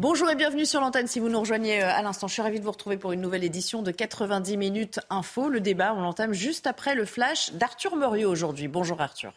Bonjour 0.00 0.30
et 0.30 0.36
bienvenue 0.36 0.64
sur 0.64 0.80
l'antenne 0.80 1.08
si 1.08 1.18
vous 1.18 1.28
nous 1.28 1.40
rejoignez 1.40 1.82
euh, 1.82 1.90
à 1.90 2.02
l'instant. 2.02 2.28
Je 2.28 2.34
suis 2.34 2.42
ravie 2.42 2.60
de 2.60 2.64
vous 2.64 2.70
retrouver 2.70 2.96
pour 2.96 3.10
une 3.10 3.20
nouvelle 3.20 3.42
édition 3.42 3.82
de 3.82 3.90
90 3.90 4.56
minutes 4.56 5.00
info. 5.10 5.48
Le 5.48 5.58
débat, 5.58 5.92
on 5.92 6.02
l'entame 6.02 6.32
juste 6.32 6.68
après 6.68 6.94
le 6.94 7.04
flash 7.04 7.52
d'Arthur 7.54 7.96
Muriot 7.96 8.30
aujourd'hui. 8.30 8.68
Bonjour 8.68 9.00
Arthur. 9.00 9.32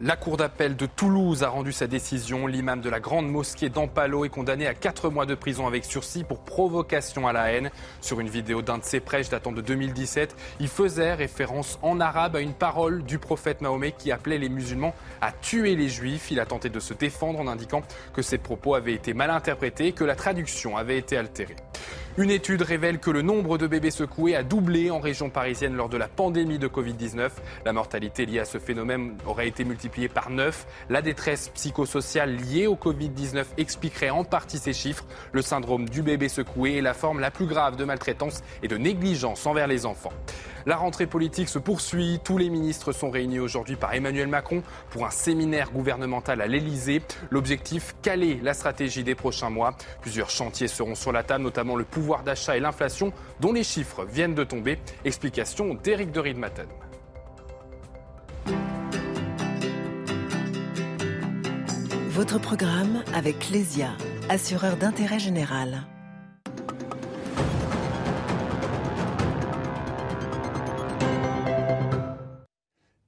La 0.00 0.14
Cour 0.14 0.36
d'appel 0.36 0.76
de 0.76 0.86
Toulouse 0.86 1.42
a 1.42 1.48
rendu 1.48 1.72
sa 1.72 1.88
décision. 1.88 2.46
L'imam 2.46 2.80
de 2.80 2.88
la 2.88 3.00
grande 3.00 3.28
mosquée 3.28 3.68
d'Ampalo 3.68 4.24
est 4.24 4.28
condamné 4.28 4.68
à 4.68 4.74
4 4.74 5.10
mois 5.10 5.26
de 5.26 5.34
prison 5.34 5.66
avec 5.66 5.84
sursis 5.84 6.22
pour 6.22 6.38
provocation 6.38 7.26
à 7.26 7.32
la 7.32 7.50
haine. 7.50 7.72
Sur 8.00 8.20
une 8.20 8.28
vidéo 8.28 8.62
d'un 8.62 8.78
de 8.78 8.84
ses 8.84 9.00
prêches 9.00 9.28
datant 9.28 9.50
de 9.50 9.60
2017, 9.60 10.36
il 10.60 10.68
faisait 10.68 11.14
référence 11.14 11.80
en 11.82 11.98
arabe 11.98 12.36
à 12.36 12.40
une 12.40 12.52
parole 12.52 13.02
du 13.02 13.18
prophète 13.18 13.60
Mahomet 13.60 13.90
qui 13.90 14.12
appelait 14.12 14.38
les 14.38 14.48
musulmans 14.48 14.94
à 15.20 15.32
tuer 15.32 15.74
les 15.74 15.88
juifs. 15.88 16.30
Il 16.30 16.38
a 16.38 16.46
tenté 16.46 16.68
de 16.68 16.78
se 16.78 16.94
défendre 16.94 17.40
en 17.40 17.48
indiquant 17.48 17.82
que 18.12 18.22
ses 18.22 18.38
propos 18.38 18.76
avaient 18.76 18.94
été 18.94 19.14
mal 19.14 19.30
interprétés 19.30 19.88
et 19.88 19.92
que 19.92 20.04
la 20.04 20.14
traduction 20.14 20.76
avait 20.76 20.98
été 20.98 21.16
altérée. 21.16 21.56
Une 22.18 22.32
étude 22.32 22.62
révèle 22.62 22.98
que 22.98 23.12
le 23.12 23.22
nombre 23.22 23.58
de 23.58 23.68
bébés 23.68 23.92
secoués 23.92 24.34
a 24.34 24.42
doublé 24.42 24.90
en 24.90 24.98
région 24.98 25.30
parisienne 25.30 25.76
lors 25.76 25.88
de 25.88 25.96
la 25.96 26.08
pandémie 26.08 26.58
de 26.58 26.66
Covid-19. 26.66 27.30
La 27.64 27.72
mortalité 27.72 28.26
liée 28.26 28.40
à 28.40 28.44
ce 28.44 28.58
phénomène 28.58 29.16
aurait 29.24 29.46
été 29.46 29.64
multipliée 29.64 30.08
par 30.08 30.28
9. 30.28 30.66
La 30.90 31.00
détresse 31.00 31.50
psychosociale 31.50 32.34
liée 32.34 32.66
au 32.66 32.74
Covid-19 32.74 33.44
expliquerait 33.56 34.10
en 34.10 34.24
partie 34.24 34.58
ces 34.58 34.72
chiffres. 34.72 35.04
Le 35.30 35.42
syndrome 35.42 35.88
du 35.88 36.02
bébé 36.02 36.28
secoué 36.28 36.78
est 36.78 36.82
la 36.82 36.92
forme 36.92 37.20
la 37.20 37.30
plus 37.30 37.46
grave 37.46 37.76
de 37.76 37.84
maltraitance 37.84 38.42
et 38.64 38.68
de 38.68 38.76
négligence 38.76 39.46
envers 39.46 39.68
les 39.68 39.86
enfants. 39.86 40.12
La 40.68 40.76
rentrée 40.76 41.06
politique 41.06 41.48
se 41.48 41.58
poursuit. 41.58 42.20
Tous 42.22 42.36
les 42.36 42.50
ministres 42.50 42.92
sont 42.92 43.08
réunis 43.08 43.40
aujourd'hui 43.40 43.74
par 43.74 43.94
Emmanuel 43.94 44.28
Macron 44.28 44.62
pour 44.90 45.06
un 45.06 45.10
séminaire 45.10 45.70
gouvernemental 45.70 46.42
à 46.42 46.46
l'Elysée. 46.46 47.00
L'objectif, 47.30 47.96
caler 48.02 48.38
la 48.42 48.52
stratégie 48.52 49.02
des 49.02 49.14
prochains 49.14 49.48
mois. 49.48 49.72
Plusieurs 50.02 50.28
chantiers 50.28 50.68
seront 50.68 50.94
sur 50.94 51.10
la 51.10 51.22
table, 51.22 51.42
notamment 51.42 51.74
le 51.74 51.84
pouvoir 51.84 52.22
d'achat 52.22 52.54
et 52.54 52.60
l'inflation, 52.60 53.14
dont 53.40 53.54
les 53.54 53.64
chiffres 53.64 54.04
viennent 54.04 54.34
de 54.34 54.44
tomber. 54.44 54.78
Explication 55.06 55.72
d'Éric 55.72 56.12
de 56.12 56.20
Riedmatten. 56.20 56.66
Votre 62.10 62.38
programme 62.38 63.02
avec 63.14 63.48
Lesia, 63.48 63.92
assureur 64.28 64.76
d'intérêt 64.76 65.18
général. 65.18 65.86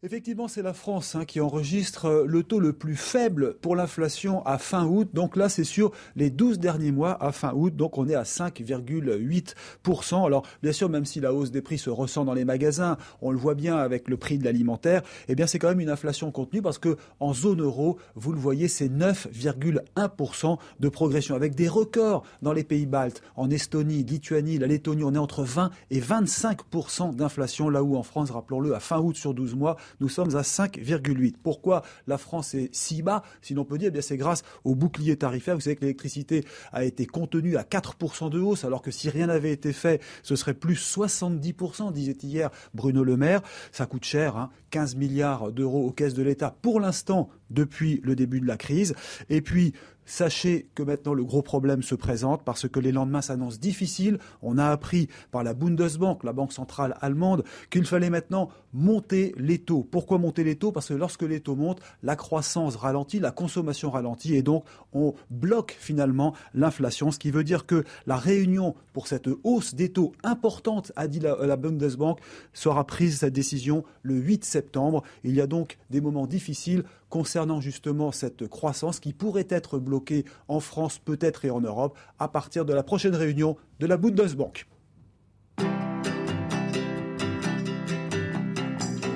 Effectivement, 0.03 0.49
c'est 0.49 0.63
la 0.63 0.73
France 0.73 1.15
hein, 1.15 1.27
qui 1.27 1.43
enregistre 1.43 2.07
euh, 2.07 2.25
le 2.27 2.43
taux 2.43 2.59
le 2.59 2.73
plus 2.73 2.97
faible 2.97 3.57
pour 3.61 3.77
l'inflation 3.77 4.43
à 4.47 4.57
fin 4.57 4.87
août. 4.87 5.11
Donc 5.13 5.37
là, 5.37 5.51
c'est 5.51 5.63
sur 5.63 5.93
les 6.17 6.31
12 6.31 6.59
derniers 6.59 6.91
mois 6.91 7.23
à 7.23 7.33
fin 7.33 7.53
août. 7.53 7.77
Donc 7.77 7.99
on 7.99 8.09
est 8.09 8.15
à 8.15 8.23
5,8%. 8.23 10.25
Alors 10.25 10.47
bien 10.63 10.73
sûr, 10.73 10.89
même 10.89 11.05
si 11.05 11.21
la 11.21 11.35
hausse 11.35 11.51
des 11.51 11.61
prix 11.61 11.77
se 11.77 11.91
ressent 11.91 12.25
dans 12.25 12.33
les 12.33 12.47
magasins, 12.47 12.97
on 13.21 13.31
le 13.31 13.37
voit 13.37 13.55
bien 13.55 13.77
avec 13.77 14.09
le 14.09 14.17
prix 14.17 14.39
de 14.39 14.45
l'alimentaire, 14.47 15.03
eh 15.29 15.35
bien 15.35 15.47
c'est 15.47 15.59
quand 15.59 15.69
même 15.69 15.81
une 15.81 15.91
inflation 15.91 16.31
contenue 16.31 16.63
parce 16.63 16.79
que 16.79 16.97
en 17.19 17.35
zone 17.35 17.61
euro, 17.61 17.99
vous 18.15 18.33
le 18.33 18.39
voyez, 18.39 18.69
c'est 18.69 18.89
9,1% 18.89 20.57
de 20.81 20.89
progression 20.89 21.35
avec 21.35 21.55
des 21.55 21.69
records 21.69 22.25
dans 22.41 22.55
les 22.55 22.65
pays 22.65 22.87
baltes, 22.87 23.21
en 23.37 23.51
Estonie, 23.51 24.03
Lituanie, 24.03 24.57
la 24.57 24.67
Lettonie, 24.67 25.05
on 25.05 25.15
est 25.15 25.19
entre 25.19 25.45
20 25.45 25.71
et 25.91 26.01
25% 26.01 27.15
d'inflation 27.15 27.69
là 27.69 27.83
où 27.83 27.99
en 27.99 28.03
France, 28.03 28.31
rappelons-le, 28.31 28.75
à 28.75 28.81
fin 28.81 28.99
août 28.99 29.15
sur 29.15 29.35
12 29.35 29.57
mois, 29.57 29.77
nous 30.01 30.09
sommes 30.09 30.37
à 30.37 30.43
5,8. 30.43 31.35
Pourquoi 31.43 31.83
la 32.07 32.19
France 32.19 32.55
est 32.55 32.69
si 32.73 33.03
bas? 33.03 33.23
Si 33.43 33.55
l'on 33.55 33.65
peut 33.65 33.79
dire, 33.79 33.91
eh 33.95 34.03
c'est 34.03 34.17
grâce 34.17 34.43
au 34.65 34.75
bouclier 34.75 35.17
tarifaire. 35.17 35.55
Vous 35.55 35.63
savez 35.63 35.77
que 35.77 35.83
l'électricité 35.83 36.45
a 36.73 36.85
été 36.85 37.07
contenue 37.07 37.57
à 37.57 37.63
4% 37.63 38.31
de 38.31 38.39
hausse, 38.39 38.65
alors 38.65 38.83
que 38.83 38.91
si 38.91 39.11
rien 39.11 39.27
n'avait 39.27 39.53
été 39.53 39.73
fait, 39.73 40.01
ce 40.23 40.37
serait 40.37 40.55
plus 40.55 40.97
70%, 40.97 41.93
disait 41.93 42.17
hier 42.23 42.51
Bruno 42.75 43.05
Le 43.05 43.17
Maire. 43.17 43.43
Ça 43.73 43.87
coûte 43.87 44.05
cher, 44.05 44.49
15 44.71 44.95
hein. 44.95 44.99
milliards 44.99 45.53
d'euros 45.53 45.87
aux 45.87 45.93
caisses 45.93 46.15
de 46.15 46.23
l'État 46.23 46.55
pour 46.63 46.81
l'instant 46.81 47.29
depuis 47.51 48.01
le 48.05 48.15
début 48.15 48.41
de 48.41 48.47
la 48.47 48.57
crise. 48.57 48.95
Et 49.29 49.41
puis, 49.41 49.75
Sachez 50.11 50.67
que 50.75 50.83
maintenant 50.83 51.15
le 51.15 51.23
gros 51.23 51.41
problème 51.41 51.85
se 51.85 51.95
présente 51.95 52.43
parce 52.43 52.69
que 52.69 52.81
les 52.81 52.91
lendemains 52.91 53.23
s'annoncent 53.23 53.61
difficiles. 53.61 54.19
On 54.43 54.59
a 54.59 54.67
appris 54.67 55.07
par 55.31 55.45
la 55.45 55.55
Bundesbank, 55.55 56.25
la 56.25 56.33
banque 56.33 56.53
centrale 56.53 56.97
allemande, 57.01 57.45
qu'il 57.71 57.87
fallait 57.87 58.11
maintenant 58.11 58.49
monter 58.73 59.33
les 59.39 59.59
taux. 59.59 59.87
Pourquoi 59.89 60.19
monter 60.19 60.43
les 60.43 60.57
taux? 60.57 60.73
Parce 60.73 60.89
que 60.89 60.95
lorsque 60.95 61.23
les 61.23 61.39
taux 61.39 61.55
montent, 61.55 61.81
la 62.03 62.17
croissance 62.17 62.75
ralentit, 62.75 63.21
la 63.21 63.31
consommation 63.31 63.89
ralentit 63.89 64.35
et 64.35 64.43
donc 64.43 64.65
on 64.93 65.15
bloque 65.31 65.77
finalement 65.79 66.35
l'inflation. 66.55 67.13
Ce 67.13 67.21
qui 67.21 67.31
veut 67.31 67.45
dire 67.45 67.65
que 67.65 67.85
la 68.09 68.17
réunion 68.17 68.75
pour 68.93 69.07
cette 69.07 69.29
hausse 69.45 69.77
des 69.77 69.93
taux 69.93 70.11
importante, 70.25 70.91
a 70.97 71.07
dit 71.07 71.21
la, 71.21 71.57
Bundesbank, 71.57 72.19
sera 72.53 72.85
prise 72.85 73.19
cette 73.19 73.33
décision 73.33 73.85
le 74.03 74.17
8 74.17 74.45
septembre. 74.45 75.05
Il 75.23 75.37
y 75.37 75.41
a 75.41 75.47
donc 75.47 75.79
des 75.91 76.01
moments 76.01 76.27
difficiles 76.27 76.83
concernant 77.11 77.61
justement 77.61 78.13
cette 78.13 78.49
croissance 78.49 79.01
qui 79.01 79.13
pourrait 79.13 79.49
être 79.51 79.79
bloquée 79.79 80.25
en 80.49 80.61
France 80.61 80.99
peut-être 80.99 81.45
et 81.45 81.51
en 81.51 81.61
Europe 81.61 81.99
à 82.19 82.29
partir 82.29 82.65
de 82.65 82.73
la 82.73 82.83
prochaine 82.83 83.15
réunion 83.15 83.57
de 83.81 83.87
la 83.87 83.99
Bundesbank. 83.99 84.67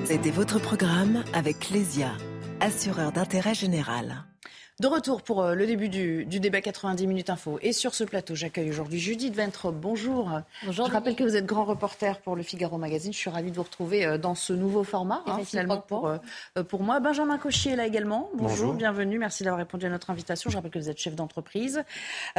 C'était 0.05 0.29
votre 0.29 0.59
programme 0.59 1.23
avec 1.33 1.71
Lesia, 1.71 2.11
assureur 2.59 3.11
d'intérêt 3.11 3.55
général. 3.55 4.25
De 4.81 4.87
retour 4.87 5.21
pour 5.21 5.41
euh, 5.41 5.55
le 5.55 5.65
début 5.65 5.87
du, 5.87 6.25
débat 6.25 6.59
90 6.59 7.07
minutes 7.07 7.29
info. 7.29 7.59
Et 7.61 7.71
sur 7.71 7.95
ce 7.95 8.03
plateau, 8.03 8.35
j'accueille 8.35 8.69
aujourd'hui 8.69 8.99
Judith 8.99 9.33
Ventrop. 9.33 9.73
Bonjour. 9.73 10.41
Bonjour. 10.65 10.87
Je 10.87 10.91
rappelle 10.91 11.15
que 11.15 11.23
vous 11.23 11.37
êtes 11.37 11.45
grand 11.45 11.63
reporter 11.63 12.19
pour 12.19 12.35
le 12.35 12.43
Figaro 12.43 12.77
Magazine. 12.77 13.13
Je 13.13 13.17
suis 13.17 13.29
ravie 13.29 13.51
de 13.51 13.55
vous 13.55 13.63
retrouver 13.63 14.05
euh, 14.05 14.17
dans 14.17 14.35
ce 14.35 14.51
nouveau 14.51 14.83
format, 14.83 15.23
hein, 15.27 15.39
finalement, 15.45 15.77
pour, 15.79 16.07
euh, 16.07 16.17
pour 16.67 16.83
moi. 16.83 16.99
Benjamin 16.99 17.37
Cochier 17.37 17.71
est 17.71 17.75
là 17.77 17.87
également. 17.87 18.29
Bonjour, 18.33 18.73
bienvenue. 18.73 19.17
Merci 19.17 19.45
d'avoir 19.45 19.59
répondu 19.59 19.85
à 19.85 19.89
notre 19.89 20.09
invitation. 20.09 20.49
Je 20.49 20.57
rappelle 20.57 20.71
que 20.71 20.79
vous 20.79 20.89
êtes 20.89 20.99
chef 20.99 21.15
d'entreprise. 21.15 21.81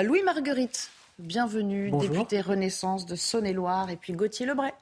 Louis 0.02 0.22
Marguerite, 0.22 0.90
bienvenue, 1.18 1.90
député 1.90 2.42
Renaissance 2.42 3.06
de 3.06 3.16
Saône-et-Loire. 3.16 3.88
Et 3.88 3.96
puis 3.96 4.12
Gauthier 4.12 4.44
Lebray 4.44 4.72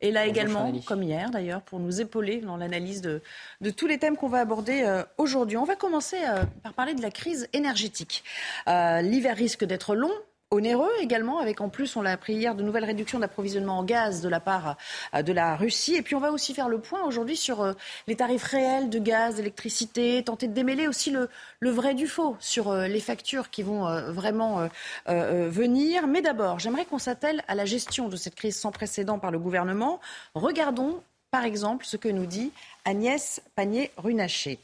et 0.00 0.12
là 0.12 0.26
également, 0.26 0.72
comme 0.86 1.02
hier 1.02 1.30
d'ailleurs, 1.30 1.62
pour 1.62 1.80
nous 1.80 2.00
épauler 2.00 2.40
dans 2.40 2.56
l'analyse 2.56 3.00
de, 3.00 3.20
de, 3.60 3.70
tous 3.70 3.88
les 3.88 3.98
thèmes 3.98 4.16
qu'on 4.16 4.28
va 4.28 4.38
aborder 4.38 4.82
euh, 4.82 5.02
aujourd'hui. 5.16 5.56
On 5.56 5.64
va 5.64 5.74
commencer 5.74 6.18
euh, 6.24 6.44
par 6.62 6.72
parler 6.74 6.94
de 6.94 7.02
la 7.02 7.10
crise 7.10 7.48
énergétique. 7.52 8.22
Euh, 8.68 9.00
l'hiver 9.02 9.36
risque 9.36 9.64
d'être 9.64 9.96
long, 9.96 10.12
onéreux 10.50 10.90
également, 11.00 11.38
avec 11.38 11.60
en 11.60 11.68
plus, 11.68 11.96
on 11.96 12.02
l'a 12.02 12.12
appris 12.12 12.34
hier, 12.34 12.54
de 12.54 12.62
nouvelles 12.62 12.84
réductions 12.84 13.18
d'approvisionnement 13.18 13.78
en 13.78 13.84
gaz 13.84 14.22
de 14.22 14.28
la 14.28 14.40
part 14.40 14.76
euh, 15.14 15.22
de 15.22 15.32
la 15.32 15.56
Russie. 15.56 15.94
Et 15.94 16.02
puis 16.02 16.14
on 16.14 16.20
va 16.20 16.32
aussi 16.32 16.54
faire 16.54 16.68
le 16.68 16.80
point 16.80 17.02
aujourd'hui 17.04 17.36
sur 17.36 17.62
euh, 17.62 17.72
les 18.06 18.16
tarifs 18.16 18.44
réels 18.44 18.88
de 18.88 18.98
gaz, 18.98 19.36
d'électricité, 19.36 20.22
tenter 20.24 20.48
de 20.48 20.54
démêler 20.54 20.88
aussi 20.88 21.10
le, 21.10 21.28
le, 21.60 21.70
vrai 21.70 21.94
du 21.94 22.06
faux 22.06 22.36
sur 22.40 22.70
euh, 22.70 22.86
les 22.86 23.00
factures 23.00 23.50
qui 23.50 23.62
vont 23.62 23.78
vraiment 24.10 24.68
venir. 25.06 26.06
Mais 26.06 26.22
d'abord, 26.22 26.58
j'aimerais 26.58 26.84
qu'on 26.84 26.98
s'attelle 26.98 27.42
à 27.48 27.54
la 27.54 27.64
gestion 27.64 28.08
de 28.08 28.16
cette 28.16 28.34
crise 28.34 28.56
sans 28.56 28.72
précédent 28.72 29.18
par 29.18 29.30
le 29.30 29.38
gouvernement. 29.38 30.00
Regardons 30.34 31.02
par 31.30 31.44
exemple 31.44 31.84
ce 31.84 31.96
que 31.96 32.08
nous 32.08 32.26
dit 32.26 32.52
Agnès 32.84 33.42
Pannier-Runacher. 33.54 34.58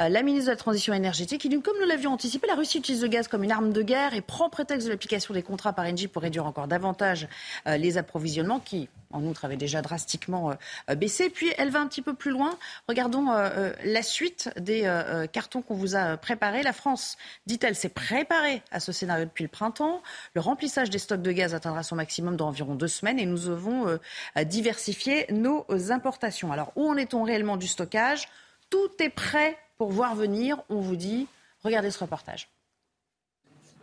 Euh, 0.00 0.08
la 0.08 0.22
ministre 0.22 0.46
de 0.46 0.52
la 0.52 0.56
Transition 0.56 0.94
énergétique, 0.94 1.42
qui 1.42 1.60
comme 1.60 1.78
nous 1.80 1.86
l'avions 1.86 2.12
anticipé, 2.12 2.46
la 2.46 2.54
Russie 2.54 2.78
utilise 2.78 3.02
le 3.02 3.08
gaz 3.08 3.28
comme 3.28 3.44
une 3.44 3.52
arme 3.52 3.72
de 3.72 3.82
guerre 3.82 4.14
et 4.14 4.20
prend 4.20 4.48
prétexte 4.48 4.86
de 4.86 4.92
l'application 4.92 5.34
des 5.34 5.42
contrats 5.42 5.72
par 5.72 5.84
Engie 5.84 6.08
pour 6.08 6.22
réduire 6.22 6.46
encore 6.46 6.68
davantage 6.68 7.28
euh, 7.66 7.76
les 7.76 7.98
approvisionnements 7.98 8.60
qui, 8.60 8.88
en 9.10 9.22
outre, 9.24 9.44
avaient 9.44 9.56
déjà 9.56 9.82
drastiquement 9.82 10.52
euh, 10.88 10.94
baissé. 10.94 11.30
Puis 11.30 11.50
elle 11.58 11.70
va 11.70 11.80
un 11.80 11.86
petit 11.86 12.02
peu 12.02 12.14
plus 12.14 12.30
loin. 12.30 12.56
Regardons 12.88 13.26
la 13.28 14.02
suite 14.02 14.50
des 14.58 14.82
cartons 15.32 15.62
qu'on 15.62 15.74
vous 15.74 15.94
a 15.94 16.16
préparés. 16.16 16.62
La 16.62 16.72
France, 16.72 17.16
dit-elle, 17.46 17.74
s'est 17.74 17.88
préparée 17.88 18.62
à 18.70 18.80
ce 18.80 18.92
scénario 18.92 19.24
depuis 19.24 19.44
le 19.44 19.48
printemps. 19.48 20.02
Le 20.34 20.40
remplissage 20.40 20.90
des 20.90 20.98
stocks 20.98 21.22
de 21.22 21.32
gaz 21.32 21.54
atteindra 21.54 21.82
son 21.82 21.96
maximum 21.96 22.36
dans 22.36 22.48
environ 22.48 22.74
deux 22.74 22.88
semaines 22.88 23.18
et 23.18 23.26
nous 23.26 23.38
devons 23.38 23.98
diversifier 24.44 25.26
nos 25.30 25.66
importations. 25.90 26.52
Alors, 26.52 26.72
où 26.76 26.88
en 26.88 26.96
est-on 26.96 27.22
réellement 27.22 27.57
du 27.58 27.68
stockage 27.68 28.28
Tout 28.70 28.90
est 29.00 29.10
prêt 29.10 29.58
pour 29.76 29.90
voir 29.90 30.14
venir. 30.14 30.62
On 30.68 30.80
vous 30.80 30.96
dit, 30.96 31.26
regardez 31.62 31.90
ce 31.90 31.98
reportage. 31.98 32.50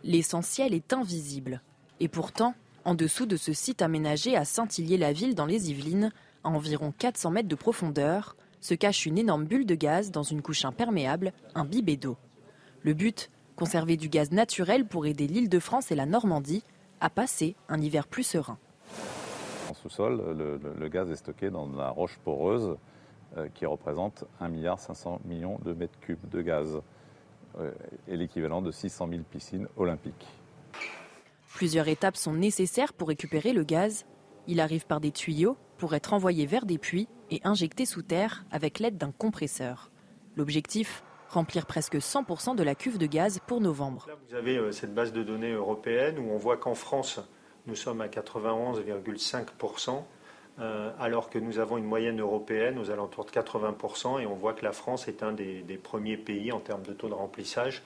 L'essentiel 0.04 0.74
est 0.74 0.92
invisible. 0.92 1.62
Et 2.00 2.08
pourtant, 2.08 2.54
en 2.84 2.94
dessous 2.94 3.26
de 3.26 3.36
ce 3.36 3.52
site 3.52 3.82
aménagé 3.82 4.36
à 4.36 4.44
Saint-Hillier-la-Ville 4.44 5.34
dans 5.34 5.46
les 5.46 5.70
Yvelines, 5.70 6.12
à 6.44 6.48
environ 6.48 6.92
400 6.96 7.30
mètres 7.30 7.48
de 7.48 7.54
profondeur, 7.54 8.36
se 8.60 8.74
cache 8.74 9.06
une 9.06 9.18
énorme 9.18 9.44
bulle 9.44 9.66
de 9.66 9.74
gaz 9.74 10.10
dans 10.10 10.22
une 10.22 10.42
couche 10.42 10.64
imperméable, 10.64 11.32
un 11.54 11.64
bibet 11.64 11.96
d'eau. 11.96 12.16
Le 12.82 12.94
but 12.94 13.30
Conserver 13.56 13.96
du 13.96 14.10
gaz 14.10 14.32
naturel 14.32 14.84
pour 14.84 15.06
aider 15.06 15.26
l'île 15.26 15.48
de 15.48 15.58
France 15.58 15.90
et 15.90 15.94
la 15.94 16.04
Normandie 16.04 16.62
à 17.00 17.08
passer 17.08 17.56
un 17.70 17.80
hiver 17.80 18.06
plus 18.06 18.22
serein. 18.22 18.58
En 19.70 19.74
sous-sol, 19.74 20.22
le, 20.78 20.88
gaz 20.88 21.10
est 21.10 21.16
stocké 21.16 21.48
dans 21.48 21.66
la 21.66 21.88
roche 21.88 22.18
poreuse 22.22 22.68
euh, 22.68 22.78
qui 23.54 23.66
représente 23.66 24.24
1,5 24.40 24.50
milliard 24.50 24.78
millions 25.24 25.58
de 25.64 25.72
mètres 25.72 25.98
cubes 26.00 26.28
de 26.30 26.42
gaz 26.42 26.80
euh, 27.58 27.72
et 28.06 28.16
l'équivalent 28.16 28.60
de 28.60 28.70
600 28.70 29.08
000 29.08 29.22
piscines 29.30 29.66
olympiques. 29.76 30.26
Plusieurs 31.54 31.88
étapes 31.88 32.16
sont 32.16 32.34
nécessaires 32.34 32.92
pour 32.92 33.08
récupérer 33.08 33.54
le 33.54 33.64
gaz. 33.64 34.04
Il 34.46 34.60
arrive 34.60 34.86
par 34.86 35.00
des 35.00 35.10
tuyaux 35.10 35.56
pour 35.78 35.94
être 35.94 36.12
envoyé 36.12 36.44
vers 36.44 36.66
des 36.66 36.76
puits 36.76 37.08
et 37.30 37.40
injecté 37.44 37.86
sous 37.86 38.02
terre 38.02 38.44
avec 38.50 38.78
l'aide 38.78 38.98
d'un 38.98 39.12
compresseur. 39.12 39.90
L'objectif 40.36 41.02
Remplir 41.28 41.66
presque 41.66 41.96
100% 41.96 42.54
de 42.54 42.62
la 42.62 42.74
cuve 42.74 42.98
de 42.98 43.06
gaz 43.06 43.40
pour 43.46 43.60
novembre. 43.60 44.06
vous 44.28 44.34
avez 44.36 44.58
euh, 44.58 44.70
cette 44.70 44.94
base 44.94 45.12
de 45.12 45.22
données 45.24 45.52
européenne 45.52 46.18
où 46.18 46.30
on 46.30 46.38
voit 46.38 46.56
qu'en 46.56 46.74
France, 46.74 47.20
nous 47.66 47.74
sommes 47.74 48.00
à 48.00 48.06
91,5%. 48.06 50.04
Euh, 50.58 50.90
alors 50.98 51.28
que 51.28 51.38
nous 51.38 51.58
avons 51.58 51.76
une 51.76 51.84
moyenne 51.84 52.20
européenne 52.20 52.78
aux 52.78 52.90
alentours 52.90 53.26
de 53.26 53.30
80%, 53.30 54.20
et 54.20 54.26
on 54.26 54.34
voit 54.34 54.54
que 54.54 54.64
la 54.64 54.72
France 54.72 55.06
est 55.06 55.22
un 55.22 55.32
des, 55.32 55.80
premiers 55.82 56.16
pays 56.16 56.50
en 56.50 56.60
termes 56.60 56.82
de 56.82 56.94
taux 56.94 57.08
de 57.08 57.14
remplissage. 57.14 57.82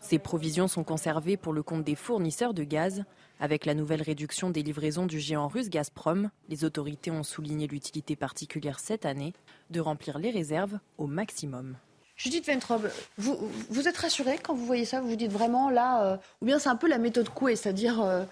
Ces 0.00 0.20
provisions 0.20 0.68
sont 0.68 0.84
conservées 0.84 1.36
pour 1.36 1.52
le 1.52 1.64
compte 1.64 1.82
des 1.82 1.96
fournisseurs 1.96 2.54
de 2.54 2.62
gaz. 2.62 3.04
Avec 3.40 3.64
la 3.64 3.74
nouvelle 3.74 4.02
réduction 4.02 4.50
des 4.50 4.62
livraisons 4.62 5.06
du 5.06 5.18
géant 5.18 5.48
russe 5.48 5.68
Gazprom, 5.68 6.30
les 6.48 6.64
autorités 6.64 7.10
ont 7.10 7.24
souligné 7.24 7.66
l'utilité 7.66 8.14
particulière 8.14 8.78
cette 8.78 9.06
année 9.06 9.32
de 9.70 9.80
remplir 9.80 10.18
les 10.18 10.30
réserves 10.30 10.78
au 10.98 11.06
maximum. 11.06 11.76
Judith 12.16 12.46
Ventrobe, 12.46 12.90
vous, 13.16 13.38
vous 13.70 13.88
êtes 13.88 13.96
rassurée 13.96 14.38
quand 14.42 14.54
vous 14.54 14.66
voyez 14.66 14.84
ça? 14.84 15.00
Vous 15.00 15.08
vous 15.08 15.16
dites 15.16 15.32
vraiment 15.32 15.70
là, 15.70 16.04
euh, 16.04 16.16
ou 16.42 16.44
bien 16.44 16.58
c'est 16.58 16.68
un 16.68 16.76
peu 16.76 16.86
la 16.86 16.98
méthode 16.98 17.30
Coué, 17.30 17.56
c'est-à-dire 17.56 18.02
euh, 18.02 18.24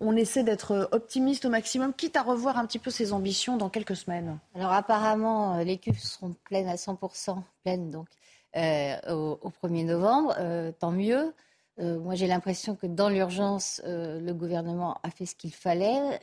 on 0.00 0.16
essaie 0.16 0.44
d'être 0.44 0.88
optimiste 0.92 1.44
au 1.44 1.50
maximum, 1.50 1.92
quitte 1.92 2.16
à 2.16 2.22
revoir 2.22 2.58
un 2.58 2.66
petit 2.66 2.78
peu 2.78 2.90
ses 2.90 3.12
ambitions 3.12 3.56
dans 3.56 3.68
quelques 3.68 3.96
semaines. 3.96 4.38
Alors 4.54 4.72
apparemment, 4.72 5.56
euh, 5.56 5.64
les 5.64 5.78
cuves 5.78 5.98
seront 5.98 6.34
pleines 6.44 6.68
à 6.68 6.76
100%, 6.76 7.42
pleines 7.64 7.90
donc 7.90 8.06
euh, 8.56 8.96
au, 9.12 9.50
1er 9.62 9.84
novembre, 9.84 10.34
euh, 10.38 10.72
tant 10.72 10.90
mieux. 10.90 11.32
moi, 11.78 12.14
j'ai 12.14 12.26
l'impression 12.26 12.74
que 12.74 12.86
dans 12.86 13.08
l'urgence, 13.08 13.80
le 13.84 14.32
gouvernement 14.32 14.98
a 15.04 15.10
fait 15.10 15.26
ce 15.26 15.36
qu'il 15.36 15.52
fallait 15.52 16.18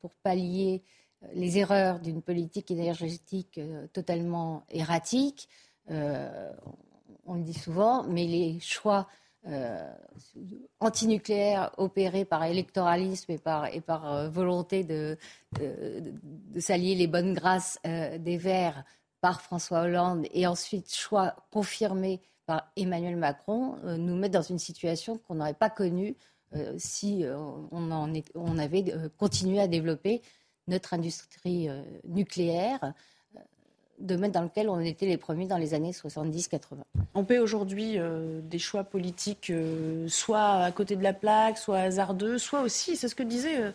pour 0.00 0.10
pallier 0.24 0.82
les 1.32 1.58
erreurs 1.58 2.00
d'une 2.00 2.22
politique 2.22 2.72
énergétique 2.72 3.60
totalement 3.92 4.64
erratique. 4.68 5.48
on 5.88 7.34
le 7.34 7.42
dit 7.42 7.54
souvent, 7.54 8.02
mais 8.02 8.26
les 8.26 8.58
choix 8.58 9.06
euh, 9.48 9.92
antinucléaire 10.80 11.70
opéré 11.76 12.24
par 12.24 12.42
électoralisme 12.44 13.30
et 13.30 13.38
par, 13.38 13.64
euh, 14.12 14.28
volonté 14.28 14.82
de, 14.82 15.16
de, 15.60 16.60
s'allier 16.60 16.96
les 16.96 17.06
bonnes 17.06 17.32
grâces 17.32 17.78
euh, 17.86 18.18
des 18.18 18.38
Verts 18.38 18.82
par 19.20 19.40
François 19.40 19.82
Hollande 19.82 20.26
et 20.32 20.48
ensuite 20.48 20.92
choix 20.92 21.36
confirmé 21.52 22.20
par 22.46 22.72
Emmanuel 22.76 23.16
Macron 23.16 23.76
nous 23.84 24.16
met 24.16 24.28
dans 24.28 24.42
une 24.42 24.58
situation 24.58 25.18
qu'on 25.18 25.36
n'aurait 25.36 25.54
pas 25.54 25.70
connue 25.70 26.16
si 26.76 27.24
on 27.72 28.58
avait 28.58 28.84
continué 29.16 29.58
à 29.58 29.66
développer 29.66 30.22
notre 30.68 30.94
industrie 30.94 31.68
nucléaire 32.04 32.94
domaine 33.98 34.30
dans 34.30 34.42
lequel 34.42 34.68
on 34.68 34.80
était 34.80 35.06
les 35.06 35.16
premiers 35.16 35.46
dans 35.46 35.56
les 35.56 35.74
années 35.74 35.92
70-80. 35.92 36.60
On 37.14 37.24
paie 37.24 37.38
aujourd'hui 37.38 37.98
euh, 37.98 38.40
des 38.42 38.58
choix 38.58 38.84
politiques 38.84 39.50
euh, 39.50 40.06
soit 40.08 40.62
à 40.62 40.72
côté 40.72 40.96
de 40.96 41.02
la 41.02 41.12
plaque, 41.12 41.58
soit 41.58 41.78
hasardeux, 41.78 42.38
soit 42.38 42.62
aussi, 42.62 42.96
c'est 42.96 43.08
ce 43.08 43.14
que 43.14 43.22
disaient 43.22 43.72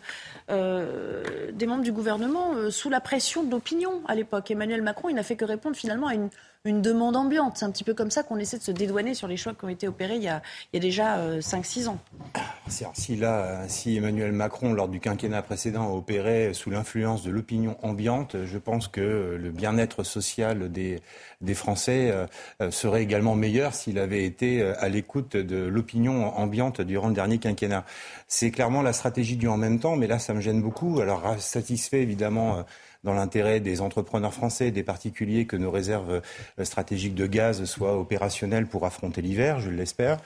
euh, 0.50 1.50
des 1.52 1.66
membres 1.66 1.82
du 1.82 1.92
gouvernement, 1.92 2.70
sous 2.70 2.90
la 2.90 3.00
pression 3.00 3.42
de 3.42 3.50
l'opinion 3.50 4.02
à 4.06 4.14
l'époque. 4.14 4.50
Emmanuel 4.50 4.82
Macron, 4.82 5.08
il 5.08 5.14
n'a 5.14 5.22
fait 5.22 5.36
que 5.36 5.44
répondre 5.44 5.76
finalement 5.76 6.06
à 6.06 6.14
une 6.14 6.30
une 6.64 6.80
demande 6.80 7.16
ambiante. 7.16 7.56
C'est 7.56 7.64
un 7.64 7.72
petit 7.72 7.82
peu 7.82 7.92
comme 7.92 8.12
ça 8.12 8.22
qu'on 8.22 8.38
essaie 8.38 8.56
de 8.56 8.62
se 8.62 8.70
dédouaner 8.70 9.14
sur 9.14 9.26
les 9.26 9.36
choix 9.36 9.52
qui 9.52 9.64
ont 9.64 9.68
été 9.68 9.88
opérés 9.88 10.14
il 10.14 10.22
y 10.22 10.28
a, 10.28 10.42
déjà 10.72 11.18
5-6 11.40 11.86
euh, 11.86 11.88
ans. 11.88 11.98
Si, 12.94 13.16
là, 13.16 13.64
si 13.66 13.96
Emmanuel 13.96 14.30
Macron, 14.30 14.72
lors 14.72 14.88
du 14.88 15.00
quinquennat 15.00 15.42
précédent, 15.42 15.92
opéré 15.92 16.54
sous 16.54 16.70
l'influence 16.70 17.24
de 17.24 17.32
l'opinion 17.32 17.76
ambiante, 17.82 18.36
je 18.44 18.58
pense 18.58 18.86
que 18.86 19.36
le 19.40 19.50
bien-être 19.50 20.04
social 20.04 20.70
des, 20.70 21.00
Français 21.54 22.12
euh, 22.60 22.70
serait 22.70 23.02
également 23.02 23.34
meilleur 23.34 23.74
s'il 23.74 23.98
avait 23.98 24.24
été 24.24 24.62
euh, 24.62 24.74
à 24.78 24.88
l'écoute 24.88 25.36
de 25.36 25.66
l'opinion 25.66 26.34
ambiante 26.38 26.80
durant 26.80 27.08
le 27.08 27.14
dernier 27.14 27.38
quinquennat. 27.38 27.84
C'est 28.28 28.52
clairement 28.52 28.82
la 28.82 28.92
stratégie 28.92 29.36
du 29.36 29.48
en 29.48 29.56
même 29.56 29.80
temps, 29.80 29.96
mais 29.96 30.06
là, 30.06 30.20
ça 30.20 30.32
me 30.32 30.40
gêne 30.40 30.62
beaucoup. 30.62 31.00
Alors, 31.00 31.34
satisfait 31.40 32.02
évidemment 32.02 32.64
dans 33.04 33.14
l'intérêt 33.14 33.60
des 33.60 33.80
entrepreneurs 33.80 34.34
français, 34.34 34.70
des 34.70 34.82
particuliers, 34.82 35.46
que 35.46 35.56
nos 35.56 35.70
réserves 35.70 36.22
euh, 36.58 36.64
stratégiques 36.64 37.14
de 37.14 37.26
gaz 37.26 37.64
soient 37.64 37.98
opérationnelles 37.98 38.66
pour 38.66 38.86
affronter 38.86 39.22
l'hiver, 39.22 39.60
je 39.60 39.70
l'espère. 39.70 40.18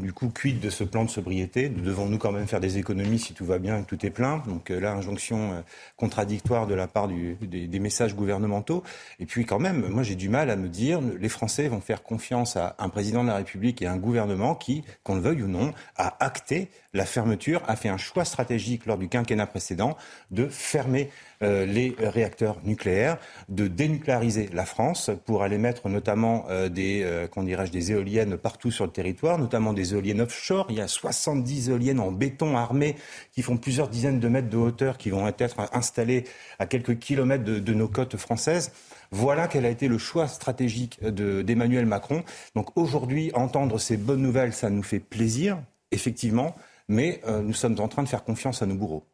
du 0.00 0.12
coup, 0.12 0.28
quid 0.28 0.60
de 0.60 0.70
ce 0.70 0.84
plan 0.84 1.04
de 1.04 1.10
sobriété? 1.10 1.68
Nous 1.68 1.82
devons-nous 1.82 2.18
quand 2.18 2.32
même 2.32 2.46
faire 2.46 2.60
des 2.60 2.78
économies 2.78 3.18
si 3.18 3.34
tout 3.34 3.44
va 3.44 3.58
bien 3.58 3.78
et 3.78 3.82
que 3.82 3.86
tout 3.86 4.06
est 4.06 4.10
plein 4.10 4.42
Donc 4.46 4.70
euh, 4.70 4.80
là, 4.80 4.92
injonction 4.92 5.52
euh, 5.52 5.60
contradictoire 5.96 6.66
de 6.66 6.74
la 6.74 6.86
part 6.86 7.08
des, 7.08 7.78
messages 7.78 8.14
gouvernementaux. 8.14 8.82
Et 9.20 9.26
puis 9.26 9.44
quand 9.44 9.58
même, 9.58 9.86
moi 9.88 10.02
j'ai 10.02 10.16
du 10.16 10.28
mal 10.28 10.50
à 10.50 10.56
me 10.56 10.68
dire, 10.68 11.00
les 11.00 11.28
Français 11.28 11.68
vont 11.68 11.80
faire 11.80 12.02
confiance 12.02 12.56
à 12.56 12.74
un 12.78 12.88
président 12.88 13.22
de 13.22 13.28
la 13.28 13.36
République 13.36 13.82
et 13.82 13.86
à 13.86 13.92
un 13.92 13.96
gouvernement 13.96 14.54
qui, 14.54 14.84
qu'on 15.04 15.14
le 15.14 15.20
veuille 15.20 15.42
ou 15.42 15.48
non, 15.48 15.72
a 15.96 16.24
acté 16.24 16.68
la 16.92 17.04
fermeture, 17.04 17.62
a 17.68 17.76
fait 17.76 17.88
un 17.88 17.98
choix 17.98 18.24
stratégique 18.24 18.86
lors 18.86 18.98
du 18.98 19.08
quinquennat 19.08 19.46
précédent 19.46 19.96
de 20.30 20.48
fermer 20.48 21.10
les 21.40 21.87
réacteurs 21.98 22.58
nucléaires, 22.64 23.18
de 23.48 23.66
dénucléariser 23.66 24.48
la 24.52 24.64
France 24.64 25.10
pour 25.24 25.42
aller 25.42 25.58
mettre 25.58 25.88
notamment 25.88 26.46
euh, 26.50 26.68
des, 26.68 27.02
euh, 27.04 27.26
dirais-je, 27.36 27.72
des 27.72 27.92
éoliennes 27.92 28.36
partout 28.36 28.70
sur 28.70 28.84
le 28.84 28.90
territoire, 28.90 29.38
notamment 29.38 29.72
des 29.72 29.94
éoliennes 29.94 30.20
offshore. 30.20 30.66
Il 30.70 30.76
y 30.76 30.80
a 30.80 30.88
70 30.88 31.70
éoliennes 31.70 32.00
en 32.00 32.12
béton 32.12 32.56
armé 32.56 32.96
qui 33.32 33.42
font 33.42 33.56
plusieurs 33.56 33.88
dizaines 33.88 34.20
de 34.20 34.28
mètres 34.28 34.48
de 34.48 34.56
hauteur, 34.56 34.98
qui 34.98 35.10
vont 35.10 35.26
être 35.26 35.56
installées 35.72 36.24
à 36.58 36.66
quelques 36.66 36.98
kilomètres 36.98 37.44
de, 37.44 37.74
nos 37.74 37.88
côtes 37.88 38.16
françaises. 38.16 38.72
Voilà 39.10 39.48
quel 39.48 39.64
a 39.64 39.70
été 39.70 39.88
le 39.88 39.98
choix 39.98 40.28
stratégique 40.28 41.02
d'Emmanuel 41.02 41.86
Macron. 41.86 42.24
Donc 42.54 42.76
aujourd'hui, 42.76 43.30
entendre 43.34 43.78
ces 43.78 43.96
bonnes 43.96 44.22
nouvelles, 44.22 44.52
ça 44.52 44.70
nous 44.70 44.82
fait 44.82 45.00
plaisir, 45.00 45.58
effectivement, 45.92 46.54
mais 46.88 47.20
nous 47.42 47.54
sommes 47.54 47.78
en 47.78 47.88
train 47.88 48.02
de 48.02 48.08
faire 48.08 48.24
confiance 48.24 48.62
à 48.62 48.66
nos 48.66 48.74
bourreaux. 48.74 49.06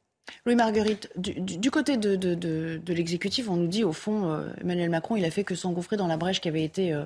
Louis 0.47 0.57
Marguerite, 0.57 1.11
du, 1.17 1.71
côté 1.71 1.97
de, 1.97 2.17
de, 2.17 2.93
l'exécutif, 2.93 3.49
on 3.49 3.57
nous 3.57 3.67
dit 3.67 3.83
au 3.83 3.93
fond, 3.93 4.31
euh, 4.31 4.49
Emmanuel 4.61 4.91
Macron, 4.91 5.17
il 5.17 5.25
a 5.25 5.31
fait 5.31 5.43
que 5.43 5.55
s'engouffrer 5.55 5.97
dans 5.97 6.07
la 6.07 6.19
brèche 6.19 6.41
qui 6.41 6.49
avait 6.49 6.65
été 6.65 6.93
euh, 6.93 7.05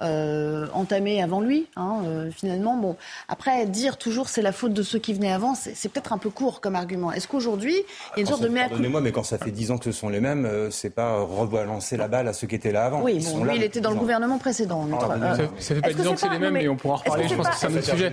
euh, 0.00 0.66
entamée 0.72 1.22
avant 1.22 1.40
lui. 1.40 1.66
Hein, 1.76 2.02
finalement, 2.34 2.76
bon, 2.76 2.96
après 3.28 3.66
dire 3.66 3.96
toujours 3.96 4.28
c'est 4.28 4.42
la 4.42 4.52
faute 4.52 4.72
de 4.72 4.82
ceux 4.82 4.98
qui 4.98 5.14
venaient 5.14 5.32
avant, 5.32 5.54
c'est 5.54 5.88
peut-être 5.88 6.12
un 6.12 6.18
peu 6.18 6.30
court 6.30 6.60
comme 6.60 6.74
argument. 6.74 7.12
Est-ce 7.12 7.28
qu'aujourd'hui, 7.28 7.74
il 7.74 8.16
y 8.16 8.18
a 8.18 8.20
une 8.20 8.26
sorte 8.26 8.42
de 8.42 8.48
mea 8.48 8.68
Pardonnez-moi, 8.68 9.00
mais 9.00 9.12
quand 9.12 9.22
ça 9.22 9.38
fait 9.38 9.50
dix 9.50 9.70
ans 9.70 9.78
que 9.78 9.84
ce 9.84 9.92
sont 9.92 10.08
les 10.08 10.20
mêmes, 10.20 10.68
c'est 10.70 10.90
pas 10.90 11.20
rebalancer 11.20 11.96
la 11.96 12.08
balle 12.08 12.28
à 12.28 12.32
ceux 12.32 12.46
qui 12.46 12.56
étaient 12.56 12.72
là 12.72 12.86
avant. 12.86 13.02
Oui, 13.02 13.24
bon, 13.24 13.44
lui, 13.44 13.56
il 13.56 13.62
était 13.62 13.80
dans 13.80 13.90
le 13.90 13.96
gouvernement 13.96 14.38
précédent. 14.38 14.88
Ah, 14.92 15.36
ça, 15.58 15.74
fait 15.74 15.80
pas 15.80 15.92
dix 15.92 16.06
ans 16.06 16.14
que 16.14 16.20
c'est 16.20 16.28
les 16.28 16.38
mêmes, 16.38 16.54
mais 16.54 16.68
on 16.68 16.76
pourra 16.76 16.94
en 16.94 16.96
reparler. 16.98 17.28
Je 17.28 17.34
pense 17.34 17.48
que 17.48 17.56
c'est 17.56 17.66
un 17.66 17.76
autre 17.76 17.84
sujet. 17.84 18.10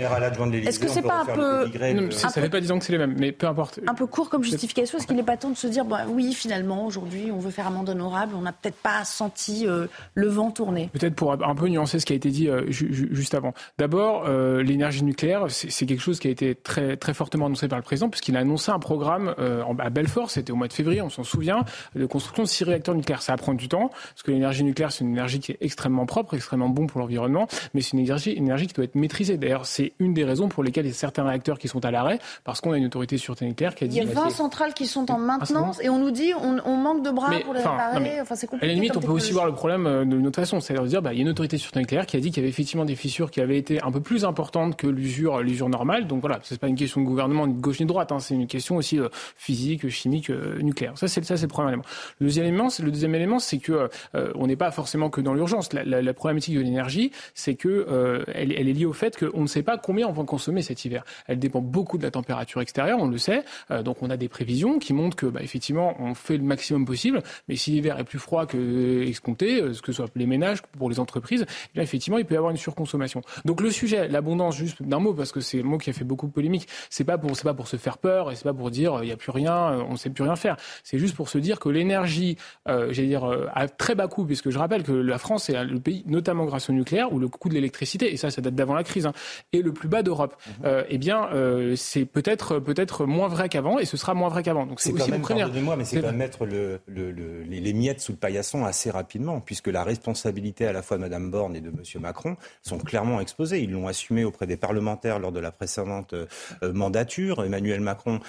Est-ce 0.65 0.79
que 0.79 0.87
c'est 0.87 1.01
pas 1.01 1.21
un 1.21 1.25
peu 1.25 2.11
Ça 2.11 2.29
fait 2.29 2.49
pas 2.49 2.59
dix 2.59 2.71
ans 2.71 2.79
que 2.79 2.85
c'est 2.85 2.91
les 2.91 2.99
mêmes, 2.99 3.15
mais 3.17 3.31
peu 3.31 3.47
importe. 3.47 3.79
Un 3.87 3.95
peu 3.95 4.05
court 4.05 4.29
comme 4.29 4.43
justification 4.51 4.97
Est-ce 4.97 5.07
qu'il 5.07 5.15
n'est 5.15 5.23
pas 5.23 5.37
temps 5.37 5.49
de 5.49 5.57
se 5.57 5.67
dire, 5.67 5.85
bah, 5.85 6.05
oui, 6.07 6.33
finalement, 6.33 6.85
aujourd'hui, 6.85 7.31
on 7.31 7.39
veut 7.39 7.51
faire 7.51 7.67
amende 7.67 7.89
honorable, 7.89 8.35
on 8.35 8.41
n'a 8.41 8.51
peut-être 8.51 8.77
pas 8.77 9.03
senti 9.05 9.67
euh, 9.67 9.87
le 10.13 10.27
vent 10.27 10.51
tourner 10.51 10.89
Peut-être 10.93 11.15
pour 11.15 11.31
un 11.31 11.55
peu 11.55 11.67
nuancer 11.67 11.99
ce 11.99 12.05
qui 12.05 12.13
a 12.13 12.15
été 12.15 12.29
dit 12.29 12.49
euh, 12.49 12.65
juste 12.69 13.33
avant. 13.33 13.53
D'abord, 13.77 14.23
euh, 14.25 14.63
l'énergie 14.63 15.03
nucléaire, 15.03 15.45
c'est 15.49 15.85
quelque 15.85 16.01
chose 16.01 16.19
qui 16.19 16.27
a 16.27 16.31
été 16.31 16.55
très, 16.55 16.97
très 16.97 17.13
fortement 17.13 17.47
annoncé 17.47 17.67
par 17.67 17.77
le 17.77 17.83
président, 17.83 18.09
puisqu'il 18.09 18.35
a 18.37 18.39
annoncé 18.39 18.71
un 18.71 18.79
programme 18.79 19.35
à 19.79 19.89
Belfort, 19.89 20.31
c'était 20.31 20.51
au 20.51 20.55
mois 20.55 20.67
de 20.67 20.73
février, 20.73 21.01
on 21.01 21.09
s'en 21.09 21.23
souvient, 21.23 21.65
de 21.95 22.05
construction 22.05 22.43
de 22.43 22.47
six 22.47 22.63
réacteurs 22.63 22.95
nucléaires. 22.95 23.21
Ça 23.21 23.33
va 23.33 23.37
prendre 23.37 23.57
du 23.57 23.67
temps, 23.67 23.89
parce 23.89 24.23
que 24.23 24.31
l'énergie 24.31 24.63
nucléaire, 24.63 24.91
c'est 24.91 25.03
une 25.03 25.11
énergie 25.11 25.39
qui 25.39 25.51
est 25.51 25.57
extrêmement 25.61 26.05
propre, 26.05 26.33
extrêmement 26.35 26.69
bon 26.69 26.87
pour 26.87 26.99
l'environnement, 26.99 27.47
mais 27.73 27.81
c'est 27.81 27.93
une 27.93 27.99
énergie, 27.99 28.31
une 28.31 28.45
énergie 28.45 28.67
qui 28.67 28.73
doit 28.73 28.85
être 28.85 28.95
maîtrisée. 28.95 29.37
D'ailleurs, 29.37 29.65
c'est 29.65 29.93
une 29.99 30.13
des 30.13 30.23
raisons 30.23 30.47
pour 30.47 30.63
lesquelles 30.63 30.85
il 30.85 30.89
y 30.89 30.91
a 30.91 30.95
certains 30.95 31.23
réacteurs 31.23 31.59
qui 31.59 31.67
sont 31.67 31.83
à 31.85 31.91
l'arrêt, 31.91 32.19
parce 32.43 32.61
qu'on 32.61 32.71
a 32.71 32.77
une 32.77 32.85
autorité 32.85 33.17
sûreté 33.17 33.45
nucléaire 33.45 33.75
qui 33.75 33.83
a 33.83 33.87
dit... 33.87 33.97
Il 33.97 34.03
y 34.03 34.09
a 34.09 34.13
20 34.13 34.29
centrales 34.37 34.73
qui 34.73 34.87
sont 34.87 35.11
en 35.11 35.17
maintenance 35.17 35.79
et 35.81 35.89
on 35.89 35.99
nous 35.99 36.11
dit 36.11 36.33
on, 36.41 36.57
on 36.65 36.75
manque 36.75 37.03
de 37.03 37.11
bras 37.11 37.31
pour 37.43 37.53
les 37.53 37.59
réparer. 37.59 38.21
Enfin, 38.21 38.35
c'est 38.35 38.47
compliqué. 38.47 38.65
À 38.65 38.67
la 38.67 38.73
limite, 38.73 38.95
on 38.95 38.99
peut 38.99 39.11
aussi 39.11 39.33
voir 39.33 39.45
le 39.45 39.53
problème 39.53 39.87
euh, 39.87 40.05
d'une 40.05 40.25
autre 40.27 40.39
façon. 40.39 40.59
C'est-à-dire 40.59 40.85
dire, 40.85 41.01
bah, 41.01 41.13
il 41.13 41.17
y 41.17 41.19
a 41.19 41.23
une 41.23 41.29
autorité 41.29 41.57
sur 41.57 41.75
nucléaire 41.75 42.05
qui 42.05 42.17
a 42.17 42.19
dit 42.19 42.29
qu'il 42.29 42.37
y 42.37 42.43
avait 42.43 42.49
effectivement 42.49 42.85
des 42.85 42.95
fissures 42.95 43.31
qui 43.31 43.41
avaient 43.41 43.57
été 43.57 43.81
un 43.81 43.91
peu 43.91 43.99
plus 43.99 44.25
importantes 44.25 44.77
que 44.77 44.87
l'usure, 44.87 45.41
l'usure 45.41 45.69
normale. 45.69 46.07
Donc 46.07 46.21
voilà, 46.21 46.39
c'est 46.43 46.59
pas 46.59 46.67
une 46.67 46.75
question 46.75 47.01
de 47.01 47.05
gouvernement 47.05 47.47
ni 47.47 47.53
de 47.53 47.61
gauche 47.61 47.79
ni 47.79 47.85
de 47.85 47.89
droite. 47.89 48.11
Hein. 48.11 48.19
C'est 48.19 48.35
une 48.35 48.47
question 48.47 48.77
aussi 48.77 48.99
euh, 48.99 49.09
physique, 49.35 49.89
chimique, 49.89 50.29
euh, 50.29 50.59
nucléaire. 50.61 50.93
Ça, 50.95 51.07
c'est 51.07 51.23
ça, 51.25 51.35
c'est 51.35 51.43
le 51.43 51.47
premier 51.49 51.69
élément. 51.69 51.83
Le 52.19 52.27
deuxième 52.27 52.45
élément, 52.45 52.67
le 52.79 52.91
deuxième 52.91 53.15
élément, 53.15 53.39
c'est 53.39 53.57
que 53.57 53.89
on 54.13 54.47
n'est 54.47 54.55
pas 54.55 54.71
forcément 54.71 55.09
que 55.09 55.21
dans 55.21 55.33
l'urgence. 55.33 55.73
La, 55.73 55.83
la, 55.83 56.01
la, 56.01 56.13
problématique 56.13 56.55
de 56.55 56.61
l'énergie, 56.61 57.11
c'est 57.33 57.55
que 57.55 58.25
elle, 58.33 58.53
elle, 58.53 58.67
est 58.67 58.73
liée 58.73 58.85
au 58.85 58.93
fait 58.93 59.17
qu'on 59.17 59.41
ne 59.41 59.47
sait 59.47 59.63
pas 59.63 59.77
combien 59.77 60.07
on 60.07 60.11
va 60.11 60.23
consommer 60.23 60.61
cet 60.61 60.85
hiver. 60.85 61.03
Elle 61.27 61.39
dépend 61.39 61.61
beaucoup 61.61 61.97
de 61.97 62.03
la 62.03 62.11
température 62.11 62.61
extérieure, 62.61 62.99
on 63.01 63.07
le 63.07 63.17
sait. 63.17 63.43
donc 63.83 63.97
on 64.01 64.09
a 64.09 64.17
des 64.17 64.26
prévisions 64.27 64.79
qui 64.79 64.93
montrent 64.93 65.15
que, 65.15 65.25
bah, 65.25 65.41
effectivement, 65.41 65.95
on 65.99 66.13
fait 66.13 66.37
le 66.37 66.43
maximum 66.43 66.85
possible. 66.85 67.21
Mais 67.47 67.55
si 67.55 67.71
l'hiver 67.71 67.99
est 67.99 68.03
plus 68.03 68.19
froid 68.19 68.45
que 68.45 69.03
escompté, 69.03 69.73
ce 69.73 69.81
que 69.81 69.91
ce 69.91 69.97
soit 69.97 70.09
les 70.15 70.25
ménages, 70.25 70.61
pour 70.77 70.89
les 70.89 70.99
entreprises, 70.99 71.45
eh 71.75 71.81
effectivement, 71.81 72.17
il 72.17 72.25
peut 72.25 72.35
y 72.35 72.37
avoir 72.37 72.51
une 72.51 72.57
surconsommation. 72.57 73.21
Donc 73.45 73.61
le 73.61 73.71
sujet, 73.71 74.07
l'abondance, 74.07 74.55
juste 74.55 74.83
d'un 74.83 74.99
mot, 74.99 75.13
parce 75.13 75.31
que 75.31 75.39
c'est 75.39 75.61
un 75.61 75.63
mot 75.63 75.77
qui 75.77 75.89
a 75.89 75.93
fait 75.93 76.03
beaucoup 76.03 76.27
de 76.27 76.31
polémique, 76.31 76.67
c'est 76.89 77.03
pas 77.03 77.17
pour, 77.17 77.35
c'est 77.35 77.43
pas 77.43 77.53
pour 77.53 77.67
se 77.67 77.77
faire 77.77 77.97
peur 77.97 78.31
et 78.31 78.35
c'est 78.35 78.43
pas 78.43 78.53
pour 78.53 78.71
dire 78.71 78.99
il 79.01 79.05
n'y 79.05 79.11
a 79.11 79.17
plus 79.17 79.31
rien, 79.31 79.85
on 79.87 79.93
ne 79.93 79.97
sait 79.97 80.09
plus 80.09 80.23
rien 80.23 80.35
faire. 80.35 80.57
C'est 80.83 80.99
juste 80.99 81.15
pour 81.15 81.29
se 81.29 81.37
dire 81.37 81.59
que 81.59 81.69
l'énergie, 81.69 82.37
euh, 82.67 82.91
j'allais 82.91 83.07
dire, 83.07 83.25
euh, 83.25 83.47
à 83.53 83.67
très 83.67 83.95
bas 83.95 84.07
coût, 84.07 84.25
puisque 84.25 84.49
je 84.49 84.57
rappelle 84.57 84.83
que 84.83 84.91
la 84.91 85.17
France 85.17 85.49
est 85.49 85.63
le 85.63 85.79
pays, 85.79 86.03
notamment 86.05 86.45
grâce 86.45 86.69
au 86.69 86.73
nucléaire, 86.73 87.11
où 87.13 87.19
le 87.19 87.27
coût 87.27 87.49
de 87.49 87.53
l'électricité, 87.53 88.11
et 88.11 88.17
ça, 88.17 88.29
ça 88.29 88.41
date 88.41 88.55
d'avant 88.55 88.75
la 88.75 88.83
crise, 88.83 89.05
hein, 89.05 89.13
est 89.53 89.61
le 89.61 89.73
plus 89.73 89.87
bas 89.87 90.03
d'Europe. 90.03 90.35
Mmh. 90.35 90.51
Euh, 90.65 90.83
eh 90.89 90.97
bien, 90.97 91.27
euh, 91.33 91.75
c'est 91.75 92.05
peut-être 92.05 92.59
peut-être 92.59 93.05
moins 93.05 93.27
vrai 93.27 93.49
qu'avant, 93.49 93.79
et 93.79 93.85
ce 93.85 93.97
sera 93.97 94.13
moins 94.17 94.29
vrai 94.29 94.43
qu'avant. 94.43 94.65
Donc 94.65 94.81
c'est 94.81 94.91
aussi 94.91 95.09
même, 95.09 95.21
pardonnez-moi, 95.21 95.75
mais 95.77 95.85
c'est 95.85 96.01
pas 96.01 96.11
mettre 96.11 96.45
le, 96.45 96.81
le, 96.87 97.11
le, 97.11 97.43
les 97.43 97.73
miettes 97.73 98.01
sous 98.01 98.11
le 98.11 98.17
paillasson 98.17 98.65
assez 98.65 98.91
rapidement, 98.91 99.39
puisque 99.39 99.67
la 99.67 99.83
responsabilité 99.83 100.67
à 100.67 100.73
la 100.73 100.81
fois 100.81 100.97
de 100.97 101.03
Mme 101.03 101.31
Borne 101.31 101.55
et 101.55 101.61
de 101.61 101.69
M. 101.69 102.01
Macron 102.01 102.35
sont 102.61 102.77
clairement 102.77 103.21
exposées. 103.21 103.61
Ils 103.61 103.71
l'ont 103.71 103.87
assumé 103.87 104.23
auprès 104.25 104.47
des 104.47 104.57
parlementaires 104.57 105.19
lors 105.19 105.31
de 105.31 105.39
la 105.39 105.51
précédente 105.51 106.13
euh, 106.13 106.25
mandature. 106.73 107.45
Emmanuel 107.45 107.79
Macron 107.81 108.19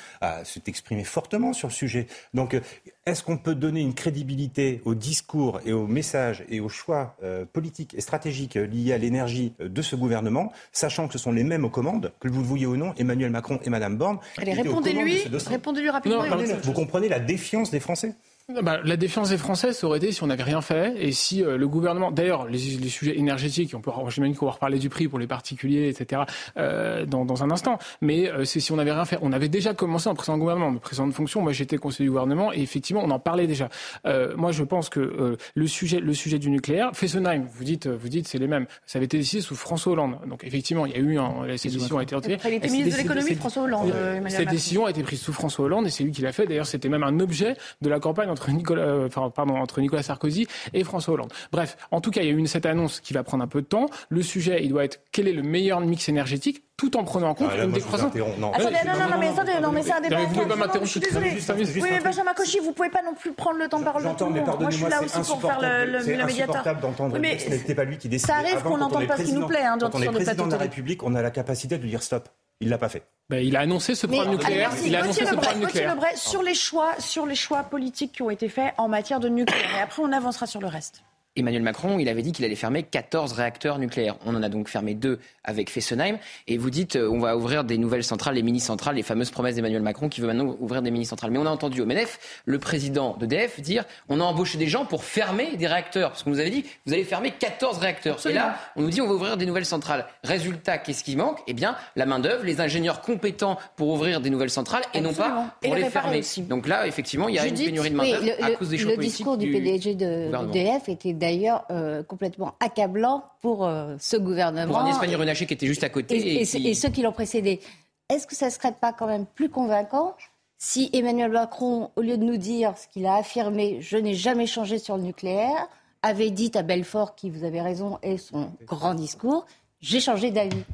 s'est 0.45 0.63
exprimé 0.67 1.05
fortement 1.05 1.53
sur 1.53 1.69
le 1.69 1.73
sujet. 1.73 2.07
Donc, 2.35 2.55
euh, 2.55 2.61
est-ce 3.09 3.23
qu'on 3.23 3.39
peut 3.39 3.55
donner 3.55 3.81
une 3.81 3.95
crédibilité 3.95 4.83
au 4.85 4.95
discours 4.95 5.61
et 5.65 5.73
aux 5.73 5.87
messages 5.87 6.45
et 6.49 6.61
aux 6.61 6.69
choix 6.69 7.17
euh, 7.23 7.45
politiques 7.45 7.95
et 7.95 8.01
stratégiques 8.01 8.55
liés 8.55 8.93
à 8.93 8.99
l'énergie 8.99 9.55
de 9.59 9.83
ce 9.83 9.97
gouvernement, 9.97 10.53
sachant 10.73 11.07
que 11.07 11.15
ce 11.15 11.19
sont 11.19 11.33
les 11.33 11.45
mêmes 11.45 11.65
aux 11.65 11.71
commandes, 11.71 12.13
que 12.21 12.29
vous 12.29 12.41
le 12.41 12.47
vouliez 12.47 12.67
ou 12.67 12.77
non, 12.77 12.95
Emmanuel 12.99 13.31
Macron 13.31 13.59
et 13.65 13.71
Mme 13.71 13.97
Borne 13.97 14.19
Allez, 14.37 14.53
répondez-lui, 14.53 15.23
répondez-lui 15.47 15.91
rapidement. 15.91 16.25
vous 16.63 16.73
comprenez 16.73 17.09
la 17.09 17.21
défiance 17.21 17.71
des 17.71 17.81
Français? 17.81 18.15
Bah, 18.63 18.81
la 18.83 18.97
défiance 18.97 19.29
des 19.29 19.37
Français, 19.37 19.75
ça 19.75 19.87
aurait 19.87 19.99
été 19.99 20.11
si 20.11 20.23
on 20.23 20.29
n'avait 20.29 20.43
rien 20.43 20.63
fait 20.63 20.95
et 20.97 21.13
si 21.13 21.45
euh, 21.45 21.59
le 21.59 21.69
gouvernement, 21.69 22.11
d'ailleurs, 22.11 22.47
les, 22.47 22.57
les, 22.57 22.89
sujets 22.89 23.19
énergétiques, 23.19 23.75
on 23.75 23.83
peut, 23.83 23.91
j'imagine 24.09 24.35
qu'on 24.35 24.47
va 24.47 24.53
reparler 24.53 24.79
du 24.79 24.89
prix 24.89 25.07
pour 25.07 25.19
les 25.19 25.27
particuliers, 25.27 25.89
etc. 25.91 26.23
Euh, 26.57 27.05
dans, 27.05 27.27
dans, 27.27 27.45
un 27.45 27.51
instant. 27.51 27.79
Mais 28.01 28.31
euh, 28.31 28.47
c'est 28.47 28.61
si 28.61 28.73
on 28.73 28.77
n'avait 28.77 28.93
rien 28.93 29.05
fait. 29.05 29.19
On 29.21 29.33
avait 29.33 29.51
déjà 29.51 29.75
commencé 29.75 30.09
en 30.09 30.15
précédent 30.15 30.39
gouvernement, 30.39 30.71
le 30.71 30.79
président 30.79 31.07
de 31.07 31.13
fonction. 31.13 31.43
Moi, 31.43 31.53
j'étais 31.53 31.77
conseiller 31.77 32.07
du 32.07 32.11
gouvernement 32.11 32.51
et 32.51 32.63
effectivement, 32.63 33.03
on 33.05 33.11
en 33.11 33.19
parlait 33.19 33.47
déjà. 33.47 33.69
Euh, 34.07 34.35
moi, 34.35 34.51
je 34.51 34.65
pense 34.65 34.89
que 34.89 35.37
le 35.55 35.67
sujet, 35.67 36.01
le 36.01 36.15
sujet 36.15 36.39
du 36.39 36.49
nucléaire, 36.49 36.93
Fessenheim, 36.95 37.47
vous 37.53 37.65
dites, 37.65 37.87
vous 37.87 38.09
dites, 38.09 38.29
c'est 38.29 38.39
les 38.39 38.49
mêmes. 38.49 38.65
Ça 38.87 38.99
avait 38.99 39.05
été 39.05 39.19
décidé 39.19 39.43
sous 39.43 39.57
François 39.57 39.93
Hollande. 39.93 40.21
Donc 40.27 40.43
effectivement, 40.45 40.87
il 40.87 40.93
y 40.93 40.95
a 40.95 41.01
eu 41.01 41.19
un, 41.19 41.45
cette 41.59 41.73
décision 41.73 41.99
a 41.99 42.03
été 42.03 42.15
retirée. 42.15 42.39
Il 42.47 42.55
était 42.55 42.69
ministre 42.71 42.97
de 42.97 43.03
l'économie, 43.03 43.35
François 43.35 43.65
Hollande. 43.65 43.93
cette 44.29 44.49
décision 44.49 44.87
a 44.87 44.91
été 44.91 45.03
prise 45.03 45.21
sous 45.21 45.35
François 45.35 45.67
Hollande 45.67 45.87
et 45.87 45.91
c'est 45.91 46.03
lui 46.03 46.13
qui 46.13 46.23
l'a 46.23 46.33
fait. 46.33 46.47
D'ailleurs, 46.47 46.67
c'était 46.67 46.89
même 46.89 47.03
un 47.03 47.21
objet 47.21 47.55
de 47.83 47.91
la 47.91 48.01
campagne 48.01 48.31
entre 48.39 48.51
Nicolas 48.51 49.09
pardon, 49.35 49.57
entre 49.57 49.81
Nicolas 49.81 50.03
Sarkozy 50.03 50.47
et 50.73 50.85
François 50.85 51.15
Hollande. 51.15 51.33
Bref, 51.53 51.77
en 51.91 52.01
tout 52.01 52.11
cas, 52.11 52.23
il 52.23 52.27
y 52.27 52.31
a 52.31 52.33
eu 52.33 52.37
une, 52.37 52.47
cette 52.47 52.67
annonce 52.67 53.01
qui 53.01 53.13
va 53.13 53.23
prendre 53.23 53.43
un 53.43 53.49
peu 53.49 53.63
de 53.63 53.67
temps. 53.67 53.87
Le 54.09 54.23
sujet, 54.23 54.61
il 54.63 54.71
doit 54.71 54.85
être 54.85 55.01
quel 55.13 55.29
est 55.29 55.33
le 55.33 55.43
meilleur 55.43 55.81
mix 55.81 56.09
énergétique 56.09 56.65
tout 56.77 56.97
en 56.97 57.03
prenant 57.03 57.31
en 57.31 57.35
compte 57.35 57.51
ah, 57.53 57.65
une 57.65 57.73
décroissance. 57.73 58.15
Non. 58.15 58.53
Attendez, 58.53 58.77
non, 58.87 58.93
non, 58.93 59.11
non, 59.11 59.19
mais 59.19 59.29
attendez, 59.29 59.53
non, 59.61 59.73
mais 59.73 59.83
c'est 59.83 59.93
un 59.93 60.01
débat. 60.01 60.17
Vous 60.19 60.33
pouvez 60.33 60.47
pas 60.47 60.57
m'interrompre, 60.57 60.85
je 60.85 60.91
suis 60.91 61.01
désolée. 61.01 61.37
Oui, 61.75 61.89
mais 61.91 62.01
Benjamin 62.01 62.35
Cauchy, 62.35 62.61
vous 62.61 62.73
pouvez 62.73 62.89
pas 62.89 63.03
non 63.03 63.15
plus 63.15 63.33
prendre 63.33 63.59
le 63.59 63.69
temps 63.69 63.81
de 63.81 63.85
parole 63.85 64.05
de 64.05 64.09
tout 64.11 64.25
le 64.25 64.31
monde. 64.31 64.61
Moi, 64.61 64.71
je 64.71 64.77
suis 64.77 64.89
là 64.89 65.03
aussi 65.03 65.19
pour 65.19 65.41
faire 65.41 65.61
le, 65.61 65.99
le, 65.99 66.25
médiateur. 66.25 66.63
d'entendre 66.81 67.19
mais 67.19 67.39
ce 67.39 67.51
n'était 67.51 67.75
pas 67.75 67.85
lui 67.85 67.99
qui 67.99 68.09
décide. 68.09 68.29
Ça 68.29 68.37
arrive 68.37 68.63
qu'on 68.63 68.79
n'entende 68.79 69.07
pas 69.09 69.17
ce 69.17 69.23
qui 69.25 69.33
nous 69.33 69.47
plaît, 69.47 69.65
hein, 69.65 69.77
Quand 69.81 69.95
on 69.95 70.03
est 70.03 70.11
président 70.11 70.47
de 70.47 70.53
la 70.53 70.59
République, 70.59 71.03
on 71.03 71.15
a 71.15 71.23
la 71.23 71.31
capacité 71.31 71.79
de 71.79 71.87
dire 71.87 72.03
stop. 72.03 72.29
Il 72.61 72.69
l'a 72.69 72.79
pas 72.79 72.89
fait. 72.89 73.07
Ben, 73.29 73.45
il 73.45 73.57
a 73.57 73.61
annoncé 73.61 73.95
ce 73.95 74.07
programme 74.07 74.31
nucléaire. 74.31 74.71
il 74.85 74.97
a 74.97 75.03
annoncé 75.03 75.27
ce 75.27 75.35
programme 75.35 75.61
nucléaire. 75.61 75.97
sur 76.17 76.43
les 76.43 76.55
choix, 76.55 76.99
sur 76.99 77.27
les 77.27 77.35
choix 77.35 77.63
politiques 77.63 78.13
qui 78.13 78.23
ont 78.23 78.31
été 78.31 78.49
faits 78.49 78.73
en 78.79 78.89
matière 78.89 79.21
de 79.21 79.29
nucléaire. 79.29 79.77
Et 79.77 79.81
après, 79.81 80.03
on 80.03 80.13
avancera 80.13 80.47
sur 80.47 80.61
le 80.61 80.67
reste. 80.67 81.03
Emmanuel 81.39 81.63
Macron, 81.63 81.99
il 81.99 82.09
avait 82.09 82.23
dit 82.23 82.33
qu'il 82.33 82.45
allait 82.45 82.57
fermer 82.57 82.83
14 82.83 83.33
réacteurs 83.33 83.79
nucléaires. 83.79 84.17
On 84.27 84.35
en 84.35 84.43
a 84.43 84.49
donc 84.49 84.69
fermé 84.69 84.95
deux 84.95 85.19
avec 85.45 85.71
Fessenheim. 85.71 86.19
Et 86.47 86.59
vous 86.59 86.71
dites, 86.71 86.97
euh, 86.97 87.09
on 87.09 87.19
va 87.19 87.37
ouvrir 87.37 87.65
des 87.65 87.79
nouvelles 87.79 88.05
centrales, 88.05 88.35
les 88.35 88.43
mini-centrales, 88.43 88.97
les 88.97 89.03
fameuses 89.03 89.31
promesses 89.31 89.55
d'Emmanuel 89.55 89.83
Macron 89.83 90.09
qui 90.09 90.21
veut 90.21 90.27
maintenant 90.27 90.57
ouvrir 90.61 90.83
des 90.83 90.91
mini-centrales. 90.91 91.31
Mais 91.31 91.39
on 91.39 91.47
a 91.47 91.51
entendu 91.51 91.81
au 91.81 91.87
MENEF 91.87 92.43
le 92.45 92.59
président 92.59 93.17
d'EDF 93.17 93.61
dire, 93.61 93.85
on 94.09 94.21
a 94.21 94.25
embauché 94.25 94.59
des 94.59 94.67
gens 94.67 94.85
pour 94.85 95.05
fermer 95.05 95.57
des 95.57 95.67
réacteurs. 95.67 96.11
Parce 96.11 96.23
qu'on 96.23 96.31
nous 96.31 96.41
avait 96.41 96.51
dit, 96.51 96.65
vous 96.87 96.93
allez 96.93 97.05
fermer 97.05 97.31
14 97.31 97.79
réacteurs. 97.79 98.19
Et 98.27 98.33
là, 98.33 98.59
on 98.77 98.83
nous 98.83 98.91
dit, 98.91 99.01
on 99.01 99.07
va 99.07 99.15
ouvrir 99.15 99.37
des 99.37 99.47
nouvelles 99.47 99.65
centrales. 99.65 100.07
Résultat, 100.25 100.79
qu'est-ce 100.79 101.05
qui 101.05 101.17
manque? 101.17 101.39
Eh 101.47 101.55
bien, 101.55 101.77
la 101.97 102.07
main-d'œuvre, 102.07 102.45
les 102.45 102.61
ingénieurs 102.61 103.01
compétents 103.01 103.59
pour 103.77 103.89
ouvrir 103.89 104.21
des 104.21 104.31
nouvelles 104.31 104.51
centrales 104.51 104.83
et 104.95 105.01
non 105.01 105.15
pas 105.15 105.55
pour 105.63 105.75
les, 105.75 105.85
fermer. 105.85 106.21
Donc 106.49 106.67
là, 106.67 106.87
effectivement, 106.87 107.29
il 107.29 107.37
y 107.37 107.39
a 107.39 107.47
une 107.47 107.55
pénurie 107.55 107.91
de 107.91 107.97
main-d'œuvre 107.97 108.45
à 108.45 108.51
cause 108.53 108.71
des 108.71 108.79
choix 108.79 108.93
Le 108.93 108.99
discours 108.99 109.39
du, 109.39 109.51
PDG 109.51 109.95
d'EDF 109.95 110.89
était 110.89 111.13
d'ailleurs 111.29 111.65
euh, 111.71 112.03
complètement 112.03 112.55
accablant 112.61 113.25
pour 113.41 113.67
euh, 113.67 113.97
ce 113.99 114.17
gouvernement. 114.17 114.73
Pour 114.73 114.83
un 114.83 114.91
Espagnol 114.91 115.21
Renaché 115.21 115.47
qui 115.47 115.55
était 115.55 115.67
juste 115.67 115.85
à 115.85 115.89
côté. 115.89 116.17
Et, 116.17 116.41
et, 116.43 116.75
ceux 116.75 116.89
qui 116.89 117.03
l'ont 117.03 117.13
précédé. 117.13 117.61
Est-ce 118.09 118.27
que 118.27 118.35
ça 118.35 118.47
ne 118.47 118.51
serait 118.51 118.73
pas 118.73 118.93
quand 118.93 119.07
même 119.07 119.27
plus 119.27 119.51
convaincant 119.51 120.17
si 120.61 120.91
Emmanuel 120.93 121.31
Macron, 121.31 121.91
au 121.95 122.01
lieu 122.01 122.19
de 122.19 122.25
nous 122.25 122.37
dire 122.37 122.77
ce 122.77 122.89
qu'il 122.89 123.07
a 123.07 123.15
affirmé, 123.15 123.79
je 123.81 123.97
n'ai 123.97 124.15
jamais 124.15 124.47
changé 124.47 124.79
sur 124.79 124.97
le 124.97 125.05
nucléaire, 125.05 125.69
avait 126.03 126.31
dit 126.31 126.51
à 126.55 126.63
Belfort, 126.63 127.15
qui 127.15 127.31
vous 127.31 127.45
avez 127.45 127.61
raison, 127.61 127.99
et 128.03 128.19
son 128.19 128.51
grand 128.65 128.95
discours, 128.95 129.47
j'ai 129.81 130.01
changé 130.01 130.33
d'avis? 130.33 130.65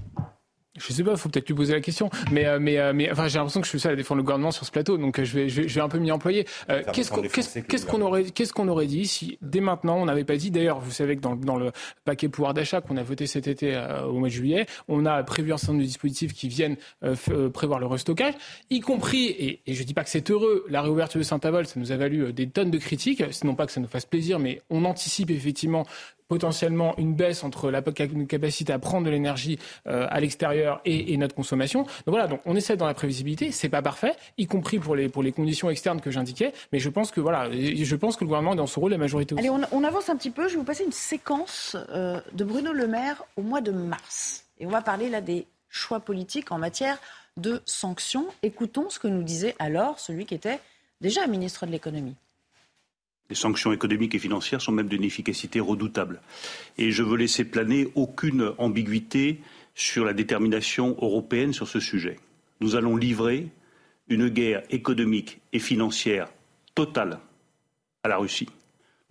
Je 0.76 0.92
sais 0.92 1.04
pas, 1.04 1.16
faut 1.16 1.28
peut-être 1.28 1.48
lui 1.48 1.54
poser 1.54 1.72
la 1.72 1.80
question. 1.80 2.10
Mais, 2.32 2.46
euh, 2.46 2.58
mais, 2.60 2.78
euh, 2.78 2.92
mais 2.92 3.10
enfin, 3.10 3.28
j'ai 3.28 3.38
l'impression 3.38 3.60
que 3.60 3.66
je 3.66 3.70
suis 3.70 3.80
seul 3.80 3.92
à 3.92 3.96
défendre 3.96 4.18
le 4.18 4.24
gouvernement 4.24 4.50
sur 4.50 4.66
ce 4.66 4.70
plateau, 4.70 4.98
donc 4.98 5.18
euh, 5.18 5.24
je 5.24 5.34
vais, 5.34 5.48
je 5.48 5.62
vais, 5.62 5.68
je 5.68 5.74
vais 5.74 5.80
un 5.80 5.88
peu 5.88 5.98
m'y 5.98 6.10
employer. 6.10 6.46
qu'est-ce 6.92 7.10
qu'on 7.10 7.22
qu'est-ce 7.22 7.86
qu'on 7.86 8.00
aurait, 8.00 8.24
qu'est-ce 8.24 8.52
qu'on 8.52 8.68
aurait 8.68 8.86
dit 8.86 9.06
si 9.06 9.38
dès 9.40 9.60
maintenant 9.60 9.96
on 9.96 10.06
n'avait 10.06 10.24
pas 10.24 10.36
dit 10.36 10.50
D'ailleurs, 10.50 10.80
vous 10.80 10.90
savez 10.90 11.16
que 11.16 11.20
dans, 11.20 11.36
dans 11.36 11.56
le 11.56 11.70
paquet 12.04 12.28
pouvoir 12.28 12.54
d'achat 12.54 12.80
qu'on 12.80 12.96
a 12.96 13.02
voté 13.02 13.26
cet 13.26 13.46
été 13.46 13.80
au 14.06 14.14
mois 14.14 14.28
de 14.28 14.34
juillet, 14.34 14.66
on 14.88 15.06
a 15.06 15.22
prévu 15.22 15.52
un 15.52 15.56
certain 15.56 15.72
nombre 15.72 15.82
de 15.82 15.88
dispositifs 15.88 16.32
qui 16.32 16.48
viennent 16.48 16.76
prévoir 17.52 17.78
le 17.78 17.86
restockage, 17.86 18.34
y 18.70 18.80
compris, 18.80 19.26
et, 19.26 19.60
et 19.66 19.74
je 19.74 19.82
dis 19.84 19.94
pas 19.94 20.04
que 20.04 20.10
c'est 20.10 20.30
heureux, 20.30 20.64
la 20.68 20.82
réouverture 20.82 21.18
de 21.18 21.24
Saint-Avold, 21.24 21.66
ça 21.66 21.78
nous 21.78 21.92
a 21.92 21.96
valu 21.96 22.32
des 22.32 22.48
tonnes 22.48 22.70
de 22.70 22.78
critiques. 22.78 23.22
Non 23.44 23.54
pas 23.54 23.66
que 23.66 23.72
ça 23.72 23.80
nous 23.80 23.88
fasse 23.88 24.06
plaisir, 24.06 24.38
mais 24.38 24.62
on 24.70 24.84
anticipe 24.84 25.30
effectivement 25.30 25.86
potentiellement 26.28 26.94
une 26.98 27.14
baisse 27.14 27.44
entre 27.44 27.70
la 27.70 27.82
capacité 27.82 28.72
à 28.72 28.78
prendre 28.78 29.06
de 29.06 29.10
l'énergie 29.10 29.58
euh, 29.86 30.06
à 30.10 30.20
l'extérieur 30.20 30.80
et, 30.84 31.16
notre 31.16 31.34
consommation. 31.34 31.82
Donc 31.82 32.08
voilà, 32.08 32.26
donc 32.26 32.40
on 32.44 32.56
essaie 32.56 32.76
dans 32.76 32.86
la 32.86 32.94
prévisibilité, 32.94 33.52
c'est 33.52 33.68
pas 33.68 33.82
parfait, 33.82 34.14
y 34.36 34.46
compris 34.46 34.78
pour 34.78 34.96
les 34.96 35.08
pour 35.08 35.22
les 35.22 35.32
conditions 35.32 35.70
externes 35.70 36.00
que 36.00 36.10
j'indiquais, 36.10 36.52
mais 36.72 36.78
je 36.78 36.88
pense 36.88 37.10
que 37.10 37.20
voilà, 37.20 37.50
je 37.52 37.96
pense 37.96 38.16
que 38.16 38.24
le 38.24 38.28
gouvernement 38.28 38.54
est 38.54 38.56
dans 38.56 38.66
son 38.66 38.80
rôle, 38.80 38.90
la 38.90 38.98
majorité 38.98 39.34
aussi. 39.34 39.40
Allez, 39.40 39.50
on, 39.50 39.60
on, 39.70 39.84
avance 39.84 40.08
un 40.08 40.16
petit 40.16 40.30
peu. 40.30 40.48
Je 40.48 40.54
vais 40.54 40.58
vous 40.58 40.64
passer 40.64 40.84
une 40.84 40.92
séquence 40.92 41.76
euh, 41.90 42.20
de 42.32 42.44
Bruno 42.44 42.72
Le 42.72 42.86
Maire 42.86 43.24
au 43.36 43.42
mois 43.42 43.60
de 43.60 43.70
mars, 43.70 44.46
et 44.58 44.66
on 44.66 44.70
va 44.70 44.82
parler 44.82 45.08
là 45.08 45.20
des 45.20 45.46
choix 45.68 46.00
politiques 46.00 46.52
en 46.52 46.58
matière 46.58 46.98
de 47.36 47.62
sanctions. 47.64 48.26
Écoutons 48.42 48.90
ce 48.90 48.98
que 48.98 49.08
nous 49.08 49.22
disait 49.22 49.54
alors 49.58 49.98
celui 49.98 50.26
qui 50.26 50.34
était 50.34 50.60
déjà 51.00 51.26
ministre 51.26 51.66
de 51.66 51.72
l'économie. 51.72 52.16
Les 53.30 53.34
sanctions 53.34 53.72
économiques 53.72 54.14
et 54.14 54.18
financières 54.18 54.60
sont 54.60 54.72
même 54.72 54.88
d'une 54.88 55.04
efficacité 55.04 55.60
redoutable. 55.60 56.20
Et 56.76 56.90
je 56.90 57.02
veux 57.02 57.16
laisser 57.16 57.44
planer 57.44 57.88
aucune 57.94 58.52
ambiguïté 58.58 59.40
sur 59.74 60.04
la 60.04 60.12
détermination 60.12 60.96
européenne 61.00 61.52
sur 61.52 61.68
ce 61.68 61.80
sujet. 61.80 62.18
Nous 62.60 62.76
allons 62.76 62.96
livrer 62.96 63.48
une 64.08 64.28
guerre 64.28 64.62
économique 64.70 65.40
et 65.52 65.58
financière 65.58 66.28
totale 66.74 67.18
à 68.02 68.08
la 68.08 68.18
Russie. 68.18 68.48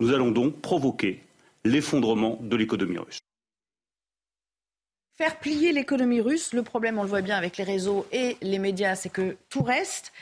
Nous 0.00 0.12
allons 0.12 0.30
donc 0.30 0.60
provoquer 0.60 1.20
l'effondrement 1.64 2.38
de 2.40 2.56
l'économie 2.56 2.98
russe. 2.98 3.18
Faire 5.16 5.38
plier 5.38 5.72
l'économie 5.72 6.20
russe, 6.20 6.52
le 6.52 6.62
problème, 6.62 6.98
on 6.98 7.02
le 7.02 7.08
voit 7.08 7.22
bien 7.22 7.36
avec 7.36 7.56
les 7.56 7.64
réseaux 7.64 8.06
et 8.10 8.36
les 8.42 8.58
médias, 8.58 8.96
c'est 8.96 9.10
que 9.10 9.36
tout 9.48 9.62
reste. 9.62 10.12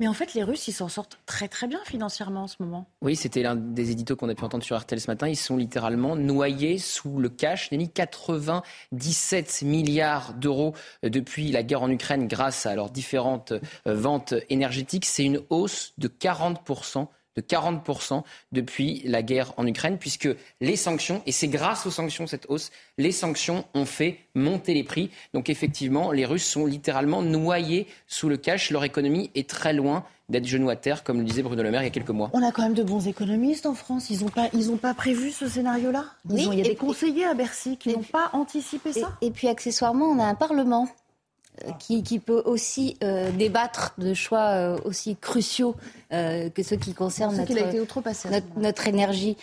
Mais 0.00 0.08
en 0.08 0.12
fait, 0.12 0.34
les 0.34 0.42
Russes, 0.42 0.68
ils 0.68 0.72
s'en 0.72 0.88
sortent 0.88 1.18
très 1.26 1.48
très 1.48 1.66
bien 1.66 1.80
financièrement 1.84 2.44
en 2.44 2.46
ce 2.46 2.56
moment. 2.60 2.86
Oui, 3.00 3.16
c'était 3.16 3.42
l'un 3.42 3.56
des 3.56 3.90
éditos 3.90 4.16
qu'on 4.16 4.28
a 4.28 4.34
pu 4.34 4.44
entendre 4.44 4.64
sur 4.64 4.78
RTL 4.78 5.00
ce 5.00 5.10
matin. 5.10 5.28
Ils 5.28 5.36
sont 5.36 5.56
littéralement 5.56 6.16
noyés 6.16 6.78
sous 6.78 7.18
le 7.18 7.28
cash. 7.28 7.70
Mis 7.72 7.90
97 7.90 9.62
milliards 9.62 10.34
d'euros 10.34 10.74
depuis 11.02 11.50
la 11.50 11.62
guerre 11.62 11.82
en 11.82 11.90
Ukraine 11.90 12.28
grâce 12.28 12.66
à 12.66 12.74
leurs 12.74 12.90
différentes 12.90 13.52
euh, 13.52 13.60
ventes 13.94 14.34
énergétiques. 14.50 15.04
C'est 15.04 15.24
une 15.24 15.40
hausse 15.50 15.92
de 15.98 16.08
40 16.08 16.62
de 17.36 17.42
40% 17.42 18.22
depuis 18.52 19.02
la 19.04 19.22
guerre 19.22 19.52
en 19.56 19.66
Ukraine, 19.66 19.98
puisque 19.98 20.28
les 20.60 20.76
sanctions, 20.76 21.22
et 21.26 21.32
c'est 21.32 21.48
grâce 21.48 21.86
aux 21.86 21.90
sanctions 21.90 22.26
cette 22.26 22.46
hausse, 22.48 22.70
les 22.98 23.12
sanctions 23.12 23.64
ont 23.74 23.84
fait 23.84 24.20
monter 24.34 24.74
les 24.74 24.84
prix. 24.84 25.10
Donc 25.34 25.50
effectivement, 25.50 26.12
les 26.12 26.24
Russes 26.24 26.46
sont 26.46 26.66
littéralement 26.66 27.22
noyés 27.22 27.86
sous 28.06 28.28
le 28.28 28.36
cash. 28.36 28.70
Leur 28.70 28.84
économie 28.84 29.30
est 29.34 29.48
très 29.48 29.72
loin 29.72 30.04
d'être 30.28 30.46
genou 30.46 30.70
à 30.70 30.76
terre, 30.76 31.04
comme 31.04 31.18
le 31.18 31.24
disait 31.24 31.42
Bruno 31.42 31.62
Le 31.62 31.70
Maire 31.70 31.82
il 31.82 31.86
y 31.86 31.88
a 31.88 31.90
quelques 31.90 32.10
mois. 32.10 32.30
On 32.32 32.42
a 32.42 32.50
quand 32.50 32.62
même 32.62 32.74
de 32.74 32.82
bons 32.82 33.06
économistes 33.06 33.66
en 33.66 33.74
France. 33.74 34.10
Ils 34.10 34.20
n'ont 34.20 34.28
pas, 34.28 34.48
pas 34.82 34.94
prévu 34.94 35.30
ce 35.30 35.48
scénario-là? 35.48 36.04
il 36.30 36.54
y 36.54 36.60
a 36.60 36.64
des 36.64 36.74
conseillers 36.74 37.26
à 37.26 37.34
Bercy 37.34 37.76
qui 37.76 37.90
n'ont 37.90 38.02
pas 38.02 38.30
anticipé 38.32 38.92
ça? 38.92 39.16
et 39.20 39.30
puis 39.30 39.48
accessoirement, 39.48 40.06
on 40.06 40.18
a 40.18 40.24
un 40.24 40.34
Parlement 40.34 40.88
euh, 41.64 41.70
qui, 41.78 42.18
peut 42.18 42.42
aussi 42.44 42.96
euh, 43.02 43.30
débattre 43.30 43.94
de 43.98 44.12
choix 44.14 44.48
euh, 44.48 44.78
aussi 44.84 45.16
cruciaux 45.16 45.74
que 46.10 46.62
ceux 46.62 46.76
qui 46.76 46.94
concernent 46.94 47.36
notre, 48.56 48.86
énergie. 48.86 49.36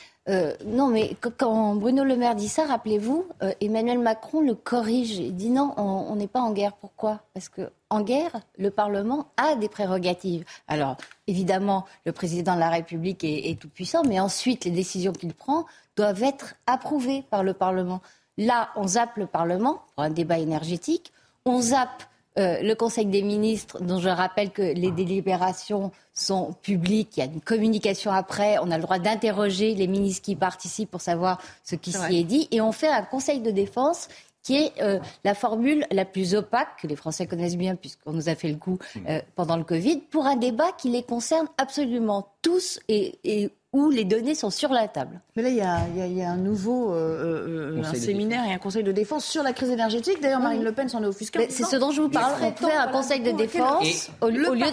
non, 0.66 0.88
mais 0.88 1.16
quand 1.20 1.76
Bruno 1.76 2.04
Le 2.06 2.16
Maire 2.16 2.36
dit 2.36 2.48
ça, 2.48 2.66
rappelez-vous, 2.66 3.26
Emmanuel 3.60 4.00
Macron 4.00 4.40
le 4.40 4.56
corrige. 4.56 5.18
Il 5.18 5.36
dit 5.36 5.50
non, 5.50 5.74
on 5.78 6.16
n'est 6.16 6.28
pas 6.28 6.40
en 6.40 6.52
guerre. 6.52 6.72
Pourquoi? 6.74 7.20
Parce 7.34 7.50
que 7.50 7.70
en 7.90 8.02
guerre, 8.02 8.40
le 8.58 8.72
Parlement 8.72 9.28
a 9.36 9.56
des 9.56 9.68
prérogatives. 9.68 10.46
Alors, 10.70 10.96
évidemment, 11.28 11.86
le 12.06 12.14
président 12.14 12.56
de 12.56 12.62
la 12.62 12.70
République 12.70 13.24
est, 13.26 13.50
est 13.50 13.60
tout 13.60 13.70
puissant, 13.70 14.04
mais 14.08 14.20
ensuite, 14.22 14.64
les 14.64 14.72
décisions 14.72 15.12
qu'il 15.12 15.34
prend 15.34 15.66
doivent 15.98 16.24
être 16.24 16.56
approuvées 16.66 17.24
par 17.30 17.44
le 17.44 17.54
Parlement. 17.54 18.02
Là, 18.38 18.70
on 18.78 18.88
zappe 18.88 19.18
le 19.18 19.28
Parlement 19.28 19.84
pour 19.94 20.06
un 20.06 20.10
débat 20.10 20.40
énergétique 20.40 21.13
on 21.46 21.62
zappe 21.62 22.04
euh, 22.40 22.62
le 22.64 22.74
Conseil 22.74 23.06
des 23.06 23.22
ministres, 23.22 23.80
dont 23.84 24.00
je 24.00 24.10
rappelle 24.10 24.50
que 24.50 24.62
les 24.62 24.90
délibérations 24.90 25.92
sont 26.14 26.54
publiques, 26.64 27.18
il 27.18 27.20
y 27.20 27.24
a 27.24 27.26
une 27.26 27.42
communication 27.42 28.12
après, 28.12 28.58
on 28.60 28.72
a 28.72 28.78
le 28.78 28.84
droit 28.84 28.98
d'interroger 28.98 29.76
les 29.76 29.88
ministres 29.88 30.24
qui 30.24 30.36
participent 30.36 30.90
pour 30.90 31.02
savoir 31.02 31.40
ce 31.64 31.76
qui 31.76 31.92
s'y 31.92 32.18
est 32.20 32.24
dit, 32.24 32.48
et 32.50 32.60
on 32.60 32.72
fait 32.72 32.88
un 32.88 33.04
Conseil 33.04 33.40
de 33.40 33.52
défense 33.52 34.08
qui 34.42 34.58
est 34.58 34.82
euh, 34.82 35.00
la 35.24 35.36
formule 35.36 35.86
la 35.92 36.06
plus 36.06 36.36
opaque, 36.36 36.82
que 36.82 36.88
les 36.88 36.96
Français 36.96 37.28
connaissent 37.28 37.56
bien 37.56 37.76
puisqu'on 37.76 38.12
nous 38.12 38.30
a 38.30 38.36
fait 38.36 38.50
le 38.50 38.58
coup 38.58 38.78
mmh. 38.96 39.00
euh, 39.08 39.22
pendant 39.36 39.56
le 39.56 39.64
Covid, 39.64 39.98
pour 39.98 40.26
un 40.26 40.36
débat 40.36 40.72
qui 40.78 40.90
les 40.90 41.04
concerne 41.04 41.48
absolument 41.58 42.28
tous 42.42 42.80
et, 42.90 43.20
et 43.24 43.52
où 43.74 43.90
les 43.90 44.06
données 44.06 44.36
sont 44.36 44.52
sur 44.52 44.72
la 44.72 44.88
table. 44.88 45.20
Mais 45.36 45.42
là, 45.42 45.50
il 45.50 46.16
y 46.16 46.22
a, 46.22 46.30
un 46.30 46.38
nouveau 46.38 46.94
euh, 46.94 47.76
euh, 47.76 47.84
un 47.84 47.94
séminaire 47.96 48.46
et 48.46 48.54
un 48.54 48.60
conseil 48.60 48.84
de 48.84 48.92
défense 48.92 49.26
sur 49.26 49.42
la 49.42 49.52
crise 49.52 49.72
énergétique. 49.72 50.22
D'ailleurs, 50.22 50.40
Marine 50.40 50.64
Le 50.64 50.72
Pen 50.72 50.88
s'en 50.88 51.04
est 51.04 51.08
offusquée. 51.08 51.48
C'est 51.50 51.66
ce 51.66 51.76
dont 51.76 51.92
je 51.92 52.02
vous 52.02 52.10
parle. 52.10 52.34
On 52.42 52.52
fait 52.52 52.76
un 52.76 52.88
conseil 52.88 53.22
de 53.22 53.32
défense 53.32 54.12
au, 54.22 54.30
lieu, 54.30 54.48
au, 54.50 54.54
lieu, 54.54 54.66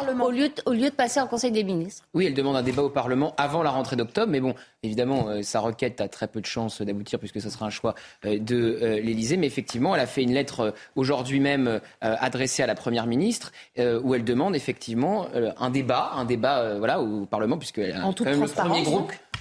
au, 0.67 0.73
lieu, 0.73 0.91
de 0.91 0.95
passer 0.95 1.19
en 1.19 1.27
conseil 1.27 1.51
des 1.51 1.65
ministres. 1.65 2.05
Oui, 2.13 2.27
elle 2.27 2.35
demande 2.35 2.57
un 2.57 2.63
débat 2.63 2.83
au 2.83 2.91
Parlement 2.91 3.35
avant 3.39 3.63
la 3.63 3.71
rentrée 3.71 3.97
d'octobre. 3.97 4.31
Mais 4.31 4.41
bon, 4.41 4.55
évidemment, 4.83 5.29
euh, 5.29 5.43
sa 5.43 5.61
requête 5.61 6.01
a 6.01 6.09
très 6.09 6.29
peu 6.29 6.41
de 6.41 6.47
chances 6.47 6.83
d'aboutir 6.83 7.19
puisque 7.19 7.41
ce 7.41 7.51
sera 7.51 7.67
un 7.67 7.71
choix 7.71 7.95
de 8.25 8.99
l'Élysée. 9.03 9.37
Mais 9.37 9.47
effectivement, 9.47 9.95
elle 9.95 10.01
a 10.01 10.07
fait 10.07 10.23
une 10.23 10.33
lettre 10.33 10.75
aujourd'hui 10.97 11.41
même 11.41 11.81
adressée 12.01 12.63
à 12.63 12.67
la 12.67 12.75
Première 12.75 13.07
ministre 13.07 13.53
où 13.79 14.15
elle 14.15 14.25
demande 14.25 14.57
effectivement 14.57 15.27
un 15.59 15.71
débat, 15.71 16.13
un 16.15 16.25
débat 16.25 16.79
voilà, 16.79 17.01
au 17.01 17.27
Parlement 17.27 17.59
puisque 17.59 17.81
en 18.03 18.13
toute 18.13 18.31
transparence 18.31 18.89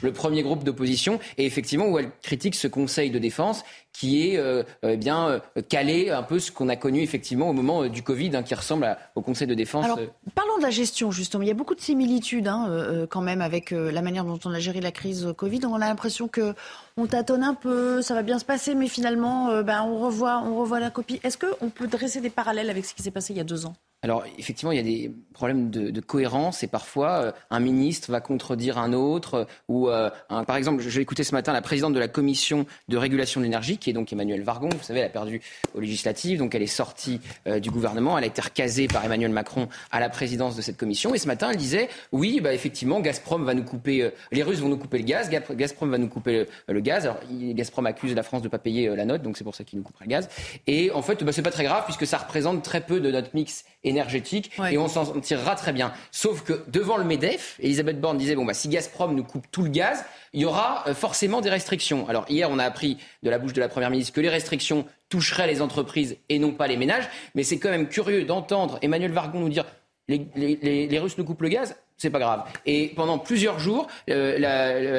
le 0.02 0.12
premier 0.12 0.44
groupe 0.44 0.64
d'opposition, 0.64 1.20
et 1.38 1.46
effectivement 1.46 1.88
où 1.88 1.98
elle 2.00 2.12
critique 2.22 2.56
ce 2.56 2.68
Conseil 2.68 3.12
de 3.12 3.20
défense 3.20 3.64
qui 3.92 4.30
est 4.30 4.38
euh, 4.38 4.64
euh, 4.86 4.96
bien 4.96 5.28
euh, 5.28 5.40
calé 5.68 6.10
un 6.10 6.24
peu 6.24 6.40
ce 6.40 6.52
qu'on 6.52 6.70
a 6.70 6.76
connu 6.76 7.02
effectivement 7.02 7.50
au 7.50 7.54
moment 7.54 7.88
du 7.88 8.04
Covid, 8.04 8.36
hein, 8.36 8.44
qui 8.44 8.54
ressemble 8.56 8.98
au 9.16 9.22
Conseil 9.22 9.48
de 9.48 9.56
défense. 9.56 9.86
Alors, 9.86 10.00
parlons 10.36 10.58
de 10.58 10.64
la 10.64 10.70
gestion 10.70 11.12
justement. 11.12 11.44
Il 11.44 11.48
y 11.48 11.52
a 11.52 11.56
beaucoup 11.56 11.76
de 11.76 11.82
similitudes 11.82 12.48
hein, 12.48 13.08
quand 13.10 13.22
même 13.22 13.42
avec 13.42 13.72
la 13.72 14.02
manière 14.02 14.26
dont 14.26 14.40
on 14.46 14.52
a 14.52 14.60
géré 14.60 14.80
la 14.80 14.92
crise 14.92 15.29
Covid. 15.34 15.66
On 15.66 15.76
a 15.76 15.80
l'impression 15.80 16.28
que 16.28 16.54
on 16.98 17.08
tâtonne 17.08 17.44
un 17.44 17.54
peu, 17.54 18.02
ça 18.02 18.14
va 18.14 18.24
bien 18.24 18.40
se 18.40 18.46
passer, 18.46 18.76
mais 18.76 18.88
finalement, 18.88 19.62
ben, 19.64 19.84
on 19.84 20.00
revoit, 20.00 20.42
on 20.46 20.58
revoit 20.58 20.80
la 20.80 20.90
copie. 20.90 21.20
Est-ce 21.24 21.38
qu'on 21.38 21.70
peut 21.70 21.88
dresser 21.88 22.22
des 22.22 22.30
parallèles 22.30 22.70
avec 22.70 22.86
ce 22.86 22.94
qui 22.94 23.02
s'est 23.02 23.12
passé 23.12 23.34
il 23.34 23.38
y 23.38 23.42
a 23.42 23.46
deux 23.46 23.66
ans? 23.66 23.76
Alors 24.02 24.24
effectivement, 24.38 24.72
il 24.72 24.78
y 24.78 24.80
a 24.80 24.84
des 24.84 25.12
problèmes 25.34 25.70
de, 25.70 26.00
cohérence 26.00 26.64
et 26.64 26.68
parfois 26.68 27.10
euh, 27.10 27.32
un 27.50 27.60
ministre 27.60 28.12
va 28.12 28.22
contredire 28.22 28.78
un 28.78 28.94
autre 28.94 29.34
euh, 29.34 29.46
ou 29.68 29.90
euh, 29.90 30.10
par 30.48 30.56
exemple, 30.56 30.82
j'ai 30.82 31.02
écouté 31.02 31.24
ce 31.26 31.36
matin 31.36 31.52
la 31.52 31.62
présidente 31.62 31.94
de 31.94 32.00
la 32.00 32.08
commission 32.08 32.66
de 32.88 32.98
régulation 32.98 33.42
de 33.42 33.46
l'énergie 33.46 33.78
qui 33.78 33.90
est 33.90 33.94
donc 33.94 34.14
Emmanuel 34.14 34.42
Vargon. 34.42 34.70
Vous 34.70 34.84
savez, 34.84 35.02
elle 35.02 35.08
a 35.08 35.10
perdu 35.10 35.42
aux 35.76 35.82
législatives, 35.82 36.40
donc 36.40 36.56
elle 36.56 36.62
est 36.62 36.68
sortie 36.68 37.20
du 37.62 37.70
gouvernement. 37.70 38.18
Elle 38.18 38.24
a 38.24 38.28
été 38.28 38.42
recasée 38.42 38.88
par 38.88 39.04
Emmanuel 39.04 39.32
Macron 39.32 39.68
à 39.92 40.00
la 40.00 40.10
présidence 40.10 40.56
de 40.56 40.62
cette 40.62 40.78
commission. 40.78 41.14
Et 41.14 41.18
ce 41.18 41.28
matin, 41.28 41.50
elle 41.52 41.58
disait 41.58 41.90
oui, 42.12 42.40
bah, 42.42 42.54
effectivement, 42.54 43.02
Gazprom 43.02 43.44
va 43.44 43.54
nous 43.54 43.64
couper, 43.64 44.12
les 44.32 44.44
Russes 44.44 44.60
vont 44.60 44.70
nous 44.70 44.78
couper 44.78 45.00
le 45.00 45.04
gaz, 45.04 45.30
Gazprom 45.30 45.92
va 45.92 45.98
nous 45.98 46.08
couper 46.08 46.48
le, 46.68 46.80
gaz. 46.80 47.06
Alors 47.06 47.20
Gazprom 47.30 47.86
accuse 47.86 48.16
la 48.16 48.24
France 48.24 48.42
de 48.42 48.48
ne 48.48 48.52
pas 48.52 48.60
payer 48.60 48.96
la 48.96 49.06
note, 49.06 49.22
donc 49.22 49.38
c'est 49.38 49.44
pour 49.44 49.56
ça 49.56 49.64
qu'il 49.64 49.78
nous 49.78 49.84
coupera 49.84 50.06
le 50.06 50.10
gaz. 50.10 50.30
Et 50.68 50.92
en 50.92 51.02
fait, 51.02 51.24
bah, 51.24 51.32
c'est 51.32 51.42
pas 51.42 51.52
très 51.52 51.66
grave 51.66 51.84
puisque 51.86 52.08
ça 52.08 52.18
représente 52.18 52.64
très 52.64 52.82
peu 52.82 53.00
de 53.00 53.12
notre 53.12 53.30
mix 53.34 53.66
énergétique 53.90 54.52
et 54.72 54.78
on 54.78 54.88
s'en 54.88 55.06
tirera 55.20 55.56
très 55.56 55.74
bien. 55.74 55.92
Sauf 56.12 56.44
que 56.44 56.64
devant 56.68 56.98
le 56.98 57.04
MEDEF, 57.04 57.58
Elisabeth 57.60 58.00
Borne 58.00 58.18
disait 58.18 58.36
bon 58.36 58.46
bah 58.46 58.54
si 58.54 58.70
Gazprom 58.70 59.16
nous 59.16 59.24
coupe 59.24 59.46
tout 59.52 59.64
le 59.64 59.70
gaz, 59.70 60.06
il 60.34 60.42
y 60.42 60.46
aura 60.46 60.84
euh, 60.88 60.94
forcément 60.94 61.42
des 61.42 61.50
restrictions. 61.50 62.08
Alors 62.08 62.26
hier, 62.30 62.50
on 62.52 62.60
a 62.60 62.64
appris 62.64 62.98
de 63.24 63.30
la 63.30 63.40
bouche 63.40 63.54
de 63.54 63.60
la 63.60 63.70
première 63.70 63.90
ministre 63.90 64.14
que 64.14 64.22
les 64.22 64.30
restrictions 64.30 64.86
toucheraient 65.10 65.48
les 65.48 65.62
entreprises 65.62 66.18
et 66.30 66.40
non 66.40 66.52
pas 66.52 66.68
les 66.68 66.78
ménages, 66.78 67.10
mais 67.36 67.44
c'est 67.44 67.58
quand 67.58 67.70
même 67.70 67.88
curieux 67.88 68.26
d'entendre 68.26 68.78
Emmanuel 68.82 69.12
Vargon 69.12 69.40
nous 69.40 69.50
dire 69.50 69.66
les, 70.10 70.88
les 70.88 71.00
Russes 71.00 71.18
nous 71.18 71.24
coupent 71.24 71.44
le 71.44 71.50
gaz 71.50 71.76
c'est 72.00 72.10
pas 72.10 72.20
grave. 72.20 72.44
Et 72.66 72.94
pendant 72.96 73.20
plusieurs 73.20 73.60
jours, 73.60 73.88
euh, 74.10 74.40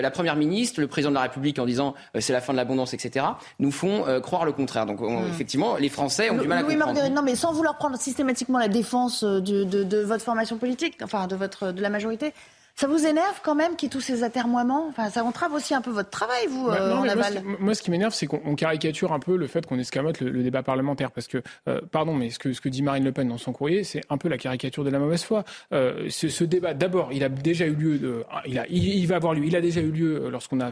la, 0.03 0.11
première 0.11 0.37
ministre, 0.37 0.81
le 0.81 0.87
président 0.87 1.11
de 1.11 1.14
la 1.14 1.23
République, 1.23 1.59
en 1.59 1.64
disant 1.64 1.94
euh, 2.14 2.20
c'est 2.20 2.35
la 2.35 2.42
fin 2.42 2.53
de 2.53 2.59
l'abondance, 2.59 2.94
etc., 2.94 3.25
nous 3.59 3.73
font 3.73 4.07
euh, 4.07 4.20
croire 4.20 4.44
le 4.44 4.53
contraire. 4.53 4.87
Donc 4.87 5.01
hmm. 5.01 5.27
effectivement, 5.31 5.77
les 5.77 5.88
Français 5.88 6.31
ont 6.31 6.37
du 6.37 6.46
mal 6.46 6.59
à 6.59 6.62
comprendre. 6.62 7.09
non, 7.09 7.23
mais 7.23 7.35
sans 7.35 7.53
vouloir 7.53 7.79
prendre 7.79 7.99
systématiquement 7.99 8.59
la 8.59 8.68
défense 8.68 9.25
de, 9.25 9.64
de, 9.64 9.99
votre 10.03 10.23
formation 10.23 10.59
politique, 10.59 10.99
enfin 11.03 11.27
de 11.27 11.37
votre 11.37 11.73
de 11.73 11.81
la 11.81 11.88
majorité. 11.88 12.35
Ça 12.76 12.87
vous 12.87 13.06
énerve 13.06 13.40
quand 13.42 13.54
même 13.54 13.76
qu'il 13.76 13.87
y 13.87 13.90
ait 13.90 13.92
tous 13.92 14.00
ces 14.00 14.22
atermoiements? 14.22 14.87
Enfin, 14.88 15.11
Ça 15.11 15.24
entrave 15.24 15.52
aussi 15.52 15.74
un 15.74 15.83
peu 15.83 15.90
votre 15.90 16.11
travail, 16.11 16.46
vous, 16.48 16.66
bah, 16.66 16.78
euh, 16.80 16.94
en 16.94 17.09
aval 17.09 17.42
moi, 17.59 17.74
ce 17.74 17.83
qui 17.83 17.90
m'énerve, 17.90 18.14
c'est 18.14 18.26
qu'on 18.26 18.54
caricature 18.54 19.12
un 19.12 19.18
peu 19.18 19.37
le 19.37 19.46
fait 19.46 19.66
qu'on 19.66 19.78
escamote 19.78 20.20
le, 20.20 20.42
débat 20.42 20.62
parlementaire. 20.62 21.11
Parce 21.11 21.26
que, 21.26 21.42
euh, 21.68 21.80
pardon, 21.90 22.14
mais 22.14 22.30
ce 22.30 22.38
que, 22.38 22.52
ce 22.52 22.61
que 22.61 22.68
dit 22.68 22.83
Marine 22.83 23.04
Le 23.04 23.12
Pen 23.12 23.28
dans 23.28 23.38
son 23.38 23.52
courrier, 23.52 23.85
c'est 23.85 24.00
un 24.09 24.18
peu 24.18 24.28
la 24.28 24.38
caricature 24.38 24.85
de 24.85 24.90
la 24.90 24.98
mauvaise 24.98 25.22
foi. 25.22 25.44
Euh, 25.72 26.09
ce, 26.09 26.44
débat, 26.44 26.74
d'abord, 26.74 27.12
il 27.12 27.24
a 27.24 27.28
déjà 27.28 27.66
eu 27.66 27.74
lieu, 27.74 27.98
de, 27.98 28.24
il, 28.46 28.59
a, 28.59 28.66
il, 28.68 29.06
va 29.06 29.16
avoir 29.16 29.35
lieu, 29.35 29.44
il 29.44 29.56
a 29.56 29.61
déjà 29.61 29.80
eu 29.80 29.90
lieu 29.90 30.28
lorsqu'on 30.30 30.61
a 30.61 30.70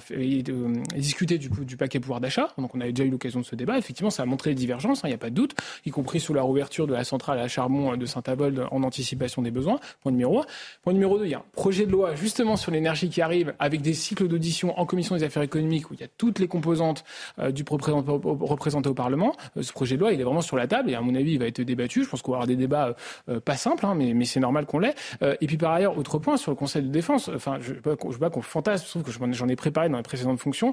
discuté 0.97 1.39
du, 1.39 1.49
du, 1.49 1.77
paquet 1.77 2.01
pouvoir 2.01 2.21
d'achat. 2.21 2.49
Donc 2.59 2.75
on 2.75 2.81
a 2.81 2.87
déjà 2.87 3.05
eu 3.05 3.11
l'occasion 3.11 3.41
de 3.41 3.45
ce 3.45 3.55
débat. 3.55 3.79
Effectivement, 3.79 4.11
ça 4.11 4.23
a 4.23 4.27
montré 4.27 4.51
les 4.51 4.57
divergences, 4.57 5.05
hein, 5.05 5.09
il 5.09 5.11
n'y 5.11 5.15
a 5.15 5.19
pas 5.19 5.31
de 5.31 5.35
doute, 5.35 5.55
y 5.85 5.91
compris 5.91 6.21
sous 6.21 6.35
la 6.35 6.43
rouverture 6.43 6.87
de 6.87 6.95
la 6.95 7.05
centrale 7.05 7.39
à 7.39 7.49
charbon 7.49 7.97
de 7.97 8.07
Saint-Avold 8.07 8.67
en 8.71 8.83
anticipation 8.83 9.43
des 9.43 9.51
besoins. 9.51 9.79
Point 10.03 10.13
numéro 10.13 10.41
un. 10.41 10.47
Point 10.83 10.93
numéro 10.93 11.19
deux, 11.19 11.27
il 11.27 11.31
y 11.31 11.35
a 11.35 11.39
un 11.39 11.45
projet 11.53 11.87
de 11.89 11.93
loi 11.93 12.15
justement 12.15 12.57
sur 12.57 12.71
l'énergie 12.71 13.09
qui 13.09 13.21
arrive 13.21 13.55
avec 13.59 13.81
des 13.83 13.95
cycles 13.95 14.29
d'audition 14.29 14.79
en 14.79 14.87
commission 14.87 15.17
des 15.17 15.25
affaires 15.25 15.43
économiques 15.43 15.91
où 15.91 15.95
il 15.95 16.01
y 16.01 16.05
a 16.05 16.09
toutes 16.17 16.39
les 16.39 16.47
composantes 16.47 17.05
euh, 17.39 17.51
du 17.51 17.65
représentées 17.69 18.89
au 18.89 18.95
Parlement. 18.95 19.35
Euh, 19.57 19.63
ce 19.63 19.73
projet 19.73 19.97
de 19.97 20.01
loi, 20.01 20.13
il 20.13 20.21
est 20.21 20.25
vraiment 20.25 20.41
sur 20.41 20.57
la 20.57 20.67
table 20.67 20.91
et 20.91 20.95
à 20.95 21.01
mon 21.01 21.15
avis, 21.15 21.33
il 21.33 21.39
va 21.39 21.47
être 21.47 21.61
débattu. 21.61 22.05
Je 22.05 22.09
pense 22.09 22.23
qu'on 22.23 22.33
va 22.33 22.37
avoir 22.37 22.47
des 22.47 22.57
débats 22.57 22.95
euh, 23.29 23.41
pas 23.41 23.57
simples, 23.57 23.85
hein, 23.87 23.95
mais, 23.97 24.15
mais 24.15 24.25
c'est 24.25 24.41
normal 24.41 24.67
qu'on 24.67 24.79
l'ait. 24.79 24.95
et 25.41 25.47
puis 25.47 25.57
par 25.57 25.73
ailleurs, 25.73 25.99
autre 25.99 26.19
point 26.19 26.37
sur 26.37 26.51
le 26.51 26.57
Conseil 26.57 26.83
de 26.83 26.89
défense. 26.89 27.29
Enfin, 27.35 27.59
je 27.61 27.71
ne 27.71 27.75
veux 27.77 28.19
pas 28.19 28.31
qu'on 28.31 28.43
fantasme. 28.43 28.85
Je 28.85 28.91
trouve 28.91 29.03
que 29.03 29.33
j'en 29.33 29.49
ai 29.49 29.57
préparé 29.57 29.89
dans 29.89 29.97
les 29.97 30.03
précédentes 30.03 30.39
fonctions. 30.39 30.73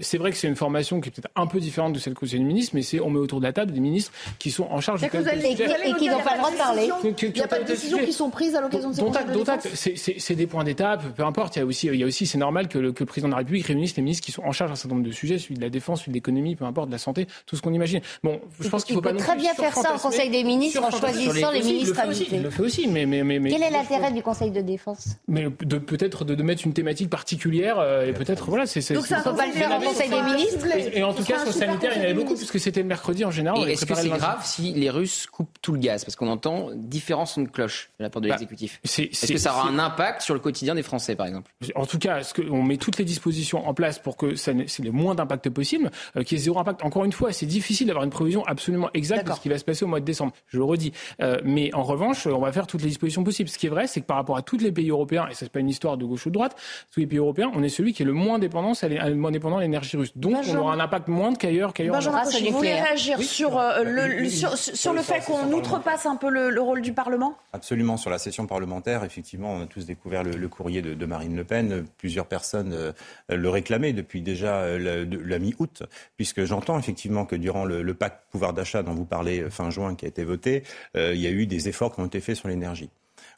c'est 0.00 0.18
vrai 0.18 0.30
que 0.30 0.36
c'est 0.36 0.48
une 0.48 0.56
formation 0.56 1.00
qui 1.00 1.08
est 1.08 1.12
peut-être 1.12 1.30
un 1.36 1.46
peu 1.46 1.60
différente 1.60 1.92
de 1.92 1.98
celle 1.98 2.14
que 2.14 2.24
du 2.26 2.40
ministre, 2.40 2.72
mais 2.74 2.82
c'est 2.82 3.00
on 3.00 3.10
met 3.10 3.18
autour 3.18 3.40
de 3.40 3.44
la 3.44 3.52
table 3.52 3.72
des 3.72 3.80
ministres 3.80 4.12
qui 4.38 4.50
sont 4.50 4.64
en 4.70 4.80
charge 4.80 5.00
du 5.00 5.06
et, 5.06 5.50
et 5.50 5.94
qui 5.94 6.08
n'ont 6.08 6.18
pas 6.20 6.32
le 6.32 6.38
droit 6.38 6.50
de 6.50 6.56
parler. 6.56 6.88
Il 7.04 7.32
n'y 7.32 7.42
a 7.42 7.48
pas 7.48 7.58
de 7.58 7.64
décisions 7.64 7.98
qui 7.98 8.12
sont 8.12 8.30
prises 8.30 8.56
à 8.56 8.60
l'occasion 8.60 8.90
de 8.90 8.94
ces 8.94 9.96
C'est 10.18 10.34
des 10.34 10.46
points 10.54 10.64
d'étape, 10.64 11.02
peu 11.16 11.24
importe. 11.24 11.56
Il 11.56 11.58
y 11.58 11.62
a 11.62 11.66
aussi, 11.66 11.88
il 11.88 11.96
y 11.96 12.02
a 12.02 12.06
aussi 12.06 12.26
c'est 12.26 12.38
normal 12.38 12.68
que 12.68 12.78
le, 12.78 12.92
que 12.92 13.00
le, 13.00 13.06
président 13.06 13.28
de 13.28 13.32
la 13.32 13.38
République 13.38 13.66
réunisse 13.66 13.96
les 13.96 14.02
ministres 14.02 14.24
qui 14.24 14.32
sont 14.32 14.42
en 14.42 14.52
charge 14.52 14.70
d'un 14.70 14.76
certain 14.76 14.94
nombre 14.94 15.06
de 15.06 15.12
sujets, 15.12 15.38
celui 15.38 15.56
de 15.56 15.60
la 15.60 15.68
défense, 15.68 16.00
celui 16.00 16.12
de 16.12 16.16
l'économie, 16.16 16.54
peu 16.54 16.64
importe, 16.64 16.88
de 16.88 16.92
la 16.92 16.98
santé, 16.98 17.26
tout 17.46 17.56
ce 17.56 17.62
qu'on 17.62 17.72
imagine. 17.72 18.00
Bon, 18.22 18.40
je 18.60 18.68
pense 18.68 18.84
qu'il 18.84 18.94
faut 18.94 19.00
pas 19.00 19.10
peut 19.10 19.16
très 19.16 19.36
bien 19.36 19.52
faire 19.54 19.74
ça 19.74 19.94
au 19.94 19.98
Conseil 19.98 20.30
des 20.30 20.44
ministres 20.44 20.82
en 20.82 20.90
choisissant 20.90 21.50
les, 21.50 21.62
ministres 21.62 21.98
invités. 21.98 22.36
Il 22.36 22.42
le 22.42 22.50
fait 22.50 22.62
aussi, 22.62 22.86
mais, 22.86 23.04
mais, 23.04 23.24
mais, 23.24 23.50
quel 23.50 23.62
est 23.62 23.70
l'intérêt 23.70 24.12
du 24.12 24.22
Conseil 24.22 24.50
de 24.50 24.60
défense? 24.60 25.16
Mais 25.26 25.46
de 25.60 25.78
peut-être 25.78 26.24
de, 26.24 26.42
mettre 26.42 26.66
une 26.66 26.72
thématique 26.72 27.10
particulière 27.10 27.78
euh, 27.78 28.06
et 28.06 28.12
peut-être 28.12 28.46
voilà, 28.46 28.66
c'est. 28.66 28.92
Donc 28.92 29.06
ça 29.06 29.18
ne 29.18 29.22
faut 29.22 29.34
pas 29.34 29.46
le 29.46 29.52
faire 29.52 29.76
au 29.76 29.82
Conseil 29.82 30.08
des 30.08 30.22
ministres. 30.22 30.66
Et, 30.94 31.02
en 31.02 31.12
tout 31.12 31.24
cas 31.24 31.40
sur 31.44 31.52
sanitaire, 31.52 31.92
il 31.94 31.98
y 31.98 32.00
en 32.00 32.04
avait 32.04 32.14
beaucoup 32.14 32.36
puisque 32.36 32.60
c'était 32.60 32.82
le 32.82 32.88
mercredi 32.88 33.24
en 33.24 33.30
général. 33.30 33.68
Est-ce 33.68 33.86
que 33.86 33.94
c'est 33.94 34.08
grave 34.08 34.44
si 34.44 34.72
les 34.72 34.90
Russes 34.90 35.26
coupent 35.26 35.58
tout 35.60 35.72
le 35.72 35.78
gaz? 35.78 36.04
Parce 36.04 36.16
qu'on 36.16 36.28
entend 36.28 36.68
différents 36.74 37.26
sons 37.26 37.42
de 37.42 37.48
cloche 37.48 37.90
de 37.98 38.04
la 38.04 38.10
part 38.10 38.22
de 38.22 38.28
l'exécutif. 38.28 38.80
Est-ce 38.84 39.32
que 39.32 39.38
ça 39.38 39.52
aura 39.52 39.68
un 39.68 39.78
impact 39.78 40.22
sur 40.22 40.34
le 40.34 40.40
quotidien 40.44 40.74
des 40.74 40.82
Français, 40.82 41.16
par 41.16 41.26
exemple 41.26 41.50
En 41.74 41.86
tout 41.86 41.98
cas, 41.98 42.22
ce 42.22 42.34
que, 42.34 42.42
on 42.50 42.62
met 42.62 42.76
toutes 42.76 42.98
les 42.98 43.04
dispositions 43.04 43.66
en 43.66 43.74
place 43.74 43.98
pour 43.98 44.16
que 44.16 44.36
ça 44.36 44.52
ait 44.52 44.66
le 44.82 44.92
moins 44.92 45.14
d'impact 45.14 45.50
possible, 45.50 45.90
euh, 46.16 46.22
qu'il 46.22 46.38
y 46.38 46.40
ait 46.40 46.44
zéro 46.44 46.58
impact. 46.58 46.84
Encore 46.84 47.04
une 47.04 47.12
fois, 47.12 47.32
c'est 47.32 47.46
difficile 47.46 47.88
d'avoir 47.88 48.04
une 48.04 48.10
prévision 48.10 48.44
absolument 48.44 48.90
exacte 48.94 49.26
de 49.26 49.32
ce 49.32 49.40
qui 49.40 49.48
va 49.48 49.58
se 49.58 49.64
passer 49.64 49.84
au 49.84 49.88
mois 49.88 50.00
de 50.00 50.04
décembre. 50.04 50.32
Je 50.46 50.58
le 50.58 50.64
redis. 50.64 50.92
Euh, 51.22 51.40
mais 51.44 51.74
en 51.74 51.82
revanche, 51.82 52.26
on 52.26 52.38
va 52.38 52.52
faire 52.52 52.66
toutes 52.66 52.82
les 52.82 52.88
dispositions 52.88 53.24
possibles. 53.24 53.48
Ce 53.48 53.58
qui 53.58 53.66
est 53.66 53.70
vrai, 53.70 53.86
c'est 53.86 54.00
que 54.00 54.06
par 54.06 54.16
rapport 54.16 54.36
à 54.36 54.42
tous 54.42 54.58
les 54.58 54.70
pays 54.70 54.90
européens, 54.90 55.26
et 55.30 55.34
ça 55.34 55.40
c'est 55.40 55.52
pas 55.52 55.60
une 55.60 55.68
histoire 55.68 55.96
de 55.96 56.04
gauche 56.04 56.26
ou 56.26 56.28
de 56.30 56.34
droite, 56.34 56.56
tous 56.92 57.00
les 57.00 57.06
pays 57.06 57.18
européens, 57.18 57.50
on 57.54 57.62
est 57.62 57.68
celui 57.68 57.92
qui 57.92 58.02
est 58.02 58.06
le 58.06 58.12
moins 58.12 58.38
dépendant, 58.38 58.72
le 58.82 59.14
moins 59.14 59.30
dépendant 59.30 59.56
de 59.56 59.62
l'énergie 59.62 59.96
russe. 59.96 60.12
Donc, 60.16 60.36
on 60.48 60.56
aura 60.56 60.74
un 60.74 60.80
impact 60.80 61.08
moindre 61.08 61.38
qu'ailleurs. 61.38 61.72
qu'ailleurs. 61.72 61.94
Benjamin, 61.94 62.22
vous 62.24 62.56
voulez 62.56 62.74
réagir 62.74 63.20
sur, 63.22 63.58
euh, 63.58 63.82
le, 63.82 64.28
sur, 64.28 64.56
sur 64.56 64.92
le 64.92 65.02
fait 65.02 65.24
qu'on 65.24 65.52
outrepasse 65.52 66.06
un 66.06 66.16
peu 66.16 66.28
le, 66.28 66.60
rôle 66.60 66.82
du 66.82 66.92
Parlement? 66.92 67.36
Absolument. 67.52 67.96
Sur 67.96 68.10
la 68.10 68.18
session 68.18 68.46
parlementaire, 68.46 69.04
effectivement, 69.04 69.52
on 69.52 69.62
a 69.62 69.66
tous 69.66 69.86
découvert 69.86 70.22
le, 70.22 70.33
courrier 70.48 70.82
de, 70.82 71.06
Marine 71.06 71.36
Le 71.36 71.44
Pen. 71.44 71.86
Plusieurs 71.98 72.26
personnes 72.26 72.72
euh, 72.72 72.92
le 73.28 73.48
réclamaient 73.48 73.92
depuis 73.92 74.22
déjà 74.22 74.62
euh, 74.62 75.06
la, 75.24 75.38
mi-août, 75.38 75.82
puisque 76.16 76.44
j'entends 76.44 76.78
effectivement 76.78 77.26
que 77.26 77.36
durant 77.36 77.64
le, 77.64 77.94
pacte 77.94 78.30
pouvoir 78.30 78.52
d'achat 78.52 78.82
dont 78.82 78.94
vous 78.94 79.04
parlez 79.04 79.42
euh, 79.42 79.50
fin 79.50 79.70
juin, 79.70 79.94
qui 79.94 80.04
a 80.04 80.08
été 80.08 80.24
voté, 80.24 80.62
il 80.94 81.16
y 81.16 81.26
a 81.26 81.30
eu 81.30 81.46
des 81.46 81.68
efforts 81.68 81.94
qui 81.94 82.00
ont 82.00 82.06
été 82.06 82.20
faits 82.20 82.36
sur 82.36 82.48
l'énergie. 82.48 82.90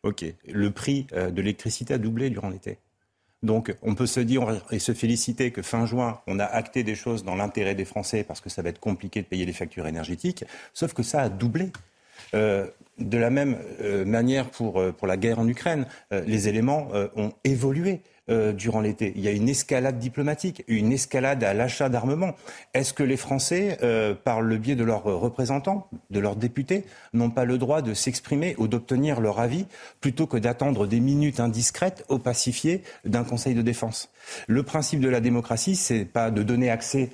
OK. 0.02 0.24
Le 0.48 0.70
prix 0.70 1.06
de 1.12 1.40
l'électricité 1.40 1.94
a 1.94 1.98
doublé 1.98 2.30
durant 2.30 2.48
l'été. 2.48 2.78
Donc 3.42 3.74
on 3.82 3.94
peut 3.94 4.06
se 4.06 4.20
dire 4.20 4.62
et 4.70 4.78
se 4.78 4.92
féliciter 4.92 5.52
que 5.52 5.62
fin 5.62 5.86
juin, 5.86 6.20
on 6.26 6.38
a 6.38 6.44
acté 6.44 6.82
des 6.82 6.94
choses 6.94 7.24
dans 7.24 7.34
l'intérêt 7.34 7.74
des 7.74 7.84
Français 7.84 8.24
parce 8.24 8.40
que 8.40 8.50
ça 8.50 8.62
va 8.62 8.70
être 8.70 8.80
compliqué 8.80 9.22
de 9.22 9.26
payer 9.26 9.46
les 9.46 9.52
factures 9.52 9.86
énergétiques, 9.86 10.44
sauf 10.72 10.92
que 10.94 11.02
ça 11.02 11.22
a 11.22 11.28
doublé. 11.28 11.70
Euh, 12.34 12.66
de 12.98 13.18
la 13.18 13.28
même 13.28 13.58
euh, 13.82 14.06
manière 14.06 14.48
pour, 14.48 14.80
euh, 14.80 14.90
pour 14.90 15.06
la 15.06 15.18
guerre 15.18 15.38
en 15.38 15.46
Ukraine, 15.46 15.86
les 16.10 16.48
éléments 16.48 16.88
ont 17.16 17.32
évolué. 17.44 18.00
Durant 18.56 18.80
l'été. 18.80 19.12
Il 19.14 19.22
y 19.22 19.28
a 19.28 19.30
une 19.30 19.48
escalade 19.48 20.00
diplomatique, 20.00 20.64
une 20.66 20.90
escalade 20.90 21.44
à 21.44 21.54
l'achat 21.54 21.88
d'armement. 21.88 22.34
Est-ce 22.74 22.92
que 22.92 23.04
les 23.04 23.16
Français, 23.16 23.78
par 24.24 24.40
le 24.40 24.58
biais 24.58 24.74
de 24.74 24.82
leurs 24.82 25.04
représentants, 25.04 25.88
de 26.10 26.18
leurs 26.18 26.34
députés, 26.34 26.86
n'ont 27.12 27.30
pas 27.30 27.44
le 27.44 27.56
droit 27.56 27.82
de 27.82 27.94
s'exprimer 27.94 28.56
ou 28.58 28.66
d'obtenir 28.66 29.20
leur 29.20 29.38
avis 29.38 29.66
plutôt 30.00 30.26
que 30.26 30.38
d'attendre 30.38 30.88
des 30.88 30.98
minutes 30.98 31.38
indiscrètes 31.38 32.04
au 32.08 32.18
pacifié 32.18 32.82
d'un 33.04 33.22
Conseil 33.22 33.54
de 33.54 33.62
défense? 33.62 34.10
Le 34.48 34.64
principe 34.64 34.98
de 34.98 35.08
la 35.08 35.20
démocratie, 35.20 35.76
c'est 35.76 36.04
pas 36.04 36.32
de 36.32 36.42
donner 36.42 36.68
accès 36.68 37.10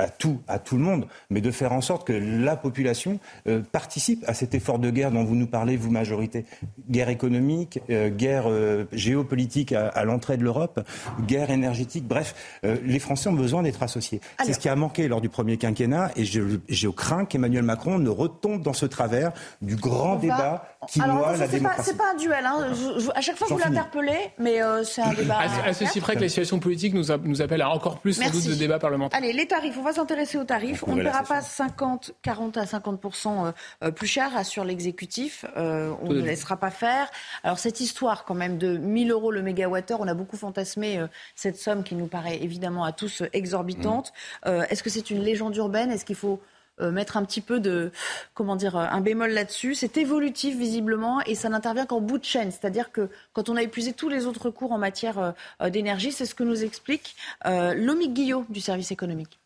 à 0.00 0.08
tout, 0.08 0.40
à 0.48 0.58
tout 0.58 0.76
le 0.76 0.82
monde, 0.82 1.06
mais 1.28 1.40
de 1.40 1.50
faire 1.50 1.72
en 1.72 1.80
sorte 1.80 2.06
que 2.06 2.12
la 2.12 2.56
population 2.56 3.18
euh, 3.46 3.60
participe 3.60 4.24
à 4.26 4.34
cet 4.34 4.54
effort 4.54 4.78
de 4.78 4.90
guerre 4.90 5.10
dont 5.10 5.24
vous 5.24 5.34
nous 5.34 5.46
parlez, 5.46 5.76
vous 5.76 5.90
majorité. 5.90 6.44
Guerre 6.88 7.08
économique, 7.08 7.80
euh, 7.90 8.08
guerre 8.08 8.44
euh, 8.46 8.84
géopolitique 8.92 9.72
à, 9.72 10.04
l'entrée 10.04 10.36
de 10.36 10.42
l'Europe, 10.42 10.80
guerre 11.26 11.50
énergétique. 11.50 12.06
Bref, 12.06 12.34
les 12.62 12.98
Français 12.98 13.28
ont 13.28 13.34
besoin 13.34 13.62
d'être 13.62 13.82
associés. 13.82 14.20
C'est 14.44 14.54
ce 14.54 14.58
qui 14.58 14.68
a 14.68 14.76
manqué 14.76 15.08
lors 15.08 15.20
du 15.20 15.28
premier 15.28 15.56
quinquennat, 15.56 16.10
et 16.16 16.24
je, 16.24 16.88
crains 16.88 17.24
qu'Emmanuel 17.24 17.62
Macron 17.62 17.98
ne 17.98 18.08
retombe 18.08 18.62
dans 18.62 18.72
ce 18.72 18.86
travers 18.86 19.32
du 19.62 19.76
grand 19.76 20.16
débat 20.16 20.64
qui 20.88 21.00
noie 21.00 21.36
la 21.36 21.46
démocratie. 21.46 21.90
C'est 21.90 21.96
pas 21.96 22.12
un 22.12 22.16
duel. 22.16 22.44
Hein. 22.44 22.72
à 23.14 23.20
chaque 23.20 23.36
fois, 23.36 23.46
vous 23.50 23.58
l'interpellez, 23.58 24.30
mais 24.38 24.58
c'est 24.84 25.02
un 25.02 25.12
débat. 25.14 25.38
À, 25.64 25.72
ceci 25.72 26.00
près 26.00 26.16
que 26.16 26.20
la 26.20 26.28
situation 26.28 26.58
politique 26.58 26.94
nous, 26.94 27.04
nous 27.24 27.42
appelle 27.42 27.62
à 27.62 27.70
encore 27.70 27.98
plus 27.98 28.14
sans 28.14 28.30
doute 28.30 28.46
de 28.46 28.54
débat 28.54 28.78
parlementaire. 28.78 29.18
Allez, 29.18 29.32
les 29.32 29.46
tarifs. 29.46 29.76
On 29.78 29.82
va 29.82 29.89
s'intéresser 29.92 30.38
aux 30.38 30.44
tarifs. 30.44 30.84
On 30.86 30.94
ne 30.94 31.02
paiera 31.02 31.22
pas 31.22 31.40
50, 31.40 32.12
40 32.22 32.56
à 32.56 32.66
50 32.66 33.04
euh, 33.04 33.52
euh, 33.82 33.90
plus 33.90 34.06
cher, 34.06 34.36
assure 34.36 34.64
l'exécutif. 34.64 35.44
Euh, 35.56 35.92
on 36.02 36.12
ne 36.12 36.20
laissera 36.20 36.56
pas 36.56 36.70
faire. 36.70 37.10
Alors 37.42 37.58
cette 37.58 37.80
histoire 37.80 38.24
quand 38.24 38.34
même 38.34 38.58
de 38.58 38.76
1000 38.76 39.10
euros 39.10 39.30
le 39.30 39.42
mégawattheure, 39.42 40.00
on 40.00 40.08
a 40.08 40.14
beaucoup 40.14 40.36
fantasmé 40.36 41.04
cette 41.34 41.56
somme 41.56 41.82
qui 41.82 41.94
nous 41.94 42.06
paraît 42.06 42.42
évidemment 42.42 42.84
à 42.84 42.92
tous 42.92 43.22
exorbitante. 43.32 44.12
Mm. 44.46 44.62
Est-ce 44.70 44.82
que 44.82 44.90
c'est 44.90 45.10
une 45.10 45.22
légende 45.22 45.56
urbaine? 45.56 45.90
Est-ce 45.90 46.04
qu'il 46.04 46.16
faut 46.16 46.40
mettre 46.80 47.18
un 47.18 47.24
petit 47.24 47.42
peu 47.42 47.60
de, 47.60 47.92
comment 48.34 48.56
dire, 48.56 48.76
un 48.76 49.00
bémol 49.00 49.30
là-dessus? 49.30 49.74
C'est 49.74 49.96
évolutif 49.98 50.56
visiblement 50.56 51.20
et 51.22 51.34
ça 51.34 51.48
n'intervient 51.48 51.86
qu'en 51.86 52.00
bout 52.00 52.18
de 52.18 52.24
chaîne. 52.24 52.50
C'est-à-dire 52.50 52.92
que 52.92 53.08
quand 53.32 53.48
on 53.48 53.56
a 53.56 53.62
épuisé 53.62 53.92
tous 53.92 54.08
les 54.08 54.26
autres 54.26 54.50
cours 54.50 54.72
en 54.72 54.78
matière 54.78 55.34
d'énergie, 55.60 56.12
c'est 56.12 56.26
ce 56.26 56.34
que 56.34 56.44
nous 56.44 56.64
explique 56.64 57.16
Lomique 57.44 58.14
Guillot 58.14 58.46
du 58.48 58.60
service 58.60 58.92
économique. 58.92 59.39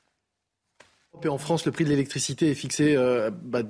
Et 1.22 1.28
en 1.28 1.38
France, 1.38 1.64
le 1.64 1.72
prix 1.72 1.84
de 1.84 1.90
l'électricité 1.90 2.50
est 2.50 2.54
fixé 2.54 2.94
euh, 2.96 3.30
bah, 3.30 3.62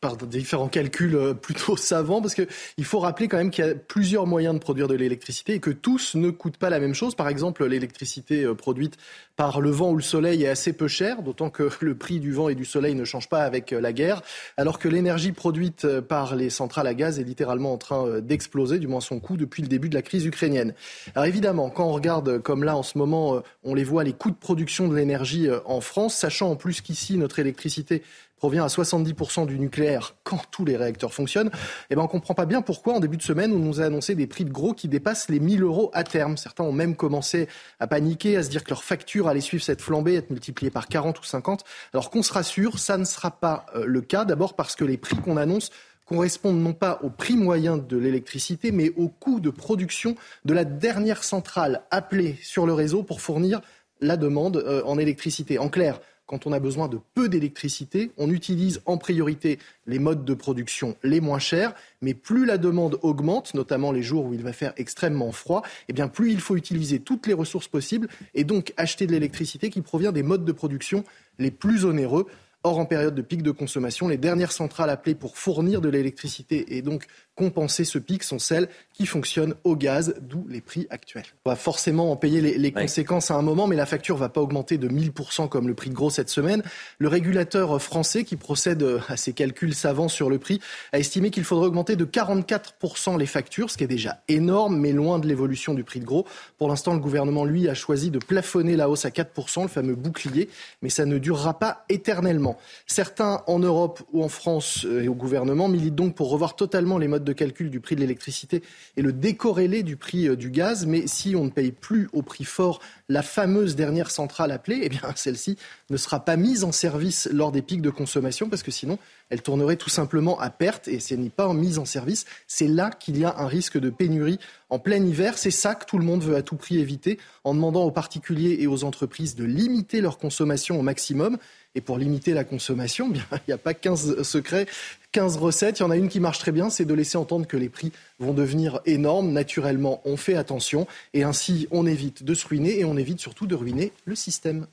par 0.00 0.16
différents 0.16 0.68
calculs 0.68 1.14
euh, 1.14 1.34
plutôt 1.34 1.76
savants, 1.76 2.20
parce 2.20 2.34
qu'il 2.34 2.84
faut 2.84 2.98
rappeler 2.98 3.28
quand 3.28 3.36
même 3.36 3.50
qu'il 3.50 3.64
y 3.64 3.68
a 3.68 3.74
plusieurs 3.74 4.26
moyens 4.26 4.54
de 4.54 4.60
produire 4.60 4.88
de 4.88 4.94
l'électricité 4.94 5.54
et 5.54 5.60
que 5.60 5.70
tous 5.70 6.14
ne 6.14 6.30
coûtent 6.30 6.56
pas 6.56 6.70
la 6.70 6.80
même 6.80 6.94
chose. 6.94 7.14
Par 7.14 7.28
exemple, 7.28 7.64
l'électricité 7.66 8.44
euh, 8.44 8.54
produite 8.54 8.96
par 9.36 9.60
le 9.60 9.70
vent 9.70 9.90
ou 9.90 9.96
le 9.96 10.02
soleil 10.02 10.44
est 10.44 10.48
assez 10.48 10.72
peu 10.72 10.88
chère, 10.88 11.22
d'autant 11.22 11.50
que 11.50 11.68
le 11.80 11.94
prix 11.94 12.20
du 12.20 12.32
vent 12.32 12.48
et 12.48 12.54
du 12.54 12.64
soleil 12.64 12.94
ne 12.94 13.04
change 13.04 13.28
pas 13.28 13.42
avec 13.42 13.72
euh, 13.72 13.80
la 13.80 13.92
guerre, 13.92 14.22
alors 14.56 14.78
que 14.78 14.88
l'énergie 14.88 15.32
produite 15.32 15.86
par 16.00 16.36
les 16.36 16.50
centrales 16.50 16.86
à 16.86 16.94
gaz 16.94 17.18
est 17.18 17.24
littéralement 17.24 17.72
en 17.72 17.78
train 17.78 18.20
d'exploser, 18.20 18.78
du 18.78 18.86
moins 18.86 19.00
son 19.00 19.20
coût, 19.20 19.36
depuis 19.36 19.62
le 19.62 19.68
début 19.68 19.88
de 19.88 19.94
la 19.94 20.02
crise 20.02 20.24
ukrainienne. 20.24 20.74
Alors 21.14 21.26
évidemment, 21.26 21.70
quand 21.70 21.86
on 21.86 21.92
regarde 21.92 22.38
comme 22.40 22.64
là 22.64 22.76
en 22.76 22.82
ce 22.82 22.98
moment, 22.98 23.42
on 23.64 23.74
les 23.74 23.84
voit, 23.84 24.04
les 24.04 24.12
coûts 24.12 24.30
de 24.30 24.36
production 24.36 24.88
de 24.88 24.96
l'énergie 24.96 25.48
en 25.64 25.80
France, 25.80 26.14
sachant 26.14 26.50
en 26.50 26.56
plus 26.56 26.80
qu'ici, 26.80 27.16
notre 27.16 27.38
électricité 27.38 28.02
provient 28.38 28.64
à 28.64 28.68
70% 28.68 29.46
du 29.46 29.58
nucléaire 29.58 30.14
quand 30.24 30.40
tous 30.50 30.64
les 30.64 30.76
réacteurs 30.76 31.12
fonctionnent, 31.12 31.50
eh 31.90 31.94
ben 31.94 32.00
on 32.02 32.04
ne 32.04 32.10
comprend 32.10 32.34
pas 32.34 32.46
bien 32.46 32.62
pourquoi 32.62 32.94
en 32.94 33.00
début 33.00 33.16
de 33.16 33.22
semaine 33.22 33.52
on 33.52 33.58
nous 33.58 33.80
a 33.80 33.84
annoncé 33.84 34.14
des 34.14 34.26
prix 34.26 34.44
de 34.44 34.50
gros 34.50 34.72
qui 34.72 34.88
dépassent 34.88 35.28
les 35.28 35.40
1000 35.40 35.62
euros 35.62 35.90
à 35.92 36.04
terme. 36.04 36.36
Certains 36.36 36.64
ont 36.64 36.72
même 36.72 36.96
commencé 36.96 37.48
à 37.80 37.86
paniquer, 37.86 38.36
à 38.36 38.42
se 38.42 38.48
dire 38.48 38.64
que 38.64 38.70
leur 38.70 38.84
facture 38.84 39.28
allait 39.28 39.40
suivre 39.40 39.62
cette 39.62 39.82
flambée, 39.82 40.14
être 40.14 40.30
multipliée 40.30 40.70
par 40.70 40.88
40 40.88 41.20
ou 41.20 41.24
50. 41.24 41.64
Alors 41.92 42.10
qu'on 42.10 42.22
se 42.22 42.32
rassure, 42.32 42.78
ça 42.78 42.96
ne 42.96 43.04
sera 43.04 43.30
pas 43.30 43.66
euh, 43.74 43.84
le 43.86 44.00
cas. 44.00 44.24
D'abord 44.24 44.54
parce 44.54 44.76
que 44.76 44.84
les 44.84 44.96
prix 44.96 45.16
qu'on 45.16 45.36
annonce 45.36 45.70
correspondent 46.08 46.60
non 46.60 46.72
pas 46.72 47.00
au 47.02 47.10
prix 47.10 47.36
moyen 47.36 47.76
de 47.76 47.96
l'électricité, 47.96 48.72
mais 48.72 48.90
au 48.96 49.08
coût 49.08 49.40
de 49.40 49.50
production 49.50 50.14
de 50.44 50.54
la 50.54 50.64
dernière 50.64 51.22
centrale 51.22 51.82
appelée 51.90 52.38
sur 52.42 52.66
le 52.66 52.72
réseau 52.72 53.02
pour 53.02 53.20
fournir 53.20 53.60
la 54.00 54.16
demande 54.16 54.56
euh, 54.56 54.82
en 54.84 54.98
électricité. 54.98 55.58
En 55.58 55.68
clair, 55.68 56.00
quand 56.28 56.46
on 56.46 56.52
a 56.52 56.60
besoin 56.60 56.88
de 56.88 57.00
peu 57.14 57.28
d'électricité, 57.28 58.12
on 58.18 58.30
utilise 58.30 58.80
en 58.84 58.98
priorité 58.98 59.58
les 59.86 59.98
modes 59.98 60.24
de 60.24 60.34
production 60.34 60.94
les 61.02 61.20
moins 61.20 61.38
chers, 61.38 61.74
mais 62.02 62.14
plus 62.14 62.44
la 62.44 62.58
demande 62.58 62.98
augmente, 63.02 63.54
notamment 63.54 63.90
les 63.90 64.02
jours 64.02 64.26
où 64.26 64.34
il 64.34 64.42
va 64.42 64.52
faire 64.52 64.74
extrêmement 64.76 65.32
froid, 65.32 65.62
eh 65.88 65.92
bien 65.92 66.06
plus 66.06 66.30
il 66.30 66.40
faut 66.40 66.54
utiliser 66.54 67.00
toutes 67.00 67.26
les 67.26 67.32
ressources 67.32 67.66
possibles 67.66 68.08
et 68.34 68.44
donc 68.44 68.74
acheter 68.76 69.06
de 69.06 69.12
l'électricité 69.12 69.70
qui 69.70 69.80
provient 69.80 70.12
des 70.12 70.22
modes 70.22 70.44
de 70.44 70.52
production 70.52 71.02
les 71.38 71.50
plus 71.50 71.84
onéreux. 71.86 72.26
Or, 72.64 72.78
en 72.78 72.86
période 72.86 73.14
de 73.14 73.22
pic 73.22 73.42
de 73.42 73.52
consommation, 73.52 74.08
les 74.08 74.18
dernières 74.18 74.50
centrales 74.50 74.90
appelées 74.90 75.14
pour 75.14 75.38
fournir 75.38 75.80
de 75.80 75.88
l'électricité 75.88 76.76
et 76.76 76.82
donc 76.82 77.06
compenser 77.38 77.84
ce 77.84 77.98
pic 77.98 78.24
sont 78.24 78.40
celles 78.40 78.68
qui 78.92 79.06
fonctionnent 79.06 79.54
au 79.62 79.76
gaz, 79.76 80.16
d'où 80.20 80.44
les 80.48 80.60
prix 80.60 80.88
actuels. 80.90 81.24
On 81.44 81.50
va 81.50 81.56
forcément 81.56 82.10
en 82.10 82.16
payer 82.16 82.40
les, 82.40 82.72
conséquences 82.72 83.30
à 83.30 83.36
un 83.36 83.42
moment, 83.42 83.68
mais 83.68 83.76
la 83.76 83.86
facture 83.86 84.16
ne 84.16 84.20
va 84.20 84.28
pas 84.28 84.40
augmenter 84.40 84.76
de 84.76 84.88
1000% 84.88 85.48
comme 85.48 85.68
le 85.68 85.74
prix 85.74 85.88
de 85.88 85.94
gros 85.94 86.10
cette 86.10 86.30
semaine. 86.30 86.64
Le 86.98 87.06
régulateur 87.06 87.80
français, 87.80 88.24
qui 88.24 88.34
procède 88.34 88.84
à 89.08 89.16
ses 89.16 89.32
calculs 89.32 89.72
savants 89.72 90.08
sur 90.08 90.28
le 90.28 90.38
prix, 90.38 90.60
a 90.92 90.98
estimé 90.98 91.30
qu'il 91.30 91.44
faudrait 91.44 91.68
augmenter 91.68 91.94
de 91.94 92.04
44% 92.04 93.16
les 93.16 93.26
factures, 93.26 93.70
ce 93.70 93.78
qui 93.78 93.84
est 93.84 93.88
déjà 93.88 94.20
énorme, 94.26 94.76
mais 94.76 94.90
loin 94.90 95.20
de 95.20 95.28
l'évolution 95.28 95.74
du 95.74 95.84
prix 95.84 96.00
de 96.00 96.04
gros. 96.04 96.26
Pour 96.58 96.68
l'instant, 96.68 96.92
le 96.92 96.98
gouvernement, 97.00 97.44
lui, 97.44 97.68
a 97.68 97.74
choisi 97.74 98.10
de 98.10 98.18
plafonner 98.18 98.74
la 98.74 98.90
hausse 98.90 99.04
à 99.04 99.10
4%, 99.10 99.62
le 99.62 99.68
fameux 99.68 99.94
bouclier, 99.94 100.48
mais 100.82 100.88
ça 100.88 101.04
ne 101.04 101.18
durera 101.18 101.56
pas 101.56 101.84
éternellement. 101.88 102.58
Certains 102.88 103.42
en 103.46 103.60
Europe 103.60 104.02
ou 104.12 104.24
en 104.24 104.28
France 104.28 104.84
euh, 104.84 105.04
et 105.04 105.08
au 105.08 105.14
gouvernement 105.14 105.68
militent 105.68 105.94
donc 105.94 106.16
pour 106.16 106.30
revoir 106.30 106.56
totalement 106.56 106.98
les 106.98 107.06
modes 107.06 107.27
de 107.28 107.32
calcul 107.32 107.70
du 107.70 107.80
prix 107.80 107.94
de 107.94 108.00
l'électricité 108.00 108.62
et 108.96 109.02
le 109.02 109.12
décorrélé 109.12 109.82
du 109.82 109.96
prix 109.96 110.28
euh, 110.28 110.36
du 110.36 110.50
gaz. 110.50 110.86
Mais 110.86 111.06
si 111.06 111.36
on 111.36 111.44
ne 111.44 111.50
paye 111.50 111.72
plus 111.72 112.08
au 112.12 112.22
prix 112.22 112.44
fort 112.44 112.80
la 113.08 113.22
fameuse 113.22 113.76
dernière 113.76 114.10
centrale 114.10 114.50
appelée, 114.50 114.80
eh 114.82 114.88
bien 114.88 115.00
celle-ci 115.16 115.56
ne 115.90 115.96
sera 115.96 116.24
pas 116.24 116.36
mise 116.36 116.64
en 116.64 116.72
service 116.72 117.28
lors 117.32 117.52
des 117.52 117.62
pics 117.62 117.82
de 117.82 117.90
consommation 117.90 118.48
parce 118.48 118.62
que 118.62 118.70
sinon 118.70 118.98
elle 119.30 119.42
tournerait 119.42 119.76
tout 119.76 119.90
simplement 119.90 120.40
à 120.40 120.50
perte 120.50 120.88
et 120.88 120.98
elle 121.10 121.20
n'est 121.20 121.28
pas 121.28 121.52
mise 121.52 121.78
en 121.78 121.84
service, 121.84 122.24
c'est 122.46 122.68
là 122.68 122.90
qu'il 122.90 123.18
y 123.18 123.24
a 123.24 123.38
un 123.38 123.46
risque 123.46 123.78
de 123.78 123.90
pénurie 123.90 124.38
en 124.70 124.78
plein 124.78 125.04
hiver. 125.04 125.36
C'est 125.36 125.50
ça 125.50 125.74
que 125.74 125.84
tout 125.84 125.98
le 125.98 126.04
monde 126.04 126.22
veut 126.22 126.36
à 126.36 126.42
tout 126.42 126.56
prix 126.56 126.78
éviter 126.78 127.18
en 127.44 127.54
demandant 127.54 127.84
aux 127.84 127.90
particuliers 127.90 128.58
et 128.60 128.66
aux 128.66 128.84
entreprises 128.84 129.34
de 129.34 129.44
limiter 129.44 130.00
leur 130.00 130.18
consommation 130.18 130.78
au 130.78 130.82
maximum. 130.82 131.38
Et 131.74 131.80
pour 131.80 131.98
limiter 131.98 132.34
la 132.34 132.44
consommation, 132.44 133.08
bien, 133.10 133.24
il 133.32 133.48
n'y 133.48 133.54
a 133.54 133.58
pas 133.58 133.74
15 133.74 134.22
secrets, 134.22 134.66
15 135.12 135.36
recettes. 135.36 135.80
Il 135.80 135.82
y 135.82 135.86
en 135.86 135.90
a 135.90 135.96
une 135.96 136.08
qui 136.08 136.20
marche 136.20 136.38
très 136.38 136.52
bien, 136.52 136.70
c'est 136.70 136.84
de 136.84 136.94
laisser 136.94 137.18
entendre 137.18 137.46
que 137.46 137.56
les 137.56 137.68
prix 137.68 137.92
vont 138.18 138.32
devenir 138.32 138.80
énormes. 138.86 139.32
Naturellement, 139.32 140.00
on 140.04 140.16
fait 140.16 140.34
attention 140.34 140.86
et 141.14 141.22
ainsi 141.22 141.68
on 141.70 141.86
évite 141.86 142.22
de 142.22 142.34
se 142.34 142.46
ruiner 142.46 142.80
et 142.80 142.84
on 142.84 142.96
évite 142.96 143.20
surtout 143.20 143.46
de 143.46 143.54
ruiner 143.54 143.92
le 144.04 144.14
système. 144.14 144.66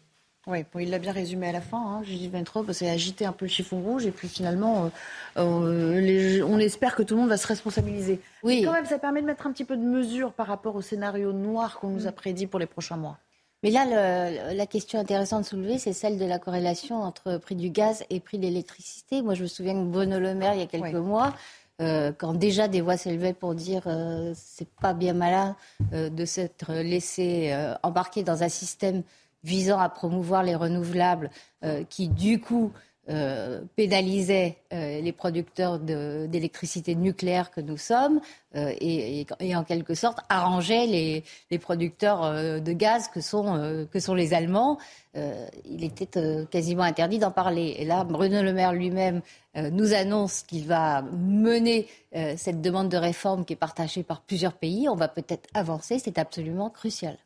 Oui, 0.48 0.60
il 0.80 0.92
l'a 0.92 1.00
bien 1.00 1.12
résumé 1.12 1.48
à 1.48 1.52
la 1.52 1.62
fin, 1.62 1.80
hein, 1.80 2.04
Judith 2.04 2.32
Ventrop, 2.32 2.72
c'est 2.72 2.88
agiter 2.88 3.26
un 3.26 3.32
peu 3.32 3.46
le 3.46 3.50
chiffon 3.50 3.82
rouge 3.82 4.06
et 4.06 4.12
puis 4.12 4.28
finalement, 4.28 4.92
euh, 5.38 5.42
euh, 5.42 6.46
on 6.48 6.60
espère 6.60 6.96
que 6.96 7.02
tout 7.02 7.16
le 7.16 7.22
monde 7.22 7.30
va 7.30 7.38
se 7.38 7.48
responsabiliser. 7.48 8.20
Oui. 8.44 8.62
quand 8.64 8.74
même, 8.74 8.86
ça 8.86 9.00
permet 9.00 9.22
de 9.22 9.26
mettre 9.26 9.48
un 9.48 9.52
petit 9.52 9.66
peu 9.66 9.76
de 9.76 9.82
mesure 9.82 10.34
par 10.34 10.46
rapport 10.46 10.76
au 10.76 10.84
scénario 10.84 11.34
noir 11.34 11.80
qu'on 11.80 11.90
nous 11.90 12.06
a 12.06 12.12
prédit 12.12 12.46
pour 12.46 12.60
les 12.60 12.68
prochains 12.68 12.98
mois. 12.98 13.18
Mais 13.66 13.72
là, 13.72 14.54
la 14.54 14.68
question 14.68 15.00
intéressante 15.00 15.42
de 15.42 15.48
soulever, 15.48 15.80
c'est 15.80 15.92
celle 15.92 16.20
de 16.20 16.26
la 16.26 16.38
corrélation 16.38 17.02
entre 17.02 17.38
prix 17.38 17.56
du 17.56 17.72
gaz 17.72 18.04
et 18.12 18.20
prix 18.20 18.38
de 18.38 18.44
l'électricité. 18.44 19.24
Moi, 19.24 19.34
je 19.34 19.42
me 19.42 19.48
souviens 19.48 19.74
que 19.74 19.88
Bruno 19.88 20.20
Le 20.20 20.36
Maire, 20.36 20.54
il 20.54 20.60
y 20.60 20.64
a 20.64 20.68
quelques 20.68 20.94
mois, 20.94 21.34
euh, 21.82 22.12
quand 22.16 22.36
déjà 22.36 22.68
des 22.68 22.82
voix 22.82 22.96
s'élevaient 22.96 23.34
pour 23.34 23.56
dire 23.56 23.82
euh, 23.88 24.34
c'est 24.36 24.70
pas 24.70 24.94
bien 24.94 25.14
malin 25.14 25.56
de 25.92 26.26
s'être 26.26 26.74
laissé 26.74 27.58
embarquer 27.82 28.22
dans 28.22 28.44
un 28.44 28.50
système 28.50 29.02
visant 29.46 29.80
à 29.80 29.90
promouvoir 29.90 30.44
les 30.44 30.56
renouvelables, 30.56 31.30
euh, 31.64 31.84
qui 31.88 32.10
du 32.10 32.42
coup 32.42 32.72
euh, 33.10 33.62
pénalisait 33.76 34.58
euh, 34.74 35.00
les 35.00 35.12
producteurs 35.12 35.80
d'électricité 35.80 36.96
nucléaire 36.96 37.52
que 37.52 37.62
nous 37.62 37.78
sommes 37.78 38.20
et, 38.56 39.28
en 39.54 39.64
quelque 39.64 39.94
sorte 39.96 40.20
arrangeait 40.30 40.88
les, 40.88 41.60
producteurs 41.60 42.62
de 42.62 42.72
gaz 42.72 43.10
que 43.10 43.20
sont, 43.20 43.86
que 43.92 44.00
sont 44.00 44.14
les 44.14 44.34
Allemands. 44.34 44.78
il 45.14 45.84
était 45.84 46.08
quasiment 46.50 46.84
interdit 46.84 47.20
d'en 47.20 47.32
parler. 47.32 47.76
Et 47.80 47.86
là, 47.86 48.06
Bruno 48.06 48.42
Le 48.42 48.54
Maire 48.54 48.72
lui-même 48.72 49.22
nous 49.56 49.94
annonce 49.94 50.44
qu'il 50.44 50.66
va 50.66 51.02
mener 51.02 51.88
cette 52.38 52.62
demande 52.62 52.88
de 52.88 52.98
réforme 52.98 53.44
qui 53.44 53.54
est 53.54 53.58
partagée 53.58 54.04
par 54.04 54.22
plusieurs 54.22 54.54
pays. 54.54 54.88
On 54.88 54.96
va 54.96 55.10
peut-être 55.10 55.50
avancer, 55.54 56.00
c'est 56.00 56.18
absolument 56.18 56.70
crucial. 56.70 57.18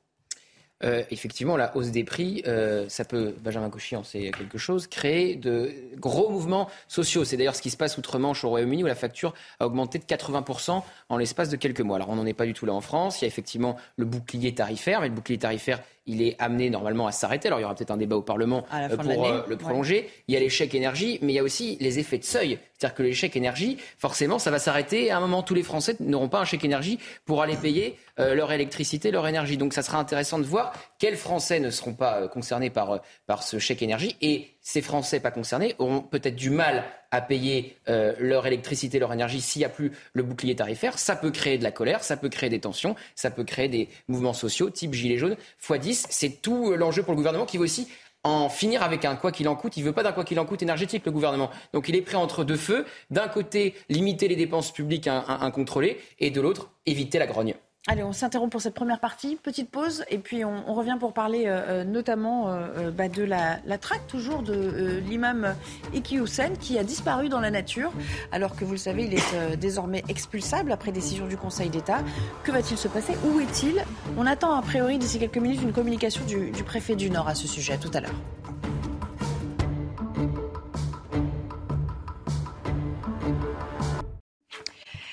Euh, 0.84 1.04
effectivement, 1.12 1.58
la 1.58 1.76
hausse 1.76 1.92
des 1.92 2.04
prix, 2.04 2.42
euh, 2.48 2.86
ça 2.88 3.04
peut, 3.04 3.36
Benjamin 3.42 3.70
Cauchy 3.70 3.96
en 3.96 4.04
sait 4.04 4.32
quelque 4.32 4.58
chose, 4.58 4.88
créer 4.88 5.36
de 5.36 5.74
gros 5.98 6.30
mouvements 6.30 6.70
sociaux. 6.88 7.26
C'est 7.26 7.36
d'ailleurs 7.36 7.56
ce 7.56 7.62
qui 7.62 7.70
se 7.70 7.78
passe 7.78 7.98
outre-Manche 7.98 8.44
au 8.46 8.50
Royaume-Uni 8.50 8.84
où 8.84 8.88
la 8.88 8.96
facture 8.96 9.34
a 9.60 9.66
augmenté 9.66 10.00
de 10.00 10.06
80% 10.06 10.82
en 11.10 11.18
l'espace 11.18 11.50
de 11.50 11.58
quelques 11.58 11.82
mois. 11.82 11.98
Alors 11.98 12.10
on 12.10 12.16
n'en 12.16 12.26
est 12.26 12.34
pas 12.34 12.46
du 12.46 12.54
tout 12.54 12.66
là 12.66 12.74
en 12.74 12.82
France. 12.82 13.22
Il 13.22 13.24
y 13.24 13.26
a 13.26 13.28
effectivement 13.28 13.76
le 13.98 14.06
bouclier 14.06 14.54
tarifaire, 14.54 15.02
mais 15.02 15.10
le 15.10 15.14
bouclier 15.14 15.38
tarifaire, 15.38 15.82
il 16.06 16.22
est 16.22 16.36
amené 16.40 16.70
normalement 16.70 17.08
à 17.08 17.12
s'arrêter. 17.12 17.48
Alors 17.48 17.60
il 17.60 17.64
y 17.64 17.66
aura 17.66 17.76
peut-être 17.76 17.92
un 17.92 17.98
débat 17.98 18.16
au 18.16 18.22
Parlement 18.22 18.66
euh, 18.74 18.98
pour 18.98 19.26
euh, 19.26 19.44
le 19.48 19.58
prolonger. 19.58 20.10
Il 20.28 20.34
y 20.34 20.38
a 20.38 20.40
l'échec 20.40 20.74
énergie, 20.74 21.20
mais 21.22 21.34
il 21.34 21.36
y 21.36 21.40
a 21.40 21.44
aussi 21.44 21.78
les 21.80 22.00
effets 22.00 22.18
de 22.18 22.24
seuil. 22.24 22.60
C'est-à-dire 22.78 22.96
que 22.96 23.04
l'échec 23.04 23.36
énergie, 23.36 23.78
forcément, 23.98 24.40
ça 24.40 24.52
va 24.52 24.60
s'arrêter. 24.60 25.12
À 25.12 25.18
un 25.18 25.20
moment, 25.20 25.44
tous 25.44 25.54
les 25.54 25.64
Français 25.64 25.96
n'auront 26.00 26.30
pas 26.30 26.40
un 26.40 26.46
chèque 26.46 26.64
énergie 26.64 26.98
pour 27.26 27.42
aller 27.42 27.58
payer 27.58 27.98
euh, 28.20 28.36
leur 28.36 28.52
électricité, 28.52 29.12
leur 29.12 29.28
énergie. 29.28 29.58
Donc 29.58 29.74
ça 29.74 29.82
sera 29.82 30.00
intéressant 30.00 30.40
de 30.40 30.46
voir 30.46 30.74
quels 30.98 31.18
Français 31.18 31.60
ne 31.60 31.70
seront 31.70 31.94
pas 31.94 32.28
concernés 32.28 32.70
par, 32.70 33.02
par 33.28 33.44
ce 33.44 33.60
chèque 33.60 33.82
énergie 33.82 34.16
et 34.22 34.48
ces 34.62 34.82
Français 34.82 35.20
pas 35.20 35.32
concernés 35.32 35.76
auront 35.80 36.02
peut-être 36.02 36.36
du 36.36 36.50
mal 36.50 36.84
à 37.12 37.22
payer 37.22 37.78
euh, 37.88 38.14
leur 38.20 38.46
électricité, 38.46 39.00
leur 39.00 39.14
énergie 39.14 39.42
s'il 39.42 39.62
n'y 39.62 39.66
a 39.66 39.70
plus 39.70 39.92
le 40.14 40.24
bouclier 40.24 40.56
tarifaire. 40.56 41.00
Ça 41.00 41.16
peut 41.16 41.32
créer 41.32 41.58
de 41.58 41.64
la 41.64 41.72
colère, 41.72 42.04
ça 42.04 42.18
peut 42.18 42.30
créer 42.30 42.50
des 42.50 42.60
tensions, 42.60 42.96
ça 43.16 43.32
peut 43.32 43.44
créer 43.44 43.68
des 43.68 43.90
mouvements 44.08 44.34
sociaux 44.34 44.70
type 44.70 44.94
gilet 44.94 45.18
jaune 45.18 45.38
x 45.70 45.80
10. 45.80 46.08
C'est 46.10 46.42
tout 46.42 46.76
l'enjeu 46.76 47.04
pour 47.04 47.14
le 47.14 47.18
gouvernement 47.18 47.46
qui 47.46 47.58
veut 47.58 47.64
aussi 47.64 47.88
en 48.24 48.50
finir 48.50 48.84
avec 48.84 49.06
un 49.06 49.16
quoi 49.16 49.32
qu'il 49.32 49.48
en 49.48 49.56
coûte. 49.56 49.78
Il 49.78 49.82
ne 49.82 49.88
veut 49.88 49.94
pas 49.94 50.04
d'un 50.04 50.12
quoi 50.12 50.26
qu'il 50.26 50.40
en 50.40 50.46
coûte 50.46 50.62
énergétique, 50.62 51.06
le 51.06 51.12
gouvernement. 51.12 51.50
Donc 51.74 51.88
il 51.90 51.96
est 51.96 52.02
prêt 52.02 52.16
entre 52.16 52.44
deux 52.44 52.58
feux. 52.58 52.86
D'un 53.10 53.28
côté, 53.28 53.76
limiter 53.88 54.28
les 54.28 54.36
dépenses 54.36 54.72
publiques 54.72 55.08
incontrôlées 55.08 56.00
et 56.20 56.32
de 56.32 56.42
l'autre, 56.42 56.72
éviter 56.86 57.18
la 57.18 57.28
grogne. 57.28 57.56
Allez, 57.88 58.04
on 58.04 58.12
s'interrompt 58.12 58.52
pour 58.52 58.62
cette 58.62 58.74
première 58.74 59.00
partie. 59.00 59.38
Petite 59.38 59.72
pause 59.72 60.04
et 60.10 60.18
puis 60.18 60.44
on, 60.44 60.74
revient 60.74 60.98
pour 61.00 61.14
parler 61.14 61.46
euh, 61.48 61.62
euh, 61.82 61.84
notamment 61.86 62.50
euh, 62.50 62.92
bah, 62.92 63.08
de 63.08 63.24
la, 63.24 63.58
traque 63.78 64.06
toujours 64.06 64.44
de 64.44 65.02
l'imam 65.08 65.56
Iki 65.94 66.18
Hussein 66.18 66.50
qui 66.60 66.78
a 66.78 66.84
disparu 66.84 67.30
dans 67.30 67.40
la 67.40 67.52
nature 67.52 67.92
alors 68.34 68.56
que 68.56 68.66
vous 68.66 68.74
le 68.74 68.78
savez, 68.78 69.06
il 69.06 69.14
est 69.14 69.58
désormais 69.58 70.04
expulsable 70.10 70.74
après 70.74 70.92
décision 70.92 71.26
du 71.26 71.38
Conseil 71.38 71.70
d'État. 71.70 72.04
Que 72.44 72.52
va-t-il 72.52 72.78
se 72.78 72.90
passer? 72.90 73.14
Où 73.24 73.40
est-il? 73.40 73.84
On 74.18 74.26
attend 74.26 74.54
a 74.54 74.62
priori 74.62 74.98
d'ici 74.98 75.18
quelques 75.18 75.38
minutes 75.38 75.62
une 75.62 75.74
communication 75.74 76.24
du, 76.26 76.52
du 76.52 76.64
préfet 76.64 76.96
du 76.96 77.10
Nord 77.10 77.30
à 77.30 77.36
ce 77.36 77.48
sujet. 77.48 77.74
À 77.74 77.78
tout 77.78 77.92
à 77.94 78.02
l'heure. 78.02 78.16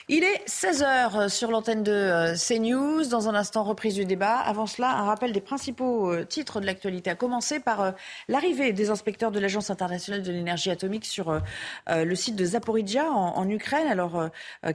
Il 0.09 0.23
est 0.23 0.49
16h 0.49 1.29
sur 1.29 1.51
l'antenne 1.51 1.83
de 1.83 1.91
euh, 1.91 2.35
CNews. 2.37 3.09
Dans 3.09 3.29
un 3.29 3.35
instant, 3.35 3.65
reprise 3.65 3.97
du 3.97 4.05
débat. 4.05 4.37
Avant 4.37 4.67
cela, 4.67 4.91
un 4.91 5.03
rappel 5.03 5.33
des 5.33 5.41
principaux 5.41 6.13
euh, 6.13 6.25
titres 6.25 6.61
de 6.61 6.67
l'actualité, 6.67 7.11
à 7.11 7.17
commencer 7.17 7.59
par 7.59 7.81
euh, 7.81 7.91
l'arrivée 8.29 8.73
des 8.73 8.91
inspecteurs 8.91 9.33
de 9.33 9.41
l'Agence 9.41 9.69
internationale 9.69 10.23
de 10.23 10.31
l'énergie 10.31 10.71
atomique 10.71 11.07
sur 11.07 11.41
le 11.89 12.15
site 12.15 12.37
de 12.37 12.45
Zaporizhia 12.45 13.11
en, 13.11 13.49
Ukraine, 13.49 13.89
alors 13.89 14.29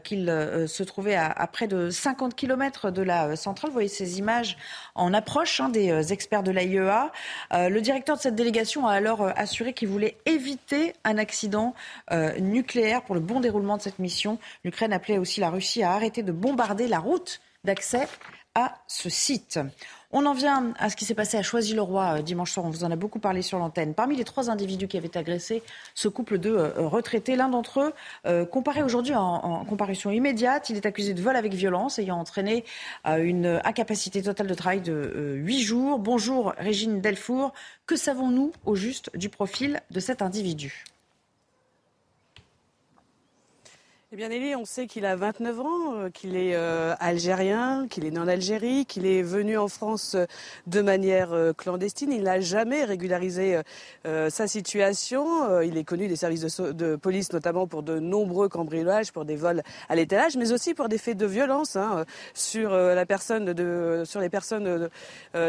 qu'ils 0.04 0.28
se 0.68 0.84
trouvaient 0.84 1.16
à, 1.16 1.48
près 1.48 1.68
de 1.68 1.90
50 1.90 2.36
km 2.36 2.92
de 2.92 3.02
la 3.02 3.36
centrale. 3.36 3.70
Vous 3.70 3.76
voyez 3.76 3.88
ces 3.88 4.20
images 4.20 4.58
en 4.96 5.14
approche 5.14 5.60
hein, 5.62 5.70
des 5.70 6.12
experts 6.14 6.44
de 6.44 6.52
l'AIEA. 6.52 7.12
Le 7.52 7.80
directeur 7.80 8.18
de 8.18 8.22
cette 8.22 8.36
délégation 8.36 8.88
a 8.88 8.94
alors 8.94 9.22
assuré 9.36 9.74
qu'il 9.74 9.88
voulait 9.88 10.18
éviter 10.26 10.94
un 11.04 11.18
accident 11.18 11.74
nucléaire 12.40 13.04
pour 13.04 13.16
le 13.16 13.22
bon 13.22 13.40
déroulement 13.40 13.78
de 13.78 13.82
cette 13.82 14.00
mission. 14.00 14.40
L'Ukraine 14.64 14.94
appelait 14.94 15.20
aussi 15.22 15.40
la 15.40 15.50
Russie 15.50 15.84
a 15.84 15.94
arrêté 15.94 16.24
de 16.24 16.32
bombarder 16.32 16.88
la 16.88 17.00
route 17.00 17.40
d'accès 17.64 18.08
à 18.56 18.76
ce 18.88 19.10
site. 19.10 19.60
On 20.14 20.26
en 20.26 20.34
vient 20.34 20.74
à 20.78 20.90
ce 20.90 20.98
qui 20.98 21.06
s'est 21.06 21.16
passé 21.16 21.38
à 21.38 21.42
Choisy-le-Roi 21.42 22.18
euh, 22.18 22.22
dimanche 22.22 22.52
soir. 22.52 22.66
On 22.66 22.70
vous 22.70 22.84
en 22.84 22.92
a 22.92 22.98
beaucoup 22.98 23.20
parlé 23.20 23.42
sur 23.42 23.58
l'antenne. 23.60 23.94
Parmi 23.94 24.18
les 24.18 24.26
trois 24.26 24.50
individus 24.50 24.90
qui 24.90 24.98
avaient 24.98 25.16
agressé 25.16 25.64
ce 25.96 26.10
couple 26.10 26.38
de 26.38 26.50
euh, 26.50 26.86
retraités, 26.86 27.38
l'un 27.38 27.48
d'entre 27.48 27.80
eux, 27.80 27.94
euh, 28.26 28.46
comparé 28.46 28.84
aujourd'hui 28.84 29.16
en, 29.16 29.64
comparution 29.64 30.12
immédiate, 30.12 30.70
il 30.70 30.76
est 30.76 30.86
accusé 30.86 31.14
de 31.14 31.22
vol 31.22 31.36
avec 31.38 31.54
violence, 31.54 31.98
ayant 31.98 32.18
entraîné 32.18 32.66
une 33.06 33.62
incapacité 33.64 34.22
totale 34.22 34.48
de 34.48 34.54
travail 34.54 34.82
de 34.82 35.36
huit 35.38 35.62
jours. 35.62 36.00
Bonjour 36.00 36.54
Régine 36.58 37.00
Delfour. 37.00 37.54
Que 37.86 37.96
savons-nous 37.96 38.52
au 38.66 38.76
juste 38.76 39.16
du 39.16 39.30
profil 39.30 39.82
de 39.92 40.00
cet 40.00 40.22
individu? 40.22 40.84
Eh 44.14 44.18
bien, 44.18 44.28
Nelly, 44.28 44.58
on 44.58 44.66
sait 44.66 44.88
qu'il 44.88 45.06
a 45.06 45.16
29 45.16 45.60
ans, 45.62 45.94
euh, 45.94 46.10
qu'il 46.10 46.36
est 46.36 46.54
euh, 46.54 46.94
algérien, 47.00 47.88
qu'il 47.90 48.06
est 48.06 48.12
né 48.12 48.20
en 48.20 48.28
Algérie, 48.28 48.86
qu'il 48.86 49.06
est 49.06 49.22
venu 49.22 49.58
en 49.58 49.70
France 49.70 50.16
euh, 50.16 50.26
de 50.68 50.82
manière 50.82 51.30
clandestine. 51.56 52.12
Il 52.12 52.24
n'a 52.24 52.42
jamais 52.42 52.84
régularisé 52.84 53.62
sa 54.04 54.48
situation. 54.48 55.62
il 55.62 55.78
est 55.78 55.84
connu 55.84 56.08
des 56.08 56.16
services 56.16 56.60
de, 56.60 56.96
police, 56.96 57.32
notamment 57.32 57.68
pour 57.68 57.84
de 57.84 58.00
nombreux 58.00 58.50
cambriolages, 58.50 59.12
pour 59.14 59.24
des 59.24 59.36
vols 59.36 59.64
à 59.88 59.96
l'étalage, 59.96 60.36
mais 60.36 60.52
aussi 60.52 60.74
pour 60.74 60.90
des 60.90 60.98
faits 60.98 61.18
de 61.18 61.26
violence 61.26 61.76
hein, 61.76 62.06
sur 62.34 62.72
la 62.72 63.06
personne, 63.06 63.54
sur 64.06 64.20
les 64.20 64.30
personnes 64.30 64.90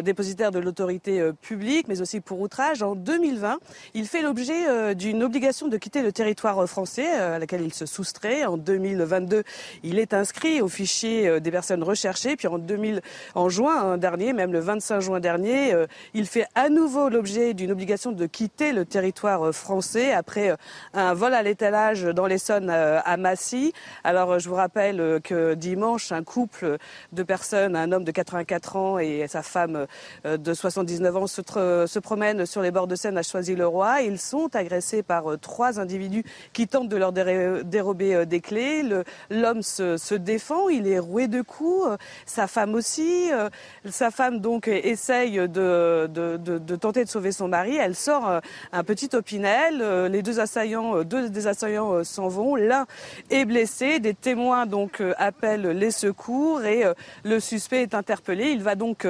dépositaires 0.03 0.51
de 0.51 0.59
l'autorité 0.59 1.31
publique, 1.41 1.89
mais 1.89 2.01
aussi 2.01 2.21
pour 2.21 2.41
outrage. 2.41 2.83
En 2.83 2.95
2020, 2.95 3.59
il 3.95 4.07
fait 4.07 4.23
l'objet 4.23 4.95
d'une 4.95 5.23
obligation 5.23 5.69
de 5.69 5.77
quitter 5.77 6.03
le 6.03 6.13
territoire 6.13 6.69
français, 6.69 7.09
à 7.09 7.39
laquelle 7.39 7.63
il 7.63 7.75
se 7.75 7.87
soustrait 7.87 8.45
en 8.53 8.57
2022, 8.57 9.43
il 9.83 9.99
est 9.99 10.15
inscrit 10.15 10.61
au 10.61 10.69
fichier 10.69 11.29
euh, 11.29 11.41
des 11.41 11.51
personnes 11.51 11.83
recherchées. 11.83 12.37
Puis 12.37 12.49
en, 12.49 12.59
2000, 12.59 13.01
en 13.35 13.49
juin 13.49 13.93
hein, 13.93 13.99
dernier, 13.99 14.33
même 14.33 14.53
le 14.53 14.61
25 14.61 15.01
juin 15.01 15.21
dernier, 15.21 15.73
euh, 15.73 15.87
il 16.15 16.27
fait 16.27 16.47
à 16.55 16.69
nouveau 16.69 17.09
l'objet 17.09 17.55
d'une 17.55 17.73
obligation 17.73 18.13
de 18.13 18.27
quitter 18.27 18.73
le 18.73 18.85
territoire 18.85 19.49
euh, 19.49 19.53
français 19.53 20.13
après 20.13 20.55
un 20.93 21.15
vol 21.15 21.35
à 21.35 21.43
l'étalage 21.43 22.05
dans 22.05 22.27
l'Essonne 22.27 22.69
à 22.71 23.17
Massy. 23.17 23.73
Alors 24.05 24.39
je 24.39 24.49
vous 24.49 24.55
rappelle 24.55 25.21
que 25.23 25.55
dimanche, 25.55 26.13
un 26.13 26.23
couple 26.23 26.79
de 27.13 27.23
personnes, 27.23 27.77
un 27.77 27.91
homme 27.93 28.05
de 28.05 28.11
84 28.11 28.77
ans 28.77 28.99
et 28.99 29.27
sa 29.29 29.43
femme 29.43 29.87
de 30.25 30.55
79 30.55 31.17
ans 31.17 31.27
se, 31.27 31.43
se 31.43 31.99
promènent 31.99 32.45
sur 32.47 32.63
les 32.63 32.71
bords 32.71 32.87
de 32.87 32.97
Seine 32.97 33.17
à 33.17 33.23
Choisy-le-Roi. 33.23 34.03
Ils 34.03 34.19
sont 34.19 34.55
agressés 34.55 35.03
par 35.03 35.25
trois 35.41 35.81
individus 35.81 36.25
qui 36.53 36.67
tentent 36.67 36.89
de 36.89 36.97
leur 36.97 37.13
dérober 37.13 38.27
des 38.27 38.41
clés. 38.43 38.83
L'homme 39.31 39.63
se, 39.63 40.15
défend, 40.15 40.69
il 40.69 40.87
est 40.87 40.99
roué 40.99 41.29
de 41.29 41.41
coups. 41.41 41.89
Sa 42.27 42.47
femme 42.47 42.75
aussi. 42.75 43.31
Euh, 43.33 43.49
sa 43.89 44.11
femme 44.11 44.41
donc 44.41 44.69
essaye 44.69 45.37
de, 45.49 46.77
tenter 46.77 47.05
de 47.05 47.09
sauver 47.09 47.33
son 47.33 47.49
mari. 47.49 47.77
Elle 47.77 47.95
sort 47.95 48.29
euh, 48.29 48.41
un 48.73 48.85
petit 48.85 49.11
opinel. 49.15 49.81
Euh, 49.81 50.09
les 50.09 50.23
deux 50.23 50.41
assaillants, 50.41 51.03
deux 51.05 51.29
des 51.31 51.47
assaillants 51.47 52.05
s'en 52.05 52.29
vont. 52.29 52.57
L'un 52.57 52.87
est 53.31 53.45
blessé. 53.45 54.01
Des 54.01 54.15
témoins 54.15 54.67
donc 54.67 55.03
appellent 55.17 55.69
les 55.69 55.91
secours 55.91 56.65
et 56.65 56.85
le 57.25 57.41
suspect 57.41 57.83
est 57.83 57.95
interpellé. 57.95 58.51
Il 58.51 58.63
va 58.63 58.75
donc 58.75 59.07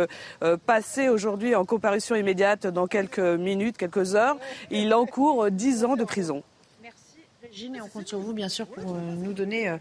passer 0.67 1.09
aujourd'hui 1.09 1.55
en 1.55 1.65
comparution 1.65 2.15
immédiate 2.15 2.67
dans 2.67 2.87
quelques 2.87 3.19
minutes, 3.19 3.77
quelques 3.77 4.15
heures. 4.15 4.37
Il 4.71 4.93
encourt 4.95 5.51
10 5.51 5.85
ans 5.85 5.97
de 5.97 6.05
prison. 6.05 6.43
Gilles, 7.53 7.79
on 7.85 7.89
compte 7.89 8.09
sur 8.09 8.19
vous, 8.19 8.33
bien 8.33 8.49
sûr, 8.49 8.67
pour 8.67 8.95
nous 8.95 9.35
donner 9.35 9.77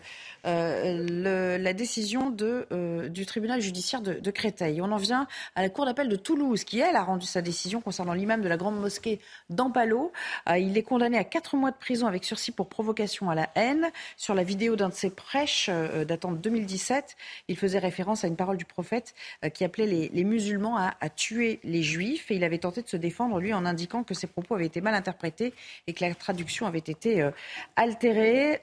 euh, 0.45 1.57
la 1.57 1.73
décision 1.73 2.29
de, 2.29 2.67
euh, 2.73 3.07
du 3.07 3.25
tribunal 3.25 3.61
judiciaire 3.61 4.01
de, 4.01 4.31
Créteil. 4.31 4.81
On 4.81 4.91
en 4.91 4.97
vient 4.97 5.27
à 5.55 5.61
la 5.61 5.69
cour 5.69 5.85
d'appel 5.85 6.09
de 6.09 6.15
Toulouse, 6.17 6.65
qui, 6.65 6.79
elle, 6.79 6.95
a 6.95 7.03
rendu 7.03 7.25
sa 7.25 7.41
décision 7.41 7.79
concernant 7.79 8.13
l'imam 8.13 8.41
de 8.41 8.49
la 8.49 8.57
grande 8.57 8.79
mosquée 8.79 9.19
d'Ampalo. 9.49 10.11
Euh, 10.49 10.57
il 10.57 10.77
est 10.77 10.83
condamné 10.83 11.17
à 11.17 11.23
quatre 11.23 11.55
mois 11.55 11.71
de 11.71 11.77
prison 11.77 12.07
avec 12.07 12.25
sursis 12.25 12.51
pour 12.51 12.67
provocation 12.67 13.29
à 13.29 13.35
la 13.35 13.49
haine. 13.55 13.89
Sur 14.17 14.35
la 14.35 14.43
vidéo 14.43 14.75
d'un 14.75 14.89
de 14.89 14.93
ses 14.93 15.09
prêches 15.09 15.69
datant 16.07 16.33
de 16.33 16.37
2017, 16.37 17.15
il 17.47 17.57
faisait 17.57 17.79
référence 17.79 18.25
à 18.25 18.27
une 18.27 18.35
parole 18.35 18.57
du 18.57 18.65
prophète 18.65 19.13
qui 19.53 19.63
appelait 19.63 20.09
les, 20.11 20.23
musulmans 20.23 20.77
à, 20.77 21.09
tuer 21.09 21.59
les 21.63 21.83
juifs. 21.83 22.31
Et 22.31 22.35
il 22.35 22.43
avait 22.43 22.57
tenté 22.57 22.81
de 22.81 22.89
se 22.89 22.97
défendre, 22.97 23.39
lui, 23.39 23.53
en 23.53 23.65
indiquant 23.65 24.03
que 24.03 24.13
ses 24.13 24.27
propos 24.27 24.55
avaient 24.55 24.65
été 24.65 24.81
mal 24.81 24.93
interprétés 24.93 25.53
et 25.87 25.93
que 25.93 26.03
la 26.03 26.13
traduction 26.15 26.65
avait 26.67 26.79
été 26.79 27.29
altérée. 27.75 28.61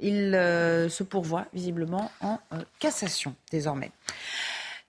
il 0.00 0.34
euh, 0.34 0.88
se 0.88 1.02
pourvoit 1.02 1.46
visiblement 1.52 2.10
en 2.20 2.38
euh, 2.52 2.62
cassation 2.78 3.34
désormais. 3.50 3.90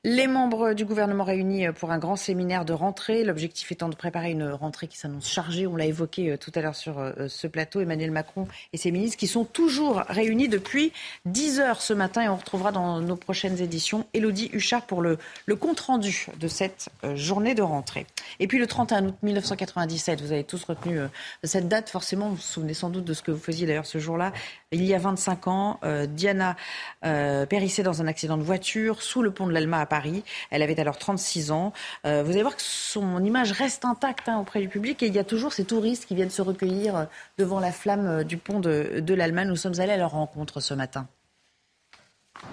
Les 0.07 0.27
membres 0.27 0.73
du 0.73 0.85
gouvernement 0.85 1.23
réunis 1.23 1.65
pour 1.79 1.91
un 1.91 1.97
grand 1.97 2.15
séminaire 2.15 2.63
de 2.63 2.73
rentrée, 2.73 3.23
l'objectif 3.23 3.71
étant 3.71 3.89
de 3.89 3.95
préparer 3.95 4.29
une 4.29 4.47
rentrée 4.47 4.87
qui 4.87 4.99
s'annonce 4.99 5.27
chargée, 5.27 5.65
on 5.65 5.75
l'a 5.75 5.87
évoqué 5.87 6.29
euh, 6.29 6.37
tout 6.37 6.51
à 6.53 6.61
l'heure 6.61 6.75
sur 6.75 6.99
euh, 6.99 7.27
ce 7.27 7.47
plateau, 7.47 7.81
Emmanuel 7.81 8.11
Macron 8.11 8.47
et 8.71 8.77
ses 8.77 8.91
ministres 8.91 9.17
qui 9.17 9.25
sont 9.25 9.45
toujours 9.45 10.03
réunis 10.07 10.47
depuis 10.47 10.91
10 11.25 11.59
heures 11.59 11.81
ce 11.81 11.91
matin 11.91 12.21
et 12.21 12.29
on 12.29 12.35
retrouvera 12.35 12.71
dans 12.71 13.01
nos 13.01 13.15
prochaines 13.15 13.59
éditions 13.59 14.05
Elodie 14.13 14.51
Huchard 14.53 14.83
pour 14.83 15.01
le, 15.01 15.17
le 15.47 15.55
compte-rendu 15.55 16.27
de 16.39 16.47
cette 16.47 16.89
euh, 17.03 17.15
journée 17.15 17.55
de 17.55 17.63
rentrée. 17.63 18.05
Et 18.39 18.45
puis 18.45 18.59
le 18.59 18.67
31 18.67 19.07
août 19.07 19.15
1997, 19.23 20.21
vous 20.21 20.31
avez 20.31 20.43
tous 20.43 20.63
retenu 20.65 20.99
cette 21.43 21.67
date, 21.67 21.89
forcément, 21.89 22.29
vous 22.29 22.35
vous 22.35 22.41
souvenez 22.41 22.75
sans 22.75 22.91
doute 22.91 23.05
de 23.05 23.13
ce 23.15 23.23
que 23.23 23.31
vous 23.31 23.39
faisiez 23.39 23.65
d'ailleurs 23.65 23.87
ce 23.87 23.97
jour-là. 23.97 24.33
Il 24.71 24.83
y 24.83 24.93
a 24.93 24.97
25 24.97 25.47
ans, 25.47 25.79
Diana 26.09 26.55
périssait 27.01 27.83
dans 27.83 28.01
un 28.01 28.07
accident 28.07 28.37
de 28.37 28.43
voiture 28.43 29.01
sous 29.01 29.21
le 29.21 29.31
pont 29.31 29.47
de 29.47 29.53
l'Alma 29.53 29.79
à 29.79 29.85
Paris. 29.85 30.23
Elle 30.49 30.61
avait 30.61 30.79
alors 30.79 30.97
36 30.97 31.51
ans. 31.51 31.73
Euh, 32.05 32.23
vous 32.23 32.31
allez 32.31 32.41
voir 32.41 32.55
que 32.55 32.61
son 32.61 33.23
image 33.23 33.51
reste 33.51 33.85
intacte 33.85 34.29
hein, 34.29 34.39
auprès 34.39 34.61
du 34.61 34.67
public 34.67 35.01
et 35.03 35.07
il 35.07 35.13
y 35.13 35.19
a 35.19 35.23
toujours 35.23 35.53
ces 35.53 35.65
touristes 35.65 36.05
qui 36.05 36.15
viennent 36.15 36.29
se 36.29 36.41
recueillir 36.41 36.95
euh, 36.95 37.05
devant 37.37 37.59
la 37.59 37.71
flamme 37.71 38.07
euh, 38.07 38.23
du 38.23 38.37
pont 38.37 38.59
de, 38.59 38.99
de 38.99 39.13
l'Allemagne. 39.13 39.47
Nous 39.47 39.55
sommes 39.55 39.79
allés 39.79 39.93
à 39.93 39.97
leur 39.97 40.11
rencontre 40.11 40.59
ce 40.59 40.73
matin. 40.73 41.07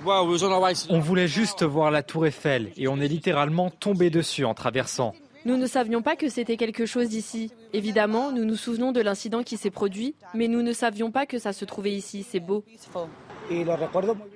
On 0.05 1.01
voulait 1.01 1.29
juste 1.29 1.63
voir 1.65 1.91
la 1.91 2.03
tour 2.03 2.27
Eiffel 2.27 2.73
et 2.77 2.89
on 2.89 3.01
est 3.01 3.09
littéralement 3.09 3.71
tombé 3.71 4.11
dessus 4.11 4.45
en 4.45 4.55
traversant. 4.55 5.15
Nous 5.45 5.57
ne 5.57 5.67
savions 5.67 6.03
pas 6.03 6.15
que 6.15 6.29
c'était 6.29 6.57
quelque 6.57 6.87
chose 6.87 7.09
d'ici. 7.09 7.51
Évidemment, 7.73 8.31
nous 8.31 8.45
nous 8.45 8.57
souvenons 8.57 8.93
de 8.93 9.01
l'incident 9.01 9.43
qui 9.43 9.57
s'est 9.57 9.71
produit, 9.71 10.15
mais 10.35 10.47
nous 10.47 10.63
ne 10.63 10.73
savions 10.73 11.11
pas 11.11 11.27
que 11.27 11.39
ça 11.39 11.53
se 11.53 11.65
trouvait 11.65 11.93
ici. 11.93 12.25
C'est 12.29 12.41
beau. 12.41 12.65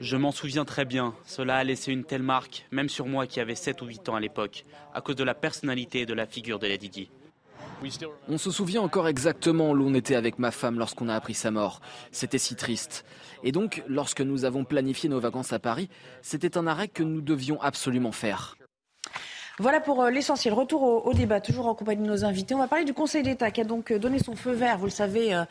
Je 0.01 0.17
m'en 0.17 0.33
souviens 0.33 0.65
très 0.65 0.85
bien. 0.85 1.15
Cela 1.25 1.59
a 1.59 1.65
laissé 1.65 1.93
une 1.93 2.05
telle 2.05 2.23
marque, 2.23 2.67
même 2.73 2.89
sur 2.89 3.07
moi 3.07 3.27
qui 3.27 3.41
avais 3.41 3.55
7 3.55 3.83
ou 3.83 3.87
8 3.87 4.09
ans 4.09 4.17
à 4.17 4.21
l'époque, 4.21 4.65
à 4.95 5.01
cause 5.01 5.17
de 5.17 5.25
la 5.25 5.35
personnalité 5.35 6.01
et 6.01 6.07
de 6.07 6.15
la 6.15 6.27
figure 6.27 6.59
de 6.59 6.67
Lady 6.67 6.89
Di. 6.89 7.09
On 8.29 8.39
se 8.39 8.51
souvient 8.51 8.83
encore 8.83 9.07
exactement 9.07 9.71
où 9.71 9.75
l'on 9.75 9.95
était 9.95 10.15
avec 10.15 10.39
ma 10.39 10.51
femme 10.51 10.79
lorsqu'on 10.79 11.09
a 11.09 11.15
appris 11.15 11.35
sa 11.35 11.51
mort. 11.51 11.81
C'était 12.11 12.39
si 12.39 12.57
triste. 12.57 13.05
Et 13.45 13.53
donc, 13.53 13.83
lorsque 13.87 14.23
nous 14.23 14.45
avons 14.45 14.65
planifié 14.65 15.09
nos 15.09 15.21
vacances 15.21 15.53
à 15.53 15.59
Paris, 15.59 15.89
c'était 16.23 16.57
un 16.57 16.67
arrêt 16.67 16.89
que 16.89 17.03
nous 17.03 17.21
devions 17.21 17.61
absolument 17.61 18.13
faire. 18.13 18.57
Voilà 19.59 19.81
pour 19.81 20.03
euh, 20.03 20.11
l'essentiel. 20.11 20.53
Retour 20.53 20.83
au, 20.83 21.15
débat, 21.15 21.41
toujours 21.41 21.67
en 21.67 21.75
compagnie 21.75 22.03
de 22.03 22.07
nos 22.07 22.27
invités. 22.27 22.55
On 22.55 22.59
va 22.59 22.69
parler 22.69 22.85
du 22.85 22.93
Conseil 22.93 23.23
d'État 23.23 23.51
qui 23.51 23.63
a 23.63 23.65
donc 23.65 23.91
euh, 23.91 23.99
donné 23.99 24.19
son 24.19 24.37
feu 24.37 24.53
vert, 24.53 24.77
vous 24.77 24.85
le 24.85 24.91
savez, 24.91 25.35
euh, 25.35 25.45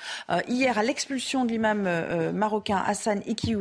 hier 0.47 0.77
à 0.77 0.83
l'expulsion 0.83 1.43
de 1.43 1.49
l'imam 1.49 1.89
marocain 2.33 2.83
Hassan 2.85 3.23
Iki 3.25 3.55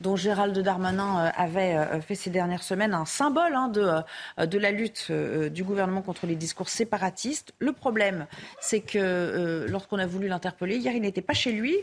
dont 0.00 0.16
Gérald 0.16 0.58
Darmanin 0.58 1.30
avait 1.36 1.76
fait 2.00 2.14
ces 2.14 2.30
dernières 2.30 2.62
semaines 2.62 2.94
un 2.94 3.04
symbole 3.04 3.54
hein, 3.54 3.68
de, 3.68 4.44
de 4.44 4.58
la 4.58 4.70
lutte 4.70 5.12
du 5.12 5.62
gouvernement 5.62 6.02
contre 6.02 6.26
les 6.26 6.34
discours 6.34 6.68
séparatistes. 6.68 7.52
Le 7.58 7.72
problème, 7.72 8.26
c'est 8.60 8.80
que 8.80 9.66
lorsqu'on 9.68 9.98
a 9.98 10.06
voulu 10.06 10.28
l'interpeller, 10.28 10.76
hier, 10.76 10.94
il 10.94 11.02
n'était 11.02 11.22
pas 11.22 11.34
chez 11.34 11.52
lui 11.52 11.76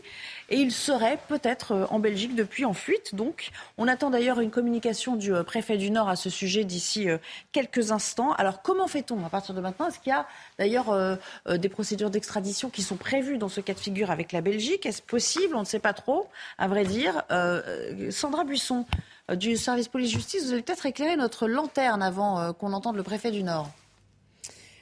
et 0.50 0.58
il 0.58 0.72
serait 0.72 1.20
peut-être 1.28 1.88
en 1.92 2.00
Belgique 2.00 2.36
depuis 2.36 2.66
en 2.66 2.74
fuite. 2.74 3.16
Donc, 3.16 3.52
on 3.78 3.88
attend 3.88 4.10
d'ailleurs 4.10 4.40
une 4.40 4.52
communication 4.52 5.16
du 5.16 5.32
préfet 5.46 5.78
du 5.78 5.92
Nord 5.92 6.10
à 6.10 6.16
ce 6.16 6.30
sujet 6.30 6.64
d'ici 6.64 7.08
quelques 7.52 7.69
quelques 7.70 7.92
instants. 7.92 8.34
Alors 8.34 8.62
comment 8.62 8.88
fait-on 8.88 9.24
à 9.26 9.30
partir 9.30 9.56
de 9.56 9.62
maintenant? 9.62 9.88
Est-ce 9.88 10.00
qu'il 10.00 10.12
y 10.12 10.16
a 10.16 10.28
d'ailleurs 10.58 10.90
euh, 10.90 11.16
euh, 11.48 11.58
des 11.58 11.70
procédures 11.70 12.10
d'extradition 12.10 12.70
qui 12.70 12.82
sont 12.82 12.96
prévues 12.96 13.38
dans 13.38 13.50
ce 13.50 13.62
cas 13.62 13.74
de 13.74 13.80
figure 13.80 14.12
avec 14.12 14.32
la 14.32 14.42
Belgique? 14.42 14.86
Est-ce 14.86 15.02
possible? 15.02 15.56
On 15.56 15.62
ne 15.62 15.66
sait 15.66 15.80
pas 15.80 15.94
trop, 15.94 16.28
à 16.58 16.68
vrai 16.68 16.84
dire. 16.84 17.24
Euh, 17.32 18.12
Sandra 18.12 18.44
Buisson 18.44 18.86
du 19.34 19.58
service 19.58 19.88
police-justice, 19.88 20.46
vous 20.46 20.54
allez 20.54 20.64
peut-être 20.64 20.86
éclairer 20.86 21.16
notre 21.16 21.48
lanterne 21.48 22.02
avant 22.02 22.52
qu'on 22.54 22.74
entende 22.74 22.96
le 22.96 23.04
préfet 23.04 23.30
du 23.30 23.44
Nord. 23.44 23.70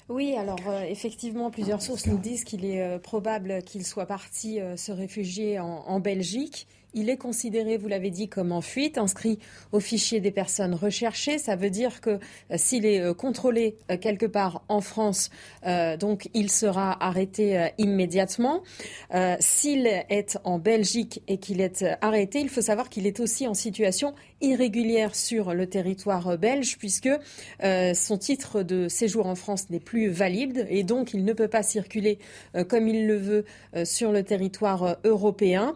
Oui, 0.08 0.38
alors 0.38 0.62
effectivement, 0.88 1.52
plusieurs 1.52 1.82
sources 1.82 2.06
nous 2.06 2.18
disent 2.18 2.46
qu'il 2.46 2.64
est 2.64 2.98
probable 3.00 3.62
qu'il 3.64 3.86
soit 3.86 4.06
parti 4.06 4.60
se 4.78 4.94
réfugier 4.94 5.60
en 5.60 6.00
Belgique. 6.00 6.66
Il 6.94 7.10
est 7.10 7.18
considéré, 7.18 7.78
vous 7.78 7.90
l'avez 7.90 8.10
dit, 8.10 8.30
comme 8.30 8.52
en 8.54 8.62
fuite, 8.62 8.98
inscrit 8.98 9.40
au 9.74 9.80
fichier 9.80 10.22
des 10.22 10.32
personnes 10.32 10.74
recherchées. 10.74 11.38
Ça 11.38 11.58
veut 11.58 11.70
dire 11.70 12.00
que 12.00 12.12
euh, 12.12 12.18
s'il 12.56 12.86
est 12.86 13.02
euh, 13.02 13.14
contrôlé 13.14 13.76
euh, 13.92 13.98
quelque 13.98 14.26
part 14.26 14.64
en 14.70 14.82
France, 14.82 15.30
donc 16.00 16.30
il 16.34 16.50
sera 16.50 17.04
arrêté 17.04 17.70
immédiatement. 17.78 18.64
s'il 19.40 19.86
est 19.88 20.38
en 20.44 20.60
Belgique 20.60 21.22
et 21.28 21.38
qu'il 21.38 21.60
est 21.60 21.84
arrêté, 22.02 22.40
il 22.40 22.50
faut 22.50 22.62
savoir 22.62 22.90
qu'il 22.90 23.06
est 23.06 23.20
aussi 23.20 23.48
en 23.48 23.54
situation 23.54 24.14
irrégulière 24.40 25.14
sur 25.16 25.54
le 25.54 25.68
territoire 25.68 26.38
belge 26.38 26.78
puisque 26.78 27.10
son 27.62 28.18
titre 28.18 28.64
de 28.64 28.88
séjour 28.88 29.28
en 29.28 29.36
France 29.36 29.70
n'est 29.70 29.80
plus 29.80 30.08
valide 30.08 30.68
et 30.70 30.84
donc 30.84 31.14
il 31.14 31.26
ne 31.26 31.34
peut 31.34 31.50
pas 31.50 31.64
circuler 31.64 32.20
comme 32.70 32.88
il 32.88 33.08
le 33.08 33.18
veut 33.18 33.46
sur 33.84 34.12
le 34.12 34.24
territoire 34.24 34.98
européen. 35.04 35.76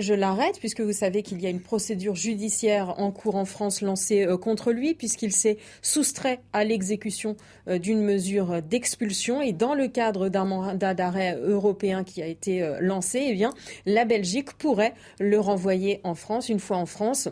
Je 0.00 0.14
l'arrête, 0.14 0.58
puisque 0.58 0.80
vous 0.80 0.92
savez 0.92 1.22
qu'il 1.22 1.40
y 1.40 1.46
a 1.46 1.50
une 1.50 1.60
procédure 1.60 2.14
judiciaire 2.14 2.94
en 2.98 3.10
cours 3.10 3.36
en 3.36 3.44
France 3.44 3.80
lancée 3.80 4.24
euh, 4.24 4.36
contre 4.36 4.72
lui, 4.72 4.94
puisqu'il 4.94 5.32
s'est 5.32 5.58
soustrait 5.82 6.40
à 6.52 6.64
l'exécution 6.64 7.36
euh, 7.68 7.78
d'une 7.78 8.02
mesure 8.02 8.62
d'expulsion. 8.62 9.42
Et 9.42 9.52
dans 9.52 9.74
le 9.74 9.88
cadre 9.88 10.28
d'un 10.28 10.44
mandat 10.44 10.94
d'arrêt 10.94 11.38
européen 11.42 12.04
qui 12.04 12.22
a 12.22 12.26
été 12.26 12.62
euh, 12.62 12.78
lancé, 12.80 13.26
eh 13.28 13.34
bien, 13.34 13.52
la 13.86 14.04
Belgique 14.04 14.52
pourrait 14.54 14.94
le 15.18 15.40
renvoyer 15.40 16.00
en 16.04 16.14
France. 16.14 16.48
Une 16.48 16.60
fois 16.60 16.76
en 16.76 16.86
France, 16.86 17.28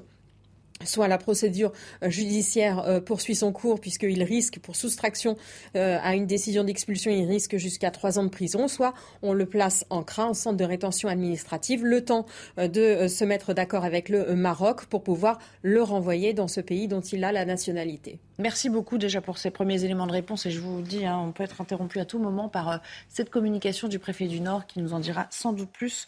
soit 0.84 1.08
la 1.08 1.18
procédure 1.18 1.72
euh, 2.02 2.10
judiciaire 2.10 2.80
euh, 2.80 3.00
poursuit 3.00 3.34
son 3.34 3.52
cours 3.52 3.80
puisqu'il 3.80 4.22
risque, 4.22 4.58
pour 4.58 4.76
soustraction 4.76 5.36
euh, 5.76 5.98
à 6.02 6.14
une 6.14 6.26
décision 6.26 6.64
d'expulsion, 6.64 7.10
il 7.10 7.26
risque 7.26 7.56
jusqu'à 7.56 7.90
trois 7.90 8.18
ans 8.18 8.24
de 8.24 8.28
prison, 8.28 8.68
soit 8.68 8.94
on 9.22 9.32
le 9.32 9.46
place 9.46 9.86
en 9.90 10.02
CRA, 10.02 10.26
en 10.26 10.34
centre 10.34 10.56
de 10.56 10.64
rétention 10.64 11.08
administrative, 11.08 11.84
le 11.84 12.04
temps 12.04 12.26
de 12.56 13.08
se 13.08 13.24
mettre 13.24 13.54
d'accord 13.54 13.84
avec 13.84 14.08
le 14.08 14.34
Maroc 14.34 14.86
pour 14.86 15.02
pouvoir 15.02 15.38
le 15.62 15.82
renvoyer 15.82 16.32
dans 16.32 16.48
ce 16.48 16.60
pays 16.60 16.88
dont 16.88 17.00
il 17.00 17.24
a 17.24 17.32
la 17.32 17.44
nationalité. 17.44 18.18
Merci 18.38 18.68
beaucoup 18.68 18.99
déjà 18.99 19.20
pour 19.20 19.38
ces 19.38 19.51
premiers 19.51 19.85
éléments 19.85 20.07
de 20.07 20.12
réponse 20.12 20.46
et 20.46 20.51
je 20.51 20.61
vous 20.61 20.83
dis, 20.83 21.07
hein, 21.07 21.18
on 21.18 21.33
peut 21.33 21.44
être 21.44 21.61
interrompu 21.61 21.99
à 21.99 22.05
tout 22.05 22.18
moment 22.18 22.49
par 22.49 22.81
cette 23.09 23.31
communication 23.31 23.88
du 23.88 23.99
préfet 23.99 24.27
du 24.27 24.40
Nord 24.40 24.66
qui 24.66 24.81
nous 24.81 24.92
en 24.92 24.99
dira 25.01 25.27
sans 25.31 25.53
doute 25.53 25.70
plus 25.70 26.07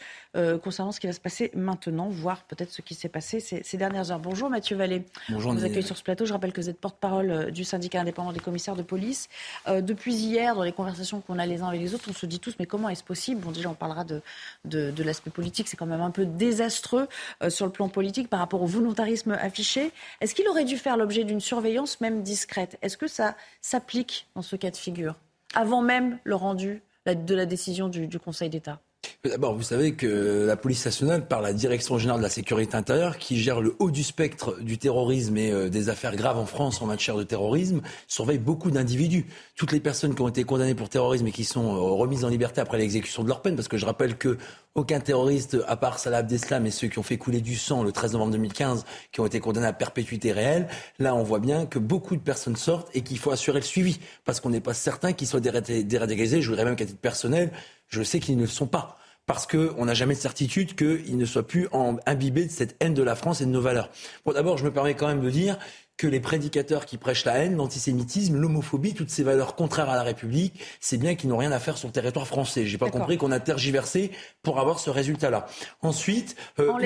concernant 0.63 0.93
ce 0.93 1.01
qui 1.01 1.07
va 1.07 1.13
se 1.13 1.21
passer 1.21 1.51
maintenant, 1.55 2.09
voire 2.09 2.43
peut-être 2.45 2.71
ce 2.71 2.83
qui 2.83 2.95
s'est 2.95 3.09
passé 3.09 3.41
ces, 3.41 3.63
ces 3.63 3.77
dernières 3.77 4.11
heures. 4.11 4.19
Bonjour 4.19 4.51
Mathieu 4.51 4.77
Vallée. 4.77 5.05
Bonjour. 5.29 5.53
vous 5.53 5.65
accueille 5.65 5.83
sur 5.83 5.97
ce 5.97 6.03
plateau. 6.03 6.27
Je 6.27 6.33
rappelle 6.33 6.53
que 6.53 6.61
vous 6.61 6.69
êtes 6.69 6.81
porte-parole 6.81 7.31
euh, 7.31 7.51
du 7.51 7.65
syndicat 7.65 8.01
indépendant 8.01 8.33
des 8.33 8.41
commissaires 8.41 8.77
de 8.77 8.83
police. 8.83 9.29
Euh, 9.67 9.81
depuis 9.81 10.15
hier, 10.15 10.55
dans 10.55 10.63
les 10.63 10.73
conversations 10.73 11.21
qu'on 11.21 11.39
a 11.39 11.47
les 11.47 11.63
uns 11.63 11.69
avec 11.69 11.81
les 11.81 11.95
autres, 11.95 12.07
on 12.09 12.13
se 12.13 12.27
dit 12.27 12.41
tous 12.41 12.55
mais 12.59 12.67
comment 12.67 12.89
est-ce 12.89 13.05
possible? 13.05 13.41
Bon, 13.41 13.51
déjà, 13.51 13.71
on 13.71 13.75
parlera 13.75 14.05
de, 14.05 14.23
de, 14.65 15.03
l'aspect 15.03 15.31
politique. 15.31 15.69
C'est 15.69 15.77
quand 15.77 15.87
même 15.87 16.01
un 16.01 16.11
peu 16.11 16.27
désastreux 16.27 17.09
euh, 17.43 17.51
sur 17.51 17.67
le 17.67 17.73
plan 17.73 17.89
politique 17.89 18.29
par 18.29 18.41
rapport 18.41 18.63
au 18.63 18.67
volontarisme 18.67 19.33
affiché. 19.33 19.91
Est-ce 20.21 20.35
qu'il 20.35 20.49
aurait 20.49 20.65
dû 20.65 20.77
faire 20.77 20.97
l'objet 20.97 21.25
d'une 21.25 21.41
surveillance 21.41 22.01
même 22.01 22.18
discrète. 22.23 22.79
Est-ce 22.83 22.97
que 22.97 23.09
ça 23.09 23.37
s'applique 23.61 24.29
dans 24.35 24.43
ce 24.43 24.57
cas 24.57 24.71
de 24.71 24.77
figure 24.77 25.17
avant 25.55 25.81
même 25.81 26.19
le 26.25 26.35
rendu 26.35 26.83
de 27.07 27.35
la 27.35 27.47
décision 27.47 27.89
du 27.89 28.19
Conseil 28.19 28.51
d'État? 28.51 28.81
D'abord, 29.25 29.55
vous 29.55 29.63
savez 29.63 29.95
que 29.95 30.47
la 30.47 30.57
police 30.57 30.85
nationale, 30.85 31.27
par 31.27 31.43
la 31.43 31.53
direction 31.53 31.99
générale 31.99 32.21
de 32.21 32.25
la 32.25 32.31
sécurité 32.31 32.77
intérieure, 32.77 33.19
qui 33.19 33.37
gère 33.37 33.61
le 33.61 33.75
haut 33.79 33.91
du 33.91 34.03
spectre 34.03 34.61
du 34.61 34.79
terrorisme 34.79 35.37
et 35.37 35.51
euh, 35.51 35.69
des 35.69 35.89
affaires 35.89 36.15
graves 36.17 36.39
en 36.39 36.47
France 36.47 36.81
en 36.83 36.87
matière 36.87 37.17
de 37.17 37.25
terrorisme, 37.25 37.81
surveille 38.07 38.39
beaucoup 38.39 38.71
d'individus. 38.71 39.27
Toutes 39.57 39.73
les 39.73 39.81
personnes 39.81 40.15
qui 40.15 40.23
ont 40.23 40.29
été 40.29 40.45
condamnées 40.45 40.75
pour 40.75 40.89
terrorisme 40.89 41.27
et 41.27 41.33
qui 41.33 41.45
sont 41.45 41.67
euh, 41.67 41.81
remises 41.81 42.25
en 42.25 42.29
liberté 42.29 42.61
après 42.61 42.79
l'exécution 42.79 43.23
de 43.23 43.29
leur 43.29 43.43
peine, 43.43 43.57
parce 43.57 43.69
que 43.69 43.77
je 43.77 43.87
rappelle 43.87 44.17
que 44.17 44.39
aucun 44.75 45.01
terroriste, 45.01 45.57
à 45.67 45.77
part 45.77 45.99
Salah 45.99 46.19
Abdeslam 46.19 46.65
et 46.65 46.71
ceux 46.71 46.87
qui 46.87 46.99
ont 46.99 47.03
fait 47.03 47.19
couler 47.19 47.41
du 47.41 47.57
sang 47.57 47.83
le 47.83 47.91
13 47.91 48.13
novembre 48.13 48.33
2015, 48.33 48.85
qui 49.11 49.21
ont 49.21 49.27
été 49.27 49.41
condamnés 49.41 49.67
à 49.67 49.73
perpétuité 49.73 50.31
réelle, 50.31 50.69
là 51.01 51.15
on 51.17 51.25
voit 51.25 51.41
bien 51.41 51.67
que 51.67 51.81
beaucoup 51.81 52.15
de 52.15 52.21
personnes 52.21 52.57
sortent 52.57 52.89
et 52.95 53.03
qu'il 53.03 53.19
faut 53.19 53.33
assurer 53.33 53.59
le 53.59 53.65
suivi, 53.65 53.99
parce 54.25 54.39
qu'on 54.41 54.51
n'est 54.51 54.61
pas 54.61 54.75
certain 54.75 55.13
qu'ils 55.13 55.27
soient 55.27 55.41
déradicalisés. 55.41 56.41
Je 56.41 56.49
voudrais 56.49 56.65
même 56.65 56.77
qu'à 56.77 56.87
titre 56.87 57.01
personnel, 57.01 57.51
je 57.89 58.03
sais 58.03 58.21
qu'ils 58.21 58.37
ne 58.37 58.43
le 58.43 58.49
sont 58.49 58.67
pas 58.67 58.99
parce 59.27 59.47
qu'on 59.47 59.85
n'a 59.85 59.95
jamais 59.95 60.15
de 60.15 60.21
certitude 60.21 60.75
qu'il 60.75 61.19
ne 61.19 61.25
soit 61.27 61.47
plus 61.47 61.69
imbibé 62.07 62.47
de 62.47 62.51
cette 62.51 62.77
haine 62.81 62.95
de 62.95 63.03
la 63.03 63.15
France 63.15 63.43
et 63.43 63.45
de 63.45 63.51
nos 63.51 63.61
valeurs. 63.61 63.91
Bon, 64.25 64.33
d'abord, 64.33 64.57
je 64.57 64.65
me 64.65 64.73
permets 64.73 64.95
quand 64.95 65.07
même 65.07 65.21
de 65.21 65.31
dire 65.31 65.59
que 65.99 66.07
les 66.07 66.21
prédicateurs 66.21 66.87
qui 66.87 66.97
prêchent 66.97 67.25
la 67.25 67.39
haine, 67.39 67.57
l'antisémitisme, 67.57 68.37
l'homophobie, 68.37 68.95
toutes 68.95 69.11
ces 69.11 69.25
valeurs 69.25 69.57
contraires 69.57 69.91
à 69.91 69.97
la 69.97 70.05
République, 70.05 70.55
c'est 70.81 70.97
bien 70.97 71.17
qu'ils 71.17 71.29
n'ont 71.29 71.37
rien 71.37 71.51
à 71.51 71.59
faire 71.59 71.77
sur 71.77 71.89
le 71.89 71.93
territoire 71.93 72.27
français. 72.27 72.67
J'ai 72.67 72.79
pas 72.79 72.89
compris 72.89 73.19
qu'on 73.19 73.33
a 73.33 73.41
tergiversé 73.41 74.13
pour 74.45 74.61
avoir 74.61 74.79
ce 74.79 74.91
résultat-là. 74.91 75.47
Ensuite, 75.83 76.37
euh, 76.61 76.71
en 76.71 76.79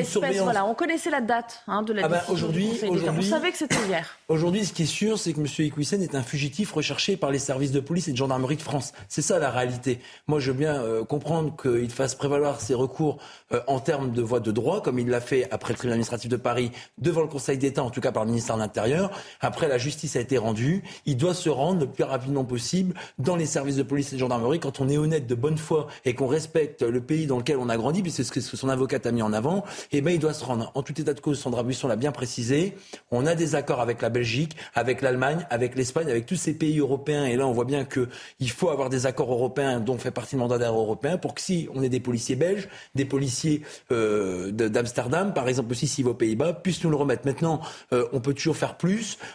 voilà, 0.42 0.64
on 0.64 0.74
connaissait 0.74 1.10
la 1.10 1.20
date 1.20 1.62
hein, 1.66 1.82
de 1.82 1.92
la 1.92 2.06
ah 2.06 2.08
bah, 2.08 2.24
aujourd'hui, 2.30 2.70
aujourd'hui, 2.88 3.26
on 3.26 3.30
savait 3.30 3.52
que 3.52 3.58
c'était 3.58 3.76
hier. 3.86 4.16
Aujourd'hui, 4.28 4.64
ce 4.64 4.72
qui 4.72 4.84
est 4.84 4.86
sûr, 4.86 5.18
c'est 5.18 5.34
que 5.34 5.40
M. 5.40 5.46
Equissen 5.58 6.02
est 6.02 6.14
un 6.14 6.22
fugitif 6.22 6.72
recherché 6.72 7.18
par 7.18 7.30
les 7.30 7.38
services 7.38 7.70
de 7.70 7.80
police 7.80 8.08
et 8.08 8.12
de 8.12 8.16
gendarmerie 8.16 8.56
de 8.56 8.62
France. 8.62 8.94
C'est 9.08 9.22
ça 9.22 9.38
la 9.38 9.50
réalité. 9.50 10.00
Moi, 10.26 10.40
je 10.40 10.52
veux 10.52 10.58
bien 10.58 10.82
euh, 10.82 11.04
comprendre 11.04 11.54
qu'il 11.60 11.90
fasse 11.90 12.14
prévaloir 12.14 12.62
ses 12.62 12.74
recours 12.74 13.18
euh, 13.52 13.60
en 13.66 13.78
termes 13.78 14.12
de 14.12 14.22
voie 14.22 14.40
de 14.40 14.52
droit, 14.52 14.80
comme 14.80 14.98
il 14.98 15.08
l'a 15.08 15.20
fait 15.20 15.48
après 15.50 15.74
le 15.74 15.76
tribunal 15.76 15.96
administratif 15.96 16.30
de 16.30 16.36
Paris, 16.36 16.72
devant 16.96 17.20
le 17.20 17.28
Conseil 17.28 17.58
d'État, 17.58 17.82
en 17.82 17.90
tout 17.90 18.00
cas 18.00 18.10
par 18.10 18.24
le 18.24 18.30
ministère 18.30 18.56
de 18.56 18.62
l'Intérieur. 18.62 19.01
Après, 19.40 19.68
la 19.68 19.78
justice 19.78 20.16
a 20.16 20.20
été 20.20 20.38
rendue. 20.38 20.82
Il 21.06 21.16
doit 21.16 21.34
se 21.34 21.48
rendre 21.48 21.80
le 21.80 21.86
plus 21.86 22.04
rapidement 22.04 22.44
possible 22.44 22.94
dans 23.18 23.36
les 23.36 23.46
services 23.46 23.76
de 23.76 23.82
police 23.82 24.12
et 24.12 24.16
de 24.16 24.20
gendarmerie 24.20 24.60
quand 24.60 24.80
on 24.80 24.88
est 24.88 24.98
honnête, 24.98 25.26
de 25.26 25.34
bonne 25.34 25.58
foi 25.58 25.88
et 26.04 26.14
qu'on 26.14 26.26
respecte 26.26 26.82
le 26.82 27.00
pays 27.00 27.26
dans 27.26 27.38
lequel 27.38 27.56
on 27.58 27.68
a 27.68 27.76
grandi, 27.76 28.02
puisque 28.02 28.16
c'est 28.16 28.40
ce 28.40 28.50
que 28.50 28.56
son 28.56 28.68
avocate 28.68 29.06
a 29.06 29.12
mis 29.12 29.22
en 29.22 29.32
avant. 29.32 29.64
Eh 29.92 30.00
ben, 30.00 30.12
il 30.12 30.18
doit 30.18 30.34
se 30.34 30.44
rendre. 30.44 30.70
En 30.74 30.82
tout 30.82 31.00
état 31.00 31.14
de 31.14 31.20
cause, 31.20 31.38
Sandra 31.38 31.62
Buisson 31.62 31.88
l'a 31.88 31.96
bien 31.96 32.12
précisé. 32.12 32.74
On 33.10 33.26
a 33.26 33.34
des 33.34 33.54
accords 33.54 33.80
avec 33.80 34.02
la 34.02 34.10
Belgique, 34.10 34.56
avec 34.74 35.02
l'Allemagne, 35.02 35.46
avec 35.50 35.76
l'Espagne, 35.76 36.08
avec 36.08 36.26
tous 36.26 36.36
ces 36.36 36.54
pays 36.54 36.78
européens. 36.78 37.26
Et 37.26 37.36
là, 37.36 37.46
on 37.46 37.52
voit 37.52 37.64
bien 37.64 37.84
qu'il 37.84 38.50
faut 38.50 38.70
avoir 38.70 38.90
des 38.90 39.06
accords 39.06 39.32
européens 39.32 39.80
dont 39.80 39.98
fait 39.98 40.10
partie 40.10 40.36
le 40.36 40.40
mandat 40.40 40.58
d'air 40.58 40.74
européen 40.74 41.16
pour 41.16 41.34
que 41.34 41.40
si 41.40 41.68
on 41.74 41.82
est 41.82 41.88
des 41.88 42.00
policiers 42.00 42.36
belges, 42.36 42.68
des 42.94 43.04
policiers 43.04 43.62
euh, 43.90 44.50
d'Amsterdam, 44.50 45.32
par 45.32 45.48
exemple 45.48 45.72
aussi 45.72 45.86
s'il 45.86 46.04
va 46.04 46.10
aux 46.10 46.14
Pays-Bas, 46.14 46.52
puissent 46.54 46.82
nous 46.84 46.90
le 46.90 46.96
remettre. 46.96 47.26
Maintenant, 47.26 47.60
euh, 47.92 48.06
on 48.12 48.20
peut 48.20 48.34
toujours 48.34 48.56
faire 48.56 48.76
plus. 48.76 48.91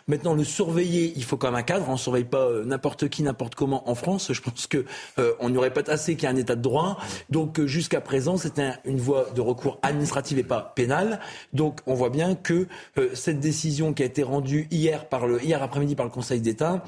Maintenant, 0.08 0.34
le 0.34 0.43
surveiller, 0.43 1.14
il 1.16 1.24
faut 1.24 1.38
quand 1.38 1.47
même 1.47 1.60
un 1.60 1.64
cadre. 1.64 1.88
On 1.89 1.93
ne 1.93 1.97
surveille 1.97 2.24
pas 2.24 2.45
euh, 2.45 2.66
n'importe 2.66 3.10
qui, 3.10 3.24
n'importe 3.24 3.55
comment 3.55 3.89
en 3.89 3.95
France. 3.95 4.32
Je 4.34 4.41
pense 4.41 4.68
que 4.68 4.86
euh, 5.20 5.34
on 5.39 5.49
n'y 5.49 5.58
aurait 5.58 5.74
pas 5.74 5.89
assez 5.91 6.16
qu'il 6.16 6.24
y 6.24 6.32
ait 6.32 6.36
un 6.36 6.38
état 6.38 6.55
de 6.55 6.62
droit. 6.62 6.97
Donc, 7.30 7.60
euh, 7.60 7.68
jusqu'à 7.68 8.01
présent, 8.01 8.38
c'était 8.38 8.74
une 8.86 8.99
voie 8.99 9.30
de 9.36 9.41
recours 9.41 9.80
administrative 9.82 10.39
et 10.39 10.43
pas 10.43 10.74
pénale. 10.76 11.20
Donc, 11.53 11.80
on 11.86 11.93
voit 11.93 12.10
bien 12.10 12.36
que 12.36 12.68
cette 13.14 13.39
décision 13.39 13.93
qui 13.93 14.03
a 14.03 14.05
été 14.05 14.24
rendue 14.24 14.68
hier, 14.72 15.08
par 15.08 15.28
le, 15.28 15.43
hier 15.43 15.62
après-midi 15.62 15.95
par 15.95 16.05
le 16.05 16.12
Conseil 16.12 16.41
d'État 16.41 16.84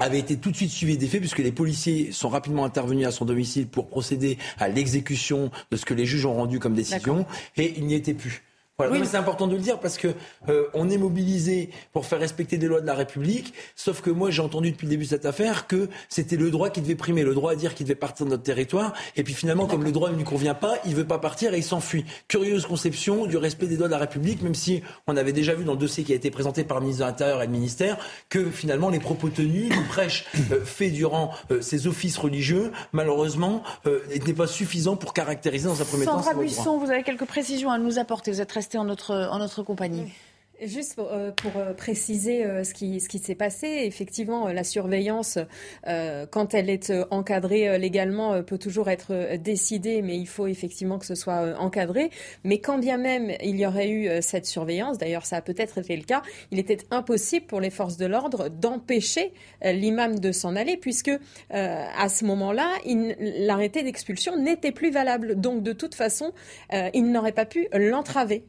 avait 0.00 0.18
été 0.18 0.36
tout 0.36 0.50
de 0.50 0.56
suite 0.56 0.70
suivi 0.70 0.98
des 0.98 1.06
faits 1.06 1.20
puisque 1.20 1.38
les 1.38 1.52
policiers 1.52 2.10
sont 2.10 2.28
rapidement 2.28 2.64
intervenus 2.64 3.06
à 3.06 3.12
son 3.12 3.24
domicile 3.24 3.68
pour 3.68 3.86
procéder 3.86 4.38
à 4.58 4.68
l'exécution 4.68 5.50
de 5.70 5.76
ce 5.76 5.84
que 5.84 5.94
les 5.94 6.04
juges 6.04 6.26
ont 6.26 6.34
rendu 6.34 6.58
comme 6.58 6.74
décision 6.74 7.26
et 7.56 7.74
il 7.76 7.86
n'y 7.86 7.94
était 7.94 8.14
plus. 8.14 8.42
Voilà. 8.76 8.92
Oui. 8.92 9.02
c'est 9.04 9.16
important 9.16 9.46
de 9.46 9.54
le 9.54 9.60
dire 9.60 9.78
parce 9.78 9.98
que 9.98 10.08
euh, 10.48 10.64
on 10.74 10.90
est 10.90 10.98
mobilisé 10.98 11.70
pour 11.92 12.06
faire 12.06 12.18
respecter 12.18 12.56
les 12.56 12.66
lois 12.66 12.80
de 12.80 12.86
la 12.86 12.94
République. 12.94 13.54
Sauf 13.76 14.00
que 14.00 14.10
moi, 14.10 14.30
j'ai 14.30 14.42
entendu 14.42 14.72
depuis 14.72 14.86
le 14.86 14.90
début 14.90 15.04
de 15.04 15.10
cette 15.10 15.26
affaire 15.26 15.68
que 15.68 15.88
c'était 16.08 16.36
le 16.36 16.50
droit 16.50 16.70
qui 16.70 16.80
devait 16.80 16.96
primer, 16.96 17.22
le 17.22 17.34
droit 17.34 17.52
à 17.52 17.54
dire 17.54 17.74
qu'il 17.74 17.86
devait 17.86 17.94
partir 17.94 18.26
de 18.26 18.30
notre 18.30 18.42
territoire. 18.42 18.92
Et 19.14 19.22
puis 19.22 19.32
finalement, 19.32 19.66
comme 19.66 19.84
le 19.84 19.92
droit 19.92 20.10
ne 20.10 20.16
lui 20.16 20.24
convient 20.24 20.54
pas, 20.54 20.74
il 20.86 20.96
veut 20.96 21.06
pas 21.06 21.20
partir 21.20 21.54
et 21.54 21.58
il 21.58 21.62
s'enfuit. 21.62 22.04
Curieuse 22.26 22.66
conception 22.66 23.26
du 23.26 23.36
respect 23.36 23.66
des 23.66 23.76
lois 23.76 23.86
de 23.86 23.92
la 23.92 23.98
République, 23.98 24.42
même 24.42 24.56
si 24.56 24.82
on 25.06 25.16
avait 25.16 25.32
déjà 25.32 25.54
vu 25.54 25.64
dans 25.64 25.74
le 25.74 25.78
dossier 25.78 26.02
qui 26.02 26.12
a 26.12 26.16
été 26.16 26.32
présenté 26.32 26.64
par 26.64 26.78
le 26.78 26.86
ministre 26.86 27.04
de 27.04 27.10
l'Intérieur 27.10 27.42
et 27.42 27.46
le 27.46 27.52
ministère 27.52 27.96
que 28.28 28.50
finalement 28.50 28.90
les 28.90 28.98
propos 28.98 29.28
tenus, 29.28 29.70
les 29.70 29.84
prêches 29.88 30.26
euh, 30.50 30.64
faits 30.64 30.92
durant 30.92 31.30
euh, 31.52 31.60
ces 31.60 31.86
offices 31.86 32.18
religieux, 32.18 32.72
malheureusement, 32.92 33.62
euh, 33.86 34.00
n'étaient 34.08 34.32
pas 34.32 34.48
suffisants 34.48 34.96
pour 34.96 35.12
caractériser 35.12 35.68
dans 35.68 35.80
un 35.80 35.84
premier 35.84 36.06
temps. 36.06 36.20
Sandra 36.20 36.34
Buisson, 36.34 36.78
vous 36.78 36.90
avez 36.90 37.04
quelques 37.04 37.26
précisions 37.26 37.70
à 37.70 37.78
nous 37.78 38.00
apporter. 38.00 38.32
Vous 38.32 38.40
êtes 38.40 38.48
en 38.74 38.84
notre, 38.84 39.62
compagnie. 39.62 40.12
Juste 40.62 40.94
pour, 40.94 41.10
euh, 41.12 41.32
euh, 41.56 41.74
préciser 41.74 42.44
euh, 42.44 42.62
ce 42.62 42.74
qui, 42.74 43.00
ce 43.00 43.08
qui 43.08 43.18
s'est 43.18 43.34
passé, 43.34 43.66
effectivement, 43.84 44.48
la 44.48 44.62
surveillance, 44.62 45.38
quand 45.84 46.54
elle 46.54 46.70
est 46.70 46.92
encadrée 47.10 47.78
légalement, 47.78 48.42
peut 48.42 48.58
toujours 48.58 48.88
être 48.88 49.36
décidée, 49.36 50.02
mais 50.02 50.16
il 50.16 50.26
faut 50.26 50.46
effectivement 50.46 50.98
que 50.98 51.06
ce 51.06 51.14
soit 51.14 51.58
encadré. 51.58 52.10
Mais 52.44 52.58
quand 52.58 52.78
bien 52.78 52.98
même 52.98 53.32
il 53.42 53.56
y 53.58 53.66
aurait 53.66 53.90
eu 53.90 54.22
cette 54.22 54.46
surveillance, 54.46 54.98
d'ailleurs 54.98 55.26
ça 55.26 55.36
a 55.36 55.42
peut-être 55.42 55.78
été 55.78 55.96
le 55.96 56.04
cas, 56.04 56.22
il 56.50 56.58
était 56.58 56.78
impossible 56.90 57.46
pour 57.46 57.60
les 57.60 57.70
forces 57.70 57.96
de 57.96 58.06
l'ordre 58.06 58.48
d'empêcher 58.48 59.32
l'imam 59.62 60.18
de 60.18 60.32
s'en 60.32 60.56
aller, 60.56 60.76
puisque 60.76 61.12
à 61.50 62.08
ce 62.08 62.24
moment-là, 62.24 62.68
l'arrêté 63.18 63.82
d'expulsion 63.82 64.36
n'était 64.36 64.72
plus 64.72 64.90
valable. 64.90 65.40
Donc 65.40 65.62
de 65.62 65.72
toute 65.72 65.94
façon, 65.94 66.32
il 66.72 67.10
n'aurait 67.10 67.32
pas 67.32 67.46
pu 67.46 67.68
l'entraver. 67.72 68.44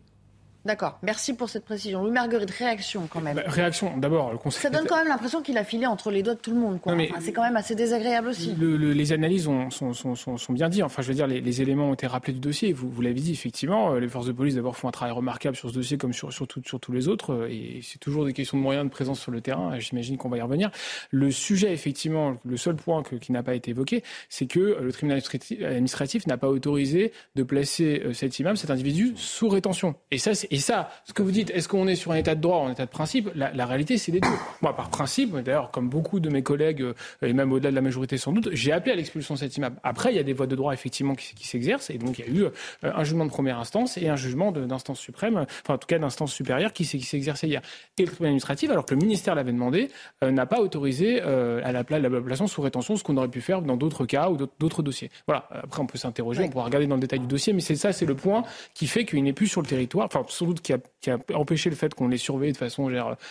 D'accord, 0.66 0.98
merci 1.04 1.36
pour 1.36 1.48
cette 1.50 1.64
précision. 1.64 2.02
Louis 2.02 2.12
Marguerite, 2.12 2.50
réaction 2.50 3.08
quand 3.08 3.22
même. 3.22 3.36
Bah, 3.36 3.44
réaction, 3.46 3.96
d'abord, 3.98 4.32
le 4.32 4.40
conseil. 4.40 4.64
Ça 4.64 4.72
donne 4.72 4.88
quand 4.88 4.98
même 4.98 5.08
l'impression 5.08 5.44
qu'il 5.44 5.60
a 5.60 5.64
filé 5.64 5.86
entre 5.86 6.10
les 6.10 6.24
doigts 6.24 6.34
de 6.34 6.40
tout 6.40 6.50
le 6.52 6.58
monde. 6.60 6.80
c'est 7.22 7.34
quand 7.34 7.44
même 7.44 7.56
assez 7.56 7.76
désagréable 7.76 8.30
aussi. 8.30 8.56
les 8.56 9.14
analyses 9.14 9.46
sont, 9.70 9.92
sont, 9.94 10.54
bien 10.54 10.70
dites. 10.70 10.82
Enfin, 10.82 11.04
je 11.04 11.08
veux 11.08 11.14
dire, 11.14 11.28
les, 11.28 11.62
éléments 11.62 11.90
ont 11.90 11.94
été 11.94 12.08
rappelés 12.08 12.34
du 12.34 12.40
dossier. 12.40 12.74
Vous, 12.74 12.90
vous 12.90 13.02
l'avez 13.02 13.20
dit, 13.20 13.32
effectivement, 13.32 13.94
euh, 13.94 14.00
les 14.00 14.08
forces 14.08 14.26
de 14.26 14.32
police 14.32 14.56
d'abord 14.56 14.76
font 14.76 14.88
un 14.88 14.92
travail 14.92 15.14
remarquable 15.14 15.56
sur 15.56 15.70
ce 15.70 15.76
dossier 15.76 15.98
comme 15.98 16.14
sur, 16.14 16.34
sur, 16.34 16.48
sur 16.66 16.80
tous 16.80 16.92
les 16.92 17.08
autres. 17.08 17.32
Euh, 17.32 17.48
et 17.50 17.82
c'est 17.84 18.00
toujours 18.00 18.26
des 18.26 18.34
questions 18.34 18.58
de 18.58 18.64
moyens 18.64 18.86
de 18.86 18.90
présence 18.90 19.20
sur 19.20 19.32
le 19.32 19.42
terrain. 19.42 19.78
J'imagine 19.80 20.18
qu'on 20.18 20.30
va 20.30 20.38
y 20.38 20.42
revenir. 20.42 20.72
Le 21.12 21.30
sujet, 21.30 21.72
effectivement, 21.72 22.38
le 22.44 22.58
seul 22.58 22.76
point 22.76 23.04
qui 23.04 23.32
n'a 23.32 23.44
pas 23.44 23.54
été 23.54 23.72
évoqué, 23.72 24.04
c'est 24.30 24.48
que 24.48 24.60
euh, 24.60 24.82
le 24.82 24.92
tribunal 24.92 25.22
administratif 25.62 26.26
n'a 26.26 26.38
pas 26.38 26.50
autorisé 26.50 27.14
de 27.36 27.44
placer 27.44 28.02
cet 28.14 28.40
imam, 28.40 28.56
cet 28.56 28.72
individu, 28.72 29.14
sous 29.16 29.48
rétention. 29.48 29.96
Et 30.12 30.18
ça, 30.18 30.32
et 30.56 30.60
ça, 30.60 30.90
ce 31.04 31.12
que 31.12 31.22
vous 31.22 31.32
dites, 31.32 31.50
est-ce 31.50 31.68
qu'on 31.68 31.86
est 31.86 31.96
sur 31.96 32.14
un 32.14 32.16
état 32.16 32.34
de 32.34 32.40
droit 32.40 32.60
ou 32.60 32.68
un 32.68 32.72
état 32.72 32.86
de 32.86 32.90
principe? 32.90 33.30
La, 33.36 33.66
réalité, 33.66 33.98
c'est 33.98 34.14
les 34.14 34.22
deux. 34.22 34.30
Moi, 34.62 34.74
par 34.74 34.90
principe, 34.90 35.36
d'ailleurs, 35.36 35.70
comme 35.70 35.90
beaucoup 35.90 36.22
de 36.22 36.30
mes 36.30 36.44
collègues, 36.44 36.82
euh, 36.82 36.94
et 37.22 37.34
même 37.34 37.52
au-delà 37.52 37.72
de 37.72 37.76
la 37.76 37.82
majorité 37.82 38.18
sans 38.18 38.32
doute, 38.32 38.48
j'ai 38.54 38.72
appelé 38.72 38.94
à 38.94 38.96
l'expulsion 38.96 39.34
de 39.34 39.40
cet 39.40 39.58
immeuble. 39.58 39.76
Après, 39.84 40.14
il 40.14 40.16
y 40.16 40.20
a 40.20 40.24
des 40.24 40.32
voies 40.32 40.48
de 40.48 40.56
droit, 40.56 40.74
effectivement, 40.74 41.14
qui, 41.14 41.46
s'exercent. 41.46 41.90
Et 41.90 41.98
donc, 41.98 42.20
il 42.20 42.26
y 42.26 42.30
a 42.30 42.32
eu 42.32 42.44
euh, 42.46 42.52
un 42.84 43.04
jugement 43.04 43.26
de 43.26 43.32
première 43.32 43.60
instance 43.60 43.98
et 43.98 44.08
un 44.08 44.16
jugement 44.16 44.54
d'instance 44.54 44.98
suprême, 44.98 45.46
enfin, 45.64 45.74
en 45.74 45.78
tout 45.78 45.88
cas, 45.88 46.00
d'instance 46.00 46.32
supérieure 46.32 46.72
qui 46.72 46.90
exercé 47.14 47.48
hier. 47.48 47.62
Et 47.98 48.04
le 48.04 48.08
tribunal 48.08 48.30
administratif, 48.30 48.70
alors 48.70 48.86
que 48.86 48.94
le 48.94 49.02
ministère 49.02 49.36
l'avait 49.36 49.52
demandé, 49.52 49.90
euh, 50.24 50.32
n'a 50.32 50.46
pas 50.46 50.62
autorisé 50.62 51.20
à 51.22 51.74
la, 51.74 51.84
la, 51.90 52.00
la 52.00 52.22
place 52.22 52.46
sous 52.46 52.62
rétention 52.62 52.96
ce 52.96 53.04
qu'on 53.04 53.18
aurait 53.18 53.28
pu 53.28 53.42
faire 53.42 53.62
dans 53.62 53.76
d'autres 53.76 54.06
cas 54.06 54.30
ou 54.30 54.38
d'autres 54.38 54.84
dossiers. 54.84 55.12
Voilà. 55.28 55.50
Après, 55.52 55.82
on 55.82 55.86
peut 55.86 55.98
s'interroger, 55.98 56.44
on 56.44 56.50
pourra 56.50 56.64
regarder 56.64 56.88
dans 56.88 56.96
le 56.96 57.02
détail 57.02 57.20
du 57.20 57.28
dossier, 57.28 57.52
mais 57.52 57.60
c'est 57.60 57.76
ça, 57.76 57.92
c'est 57.92 58.06
le 58.06 58.16
point 58.16 58.44
qui 58.74 58.88
fait 58.88 59.04
qu'il 59.04 59.22
n'est 59.22 59.34
plus 59.34 59.48
sur 59.48 59.62
le 59.62 59.68
territoire. 59.68 60.08
Sans 60.46 60.52
doute 60.52 60.62
qu'il 60.62 60.76
a 60.76 60.80
qui 61.02 61.12
a 61.12 61.18
empêché 61.34 61.70
le 61.70 61.76
fait 61.76 61.94
qu'on 61.94 62.08
les 62.08 62.18
surveille 62.18 62.52
de 62.52 62.58
façon 62.58 62.90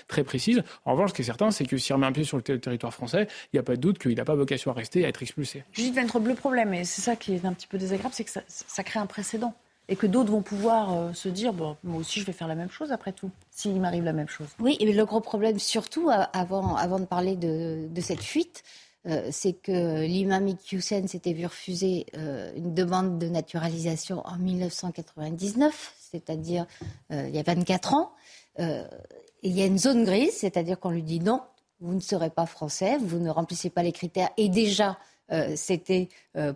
très 0.09 0.25
précise. 0.25 0.63
En 0.85 0.93
revanche, 0.93 1.11
ce 1.11 1.15
qui 1.15 1.23
est 1.23 1.25
certain, 1.25 1.51
c'est 1.51 1.65
que 1.65 1.77
s'il 1.77 1.95
remet 1.95 2.07
un 2.07 2.13
pied 2.13 2.25
sur 2.25 2.37
le 2.37 2.43
territoire 2.43 2.93
français, 2.93 3.27
il 3.53 3.57
n'y 3.57 3.61
a 3.61 3.63
pas 3.63 3.77
de 3.77 3.81
doute 3.81 3.99
qu'il 3.99 4.15
n'a 4.15 4.25
pas 4.25 4.35
vocation 4.35 4.71
à 4.71 4.75
rester 4.75 5.01
et 5.01 5.05
à 5.05 5.09
être 5.09 5.23
expulsé. 5.23 5.65
Judith 5.73 5.95
Ventre, 5.95 6.21
le 6.21 6.35
problème, 6.35 6.75
et 6.75 6.85
c'est 6.85 7.03
ça 7.03 7.17
qui 7.17 7.35
est 7.35 7.45
un 7.45 7.53
petit 7.53 7.67
peu 7.67 7.79
désagréable, 7.79 8.15
c'est 8.15 8.25
que 8.25 8.31
ça, 8.31 8.83
crée 8.85 9.01
un 9.01 9.07
précédent. 9.07 9.55
Et 9.87 9.97
que 9.97 10.07
d'autres 10.07 10.31
vont 10.31 10.41
pouvoir 10.41 10.95
euh, 10.95 11.13
se 11.13 11.29
dire, 11.29 11.53
bon, 11.53 11.77
moi 11.85 11.99
aussi 11.99 12.19
je 12.19 12.25
vais 12.25 12.33
faire 12.33 12.49
la 12.49 12.55
même 12.55 12.71
chose 12.71 12.91
après 12.91 13.13
tout, 13.13 13.31
s'il 13.51 13.79
m'arrive 13.79 14.05
la 14.05 14.15
même 14.15 14.29
chose. 14.29 14.47
Oui, 14.59 14.79
et 14.81 14.91
le 14.91 15.05
gros 15.05 15.21
problème 15.21 15.59
surtout, 15.59 16.11
avant, 16.33 16.75
avant 16.77 16.99
de 16.99 17.05
parler 17.05 17.37
de, 17.37 18.01
cette 18.01 18.23
fuite, 18.23 18.63
euh, 19.07 19.29
c'est 19.31 19.53
que 19.53 20.03
l'imam 20.05 20.49
Iqiyoussen 20.49 21.07
s'était 21.09 21.35
vu 21.35 21.45
refuser 21.45 22.07
euh, 22.17 22.51
une 22.57 22.73
demande 22.73 23.19
de 23.19 23.29
naturalisation 23.29 24.23
en 24.27 24.37
1999 24.37 25.95
c'est-à-dire 25.99 26.67
euh, 27.13 27.27
il 27.29 27.35
y 27.35 27.39
a 27.39 27.43
24 27.43 27.95
ans. 27.95 28.13
Il 28.57 29.53
y 29.53 29.63
a 29.63 29.67
une 29.67 29.79
zone 29.79 30.05
grise, 30.05 30.33
c'est-à-dire 30.33 30.79
qu'on 30.79 30.91
lui 30.91 31.03
dit 31.03 31.19
non, 31.19 31.43
vous 31.81 31.93
ne 31.93 32.01
serez 32.01 32.31
pas 32.31 32.47
français, 32.47 32.99
vous 32.99 33.19
ne 33.19 33.31
remplissez 33.31 33.69
pas 33.69 33.83
les 33.83 33.91
critères. 33.91 34.31
Et 34.37 34.49
déjà, 34.49 34.97
c'était 35.57 36.09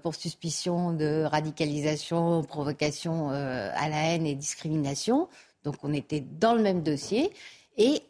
pour 0.03 0.15
suspicion 0.15 0.93
de 0.93 1.25
radicalisation, 1.25 2.45
provocation 2.45 3.31
à 3.31 3.89
la 3.89 4.15
haine 4.15 4.27
et 4.27 4.37
discrimination. 4.37 5.29
Donc 5.65 5.75
on 5.83 5.93
était 5.93 6.21
dans 6.21 6.55
le 6.55 6.63
même 6.63 6.85
dossier. 6.85 7.33
Et 7.79 8.01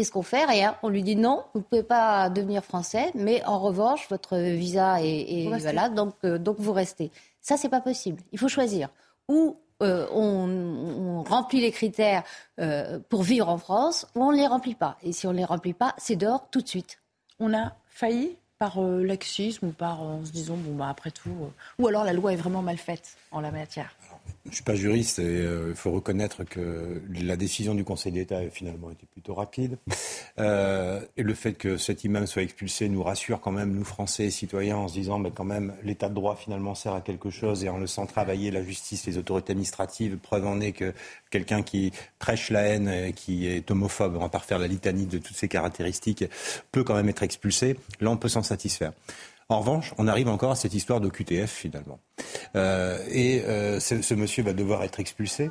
qu'est-ce 0.00 0.12
qu'on 0.12 0.22
fait 0.22 0.46
Rien. 0.46 0.76
On 0.82 0.88
lui 0.88 1.02
dit 1.02 1.14
non, 1.14 1.44
vous 1.52 1.60
ne 1.60 1.64
pouvez 1.64 1.82
pas 1.82 2.30
devenir 2.30 2.64
français, 2.64 3.10
mais 3.14 3.44
en 3.44 3.58
revanche, 3.58 4.08
votre 4.08 4.38
visa 4.38 5.02
est, 5.02 5.44
est 5.44 5.90
donc, 5.94 6.24
donc 6.24 6.56
vous 6.58 6.72
restez. 6.72 7.10
Ça, 7.42 7.58
c'est 7.58 7.68
pas 7.68 7.82
possible. 7.82 8.22
Il 8.32 8.38
faut 8.38 8.48
choisir. 8.48 8.88
Ou 9.28 9.56
euh, 9.82 10.06
on, 10.10 11.22
remplit 11.22 11.60
les 11.60 11.70
critères 11.70 12.22
euh, 12.60 12.98
pour 13.10 13.22
vivre 13.22 13.48
en 13.50 13.58
France 13.58 14.06
ou 14.14 14.24
on 14.24 14.32
ne 14.32 14.36
les 14.38 14.46
remplit 14.46 14.74
pas. 14.74 14.96
Et 15.02 15.12
si 15.12 15.26
on 15.26 15.32
ne 15.32 15.36
les 15.36 15.44
remplit 15.44 15.74
pas, 15.74 15.94
c'est 15.98 16.16
dehors 16.16 16.48
tout 16.50 16.62
de 16.62 16.68
suite. 16.68 16.98
On 17.38 17.52
a 17.52 17.74
failli 17.90 18.36
par 18.58 18.82
euh, 18.82 19.02
laxisme 19.02 19.66
ou 19.66 19.72
par 19.72 20.02
en 20.02 20.24
se 20.24 20.32
disant, 20.32 20.56
bon, 20.56 20.76
bah, 20.76 20.88
après 20.88 21.10
tout. 21.10 21.30
ou 21.78 21.86
alors 21.86 22.04
la 22.04 22.14
loi 22.14 22.32
est 22.32 22.36
vraiment 22.36 22.62
mal 22.62 22.78
faite 22.78 23.16
en 23.32 23.40
la 23.40 23.50
matière 23.50 23.94
Je 24.44 24.50
ne 24.50 24.54
suis 24.54 24.64
pas 24.64 24.74
juriste 24.74 25.18
et 25.18 25.22
euh, 25.24 25.68
il 25.70 25.76
faut 25.76 25.92
reconnaître 25.92 26.44
que 26.44 27.02
la 27.12 27.36
décision 27.36 27.74
du 27.74 27.84
Conseil 27.84 28.10
d'État 28.12 28.38
a 28.38 28.48
finalement 28.48 28.90
été 28.90 29.06
plutôt 29.12 29.34
rapide. 29.34 29.78
Euh, 30.38 31.00
et 31.16 31.22
le 31.22 31.34
fait 31.34 31.52
que 31.52 31.76
cet 31.76 32.04
imam 32.04 32.26
soit 32.26 32.42
expulsé 32.42 32.88
nous 32.88 33.02
rassure 33.02 33.40
quand 33.40 33.50
même, 33.50 33.74
nous 33.74 33.84
Français 33.84 34.30
citoyens, 34.30 34.76
en 34.76 34.88
se 34.88 34.94
disant 34.94 35.18
mais 35.18 35.30
quand 35.30 35.44
même 35.44 35.74
l'état 35.82 36.08
de 36.08 36.14
droit 36.14 36.36
finalement 36.36 36.74
sert 36.74 36.94
à 36.94 37.00
quelque 37.00 37.30
chose 37.30 37.64
et 37.64 37.68
en 37.68 37.78
le 37.78 37.86
sent 37.86 38.06
travailler 38.06 38.50
la 38.50 38.62
justice, 38.62 39.06
les 39.06 39.18
autorités 39.18 39.50
administratives. 39.50 40.16
Preuve 40.16 40.46
en 40.46 40.60
est 40.60 40.72
que 40.72 40.94
quelqu'un 41.30 41.62
qui 41.62 41.92
prêche 42.18 42.50
la 42.50 42.62
haine, 42.62 42.88
et 42.88 43.12
qui 43.12 43.46
est 43.46 43.70
homophobe, 43.70 44.16
on 44.16 44.20
va 44.20 44.28
pas 44.28 44.40
la 44.58 44.68
litanie 44.68 45.06
de 45.06 45.18
toutes 45.18 45.36
ces 45.36 45.48
caractéristiques, 45.48 46.24
peut 46.72 46.84
quand 46.84 46.94
même 46.94 47.08
être 47.08 47.22
expulsé. 47.22 47.76
Là, 48.00 48.10
on 48.10 48.16
peut 48.16 48.28
s'en 48.28 48.42
satisfaire. 48.42 48.92
En 49.50 49.58
revanche, 49.58 49.92
on 49.98 50.06
arrive 50.06 50.28
encore 50.28 50.52
à 50.52 50.54
cette 50.54 50.74
histoire 50.74 51.00
de 51.00 51.08
QTF 51.08 51.50
finalement. 51.50 51.98
Euh, 52.54 53.04
et 53.10 53.42
euh, 53.42 53.80
ce, 53.80 54.14
monsieur 54.14 54.44
va 54.44 54.52
devoir 54.52 54.84
être 54.84 55.00
expulsé. 55.00 55.50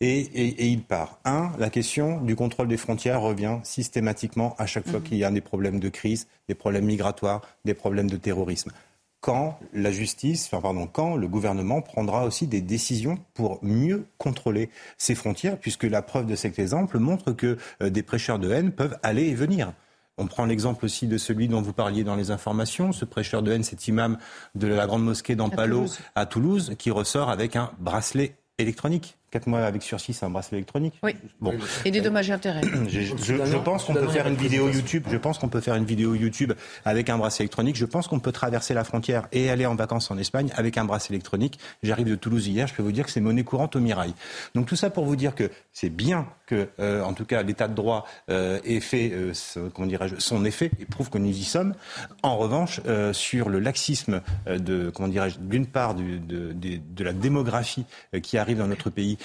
Et, 0.00 0.66
il 0.70 0.82
part. 0.82 1.20
Un, 1.24 1.52
la 1.58 1.70
question 1.70 2.20
du 2.20 2.34
contrôle 2.34 2.66
des 2.66 2.76
frontières 2.76 3.20
revient 3.20 3.58
systématiquement 3.62 4.56
à 4.58 4.66
chaque 4.66 4.88
fois 4.88 4.98
mhm. 4.98 5.04
qu'il 5.04 5.18
y 5.18 5.24
a 5.24 5.30
des 5.30 5.40
problèmes 5.40 5.78
de 5.78 5.88
crise, 5.88 6.26
des 6.48 6.56
problèmes 6.56 6.84
migratoires, 6.84 7.42
des 7.64 7.74
problèmes 7.74 8.10
de 8.10 8.16
terrorisme. 8.16 8.72
Quand 9.20 9.58
la 9.72 9.92
justice, 9.92 10.46
enfin 10.46 10.60
pardon, 10.60 10.88
quand 10.88 11.14
le 11.14 11.28
gouvernement 11.28 11.80
prendra 11.80 12.24
aussi 12.24 12.48
des 12.48 12.60
décisions 12.60 13.18
pour 13.34 13.60
mieux 13.62 14.06
contrôler 14.18 14.68
ces 14.96 15.14
frontières, 15.14 15.58
puisque 15.58 15.84
la 15.84 16.02
preuve 16.02 16.26
de 16.26 16.34
cet 16.34 16.58
exemple 16.58 16.98
montre 16.98 17.32
que 17.32 17.56
euh, 17.82 17.90
des 17.90 18.02
prêcheurs 18.02 18.40
de 18.40 18.50
haine 18.50 18.72
peuvent 18.72 18.98
aller 19.04 19.26
et 19.26 19.34
venir. 19.34 19.72
On 20.18 20.26
prend 20.26 20.44
l'exemple 20.44 20.84
aussi 20.84 21.06
de 21.06 21.16
celui 21.16 21.48
dont 21.48 21.62
vous 21.62 21.72
parliez 21.72 22.02
dans 22.04 22.16
les 22.16 22.30
informations, 22.30 22.92
ce 22.92 23.04
prêcheur 23.04 23.42
de 23.42 23.52
haine, 23.52 23.62
cet 23.62 23.86
imam 23.86 24.18
de 24.54 24.66
la 24.66 24.86
grande 24.86 25.04
mosquée 25.04 25.36
d'Ampalo 25.36 25.86
à 26.14 26.26
Toulouse, 26.26 26.74
qui 26.76 26.90
ressort 26.90 27.30
avec 27.30 27.54
un 27.54 27.70
bracelet 27.78 28.36
électronique. 28.58 29.17
Quatre 29.30 29.46
mois 29.46 29.60
avec 29.60 29.82
sursis, 29.82 30.14
c'est 30.14 30.24
un 30.24 30.30
bracelet 30.30 30.58
électronique. 30.58 30.94
Oui. 31.02 31.14
Bon. 31.40 31.52
Et 31.84 31.90
des 31.90 32.00
dommages 32.00 32.30
et 32.30 32.32
intérêts. 32.32 32.62
Je, 32.88 33.56
pense 33.58 33.84
qu'on 33.84 33.92
peut 33.92 34.08
faire 34.08 34.26
une 34.26 34.36
vidéo 34.36 34.70
YouTube. 34.70 35.04
Je 35.10 35.16
pense 35.18 35.38
qu'on 35.38 35.48
peut 35.48 35.60
faire 35.60 35.74
une 35.74 35.84
vidéo 35.84 36.14
YouTube 36.14 36.54
avec 36.86 37.10
un 37.10 37.18
bracelet 37.18 37.44
électronique. 37.44 37.76
Je 37.76 37.84
pense 37.84 38.08
qu'on 38.08 38.20
peut 38.20 38.32
traverser 38.32 38.72
la 38.72 38.84
frontière 38.84 39.28
et 39.32 39.50
aller 39.50 39.66
en 39.66 39.74
vacances 39.74 40.10
en 40.10 40.16
Espagne 40.16 40.50
avec 40.56 40.78
un 40.78 40.86
bracelet 40.86 41.16
électronique. 41.16 41.58
J'arrive 41.82 42.08
de 42.08 42.14
Toulouse 42.14 42.46
hier. 42.46 42.66
Je 42.66 42.74
peux 42.74 42.82
vous 42.82 42.92
dire 42.92 43.04
que 43.04 43.10
c'est 43.10 43.20
monnaie 43.20 43.44
courante 43.44 43.76
au 43.76 43.80
Mirail. 43.80 44.14
Donc 44.54 44.66
tout 44.66 44.76
ça 44.76 44.88
pour 44.88 45.04
vous 45.04 45.16
dire 45.16 45.34
que 45.34 45.50
c'est 45.74 45.90
bien 45.90 46.26
que, 46.46 46.68
euh, 46.80 47.02
en 47.02 47.12
tout 47.12 47.26
cas, 47.26 47.42
l'état 47.42 47.68
de 47.68 47.74
droit 47.74 48.06
euh, 48.30 48.58
ait 48.64 48.80
fait, 48.80 49.10
euh, 49.12 49.32
comment 49.74 49.86
dirais-je, 49.86 50.16
son 50.18 50.44
effet 50.46 50.70
et 50.80 50.86
prouve 50.86 51.10
que 51.10 51.18
nous 51.18 51.28
y 51.28 51.44
sommes. 51.44 51.74
En 52.22 52.38
revanche, 52.38 52.80
sur 53.12 53.48
le 53.50 53.58
laxisme 53.58 54.22
de, 54.46 54.90
comment 54.90 55.08
dirais-je, 55.08 55.38
d'une 55.38 55.66
part 55.66 55.94
de, 55.94 56.18
de 56.18 57.04
la 57.04 57.12
démographie 57.12 57.84
qui 58.22 58.38
arrive 58.38 58.58
dans 58.58 58.66
notre 58.66 58.90
pays 58.90 59.17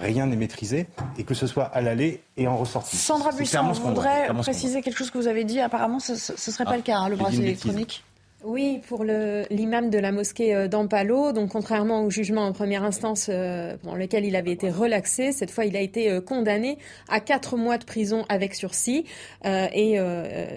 rien 0.00 0.26
n'est 0.26 0.36
maîtrisé 0.36 0.86
et 1.18 1.24
que 1.24 1.34
ce 1.34 1.46
soit 1.46 1.64
à 1.64 1.80
l'aller 1.80 2.22
et 2.36 2.46
en 2.46 2.56
ressortie. 2.56 2.96
Sandra 2.96 3.32
Buisson, 3.32 3.72
je 3.72 3.80
voudrais 3.80 4.28
préciser 4.34 4.82
quelque 4.82 4.96
chose 4.96 5.10
que 5.10 5.18
vous 5.18 5.28
avez 5.28 5.44
dit. 5.44 5.60
Apparemment, 5.60 6.00
ce 6.00 6.12
ne 6.12 6.16
serait 6.16 6.64
pas 6.64 6.72
ah, 6.72 6.76
le 6.76 6.82
cas, 6.82 6.98
hein, 6.98 7.08
le 7.08 7.16
bracelet 7.16 7.44
électronique. 7.44 8.04
Oui, 8.44 8.82
pour 8.86 9.02
l'imam 9.02 9.88
de 9.88 9.98
la 9.98 10.12
mosquée 10.12 10.54
euh, 10.54 10.68
d'Ampalo, 10.68 11.32
donc 11.32 11.52
contrairement 11.52 12.02
au 12.02 12.10
jugement 12.10 12.42
en 12.42 12.52
première 12.52 12.84
instance 12.84 13.28
euh, 13.30 13.78
pour 13.78 13.96
lequel 13.96 14.26
il 14.26 14.36
avait 14.36 14.52
été 14.52 14.68
relaxé, 14.70 15.32
cette 15.32 15.50
fois 15.50 15.64
il 15.64 15.74
a 15.74 15.80
été 15.80 16.10
euh, 16.10 16.20
condamné 16.20 16.76
à 17.08 17.20
quatre 17.20 17.56
mois 17.56 17.78
de 17.78 17.84
prison 17.84 18.26
avec 18.28 18.54
sursis 18.54 19.04
et 19.44 19.98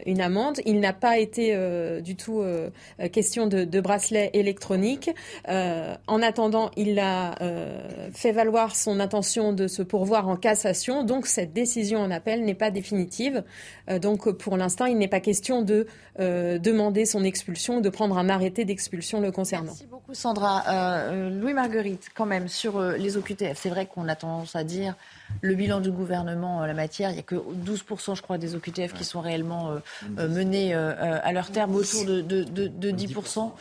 une 0.05 0.21
amende. 0.21 0.59
Il 0.65 0.79
n'a 0.79 0.93
pas 0.93 1.19
été 1.19 1.55
du 2.01 2.15
tout 2.15 2.43
question 3.11 3.47
de, 3.47 3.63
de, 3.63 3.81
bracelet 3.81 4.31
électronique. 4.33 5.11
en 5.47 6.21
attendant, 6.21 6.71
il 6.75 6.97
a 6.99 7.35
fait 8.11 8.31
valoir 8.31 8.75
son 8.75 8.99
intention 8.99 9.53
de 9.53 9.67
se 9.67 9.83
pourvoir 9.83 10.27
en 10.27 10.35
cassation, 10.37 11.03
donc 11.03 11.27
cette 11.27 11.53
décision 11.53 11.99
en 11.99 12.09
appel 12.09 12.43
n'est 12.43 12.55
pas 12.55 12.71
définitive. 12.71 13.43
donc 14.01 14.31
pour 14.31 14.57
l'instant, 14.57 14.85
il 14.85 14.97
n'est 14.97 15.07
pas 15.07 15.19
question 15.19 15.61
de 15.61 15.85
demander 16.17 17.05
son 17.05 17.23
expulsion 17.23 17.68
de 17.79 17.89
prendre 17.89 18.17
un 18.17 18.29
arrêté 18.29 18.65
d'expulsion 18.65 19.21
le 19.21 19.31
concernant. 19.31 19.67
Merci 19.67 19.85
beaucoup 19.85 20.13
Sandra. 20.13 20.63
Euh, 20.67 21.29
Louis 21.29 21.53
Marguerite, 21.53 22.09
quand 22.15 22.25
même, 22.25 22.47
sur 22.47 22.77
euh, 22.77 22.97
les 22.97 23.15
OQTF, 23.15 23.57
c'est 23.57 23.69
vrai 23.69 23.85
qu'on 23.85 24.07
a 24.07 24.15
tendance 24.15 24.55
à 24.55 24.63
dire 24.63 24.95
le 25.41 25.53
bilan 25.53 25.79
du 25.79 25.91
gouvernement 25.91 26.57
en 26.57 26.65
la 26.65 26.73
matière, 26.73 27.11
il 27.11 27.13
n'y 27.13 27.19
a 27.19 27.23
que 27.23 27.35
12% 27.35 28.15
je 28.15 28.21
crois 28.23 28.39
des 28.39 28.55
OQTF 28.55 28.93
qui 28.93 29.03
sont 29.03 29.21
réellement 29.21 29.71
euh, 30.17 30.27
menés 30.27 30.73
à 30.73 31.31
leur 31.31 31.51
terme, 31.51 31.75
autour 31.75 32.05
de, 32.05 32.21
de 32.21 32.91
10%. 32.91 33.51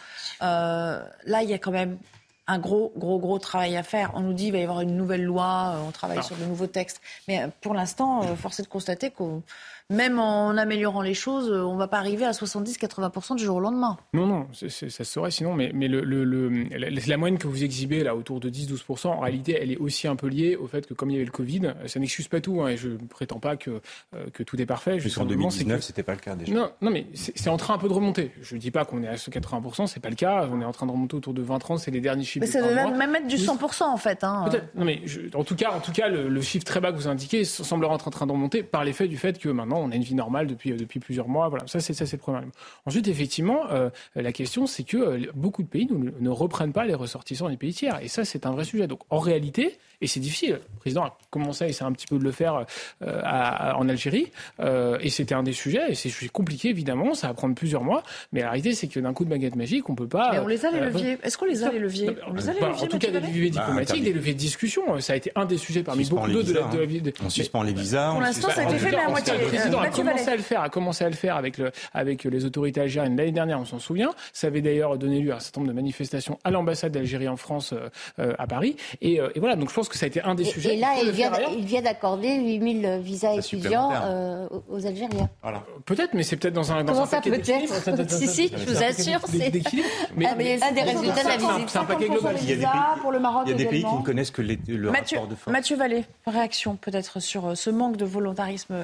là, 0.41 1.43
il 1.43 1.51
y 1.51 1.53
a 1.53 1.59
quand 1.59 1.71
même 1.71 1.99
un 2.47 2.59
gros, 2.59 2.95
gros, 2.97 3.19
gros 3.19 3.39
travail 3.39 3.77
à 3.77 3.83
faire. 3.83 4.13
On 4.15 4.21
nous 4.21 4.33
dit 4.33 4.45
qu'il 4.45 4.53
va 4.53 4.59
y 4.59 4.63
avoir 4.63 4.81
une 4.81 4.97
nouvelle 4.97 5.25
loi, 5.25 5.79
on 5.87 5.91
travaille 5.91 6.23
sur 6.25 6.37
de 6.37 6.45
nouveaux 6.47 6.67
textes. 6.67 7.03
Mais 7.29 7.47
pour 7.61 7.75
l'instant, 7.75 8.23
force 8.37 8.61
est 8.61 8.63
de 8.63 8.69
constater 8.69 9.11
qu'on 9.11 9.43
même 9.91 10.19
en 10.19 10.57
améliorant 10.57 11.01
les 11.01 11.15
choses, 11.15 11.51
on 11.51 11.73
ne 11.73 11.79
va 11.79 11.89
pas 11.89 11.99
arriver 11.99 12.27
à 12.27 12.33
70-80% 12.33 13.37
du 13.37 13.45
jour 13.45 13.57
au 13.57 13.61
lendemain. 13.61 13.97
Non, 14.13 14.27
non, 14.27 14.47
ça 14.53 14.69
se 14.69 15.05
saurait 15.05 15.31
sinon, 15.31 15.55
mais, 15.55 15.71
mais 15.73 15.89
le, 15.89 16.03
la 16.03 17.17
moyenne 17.17 17.39
que 17.39 17.47
vous 17.47 17.65
exhibez 17.65 18.03
là 18.03 18.15
autour 18.15 18.39
de 18.39 18.51
10-12%, 18.51 19.09
en 19.09 19.21
réalité, 19.21 19.59
elle 19.59 19.73
est 19.73 19.79
aussi 19.79 20.07
un 20.07 20.17
peu 20.17 20.27
liée 20.27 20.57
au 20.57 20.67
fait 20.67 20.87
que 20.87 20.93
comme 20.93 21.09
il 21.11 21.15
y 21.15 21.17
avait 21.17 21.25
le 21.25 21.31
Covid, 21.31 21.73
ça 21.87 22.01
n'excuse 22.01 22.29
pas 22.29 22.41
tout, 22.41 22.61
hein, 22.61 22.69
et 22.69 22.77
je 22.77 22.91
ne 22.91 22.97
prétends 22.97 23.41
pas 23.41 23.57
que, 23.57 23.81
euh, 24.15 24.27
que 24.33 24.43
tout 24.43 24.61
est 24.61 24.67
parfait. 24.67 25.01
Jusqu'en 25.01 25.25
2019, 25.25 25.83
ce 25.83 25.91
n'était 25.91 26.03
pas 26.03 26.13
le 26.13 26.21
cas 26.21 26.35
déjà. 26.37 26.53
Non, 26.53 26.71
non 26.83 26.91
mais 26.91 27.07
c'est 27.15 27.49
en 27.49 27.57
train 27.57 27.75
un 27.75 27.79
peu 27.79 27.89
de 27.89 27.95
remonter. 27.95 28.33
Je 28.43 28.57
ne 28.57 28.61
dis 28.61 28.71
pas 28.71 28.85
qu'on 28.85 29.03
est 29.03 29.09
à 29.09 29.17
ce 29.17 29.31
80%, 29.31 29.87
c'est 29.87 30.01
pas 30.01 30.11
le 30.11 30.17
cas. 30.17 30.49
On 30.53 30.61
est 30.61 30.67
en 30.67 30.73
train 30.73 30.87
de 30.87 30.93
remonter 30.93 31.17
autour 31.17 31.33
de 31.33 31.43
20-30, 31.43 31.79
c'est 31.79 31.91
les 31.91 32.01
derniers 32.03 32.25
chiffres. 32.25 32.45
Mais 32.45 32.53
ça 32.53 32.61
devrait 32.61 32.91
même 32.91 33.17
être 33.17 33.27
du 33.27 33.37
100% 33.37 33.85
en 33.85 33.97
fait. 33.97 34.23
Hein. 34.23 34.51
Non, 34.75 34.85
mais 34.85 35.03
en 35.35 35.45
tout 35.45 35.57
cas, 35.57 35.73
en 35.73 35.81
tout 35.81 35.93
cas 35.93 36.09
le, 36.09 36.41
chiffre 36.43 36.65
très 36.65 36.81
bas 36.81 36.93
que 36.93 36.97
vous 36.97 37.09
indiquez 37.09 37.45
semblerait 37.45 37.95
être 37.95 38.09
en 38.09 38.11
train 38.11 38.27
de 38.27 38.33
remonter 38.33 38.63
par 38.63 38.85
l'effet 38.85 39.09
du 39.09 39.17
fait 39.17 39.39
que 39.39 39.49
maintenant 39.49 39.78
on 39.79 39.91
a 39.91 39.95
une 39.95 40.03
vie 40.03 40.15
normale 40.15 40.47
depuis, 40.47 40.73
euh, 40.73 40.77
depuis 40.77 41.01
plusieurs 41.01 41.29
mois. 41.29 41.49
Voilà, 41.49 41.67
ça 41.67 41.81
c'est 41.81 41.95
c'est 41.95 42.11
le 42.11 42.19
premier 42.19 42.39
Ensuite, 42.87 43.09
effectivement, 43.09 43.71
euh, 43.71 43.91
la 44.15 44.33
question 44.33 44.67
c'est 44.67 44.85
que 44.85 44.97
euh, 44.97 45.33
beaucoup 45.35 45.63
de 45.63 45.69
pays 45.69 45.87
ne, 45.87 46.11
ne 46.19 46.29
reprennent 46.31 46.73
pas 46.73 46.85
les 46.85 46.95
ressortissants 46.95 47.49
des 47.49 47.57
pays 47.57 47.75
tiers, 47.75 48.01
et 48.03 48.09
ça 48.09 48.25
c'est 48.25 48.47
un 48.47 48.51
vrai 48.51 48.65
sujet. 48.65 48.87
Donc 48.87 49.01
en 49.11 49.19
réalité, 49.19 49.79
et 50.01 50.07
c'est 50.07 50.21
difficile. 50.21 50.61
Le 50.75 50.81
président 50.81 51.05
a 51.05 51.19
commencé 51.31 51.65
à 51.65 51.69
essayer 51.69 51.87
un 51.87 51.93
petit 51.93 52.07
peu 52.07 52.19
de 52.19 52.25
le 52.25 52.33
faire 52.33 52.65
en 53.01 53.89
Algérie, 53.89 54.33
et 54.61 55.11
c'était 55.11 55.35
un 55.35 55.43
des 55.43 55.53
sujets, 55.53 55.91
et 55.91 55.95
c'est 55.95 56.29
compliqué 56.29 56.69
évidemment, 56.71 57.15
ça 57.15 57.29
va 57.29 57.35
prendre 57.35 57.55
plusieurs 57.55 57.85
mois, 57.85 58.03
mais 58.33 58.41
la 58.41 58.51
réalité 58.51 58.75
c'est 58.75 58.89
que 58.89 59.01
d'un 59.01 59.13
coup 59.13 59.25
de 59.25 59.31
baguette 59.31 59.57
magique, 59.57 59.89
on 59.89 59.95
peut 59.95 60.09
pas. 60.09 60.31
Mais 60.33 60.39
on 60.39 60.47
les 60.47 60.65
a 60.65 60.71
les 60.71 60.81
leviers? 60.81 61.19
Est-ce 61.23 61.39
qu'on 61.39 61.47
les 61.47 61.65
a 61.65 61.71
les 61.71 61.79
leviers 61.79 62.11
On 62.27 62.35
les 62.35 62.49
a 62.49 62.53
les 62.53 62.61
leviers. 62.61 62.83
En 62.83 62.87
tout 62.87 62.99
cas, 62.99 63.11
des 63.11 63.21
leviers 63.21 63.51
bah, 63.51 63.61
diplomatiques, 63.61 64.05
des 64.05 64.13
leviers 64.13 64.35
de 64.35 64.39
discussion. 64.39 65.01
Ça 65.01 65.13
a 65.13 65.17
été 65.17 65.33
un 65.35 65.45
des 65.45 65.59
sujets 65.59 65.83
parmi 65.83 66.05
beaucoup 66.05 66.31
d'autres 66.31 66.49
de, 66.49 66.55
la, 66.55 67.01
de, 67.01 67.13
On 67.25 67.31
suspend 67.31 67.63
les 67.63 67.73
visas. 67.73 68.13
Pour 68.13 68.21
l'instant, 68.21 68.49
ça 68.51 68.63
a 68.63 68.65
été 68.65 68.79
fait, 68.79 68.91
mais 68.91 68.99
à 68.99 69.09
moitié. 69.09 69.35
Le 69.39 69.47
président 69.47 69.81
a 69.81 69.89
commencé 69.89 70.29
à 70.29 70.37
le 70.37 70.43
faire, 70.43 70.61
a 70.63 70.69
commencé 70.69 71.05
à 71.05 71.09
le 71.09 71.15
faire 71.15 71.37
avec, 71.37 71.59
le, 71.59 71.71
avec 71.93 72.25
les 72.25 72.45
autorités 72.45 72.81
algériennes 72.81 73.17
l'année 73.17 73.33
dernière, 73.33 73.61
on 73.61 73.65
s'en 73.65 73.79
souvient. 73.79 74.11
Ça 74.33 74.47
avait 74.47 74.61
d'ailleurs 74.61 74.99
donné 74.99 75.21
lieu 75.21 75.33
à 75.33 75.37
un 75.37 75.41
certain 75.41 75.61
nombre 75.61 75.73
de 75.73 75.77
manifestations 75.77 76.39
à 76.45 76.51
l'ambassade 76.51 76.93
d'Algérie 76.93 77.29
en 77.29 77.37
France, 77.37 77.75
euh, 78.19 78.35
à 78.39 78.47
Paris. 78.47 78.77
Et, 79.01 79.15
et, 79.15 79.41
voilà, 79.41 79.57
donc 79.57 79.71
je 79.71 79.75
pense 79.75 79.88
que 79.89 79.99
ça 79.99 80.05
a 80.05 80.09
été 80.09 80.23
un 80.23 80.35
des 80.35 80.45
sujets. 80.45 80.75
Et 80.75 80.79
là, 80.79 80.95
il 81.03 81.11
vient, 81.11 81.33
il 81.57 81.65
vient 81.65 81.83
d'accorder 81.83 82.35
8000 82.35 83.01
visas 83.03 83.35
étudiants 83.35 83.91
euh, 83.93 84.49
aux 84.69 84.87
Algériens. 84.87 85.29
Voilà. 85.43 85.65
Peut-être, 85.85 86.15
mais 86.15 86.23
c'est 86.23 86.37
peut-être 86.37 86.55
dans 86.55 86.73
un. 86.73 86.85
Dans 86.85 86.93
Comment 86.93 87.05
un 87.05 87.07
ça 87.07 87.21
peut-être 87.21 88.11
Si, 88.11 88.29
si, 88.29 88.53
je 88.57 88.65
vous 88.65 88.83
assure, 88.83 89.21
c'est 89.29 89.47
un 89.47 90.73
des 90.73 90.83
résultats 90.83 91.23
de 91.23 91.29
la 91.29 91.37
visite. 91.37 91.69
C'est 91.69 91.79
un 91.79 91.85
paquet 91.85 92.09
global. 92.09 92.37
Il 92.41 92.49
y 92.49 92.53
a 92.53 92.57
des 92.57 92.63
pays, 92.63 93.01
pour 93.01 93.13
le 93.13 93.21
Maroc 93.21 93.43
il 93.47 93.51
y 93.51 93.55
a 93.55 93.57
des 93.57 93.67
pays 93.67 93.85
qui 93.85 93.95
ne 93.95 94.03
connaissent 94.03 94.31
que 94.31 94.43
le 94.43 94.91
rapport 94.91 95.29
de 95.29 95.35
force. 95.35 95.53
Mathieu 95.53 95.77
Vallée, 95.77 96.05
réaction 96.27 96.77
peut-être 96.77 97.21
sur 97.21 97.47
euh, 97.47 97.55
ce 97.55 97.71
manque 97.71 97.97
de 97.97 98.05
volontarisme 98.05 98.75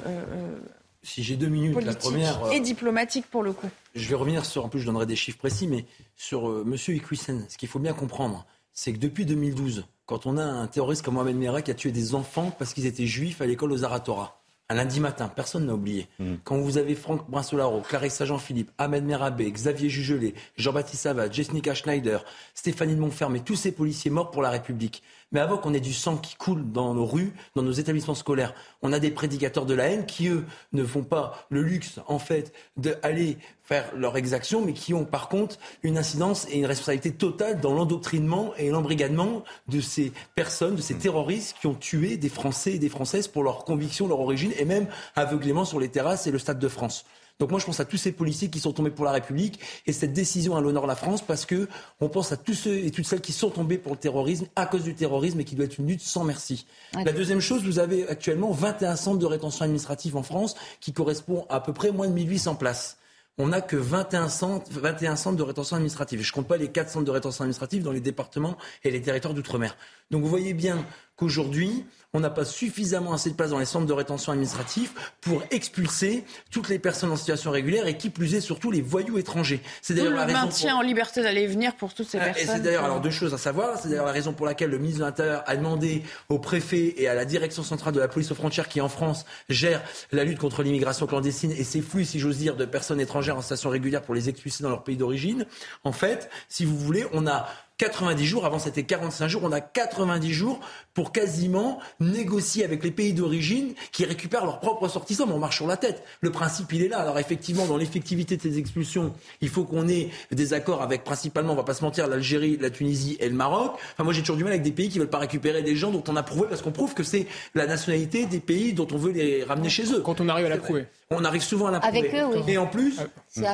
si 1.05 1.23
j'ai 1.23 1.37
deux 1.37 1.49
minutes, 1.49 1.81
la 1.85 1.95
première. 1.95 2.41
Et 2.53 2.61
diplomatique 2.61 3.27
pour 3.31 3.43
le 3.43 3.53
coup. 3.53 3.69
Je 3.95 4.09
vais 4.09 4.15
revenir 4.15 4.45
sur, 4.45 4.65
en 4.65 4.69
plus 4.69 4.81
je 4.81 4.87
donnerai 4.87 5.07
des 5.07 5.17
chiffres 5.17 5.39
précis, 5.39 5.67
mais 5.67 5.85
sur 6.17 6.47
M. 6.47 6.63
Monsieur 6.65 6.95
Iquisen, 6.95 7.45
ce 7.49 7.59
qu'il 7.59 7.69
faut 7.69 7.79
bien 7.79 7.93
comprendre, 7.93 8.47
c'est 8.73 8.93
que 8.93 8.99
depuis 8.99 9.27
2012, 9.27 9.87
quand 10.07 10.27
on 10.27 10.37
a 10.37 10.45
un 10.45 10.67
terroriste 10.67 11.05
comme 11.05 11.15
Mohamed 11.15 11.37
Merah 11.37 11.63
qui 11.63 11.71
a 11.71 11.75
tué 11.75 11.91
des 11.91 12.15
enfants 12.15 12.53
parce 12.59 12.75
qu'ils 12.75 12.87
étaient 12.87 13.07
juifs 13.07 13.41
à 13.41 13.47
l'école 13.47 13.73
aux 13.73 13.79
Zaratora, 13.79 14.45
un 14.71 14.77
lundi 14.77 14.99
matin, 14.99 15.29
personne 15.29 15.67
n'a 15.67 15.75
oublié. 15.75 16.09
Mm. 16.19 16.37
Quand 16.43 16.57
vous 16.57 16.79
avez 16.79 16.95
Franck 16.95 17.29
Brinsolaro, 17.29 17.83
Clarissa 17.83 18.25
Jean-Philippe, 18.25 18.71
Ahmed 18.79 19.05
Merabé, 19.05 19.51
Xavier 19.51 19.91
Jugelet, 19.91 20.35
Jean-Baptiste 20.57 21.03
Savat, 21.03 21.31
Jessica 21.31 21.75
Schneider, 21.75 22.25
Stéphanie 22.55 22.95
de 22.95 23.01
Montfermé, 23.01 23.41
tous 23.41 23.57
ces 23.57 23.73
policiers 23.73 24.11
morts 24.11 24.31
pour 24.31 24.41
la 24.41 24.51
République. 24.51 25.03
Mais 25.35 25.41
avant 25.41 25.59
qu'on 25.59 25.75
ait 25.75 25.81
du 25.81 25.93
sang 25.93 26.17
qui 26.17 26.37
coule 26.37 26.71
dans 26.71 26.95
nos 26.95 27.05
rues, 27.05 27.33
dans 27.57 27.63
nos 27.63 27.73
établissements 27.73 28.15
scolaires, 28.15 28.55
on 28.83 28.93
a 28.93 29.01
des 29.01 29.11
prédicateurs 29.11 29.67
de 29.67 29.75
la 29.75 29.89
haine 29.89 30.07
qui, 30.07 30.29
eux, 30.29 30.45
ne 30.73 30.85
font 30.85 31.03
pas 31.03 31.47
le 31.51 31.61
luxe, 31.61 31.99
en 32.07 32.21
fait, 32.21 32.53
d'aller 32.77 33.37
faire 33.65 33.85
leur 33.97 34.17
exaction, 34.17 34.65
mais 34.65 34.75
qui 34.75 34.95
ont 34.95 35.05
par 35.05 35.29
contre 35.29 35.59
une 35.83 35.99
incidence 35.99 36.47
et 36.51 36.59
une 36.59 36.67
responsabilité 36.67 37.11
totale 37.11 37.61
dans 37.61 37.75
l'endoctrinement 37.75 38.55
et 38.57 38.71
l'embrigadement 38.71 39.43
de 39.69 39.81
ces 39.81 40.13
personnes, 40.37 40.77
de 40.77 40.83
ces 40.83 40.95
terroristes 40.95 41.57
qui 41.61 41.67
ont 41.67 41.75
tué 41.75 42.17
des 42.17 42.29
Français 42.29 42.75
et 42.75 42.79
des 42.79 42.89
Françaises 42.89 43.27
pour 43.27 43.43
leur 43.43 43.65
conviction, 43.65 44.07
leur 44.07 44.21
origine, 44.21 44.53
et 44.57 44.65
même 44.65 44.87
aveuglément 45.17 45.65
sur 45.65 45.81
les 45.81 45.89
terrasses 45.89 46.29
et 46.29 46.31
le 46.31 46.39
Stade 46.39 46.61
de 46.61 46.69
France. 46.69 47.05
Donc 47.41 47.51
moi, 47.51 47.59
je 47.59 47.67
pense 47.67 47.81
à 47.81 47.85
tous 47.85 47.97
ces 47.97 48.13
policiers 48.13 48.49
qui 48.49 48.61
sont 48.61 48.73
tombés 48.73 48.91
pour 48.91 49.05
la 49.05 49.13
République 49.13 49.59
et 49.87 49.93
cette 49.93 50.13
décision 50.13 50.57
à 50.57 50.61
l'honneur 50.61 50.83
de 50.83 50.89
la 50.89 50.95
France 50.95 51.21
parce 51.23 51.47
que 51.47 51.69
on 52.01 52.09
pense 52.09 52.31
à 52.33 52.37
tous 52.37 52.55
ceux 52.55 52.77
et 52.77 52.91
toutes 52.91 53.07
celles 53.07 53.21
qui 53.21 53.33
sont 53.33 53.51
tombés 53.51 53.79
pour 53.79 53.93
le 53.93 53.99
terrorisme 53.99 54.47
à 54.55 54.67
cause 54.67 54.85
du 54.85 54.95
terrorisme 54.95 55.41
et 55.41 55.45
qui 55.45 55.57
doit 55.57 55.65
être 55.65 55.79
une 55.79 55.89
lutte 55.89 56.03
sans 56.03 56.25
merci. 56.25 56.67
La 56.93 57.13
deuxième 57.13 57.41
chose, 57.41 57.65
vous 57.65 57.79
avez 57.79 58.09
actuellement 58.09 58.53
21 58.53 58.97
centres 58.97 59.19
de 59.19 59.27
rétention 59.27 59.65
administrative 59.65 60.17
en 60.17 60.23
France 60.23 60.55
qui 60.81 60.93
correspondent 60.93 61.45
à, 61.49 61.57
à 61.57 61.61
peu 61.61 61.73
près 61.73 61.91
moins 61.91 62.09
de 62.09 62.13
1800 62.13 62.55
places 62.55 62.99
on 63.39 63.49
n'a 63.49 63.61
que 63.61 63.77
21 63.77 64.29
centres, 64.29 64.71
21 64.71 65.17
centres 65.17 65.37
de 65.37 65.43
rétention 65.43 65.77
administrative. 65.77 66.23
Je 66.23 66.31
ne 66.31 66.35
compte 66.35 66.47
pas 66.47 66.57
les 66.57 66.69
4 66.69 66.89
centres 66.89 67.05
de 67.05 67.11
rétention 67.11 67.43
administrative 67.43 67.83
dans 67.83 67.91
les 67.91 68.01
départements 68.01 68.57
et 68.85 68.91
les 68.91 69.03
territoires 69.03 69.35
d'outre-mer. 69.35 69.77
Donc 70.11 70.23
vous 70.23 70.29
voyez 70.29 70.55
bien 70.55 70.87
qu'aujourd'hui, 71.17 71.85
on 72.15 72.21
n'a 72.21 72.31
pas 72.31 72.45
suffisamment 72.45 73.13
assez 73.13 73.29
de 73.29 73.35
place 73.35 73.51
dans 73.51 73.59
les 73.59 73.65
centres 73.65 73.87
de 73.87 73.93
rétention 73.93 74.33
administrative 74.33 74.91
pour 75.21 75.43
expulser 75.51 76.25
toutes 76.51 76.69
les 76.69 76.79
personnes 76.79 77.11
en 77.11 77.17
situation 77.17 77.51
régulière 77.51 77.89
et 77.89 77.99
qui 77.99 78.09
plus 78.09 78.35
est 78.35 78.41
surtout 78.41 78.71
les 78.71 78.81
voyous 78.81 79.19
étrangers. 79.19 79.61
C'est 79.83 79.95
d'ailleurs 79.95 80.15
la 80.15 80.25
raison 80.25 80.39
maintien 80.39 80.77
en 80.77 80.81
liberté 80.81 81.23
d'aller 81.23 81.43
et 81.43 81.47
venir 81.49 81.75
pour 81.75 81.93
toutes 81.93 82.09
ces 82.09 82.19
personnes. 82.19 82.43
Et 82.43 82.47
c'est 82.47 82.63
d'ailleurs 82.63 82.85
alors 82.85 83.01
deux 83.01 83.11
choses 83.11 83.35
à 83.35 83.39
savoir. 83.39 83.79
C'est 83.79 83.89
d'ailleurs 83.89 84.07
la 84.07 84.13
raison 84.13 84.33
pour 84.33 84.47
laquelle 84.47 84.71
le 84.71 84.79
ministre 84.79 85.01
de 85.01 85.05
l'Intérieur 85.05 85.43
a 85.47 85.57
demandé 85.57 86.05
au 86.29 86.39
préfet 86.39 86.95
et 86.97 87.09
à 87.09 87.15
la 87.15 87.25
direction 87.25 87.65
centrale 87.65 87.93
de 87.93 88.01
la 88.01 88.09
police 88.09 88.31
aux 88.31 88.37
frontières 88.37 88.69
qui 88.69 88.81
en 88.81 88.89
France 88.89 89.27
gère 89.49 89.83
la 90.13 90.23
lutte 90.23 90.39
contre 90.39 90.63
l'immigration 90.63 91.07
clandestine 91.07 91.51
et 91.51 91.65
ces 91.65 91.83
flux, 91.83 92.05
si 92.05 92.21
j'ose 92.21 92.39
dire, 92.39 92.55
de 92.55 92.65
personnes 92.65 93.01
étrangères 93.01 93.37
en 93.37 93.43
situation 93.43 93.71
régulière 93.71 94.03
pour 94.03 94.15
les 94.15 94.29
expulser 94.29 94.63
dans 94.63 94.71
leur 94.71 94.85
pays 94.85 94.97
d'origine. 94.97 95.47
En 95.83 95.93
fait, 95.93 96.31
si 96.49 96.65
vous 96.65 96.79
voulez, 96.79 97.07
on 97.13 97.27
a 97.27 97.49
90 97.79 98.25
jours, 98.25 98.47
avant 98.47 98.61
c'était 98.61 98.85
45 98.85 99.27
jours, 99.27 99.43
on 99.45 99.51
a 99.51 99.61
90 99.61 100.33
jours 100.33 100.61
pour 100.95 101.11
quasiment 101.11 101.81
négocier 101.99 102.65
avec 102.65 102.85
les 102.85 102.93
pays 102.93 103.13
d'origine 103.13 103.75
qui 103.91 104.05
récupèrent 104.05 104.45
leurs 104.45 104.61
propres 104.61 104.87
sortissants. 104.87 105.27
Mais 105.27 105.33
on 105.33 105.39
marche 105.39 105.57
sur 105.57 105.67
la 105.67 105.77
tête. 105.77 106.05
Le 106.21 106.31
principe, 106.31 106.73
il 106.73 106.83
est 106.83 106.89
là. 106.89 107.01
Alors 107.01 107.19
effectivement, 107.19 107.67
dans 107.67 107.77
l'effectivité 107.77 108.37
de 108.37 108.43
ces 108.43 108.59
expulsions, 108.59 109.13
il 109.41 109.49
faut 109.49 109.65
qu'on 109.65 109.89
ait 109.89 110.11
des 110.31 110.53
accords 110.53 110.83
avec 110.83 111.03
principalement, 111.03 111.53
on 111.53 111.57
va 111.57 111.65
pas 111.65 111.75
se 111.75 111.83
mentir, 111.83 112.07
l'Algérie, 112.07 112.59
la 112.61 112.71
Tunisie 112.71 113.17
et 113.19 113.29
le 113.29 113.35
Maroc. 113.35 113.73
Enfin, 113.93 114.05
moi 114.05 114.13
j'ai 114.13 114.21
toujours 114.21 114.37
du 114.37 114.45
mal 114.45 114.53
avec 114.53 114.63
des 114.63 114.73
pays 114.73 114.89
qui 114.89 115.01
veulent 115.01 115.09
pas 115.11 115.19
récupérer 115.19 115.63
des 115.63 115.75
gens 115.75 115.91
dont 115.91 116.05
on 116.07 116.15
a 116.15 116.23
prouvé, 116.23 116.47
parce 116.49 116.63
qu'on 116.63 116.73
prouve 116.73 116.95
que 116.95 117.03
c'est 117.03 117.27
la 117.57 117.67
nationalité 117.67 118.27
des 118.27 118.41
pays 118.41 118.73
dont 118.73 118.87
on 118.93 118.97
veut 118.97 119.11
les 119.11 119.43
ramener 119.43 119.69
chez 119.69 119.93
eux. 119.93 120.01
Quand 120.01 120.21
on 120.21 120.29
arrive 120.29 120.47
à 120.47 120.51
la 120.51 120.59
prouver. 120.59 120.87
On 121.11 121.25
arrive 121.25 121.43
souvent 121.43 121.67
à 121.67 121.71
la 121.71 121.81
prouver. 121.81 121.99
Avec 121.99 122.15
eux, 122.15 122.25
oui. 122.25 122.53
Et 122.53 122.59
en 122.59 122.67
plus, 122.67 122.97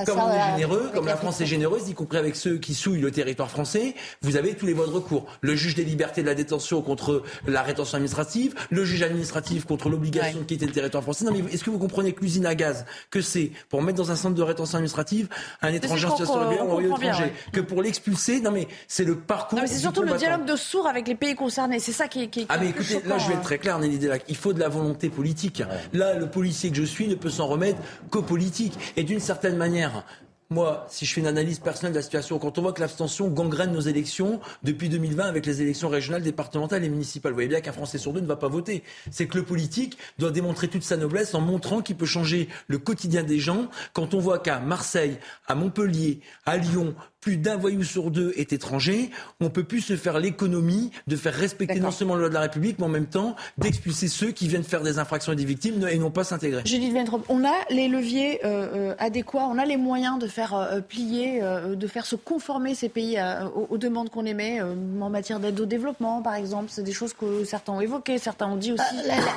comme 0.07 0.19
on 0.19 0.31
est 0.31 0.51
généreux, 0.53 0.91
comme 0.95 1.07
la 1.07 1.17
France 1.17 1.41
est 1.41 1.47
généreuse, 1.47 1.89
y 1.89 1.95
compris 1.95 2.19
avec 2.19 2.37
ceux 2.37 2.59
qui 2.59 2.75
souillent 2.75 3.01
le 3.01 3.11
territoire 3.11 3.51
français, 3.51 3.95
vous 4.23 4.37
avez 4.37 4.55
tous 4.55 4.67
les 4.67 4.73
voies 4.73 4.87
de 4.87 4.93
recours. 4.93 5.27
Le 5.41 5.57
juge 5.57 5.75
des 5.75 5.85
libertés 5.85 6.23
de 6.23 6.27
la 6.27 6.35
détention 6.35 6.81
contre 6.83 7.23
la 7.47 7.63
rétention 7.63 7.97
administrative, 7.97 8.55
le 8.71 8.85
juge 8.85 9.03
administratif 9.03 9.65
contre 9.65 9.89
l'obligation 9.89 10.39
de 10.39 10.45
quitter 10.45 10.67
le 10.67 10.73
territoire 10.73 11.03
français. 11.03 11.25
Non, 11.25 11.33
mais 11.33 11.53
est-ce 11.53 11.65
que 11.65 11.71
vous 11.71 11.79
comprenez 11.79 12.13
que 12.13 12.21
l'usine 12.21 12.47
à 12.47 12.55
gaz, 12.55 12.87
que 13.11 13.21
c'est 13.21 13.51
pour 13.69 13.83
mettre 13.83 13.99
dans 13.99 14.11
un 14.11 14.17
centre 14.17 14.35
de 14.35 14.43
rétention 14.43 14.77
administrative 14.77 15.29
un 15.63 15.73
étranger 15.73 16.07
en 16.07 16.11
situation 16.17 16.41
régulière 16.41 16.69
ou 16.69 16.79
un 16.79 16.83
étranger, 16.83 17.33
que 17.53 17.61
pour 17.61 17.83
l'expulser, 17.83 18.41
non 18.41 18.53
mais 18.53 18.69
c'est 18.87 19.05
le 19.05 19.17
parcours. 19.17 19.59
c'est 19.67 19.79
surtout 19.79 20.03
le 20.03 20.15
dialogue 20.15 20.45
de 20.45 20.57
sourds 20.57 20.87
avec 20.87 21.09
les 21.09 21.15
pays 21.15 21.35
concernés. 21.35 21.79
C'est 21.79 21.93
ça 21.93 22.07
qui 22.07 22.23
est. 22.23 22.29
Qui 22.29 22.47
ah 22.49 22.59
mais 22.59 22.69
écoutez, 22.69 23.01
là 23.07 23.19
je 23.19 23.27
vais 23.29 23.35
être 23.35 23.41
hein. 23.41 23.43
très 23.43 23.59
clair, 23.59 23.79
Nelly 23.79 23.99
Delac. 23.99 24.23
Il 24.29 24.37
faut 24.37 24.53
de 24.53 24.61
la 24.61 24.69
volonté 24.69 25.09
politique. 25.09 25.63
Là, 25.93 26.15
le 26.15 26.29
policier 26.29 26.71
que 26.71 26.77
je 26.77 26.85
suis 26.85 27.09
ne 27.09 27.15
peut 27.15 27.31
s'en 27.41 27.47
remettre 27.47 27.79
qu'aux 28.11 28.23
politiques. 28.23 28.75
Et 28.97 29.03
d'une 29.03 29.19
certaine 29.19 29.57
manière, 29.57 30.05
moi, 30.51 30.87
si 30.91 31.07
je 31.07 31.15
fais 31.15 31.21
une 31.23 31.27
analyse 31.27 31.59
personnelle 31.59 31.93
de 31.93 31.99
la 31.99 32.03
situation, 32.03 32.39
quand 32.39 32.59
on 32.59 32.63
voit 32.63 32.73
que 32.73 32.81
l'abstention 32.81 33.29
gangrène 33.29 33.73
nos 33.73 33.81
élections 33.81 34.41
depuis 34.63 34.91
2020 34.91 35.25
avec 35.25 35.47
les 35.47 35.63
élections 35.63 35.89
régionales, 35.89 36.23
départementales 36.23 36.85
et 36.85 36.91
municipales, 36.91 37.33
vous 37.33 37.37
voyez 37.37 37.49
bien 37.49 37.61
qu'un 37.63 37.73
Français 37.73 37.97
sur 37.97 38.13
deux 38.13 38.21
ne 38.21 38.27
va 38.27 38.37
pas 38.37 38.49
voter. 38.49 38.83
C'est 39.11 39.27
que 39.27 39.39
le 39.39 39.45
politique 39.45 39.97
doit 40.19 40.33
démontrer 40.33 40.69
toute 40.69 40.83
sa 40.83 40.99
noblesse 40.99 41.35
en 41.35 41.41
montrant 41.41 41.81
qu'il 41.81 41.97
peut 41.97 42.05
changer 42.05 42.49
le 42.67 42.77
quotidien 42.77 43.23
des 43.23 43.39
gens. 43.39 43.69
Quand 43.95 44.13
on 44.13 44.19
voit 44.19 44.41
qu'à 44.41 44.59
Marseille, 44.59 45.17
à 45.47 45.55
Montpellier, 45.55 46.21
à 46.45 46.59
Lyon, 46.59 46.95
plus 47.21 47.37
d'un 47.37 47.57
voyou 47.57 47.85
sur 47.85 48.11
deux 48.11 48.33
est 48.37 48.53
étranger, 48.53 49.11
on 49.41 49.51
peut 49.51 49.65
plus 49.65 49.81
se 49.81 49.97
faire 49.97 50.19
l'économie 50.19 50.91
de 51.07 51.17
faire 51.17 51.35
respecter 51.35 51.81
non 51.81 51.91
seulement 51.91 52.15
la 52.15 52.21
loi 52.21 52.29
de 52.29 52.35
la 52.35 52.41
République, 52.41 52.79
mais 52.79 52.87
en 52.87 52.91
même 52.91 53.07
temps 53.07 53.37
d'expulser 53.59 54.09
ceux 54.09 54.31
qui 54.31 54.49
viennent 54.49 54.65
faire 54.65 54.83
des 54.83 54.99
infractions 54.99 55.33
et 55.33 55.37
des 55.37 55.45
victimes 55.45 55.87
et 55.89 55.99
non 55.99 56.11
pas 56.11 56.25
s'intégrer. 56.25 56.63
Judith 56.65 56.93
Ventrop, 56.95 57.25
on 57.29 57.45
a 57.45 57.55
les 57.69 57.89
leviers 57.89 58.45
euh, 58.45 58.91
euh, 58.91 58.95
adéquats, 58.99 59.47
on 59.51 59.59
a 59.59 59.65
les 59.65 59.77
moyens 59.77 60.19
de 60.19 60.27
faire 60.27 60.55
euh, 60.55 60.81
plier, 60.81 61.41
de 61.41 61.87
faire 61.87 62.07
se 62.07 62.17
conformer 62.17 62.75
ces 62.75 62.89
pays 62.89 63.19
aux, 63.55 63.79
demandes 63.79 64.11
qu'on 64.11 64.25
émet 64.25 64.61
en 64.61 65.11
matière 65.11 65.41
d'aide 65.41 65.59
au 65.61 65.67
développement, 65.67 66.23
par 66.23 66.35
exemple. 66.35 66.67
C'est 66.69 66.83
des 66.83 66.93
choses 66.93 67.13
que 67.13 67.45
certains 67.45 67.73
ont 67.73 67.81
évoquées, 67.81 68.19
certains 68.19 68.47
ont 68.47 68.57
dit 68.57 68.73
aussi 68.73 68.97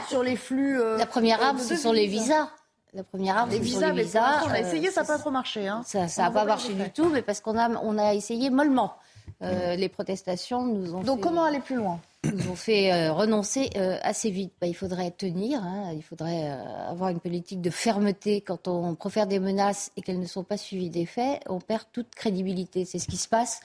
sur 0.09 0.23
les 0.23 0.35
flux. 0.35 0.77
la 0.97 1.05
première 1.05 1.41
arme, 1.41 1.59
ce 1.59 1.75
sont 1.75 1.91
les 1.91 2.07
visas. 2.07 2.49
La 2.95 3.03
première 3.03 3.37
arme, 3.37 3.49
les 3.49 3.59
visas, 3.59 3.91
les 3.91 4.03
visas. 4.03 4.43
on 4.45 4.51
a 4.51 4.59
essayé, 4.59 4.91
ça 4.91 5.01
n'a 5.01 5.07
pas 5.07 5.17
trop 5.17 5.31
marché. 5.31 5.67
Hein. 5.67 5.81
Ça 5.85 6.05
n'a 6.05 6.31
pas 6.31 6.45
marché 6.45 6.73
du 6.73 6.91
tout, 6.91 7.09
mais 7.09 7.23
parce 7.23 7.41
qu'on 7.41 7.57
a, 7.57 7.69
on 7.69 7.97
a 7.97 8.13
essayé 8.13 8.49
mollement. 8.49 8.93
Euh, 9.43 9.75
les 9.75 9.89
protestations 9.89 10.65
nous 10.65 10.95
ont. 10.95 11.01
Donc 11.01 11.19
comment 11.19 11.43
aller 11.43 11.59
plus 11.59 11.75
loin 11.75 11.99
nous 12.23 12.49
ont 12.49 12.55
fait 12.55 12.93
euh, 12.93 13.11
renoncer 13.11 13.69
euh, 13.75 13.97
assez 14.01 14.31
vite. 14.31 14.53
Bah, 14.61 14.67
il 14.67 14.73
faudrait 14.73 15.11
tenir, 15.11 15.61
hein, 15.61 15.91
il 15.93 16.01
faudrait 16.01 16.49
avoir 16.87 17.09
une 17.09 17.19
politique 17.19 17.59
de 17.59 17.69
fermeté. 17.69 18.39
Quand 18.39 18.69
on 18.69 18.95
profère 18.95 19.27
des 19.27 19.39
menaces 19.39 19.91
et 19.97 20.01
qu'elles 20.01 20.21
ne 20.21 20.25
sont 20.25 20.45
pas 20.45 20.55
suivies 20.55 20.89
des 20.89 21.05
faits, 21.05 21.41
on 21.49 21.59
perd 21.59 21.83
toute 21.91 22.15
crédibilité. 22.15 22.85
C'est 22.85 22.99
ce 22.99 23.07
qui 23.07 23.17
se 23.17 23.27
passe 23.27 23.59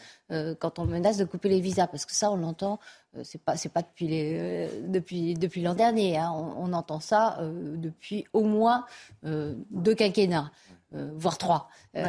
quand 0.59 0.81
on 0.81 0.87
menace 0.87 1.19
de 1.19 1.25
couper 1.25 1.49
les 1.49 1.61
visas, 1.61 1.87
parce 1.87 2.05
que 2.05 2.13
ça, 2.13 2.33
on 2.33 2.37
l'entend. 2.37 2.81
c'est 3.23 3.41
pas, 3.41 3.57
c'est 3.57 3.69
pas 3.69 3.83
depuis 3.83 4.09
les, 4.09 4.69
depuis 4.89 5.35
depuis 5.35 5.63
l'an 5.63 5.75
dernier. 5.75 6.19
Hein. 6.19 6.33
on, 6.33 6.73
entend 6.73 6.99
ça 6.99 7.39
depuis 7.41 8.27
au 8.33 8.43
moins 8.43 8.85
deux 9.23 9.95
quinquennats. 9.95 10.51
Euh, 10.95 11.11
voire 11.17 11.37
trois. 11.37 11.69
Euh, 11.97 12.07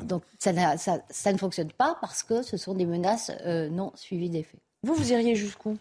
donc 0.00 0.24
ça, 0.38 0.52
ça, 0.76 1.32
ne 1.32 1.38
fonctionne 1.38 1.70
pas 1.70 1.96
parce 2.00 2.24
que 2.24 2.42
ce 2.42 2.56
sont 2.56 2.74
des 2.74 2.84
menaces 2.84 3.30
euh, 3.44 3.68
non 3.68 3.92
suivies 3.94 4.30
des 4.30 4.42
faits. 4.42 4.60
Vous, 4.82 4.94
vous 4.94 5.12
iriez 5.12 5.36
jusqu'où? 5.36 5.78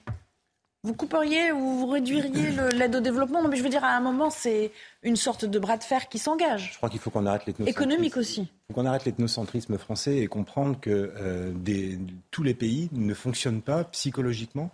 Vous 0.83 0.93
couperiez 0.93 1.51
ou 1.51 1.79
vous 1.79 1.87
réduiriez 1.87 2.51
l'aide 2.73 2.95
au 2.95 2.99
développement? 2.99 3.41
Non, 3.41 3.49
mais 3.49 3.57
je 3.57 3.63
veux 3.63 3.69
dire, 3.69 3.83
à 3.83 3.95
un 3.95 3.99
moment, 3.99 4.29
c'est 4.29 4.71
une 5.01 5.15
sorte 5.15 5.43
de 5.43 5.57
bras 5.57 5.77
de 5.77 5.83
fer 5.83 6.07
qui 6.07 6.19
s'engage. 6.19 6.73
Je 6.73 6.77
crois 6.77 6.91
qu'il 6.91 6.99
faut 6.99 7.09
qu'on 7.09 7.25
arrête 7.25 7.47
l'ethnocentrisme. 7.47 7.83
Économique 7.83 8.17
aussi. 8.17 8.41
Il 8.41 8.47
faut 8.67 8.73
qu'on 8.79 8.85
arrête 8.85 9.05
l'ethnocentrisme 9.05 9.79
français 9.79 10.17
et 10.17 10.27
comprendre 10.27 10.79
que 10.79 11.51
des, 11.55 11.97
tous 12.29 12.43
les 12.43 12.53
pays 12.53 12.89
ne 12.91 13.15
fonctionnent 13.15 13.63
pas 13.63 13.83
psychologiquement, 13.85 14.69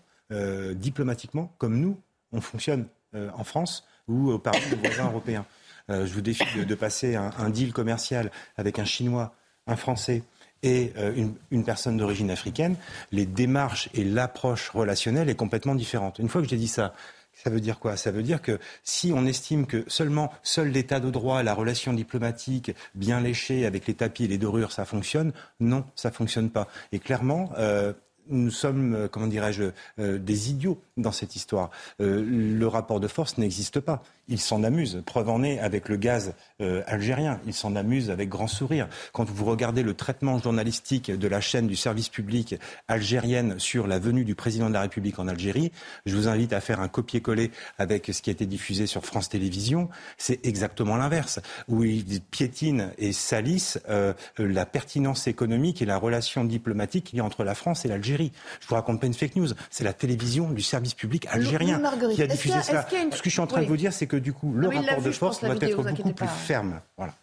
diplomatiquement, 0.75 1.53
comme 1.57 1.79
nous, 1.79 1.97
on 2.33 2.41
fonctionne 2.41 2.87
en 3.13 3.45
France 3.45 3.87
ou 4.09 4.37
parmi 4.37 4.59
nos 4.69 4.77
voisins 4.77 5.05
européens. 5.09 5.45
Euh, 5.89 6.05
je 6.05 6.13
vous 6.13 6.21
défie 6.21 6.65
de, 6.65 6.75
passer 6.75 7.15
un, 7.15 7.49
deal 7.49 7.73
commercial 7.73 8.31
avec 8.57 8.79
un 8.79 8.85
Chinois, 8.85 9.33
un 9.67 9.75
Français 9.75 10.23
et 10.63 10.93
euh, 10.97 11.29
une, 11.49 11.63
personne 11.63 11.97
d'origine 11.97 12.29
africaine, 12.29 12.75
les 13.11 13.25
démarches 13.25 13.89
et 13.93 14.03
l'approche 14.03 14.69
relationnelle 14.69 15.29
est 15.29 15.35
complètement 15.35 15.75
différente. 15.75 16.19
Une 16.19 16.29
fois 16.29 16.41
que 16.41 16.47
j'ai 16.47 16.57
dit 16.57 16.67
ça, 16.67 16.93
ça 17.33 17.49
veut 17.49 17.61
dire 17.61 17.79
quoi? 17.79 17.97
Ça 17.97 18.11
veut 18.11 18.21
dire 18.21 18.41
que 18.41 18.59
si 18.83 19.11
on 19.13 19.25
estime 19.25 19.65
que 19.65 19.83
seulement 19.87 20.31
seul 20.43 20.69
l'état 20.69 20.99
de 20.99 21.09
droit, 21.09 21.41
la 21.41 21.53
relation 21.53 21.93
diplomatique 21.93 22.71
bien 22.93 23.21
léchée 23.21 23.65
avec 23.65 23.87
les 23.87 23.95
tapis 23.95 24.25
et 24.25 24.27
les 24.27 24.37
dorures, 24.37 24.71
ça 24.71 24.85
fonctionne, 24.85 25.33
non, 25.59 25.83
ça 25.95 26.11
fonctionne 26.11 26.51
pas. 26.51 26.67
Et 26.91 26.99
clairement, 26.99 27.51
euh, 27.57 27.93
nous 28.27 28.51
sommes, 28.51 29.09
comment 29.11 29.27
dirais-je, 29.27 29.71
des 29.97 30.51
idiots 30.51 30.79
dans 31.01 31.11
cette 31.11 31.35
histoire. 31.35 31.69
le 31.99 32.65
rapport 32.65 32.99
de 32.99 33.07
force 33.07 33.37
n'existe 33.37 33.79
pas 33.79 34.03
il 34.31 34.39
s'en 34.39 34.63
amuse. 34.63 35.03
Preuve 35.05 35.29
en 35.29 35.43
est 35.43 35.59
avec 35.59 35.89
le 35.89 35.97
gaz 35.97 36.33
euh, 36.61 36.81
algérien. 36.87 37.39
Il 37.45 37.53
s'en 37.53 37.75
amuse 37.75 38.09
avec 38.09 38.29
grand 38.29 38.47
sourire. 38.47 38.87
Quand 39.11 39.29
vous 39.29 39.45
regardez 39.45 39.83
le 39.83 39.93
traitement 39.93 40.39
journalistique 40.39 41.11
de 41.11 41.27
la 41.27 41.41
chaîne 41.41 41.67
du 41.67 41.75
service 41.75 42.09
public 42.09 42.55
algérienne 42.87 43.59
sur 43.59 43.87
la 43.87 43.99
venue 43.99 44.23
du 44.23 44.33
président 44.33 44.69
de 44.69 44.73
la 44.73 44.81
République 44.81 45.19
en 45.19 45.27
Algérie, 45.27 45.71
je 46.05 46.15
vous 46.15 46.27
invite 46.27 46.53
à 46.53 46.61
faire 46.61 46.79
un 46.79 46.87
copier-coller 46.87 47.51
avec 47.77 48.07
ce 48.07 48.21
qui 48.21 48.29
a 48.29 48.33
été 48.33 48.45
diffusé 48.45 48.87
sur 48.87 49.05
France 49.05 49.27
Télévisions. 49.27 49.89
C'est 50.17 50.45
exactement 50.45 50.95
l'inverse, 50.95 51.39
où 51.67 51.83
il 51.83 52.21
piétine 52.21 52.91
et 52.97 53.11
salisse 53.11 53.79
euh, 53.89 54.13
la 54.37 54.65
pertinence 54.65 55.27
économique 55.27 55.81
et 55.81 55.85
la 55.85 55.97
relation 55.97 56.45
diplomatique 56.45 57.05
qu'il 57.05 57.17
y 57.17 57.21
a 57.21 57.25
entre 57.25 57.43
la 57.43 57.55
France 57.55 57.83
et 57.83 57.89
l'Algérie. 57.89 58.31
Je 58.61 58.67
vous 58.67 58.75
raconte 58.75 59.01
pas 59.01 59.07
une 59.07 59.13
fake 59.13 59.35
news. 59.35 59.49
C'est 59.69 59.83
la 59.83 59.93
télévision 59.93 60.51
du 60.51 60.61
service 60.61 60.90
public 60.95 61.27
algérien 61.27 61.81
qui 62.13 62.21
a 62.21 62.27
diffusé 62.27 62.61
cela. 62.61 62.87
Ce 63.11 63.21
que 63.21 63.29
je 63.29 63.29
suis 63.29 63.41
en 63.41 63.47
train 63.47 63.61
de 63.61 63.67
vous 63.67 63.77
dire, 63.77 63.93
c'est 63.93 64.07
que 64.07 64.17
du 64.17 64.33
coup, 64.33 64.53
le 64.53 64.67
rapport 64.67 65.01
de 65.01 65.11
force 65.11 65.41
doit 65.41 65.55
être 65.55 65.83
beaucoup 65.83 66.13
plus 66.13 66.27
ferme. 66.27 66.81
Voilà. 66.97 67.13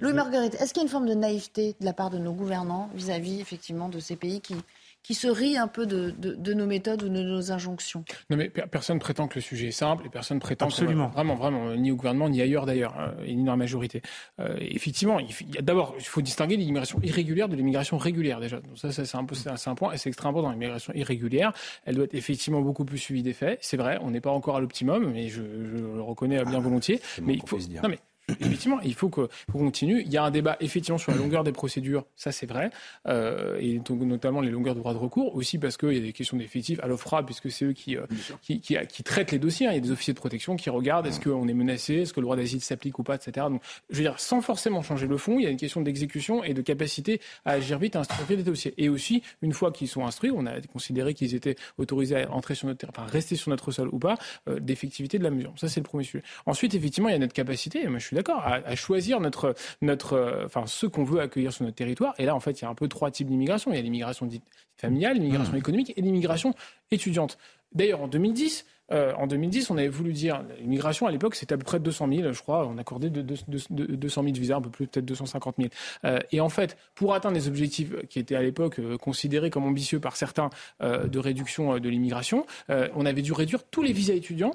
Louis 0.00 0.12
Marguerite, 0.12 0.54
est-ce 0.60 0.74
qu'il 0.74 0.82
y 0.82 0.84
a 0.84 0.86
une 0.86 0.90
forme 0.90 1.08
de 1.08 1.14
naïveté 1.14 1.74
de 1.80 1.84
la 1.84 1.92
part 1.92 2.10
de 2.10 2.18
nos 2.18 2.32
gouvernants 2.32 2.90
vis-à-vis, 2.94 3.40
effectivement, 3.40 3.88
de 3.88 3.98
ces 3.98 4.16
pays 4.16 4.40
qui, 4.40 4.56
qui 5.04 5.12
se 5.12 5.28
rient 5.28 5.58
un 5.58 5.68
peu 5.68 5.86
de, 5.86 6.14
de, 6.18 6.54
nos 6.54 6.66
méthodes 6.66 7.02
ou 7.02 7.08
de 7.10 7.22
nos 7.22 7.52
injonctions. 7.52 8.04
Non, 8.30 8.38
mais 8.38 8.48
personne 8.48 8.98
prétend 8.98 9.28
que 9.28 9.34
le 9.34 9.42
sujet 9.42 9.68
est 9.68 9.70
simple 9.70 10.06
et 10.06 10.08
personne 10.08 10.40
prétend 10.40 10.64
Absolument. 10.64 11.08
vraiment, 11.08 11.34
vraiment, 11.34 11.74
ni 11.76 11.90
au 11.90 11.96
gouvernement, 11.96 12.30
ni 12.30 12.40
ailleurs 12.40 12.64
d'ailleurs, 12.64 12.98
euh, 12.98 13.24
et 13.26 13.34
ni 13.34 13.44
dans 13.44 13.52
la 13.52 13.58
majorité. 13.58 14.00
Euh, 14.40 14.56
effectivement, 14.58 15.18
d'abord, 15.60 15.94
il 15.98 16.04
faut 16.06 16.22
distinguer 16.22 16.56
l'immigration 16.56 16.98
irrégulière 17.02 17.50
de 17.50 17.54
l'immigration 17.54 17.98
régulière 17.98 18.40
déjà. 18.40 18.60
Donc 18.60 18.78
ça, 18.78 18.90
c'est 18.92 19.14
un, 19.14 19.24
peu, 19.24 19.34
c'est 19.34 19.68
un 19.68 19.74
point 19.74 19.92
et 19.92 19.98
c'est 19.98 20.08
extrêmement 20.08 20.38
important. 20.38 20.52
L'immigration 20.52 20.94
irrégulière, 20.94 21.52
elle 21.84 21.96
doit 21.96 22.06
être 22.06 22.14
effectivement 22.14 22.62
beaucoup 22.62 22.86
plus 22.86 22.98
suivie 22.98 23.22
des 23.22 23.34
faits. 23.34 23.58
C'est 23.60 23.76
vrai, 23.76 23.98
on 24.00 24.10
n'est 24.10 24.22
pas 24.22 24.30
encore 24.30 24.56
à 24.56 24.60
l'optimum, 24.60 25.12
mais 25.12 25.28
je, 25.28 25.42
je, 25.42 25.76
le 25.76 26.00
reconnais 26.00 26.42
bien 26.44 26.54
ah, 26.56 26.60
volontiers. 26.60 27.02
Mais 27.20 27.34
il 27.34 27.42
faut. 27.46 27.58
Non, 27.58 27.90
mais 27.90 27.98
effectivement, 28.28 28.80
il 28.80 28.94
faut 28.94 29.08
qu'on 29.08 29.28
continue. 29.52 30.02
Il 30.02 30.12
y 30.12 30.16
a 30.16 30.24
un 30.24 30.30
débat 30.30 30.56
effectivement 30.60 30.98
sur 30.98 31.12
la 31.12 31.18
longueur 31.18 31.44
des 31.44 31.52
procédures, 31.52 32.04
ça 32.16 32.32
c'est 32.32 32.46
vrai, 32.46 32.70
euh, 33.08 33.56
et 33.60 33.78
donc, 33.78 34.00
notamment 34.00 34.40
les 34.40 34.50
longueurs 34.50 34.74
de 34.74 34.80
droit 34.80 34.94
de 34.94 34.98
recours, 34.98 35.34
aussi 35.34 35.58
parce 35.58 35.76
qu'il 35.76 35.92
y 35.92 35.98
a 35.98 36.00
des 36.00 36.12
questions 36.12 36.36
d'effectifs 36.36 36.80
à 36.82 36.86
l'OFRA, 36.86 37.24
puisque 37.24 37.50
c'est 37.50 37.64
eux 37.66 37.72
qui, 37.72 37.96
euh, 37.96 38.06
qui, 38.42 38.60
qui, 38.60 38.76
qui, 38.88 39.02
traitent 39.02 39.32
les 39.32 39.38
dossiers. 39.38 39.66
Hein. 39.66 39.72
Il 39.72 39.74
y 39.76 39.78
a 39.78 39.80
des 39.80 39.90
officiers 39.90 40.14
de 40.14 40.18
protection 40.18 40.56
qui 40.56 40.70
regardent 40.70 41.06
est-ce 41.06 41.20
qu'on 41.20 41.48
est 41.48 41.54
menacé, 41.54 41.94
est-ce 41.94 42.12
que 42.12 42.20
le 42.20 42.24
droit 42.24 42.36
d'asile 42.36 42.60
s'applique 42.60 42.98
ou 42.98 43.02
pas, 43.02 43.16
etc. 43.16 43.46
Donc, 43.50 43.62
je 43.90 43.96
veux 43.96 44.02
dire, 44.02 44.18
sans 44.18 44.40
forcément 44.40 44.82
changer 44.82 45.06
le 45.06 45.16
fond, 45.16 45.38
il 45.38 45.44
y 45.44 45.46
a 45.46 45.50
une 45.50 45.56
question 45.56 45.80
d'exécution 45.80 46.44
et 46.44 46.54
de 46.54 46.62
capacité 46.62 47.20
à 47.44 47.52
agir 47.52 47.78
vite, 47.78 47.96
à 47.96 48.00
instruire 48.00 48.26
des 48.28 48.42
dossiers. 48.42 48.74
Et 48.78 48.88
aussi, 48.88 49.22
une 49.42 49.52
fois 49.52 49.72
qu'ils 49.72 49.88
sont 49.88 50.06
instruits, 50.06 50.30
on 50.30 50.46
a 50.46 50.60
considéré 50.72 51.14
qu'ils 51.14 51.34
étaient 51.34 51.56
autorisés 51.78 52.22
à 52.22 52.32
entrer 52.32 52.54
sur 52.54 52.66
notre 52.66 52.78
terrain, 52.78 52.92
enfin 52.96 53.06
rester 53.06 53.36
sur 53.36 53.50
notre 53.50 53.70
sol 53.70 53.88
ou 53.92 53.98
pas, 53.98 54.16
euh, 54.48 54.60
d'effectivité 54.60 55.18
de 55.18 55.24
la 55.24 55.30
mesure. 55.30 55.52
Ça, 55.56 55.68
c'est 55.68 55.80
le 55.80 55.84
premier 55.84 56.04
sujet. 56.04 56.22
Ensuite, 56.46 56.74
effectivement, 56.74 57.08
il 57.08 57.12
y 57.12 57.16
a 57.16 57.18
notre 57.18 57.32
capacité, 57.32 57.82
et 57.82 57.88
moi 57.88 57.98
je 57.98 58.06
suis 58.06 58.13
d'accord, 58.14 58.40
à, 58.40 58.54
à, 58.64 58.74
choisir 58.76 59.20
notre, 59.20 59.54
notre, 59.82 60.14
euh, 60.14 60.46
enfin, 60.46 60.64
ceux 60.66 60.88
qu'on 60.88 61.04
veut 61.04 61.20
accueillir 61.20 61.52
sur 61.52 61.64
notre 61.64 61.76
territoire. 61.76 62.14
Et 62.18 62.24
là, 62.24 62.34
en 62.34 62.40
fait, 62.40 62.60
il 62.60 62.62
y 62.62 62.66
a 62.66 62.70
un 62.70 62.74
peu 62.74 62.88
trois 62.88 63.10
types 63.10 63.28
d'immigration. 63.28 63.72
Il 63.72 63.76
y 63.76 63.78
a 63.78 63.82
l'immigration 63.82 64.26
dite 64.26 64.44
familiale, 64.76 65.16
l'immigration 65.16 65.52
mmh. 65.52 65.58
économique 65.58 65.92
et 65.96 66.00
l'immigration 66.00 66.54
étudiante. 66.90 67.38
D'ailleurs, 67.72 68.02
en 68.02 68.08
2010, 68.08 68.64
euh, 68.92 69.12
en 69.14 69.26
2010, 69.26 69.70
on 69.70 69.78
avait 69.78 69.88
voulu 69.88 70.12
dire 70.12 70.44
l'immigration 70.60 71.06
à 71.06 71.10
l'époque, 71.10 71.34
c'était 71.34 71.54
à 71.54 71.58
peu 71.58 71.64
près 71.64 71.80
200 71.80 72.08
000, 72.08 72.32
je 72.32 72.40
crois. 72.40 72.66
On 72.66 72.78
accordait 72.78 73.10
de, 73.10 73.22
de, 73.22 73.36
de, 73.70 73.96
200 73.96 74.22
000 74.22 74.34
visas, 74.34 74.56
un 74.56 74.60
peu 74.60 74.70
plus, 74.70 74.86
peut-être 74.86 75.06
250 75.06 75.56
000. 75.58 75.68
Euh, 76.04 76.18
et 76.32 76.40
en 76.40 76.48
fait, 76.48 76.76
pour 76.94 77.14
atteindre 77.14 77.34
les 77.34 77.48
objectifs 77.48 77.94
qui 78.08 78.18
étaient 78.18 78.36
à 78.36 78.42
l'époque 78.42 78.78
euh, 78.78 78.98
considérés 78.98 79.50
comme 79.50 79.64
ambitieux 79.64 80.00
par 80.00 80.16
certains 80.16 80.50
de 80.80 81.18
réduction 81.18 81.78
de 81.78 81.88
l'immigration, 81.88 82.46
on 82.68 83.06
avait 83.06 83.22
dû 83.22 83.32
réduire 83.32 83.64
tous 83.64 83.82
les 83.82 83.92
visas 83.92 84.14
étudiants 84.14 84.52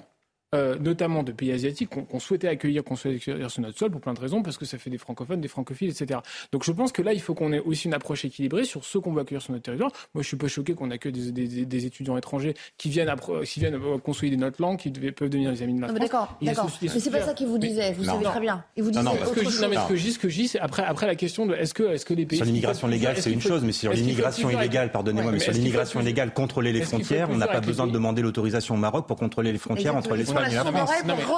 euh, 0.55 0.79
notamment 0.79 1.21
de 1.21 1.31
pays 1.31 1.51
asiatiques 1.51 1.89
qu'on 1.89 2.03
qu 2.05 2.19
souhaitait 2.19 2.47
accueillir, 2.47 2.83
qu'on 2.83 2.95
souhaitait 2.95 3.17
accueillir 3.17 3.51
sur 3.51 3.61
notre 3.61 3.77
sol 3.77 3.91
pour 3.91 4.01
plein 4.01 4.15
de 4.15 4.19
raisons, 4.19 4.41
parce 4.41 4.57
que 4.57 4.65
ça 4.65 4.79
fait 4.79 4.89
des 4.89 4.97
francophones, 4.97 5.41
des 5.41 5.47
francophiles, 5.47 5.89
etc. 5.89 6.21
Donc 6.51 6.63
je 6.63 6.71
pense 6.71 6.91
que 6.91 7.03
là, 7.03 7.13
il 7.13 7.21
faut 7.21 7.35
qu'on 7.35 7.53
ait 7.53 7.59
aussi 7.59 7.87
une 7.87 7.93
approche 7.93 8.25
équilibrée 8.25 8.63
sur 8.63 8.83
ceux 8.83 8.99
qu'on 8.99 9.13
veut 9.13 9.21
accueillir 9.21 9.43
sur 9.43 9.51
notre 9.53 9.65
territoire. 9.65 9.91
Moi, 10.15 10.23
je 10.23 10.27
suis 10.27 10.37
pas 10.37 10.47
choqué 10.47 10.73
qu'on 10.73 10.89
accueille 10.89 11.11
des, 11.11 11.31
des, 11.31 11.65
des, 11.65 11.85
étudiants 11.85 12.17
étrangers 12.17 12.55
qui 12.79 12.89
viennent, 12.89 13.13
qui 13.45 13.59
viennent 13.59 13.75
euh, 13.75 13.99
consolider 13.99 14.37
notre 14.37 14.59
langue, 14.59 14.79
qui 14.79 14.89
peuvent 14.89 15.29
devenir 15.29 15.51
des 15.51 15.61
amis 15.61 15.75
de 15.75 15.81
la 15.81 15.87
France. 15.89 15.99
D'accord, 15.99 16.37
d'accord. 16.41 16.71
Mais 16.81 16.87
c'est 16.87 17.11
pas 17.11 17.21
ça 17.21 17.35
qu'il 17.35 17.47
vous 17.47 17.59
disait, 17.59 17.93
vous 17.93 18.05
non, 18.05 18.13
savez 18.13 18.25
non. 18.25 18.31
très 18.31 18.39
bien. 18.39 18.63
Il 18.75 18.83
vous 18.83 18.89
disait 18.89 19.03
non, 19.03 19.13
non, 19.13 19.31
que 19.31 19.47
je, 19.47 19.61
non, 19.61 19.69
mais 19.69 19.75
ce 19.75 19.87
que 19.87 19.95
je 19.95 20.03
dis, 20.03 20.11
ce 20.13 20.19
que 20.19 20.29
je 20.29 20.35
dis, 20.35 20.47
c'est 20.47 20.59
après, 20.59 20.83
après 20.83 21.05
la 21.05 21.15
question 21.15 21.45
de 21.45 21.53
est-ce 21.53 21.75
que, 21.75 21.83
est-ce 21.83 22.05
que 22.05 22.15
les 22.15 22.25
pays... 22.25 22.37
Sur 22.37 22.45
l'immigration 22.45 22.87
légale, 22.87 23.17
c'est 23.21 23.31
une 23.31 23.41
chose, 23.41 23.63
mais 23.63 23.71
sur 23.71 23.93
l'immigration 23.93 24.49
illégale, 24.49 24.91
pardonnez-moi, 24.91 25.31
mais 25.31 25.39
sur 25.39 25.51
l'immigration 25.51 26.01
illégale, 26.01 26.33
contrôler 26.33 26.73
les 26.73 26.81
frontières, 26.81 27.29
on 27.29 27.37
n'a 27.37 27.47
pas 27.47 27.61
besoin 27.61 27.85
de 27.85 27.91
demander 27.91 28.23
l'autorisation 28.23 28.73
au 28.73 28.79
Maroc 28.79 29.05
pour 29.05 29.17
contrôler 29.17 29.51
les 29.51 29.59
frontières 29.59 29.95
entre 29.95 30.15
l'Espagne 30.15 30.38
et 30.47 30.55
la 30.55 30.63
France 30.63 30.91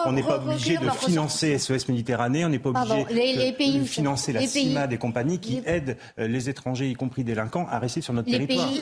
on 0.06 0.12
n'est 0.12 0.24
pas 0.24 0.38
obligé 0.38 0.78
de 0.78 0.90
financer 0.90 1.58
SOS 1.58 1.88
Méditerranée, 1.88 2.46
on 2.46 2.50
n'est 2.50 2.60
pas 2.60 2.70
obligé 2.70 3.06
les, 3.36 3.52
pays 3.54 3.80
de 3.80 3.86
financer 3.86 4.34
la 4.34 4.46
CIMA 4.46 4.88
des 4.88 4.98
compagnies 4.98 5.40
qui 5.40 5.62
aident 5.66 5.98
euh, 6.20 6.28
les 6.28 6.50
étrangers, 6.50 6.90
y 6.90 6.94
compris 6.94 7.24
délinquants, 7.24 7.68
à 7.70 7.80
rester 7.80 8.02
sur 8.02 8.14
notre 8.14 8.30
les 8.30 8.46
territoire. 8.46 8.68
Pays, 8.68 8.82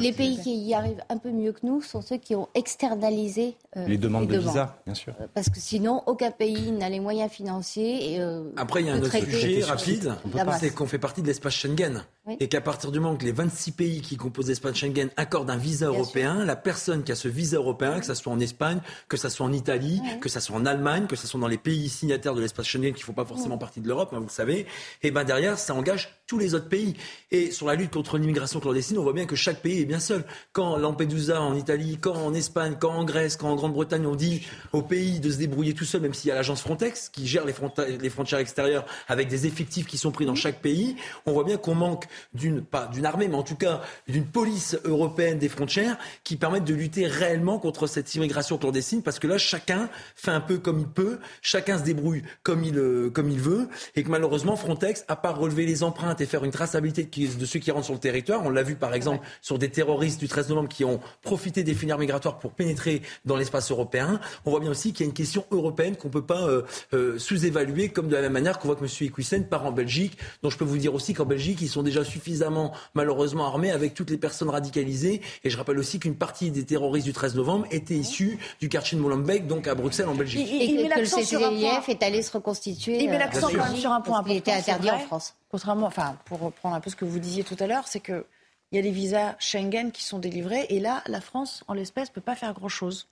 les 0.00 0.12
pays 0.12 0.38
qui 0.42 0.56
y 0.56 0.74
arrivent 0.74 1.02
un 1.08 1.18
peu 1.18 1.30
mieux 1.30 1.52
que 1.52 1.66
nous 1.66 1.82
sont 1.82 2.02
ceux 2.02 2.16
qui 2.16 2.34
ont 2.34 2.48
externalisé 2.54 3.56
euh, 3.76 3.86
les 3.86 3.98
demandes 3.98 4.26
de 4.26 4.38
visa, 4.38 4.76
bien 4.84 4.94
sûr. 4.94 5.14
Euh, 5.20 5.26
parce 5.32 5.48
que 5.48 5.58
sinon, 5.58 6.02
aucun 6.06 6.30
pays 6.30 6.72
n'a 6.72 6.88
les 6.88 7.00
moyens 7.00 7.30
financiers. 7.30 8.14
Et, 8.14 8.20
euh, 8.20 8.44
Après, 8.56 8.82
il 8.82 8.86
y 8.86 8.90
a 8.90 8.94
un 8.94 9.02
autre 9.02 9.10
sujet 9.10 9.64
rapide, 9.64 10.14
c'est 10.60 10.74
qu'on 10.74 10.86
fait 10.86 10.98
partie 10.98 11.22
de 11.22 11.26
l'espace 11.26 11.54
Schengen. 11.54 12.04
Oui. 12.24 12.36
Et 12.38 12.48
qu'à 12.48 12.60
partir 12.60 12.92
du 12.92 13.00
moment 13.00 13.16
que 13.16 13.24
les 13.24 13.32
26 13.32 13.72
pays 13.72 14.00
qui 14.00 14.16
composent 14.16 14.46
l'espace 14.46 14.76
Schengen 14.76 15.10
accordent 15.16 15.50
un 15.50 15.56
visa 15.56 15.88
bien 15.88 15.98
européen, 15.98 16.36
sûr. 16.36 16.44
la 16.44 16.54
personne 16.54 17.02
qui 17.02 17.10
a 17.10 17.16
ce 17.16 17.26
visa 17.26 17.56
européen, 17.56 17.98
que 17.98 18.06
ce 18.06 18.14
soit 18.14 18.32
en 18.32 18.38
Espagne, 18.38 18.80
que 19.08 19.16
ce 19.16 19.28
soit 19.28 19.44
en 19.44 19.52
Italie, 19.52 20.00
oui. 20.00 20.20
que 20.20 20.28
ce 20.28 20.38
soit 20.38 20.54
en 20.54 20.64
Allemagne, 20.64 21.08
que 21.08 21.16
ce 21.16 21.26
soit 21.26 21.40
dans 21.40 21.48
les 21.48 21.58
pays 21.58 21.88
signataires 21.88 22.34
de 22.34 22.40
l'espace 22.40 22.66
Schengen 22.66 22.94
qui 22.94 23.00
ne 23.00 23.06
font 23.06 23.12
pas 23.12 23.24
forcément 23.24 23.54
oui. 23.54 23.60
partie 23.60 23.80
de 23.80 23.88
l'Europe, 23.88 24.10
hein, 24.12 24.18
vous 24.18 24.26
le 24.26 24.30
savez, 24.30 24.60
et 24.60 24.66
eh 25.02 25.10
ben 25.10 25.24
derrière, 25.24 25.58
ça 25.58 25.74
engage 25.74 26.10
tous 26.28 26.38
les 26.38 26.54
autres 26.54 26.68
pays. 26.68 26.94
Et 27.32 27.50
sur 27.50 27.66
la 27.66 27.74
lutte 27.74 27.92
contre 27.92 28.18
l'immigration 28.18 28.60
clandestine, 28.60 28.98
on 28.98 29.02
voit 29.02 29.12
bien 29.12 29.26
que 29.26 29.36
chaque 29.36 29.60
pays 29.60 29.80
est 29.80 29.84
bien 29.84 29.98
seul. 29.98 30.24
Quand 30.52 30.76
Lampedusa 30.76 31.42
en 31.42 31.56
Italie, 31.56 31.98
quand 32.00 32.14
en 32.14 32.34
Espagne, 32.34 32.76
quand 32.80 32.92
en 32.92 33.04
Grèce, 33.04 33.36
quand 33.36 33.50
en 33.50 33.56
Grande-Bretagne, 33.56 34.06
on 34.06 34.14
dit 34.14 34.46
aux 34.72 34.82
pays 34.82 35.18
de 35.18 35.30
se 35.30 35.38
débrouiller 35.38 35.74
tout 35.74 35.84
seul, 35.84 36.00
même 36.00 36.14
s'il 36.14 36.28
y 36.28 36.30
a 36.30 36.36
l'agence 36.36 36.62
Frontex 36.62 37.08
qui 37.08 37.26
gère 37.26 37.44
les, 37.44 37.54
les, 37.98 38.10
frontières 38.10 38.38
extérieures 38.38 38.86
avec 39.08 39.28
des 39.28 39.46
effectifs 39.46 39.86
qui 39.86 39.98
sont 39.98 40.12
pris 40.12 40.24
dans 40.24 40.36
chaque 40.36 40.62
pays, 40.62 40.94
on 41.26 41.32
voit 41.32 41.44
bien 41.44 41.56
qu'on 41.56 41.74
manque 41.74 42.06
d'une 42.34 42.62
pas 42.62 42.86
d'une 42.86 43.06
armée, 43.06 43.28
mais 43.28 43.36
en 43.36 43.42
tout 43.42 43.56
cas 43.56 43.82
d'une 44.08 44.24
police 44.24 44.78
européenne 44.84 45.38
des 45.38 45.48
frontières 45.48 45.98
qui 46.24 46.36
permette 46.36 46.64
de 46.64 46.74
lutter 46.74 47.06
réellement 47.06 47.58
contre 47.58 47.86
cette 47.86 48.14
immigration 48.14 48.58
clandestine, 48.58 49.02
parce 49.02 49.18
que 49.18 49.26
là, 49.26 49.38
chacun 49.38 49.88
fait 50.16 50.30
un 50.30 50.40
peu 50.40 50.58
comme 50.58 50.78
il 50.80 50.86
peut, 50.86 51.18
chacun 51.40 51.78
se 51.78 51.84
débrouille 51.84 52.22
comme 52.42 52.64
il, 52.64 52.78
euh, 52.78 53.10
comme 53.10 53.30
il 53.30 53.40
veut, 53.40 53.68
et 53.96 54.02
que 54.02 54.08
malheureusement, 54.08 54.56
Frontex, 54.56 55.04
à 55.08 55.16
part 55.16 55.38
relever 55.38 55.66
les 55.66 55.82
empreintes 55.82 56.20
et 56.20 56.26
faire 56.26 56.44
une 56.44 56.50
traçabilité 56.50 57.04
de 57.04 57.44
ceux 57.44 57.58
qui 57.58 57.70
rentrent 57.70 57.86
sur 57.86 57.94
le 57.94 58.00
territoire, 58.00 58.44
on 58.44 58.50
l'a 58.50 58.62
vu 58.62 58.74
par 58.74 58.94
exemple 58.94 59.26
sur 59.40 59.58
des 59.58 59.68
terroristes 59.68 60.20
du 60.20 60.28
13 60.28 60.48
novembre 60.50 60.68
qui 60.68 60.84
ont 60.84 61.00
profité 61.22 61.62
des 61.62 61.74
filières 61.74 61.98
migratoires 61.98 62.38
pour 62.38 62.52
pénétrer 62.52 63.02
dans 63.24 63.36
l'espace 63.36 63.70
européen, 63.70 64.20
on 64.44 64.50
voit 64.50 64.60
bien 64.60 64.70
aussi 64.70 64.92
qu'il 64.92 65.04
y 65.04 65.08
a 65.08 65.10
une 65.10 65.14
question 65.14 65.44
européenne 65.50 65.96
qu'on 65.96 66.08
ne 66.08 66.12
peut 66.12 66.24
pas 66.24 66.46
euh, 66.48 66.62
euh, 66.94 67.18
sous-évaluer, 67.18 67.90
comme 67.90 68.08
de 68.08 68.14
la 68.14 68.22
même 68.22 68.32
manière 68.32 68.58
qu'on 68.58 68.68
voit 68.68 68.76
que 68.76 68.84
M. 68.84 68.90
Equissen 69.00 69.46
part 69.46 69.66
en 69.66 69.72
Belgique, 69.72 70.18
dont 70.42 70.50
je 70.50 70.58
peux 70.58 70.64
vous 70.64 70.78
dire 70.78 70.94
aussi 70.94 71.14
qu'en 71.14 71.24
Belgique, 71.24 71.60
ils 71.60 71.68
sont 71.68 71.82
déjà 71.82 72.01
suffisamment 72.04 72.72
malheureusement 72.94 73.46
armés 73.46 73.70
avec 73.70 73.94
toutes 73.94 74.10
les 74.10 74.18
personnes 74.18 74.50
radicalisées. 74.50 75.20
Et 75.44 75.50
je 75.50 75.56
rappelle 75.56 75.78
aussi 75.78 75.98
qu'une 75.98 76.16
partie 76.16 76.50
des 76.50 76.64
terroristes 76.64 77.06
du 77.06 77.12
13 77.12 77.34
novembre 77.34 77.66
étaient 77.70 77.94
issus 77.94 78.38
du 78.60 78.68
quartier 78.68 78.96
de 78.96 79.02
Molenbeek, 79.02 79.46
donc 79.46 79.66
à 79.68 79.74
Bruxelles, 79.74 80.08
en 80.08 80.14
Belgique. 80.14 80.48
Et, 80.48 80.56
et, 80.56 80.84
et 80.84 80.88
que 80.88 80.98
le 80.98 81.06
CCIF 81.06 81.88
est 81.88 82.02
allé 82.02 82.22
se 82.22 82.32
reconstituer. 82.32 83.02
Il 83.02 83.10
met 83.10 83.18
l'accent 83.18 83.50
même 83.50 83.76
sur 83.76 83.92
un 83.92 84.00
point 84.00 84.18
important. 84.18 84.34
Il 84.34 84.38
était 84.38 84.52
interdit 84.52 84.88
vrai, 84.88 84.96
en 84.96 85.00
France. 85.00 85.34
Contrairement, 85.50 85.86
enfin, 85.86 86.16
pour 86.24 86.40
reprendre 86.40 86.74
un 86.74 86.80
peu 86.80 86.90
ce 86.90 86.96
que 86.96 87.04
vous 87.04 87.18
disiez 87.18 87.44
tout 87.44 87.56
à 87.58 87.66
l'heure, 87.66 87.86
c'est 87.86 88.00
que 88.00 88.24
il 88.70 88.76
y 88.76 88.78
a 88.78 88.82
des 88.82 88.90
visas 88.90 89.36
Schengen 89.38 89.92
qui 89.92 90.02
sont 90.02 90.18
délivrés 90.18 90.66
et 90.70 90.80
là, 90.80 91.02
la 91.06 91.20
France, 91.20 91.62
en 91.68 91.74
l'espèce, 91.74 92.08
peut 92.08 92.22
pas 92.22 92.34
faire 92.34 92.54
grand-chose. 92.54 93.06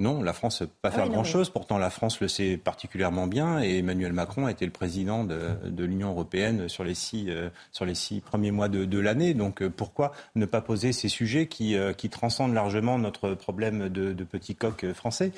Non, 0.00 0.22
la 0.22 0.32
France 0.32 0.60
ne 0.60 0.66
peut 0.66 0.72
pas 0.80 0.90
ah 0.90 0.94
faire 0.94 1.04
oui, 1.06 1.10
grand-chose. 1.10 1.50
Pourtant, 1.50 1.76
la 1.76 1.90
France 1.90 2.20
le 2.20 2.28
sait 2.28 2.56
particulièrement 2.56 3.26
bien 3.26 3.60
et 3.60 3.78
Emmanuel 3.78 4.12
Macron 4.12 4.46
a 4.46 4.52
été 4.52 4.64
le 4.64 4.70
président 4.70 5.24
de, 5.24 5.40
de 5.64 5.84
l'Union 5.84 6.10
européenne 6.10 6.68
sur 6.68 6.84
les 6.84 6.94
six, 6.94 7.26
euh, 7.30 7.50
sur 7.72 7.84
les 7.84 7.96
six 7.96 8.20
premiers 8.20 8.52
mois 8.52 8.68
de, 8.68 8.84
de 8.84 8.98
l'année. 9.00 9.34
Donc, 9.34 9.60
euh, 9.60 9.68
pourquoi 9.68 10.12
ne 10.36 10.46
pas 10.46 10.60
poser 10.60 10.92
ces 10.92 11.08
sujets 11.08 11.48
qui, 11.48 11.74
euh, 11.74 11.92
qui 11.92 12.10
transcendent 12.10 12.54
largement 12.54 12.96
notre 12.96 13.34
problème 13.34 13.88
de, 13.88 14.12
de 14.12 14.24
petits 14.24 14.54
coqs 14.54 14.92
français? 14.92 15.32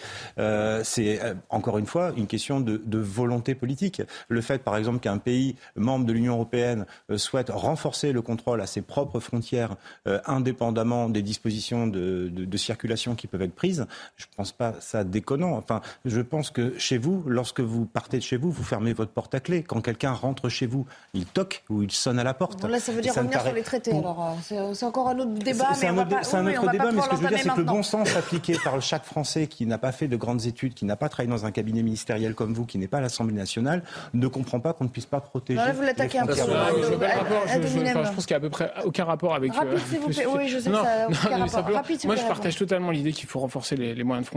C'est, 0.83 1.21
encore 1.49 1.79
une 1.79 1.87
fois, 1.87 2.13
une 2.17 2.27
question 2.27 2.61
de, 2.61 2.83
de, 2.85 2.99
volonté 2.99 3.55
politique. 3.55 4.03
Le 4.29 4.43
fait, 4.43 4.63
par 4.63 4.77
exemple, 4.77 5.01
qu'un 5.01 5.17
pays 5.17 5.57
membre 5.75 6.05
de 6.05 6.13
l'Union 6.13 6.35
européenne 6.35 6.85
souhaite 7.17 7.49
renforcer 7.49 8.13
le 8.13 8.21
contrôle 8.21 8.61
à 8.61 8.67
ses 8.67 8.83
propres 8.83 9.21
frontières, 9.21 9.77
indépendamment 10.27 11.09
des 11.09 11.23
dispositions 11.23 11.87
de, 11.87 12.29
de 12.29 12.57
circulation 12.57 13.15
qui 13.15 13.27
peuvent 13.27 13.43
être 13.43 13.55
prises, 13.55 13.87
je 14.17 14.27
pense 14.37 14.50
pas 14.53 14.75
ça 14.81 15.05
déconnant. 15.05 15.57
Enfin, 15.57 15.81
je 16.05 16.21
pense 16.21 16.51
que 16.51 16.79
chez 16.79 16.99
vous, 16.99 17.23
lorsque 17.27 17.61
vous 17.61 17.87
partez 17.87 18.19
de 18.19 18.23
chez 18.23 18.37
vous, 18.37 18.51
vous 18.51 18.65
fermez 18.65 18.93
votre 18.93 19.13
porte 19.13 19.35
à 19.35 19.41
clé. 19.41 19.63
Quand 19.63 19.81
quelqu'un 19.81 20.13
rentre 20.13 20.49
chez 20.49 20.67
vous, 20.67 20.87
il 21.15 21.27
toque 21.27 21.65
ou 21.69 21.83
il 21.83 21.91
sonne 21.91 22.19
à 22.19 22.25
la 22.25 22.35
porte. 22.35 22.61
Bon, 22.63 22.69
là, 22.69 22.81
ça 22.81 22.93
veut 22.93 23.01
dire 23.01 23.15
revenir 23.15 23.33
paraît... 23.33 23.49
sur 23.49 23.55
les 23.55 23.63
traités. 23.63 23.93
Alors, 23.93 24.37
c'est 24.43 24.85
encore 24.85 25.09
un 25.09 25.19
autre 25.19 25.33
débat. 25.33 25.75
C'est 25.75 25.89
un, 25.89 25.99
autre, 25.99 26.09
pas... 26.09 26.37
un 26.37 26.47
oui, 26.47 26.57
autre 26.57 26.71
débat, 26.71 26.93
mais 26.93 27.01
ce 27.01 27.09
que 27.09 27.17
je 27.17 27.21
veux 27.23 27.29
dire, 27.29 27.39
c'est 27.43 27.49
que 27.51 27.59
le 27.59 27.65
bon 27.65 27.83
sens 27.83 28.17
appliqué 28.17 28.57
par 28.63 28.81
chaque 28.81 29.05
Français 29.05 29.47
qui 29.47 29.67
n'a 29.67 29.79
pas 29.79 29.93
fait 29.93 30.09
de 30.09 30.17
grandes 30.17 30.47
études, 30.47 30.75
qui 30.75 30.85
n'a 30.85 30.97
pas 30.97 31.09
travaillé 31.09 31.31
dans 31.31 31.47
un 31.47 31.51
cabinet 31.51 31.83
ministériel 31.83 32.35
comme 32.35 32.55
vous, 32.55 32.67
qui 32.67 32.79
n'est 32.79 32.89
pas 32.89 32.99
à 32.99 33.01
l'Assemblée 33.01 33.35
nationale, 33.35 33.83
ne 34.15 34.27
comprend 34.27 34.61
pas 34.61 34.73
qu'on 34.73 34.85
ne 34.85 34.89
puisse 34.89 35.07
pas 35.07 35.21
protéger. 35.21 35.59
Non, 35.59 35.67
là, 35.67 35.73
vous 35.73 35.83
l'attaquez 35.83 36.19
un 36.19 36.27
peu. 36.27 36.35
Je 36.35 38.15
pense 38.15 38.27
qu'il 38.27 38.35
n'y 38.35 38.35
a 38.35 38.37
à 38.37 38.41
peu 38.41 38.51
près 38.51 38.73
aucun 38.85 39.05
rapport 39.05 39.35
avec. 39.35 39.55
Rapide, 39.55 39.79
s'il 39.89 39.99
vous 39.99 40.09
plaît. 40.09 40.27
Oui, 40.27 40.49
je 40.49 40.59
sais 40.59 40.71
que 40.71 40.77
ça. 40.77 41.09
Moi, 42.05 42.17
je 42.17 42.27
partage 42.27 42.57
totalement 42.57 42.91
l'idée 42.91 43.13
qu'il 43.13 43.29
faut 43.29 43.41
renforcer 43.41 43.77
les 43.77 44.05
moyens 44.05 44.27
de 44.27 44.31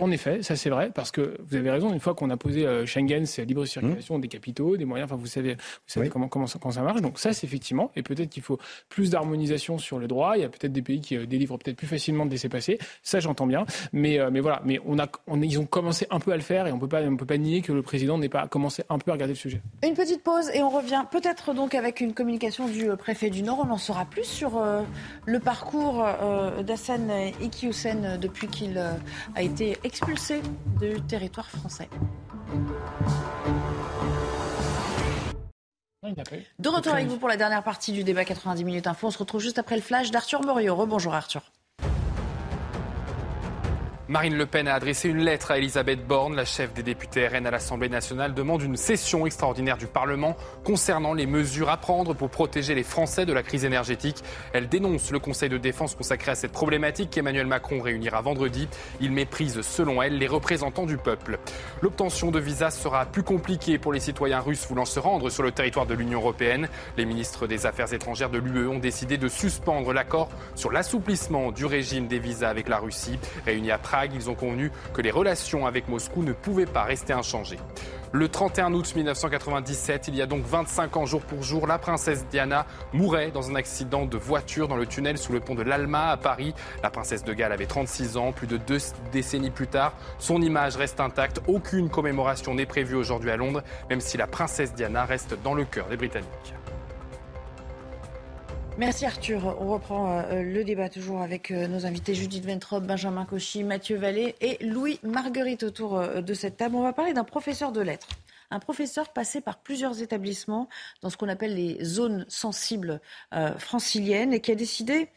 En 0.00 0.10
effet, 0.10 0.42
ça 0.42 0.56
c'est 0.56 0.70
vrai, 0.70 0.90
parce 0.94 1.10
que 1.10 1.36
vous 1.48 1.56
avez 1.56 1.70
raison, 1.70 1.92
une 1.92 2.00
fois 2.00 2.14
qu'on 2.14 2.30
a 2.30 2.36
posé 2.36 2.66
euh, 2.66 2.86
Schengen, 2.86 3.26
c'est 3.26 3.44
libre 3.44 3.64
circulation 3.64 4.18
mmh. 4.18 4.20
des 4.20 4.28
capitaux, 4.28 4.76
des 4.76 4.84
moyens, 4.84 5.10
enfin 5.10 5.20
vous 5.20 5.26
savez, 5.26 5.54
vous 5.54 5.58
savez 5.86 6.06
oui. 6.06 6.12
comment, 6.12 6.28
comment, 6.28 6.46
ça, 6.46 6.58
comment 6.60 6.72
ça 6.72 6.82
marche. 6.82 7.00
Donc 7.00 7.18
ça 7.18 7.32
c'est 7.32 7.46
effectivement, 7.46 7.90
et 7.96 8.02
peut-être 8.02 8.30
qu'il 8.30 8.42
faut 8.42 8.58
plus 8.88 9.10
d'harmonisation 9.10 9.78
sur 9.78 9.98
le 9.98 10.06
droit. 10.06 10.36
Il 10.36 10.42
y 10.42 10.44
a 10.44 10.48
peut-être 10.48 10.72
des 10.72 10.82
pays 10.82 11.00
qui 11.00 11.16
euh, 11.16 11.26
délivrent 11.26 11.58
peut-être 11.58 11.76
plus 11.76 11.86
facilement 11.86 12.26
de 12.26 12.30
laisser 12.30 12.48
passer. 12.48 12.78
Ça 13.02 13.20
j'entends 13.20 13.46
bien. 13.46 13.64
Mais, 13.92 14.18
euh, 14.18 14.30
mais 14.30 14.40
voilà, 14.40 14.60
mais 14.64 14.80
on 14.86 14.98
a, 14.98 15.06
on, 15.26 15.40
ils 15.42 15.58
ont 15.58 15.66
commencé 15.66 16.06
un 16.10 16.20
peu 16.20 16.32
à 16.32 16.36
le 16.36 16.42
faire 16.42 16.66
et 16.66 16.72
on 16.72 16.78
peut 16.78 16.88
pas, 16.88 17.02
on 17.02 17.16
peut 17.16 17.26
pas 17.26 17.38
nier 17.38 17.62
que 17.62 17.72
le 17.72 17.82
président 17.82 18.18
n'ait 18.18 18.28
pas 18.28 18.46
commencé 18.48 18.82
un 18.88 18.98
peu 18.98 19.10
à 19.10 19.14
regarder 19.14 19.34
le 19.34 19.38
sujet. 19.38 19.60
Une 19.82 19.94
petite 19.94 20.22
pause 20.22 20.50
et 20.54 20.62
on 20.62 20.70
revient 20.70 21.04
peut-être 21.10 21.54
donc 21.54 21.74
avec 21.74 22.00
une 22.00 22.14
communication 22.14 22.68
du 22.68 22.88
préfet 22.96 23.30
du 23.30 23.42
Nord. 23.42 23.64
On 23.66 23.72
en 23.72 23.78
saura 23.78 24.04
plus 24.04 24.24
sur 24.24 24.58
euh, 24.58 24.82
le 25.26 25.40
parcours 25.40 26.04
euh, 26.04 26.62
d'Hassan 26.62 27.10
Iqiyoussen 27.40 28.18
depuis 28.20 28.48
qu'il 28.48 28.80
a 29.34 29.42
été 29.42 29.78
expulsé 29.84 30.42
du 30.80 31.00
territoire 31.02 31.48
français. 31.48 31.88
De 36.58 36.68
retour 36.68 36.92
avec 36.94 37.06
vous 37.06 37.18
pour 37.18 37.28
la 37.28 37.36
dernière 37.36 37.62
partie 37.62 37.92
du 37.92 38.04
débat 38.04 38.24
90 38.24 38.64
minutes 38.64 38.86
info. 38.86 39.08
On 39.08 39.10
se 39.10 39.18
retrouve 39.18 39.40
juste 39.40 39.58
après 39.58 39.76
le 39.76 39.82
flash 39.82 40.10
d'Arthur 40.10 40.42
Morio. 40.42 40.74
Rebonjour 40.74 41.14
Arthur. 41.14 41.42
Marine 44.10 44.38
Le 44.38 44.46
Pen 44.46 44.66
a 44.68 44.74
adressé 44.74 45.10
une 45.10 45.18
lettre 45.18 45.50
à 45.50 45.58
Elisabeth 45.58 46.06
Borne. 46.06 46.34
La 46.34 46.46
chef 46.46 46.72
des 46.72 46.82
députés 46.82 47.28
RN 47.28 47.46
à 47.46 47.50
l'Assemblée 47.50 47.90
nationale 47.90 48.32
demande 48.32 48.62
une 48.62 48.78
session 48.78 49.26
extraordinaire 49.26 49.76
du 49.76 49.86
Parlement 49.86 50.34
concernant 50.64 51.12
les 51.12 51.26
mesures 51.26 51.68
à 51.68 51.76
prendre 51.76 52.14
pour 52.14 52.30
protéger 52.30 52.74
les 52.74 52.84
Français 52.84 53.26
de 53.26 53.34
la 53.34 53.42
crise 53.42 53.66
énergétique. 53.66 54.24
Elle 54.54 54.70
dénonce 54.70 55.10
le 55.10 55.18
Conseil 55.18 55.50
de 55.50 55.58
défense 55.58 55.94
consacré 55.94 56.30
à 56.30 56.36
cette 56.36 56.52
problématique 56.52 57.10
qu'Emmanuel 57.10 57.46
Macron 57.46 57.82
réunira 57.82 58.22
vendredi. 58.22 58.66
Il 59.02 59.12
méprise, 59.12 59.60
selon 59.60 60.00
elle, 60.00 60.16
les 60.16 60.26
représentants 60.26 60.86
du 60.86 60.96
peuple. 60.96 61.38
L'obtention 61.82 62.30
de 62.30 62.40
visas 62.40 62.70
sera 62.70 63.04
plus 63.04 63.22
compliquée 63.22 63.76
pour 63.76 63.92
les 63.92 64.00
citoyens 64.00 64.40
russes 64.40 64.66
voulant 64.66 64.86
se 64.86 65.00
rendre 65.00 65.28
sur 65.28 65.42
le 65.42 65.52
territoire 65.52 65.84
de 65.84 65.92
l'Union 65.92 66.20
européenne. 66.20 66.70
Les 66.96 67.04
ministres 67.04 67.46
des 67.46 67.66
Affaires 67.66 67.92
étrangères 67.92 68.30
de 68.30 68.38
l'UE 68.38 68.68
ont 68.68 68.78
décidé 68.78 69.18
de 69.18 69.28
suspendre 69.28 69.92
l'accord 69.92 70.30
sur 70.54 70.72
l'assouplissement 70.72 71.52
du 71.52 71.66
régime 71.66 72.06
des 72.06 72.18
visas 72.18 72.48
avec 72.48 72.70
la 72.70 72.78
Russie. 72.78 73.18
Réunis 73.44 73.70
Ils 74.06 74.30
ont 74.30 74.34
convenu 74.34 74.70
que 74.94 75.02
les 75.02 75.10
relations 75.10 75.66
avec 75.66 75.88
Moscou 75.88 76.22
ne 76.22 76.32
pouvaient 76.32 76.66
pas 76.66 76.84
rester 76.84 77.12
inchangées. 77.12 77.58
Le 78.12 78.28
31 78.28 78.72
août 78.72 78.94
1997, 78.96 80.08
il 80.08 80.16
y 80.16 80.22
a 80.22 80.26
donc 80.26 80.42
25 80.46 80.96
ans 80.96 81.04
jour 81.04 81.20
pour 81.20 81.42
jour, 81.42 81.66
la 81.66 81.78
princesse 81.78 82.24
Diana 82.30 82.64
mourait 82.94 83.30
dans 83.30 83.50
un 83.50 83.54
accident 83.54 84.06
de 84.06 84.16
voiture 84.16 84.66
dans 84.66 84.76
le 84.76 84.86
tunnel 84.86 85.18
sous 85.18 85.32
le 85.32 85.40
pont 85.40 85.54
de 85.54 85.62
l'Alma 85.62 86.08
à 86.08 86.16
Paris. 86.16 86.54
La 86.82 86.88
princesse 86.88 87.22
de 87.22 87.34
Galles 87.34 87.52
avait 87.52 87.66
36 87.66 88.16
ans, 88.16 88.32
plus 88.32 88.46
de 88.46 88.56
deux 88.56 88.78
décennies 89.12 89.50
plus 89.50 89.66
tard. 89.66 89.92
Son 90.18 90.40
image 90.40 90.76
reste 90.76 91.00
intacte. 91.00 91.42
Aucune 91.48 91.90
commémoration 91.90 92.54
n'est 92.54 92.64
prévue 92.64 92.94
aujourd'hui 92.94 93.30
à 93.30 93.36
Londres, 93.36 93.62
même 93.90 94.00
si 94.00 94.16
la 94.16 94.26
princesse 94.26 94.72
Diana 94.72 95.04
reste 95.04 95.36
dans 95.44 95.52
le 95.52 95.66
cœur 95.66 95.88
des 95.88 95.98
Britanniques. 95.98 96.54
Merci 98.78 99.06
Arthur. 99.06 99.56
On 99.60 99.72
reprend 99.72 100.20
euh, 100.20 100.42
le 100.44 100.62
débat 100.62 100.88
toujours 100.88 101.20
avec 101.20 101.50
euh, 101.50 101.66
nos 101.66 101.84
invités 101.84 102.14
Judith 102.14 102.46
Ventrop, 102.46 102.84
Benjamin 102.84 103.24
Cauchy, 103.24 103.64
Mathieu 103.64 103.96
Vallée 103.96 104.36
et 104.40 104.64
Louis 104.64 105.00
Marguerite 105.02 105.64
autour 105.64 105.98
euh, 105.98 106.20
de 106.20 106.32
cette 106.32 106.58
table. 106.58 106.76
On 106.76 106.82
va 106.82 106.92
parler 106.92 107.12
d'un 107.12 107.24
professeur 107.24 107.72
de 107.72 107.80
lettres. 107.80 108.06
Un 108.52 108.60
professeur 108.60 109.08
passé 109.08 109.40
par 109.40 109.58
plusieurs 109.58 110.00
établissements 110.00 110.68
dans 111.02 111.10
ce 111.10 111.16
qu'on 111.16 111.28
appelle 111.28 111.56
les 111.56 111.84
zones 111.84 112.24
sensibles 112.28 112.98
franciliennes 113.58 114.32
et 114.32 114.40
qui 114.40 114.52
a 114.52 114.54
décidé 114.54 115.10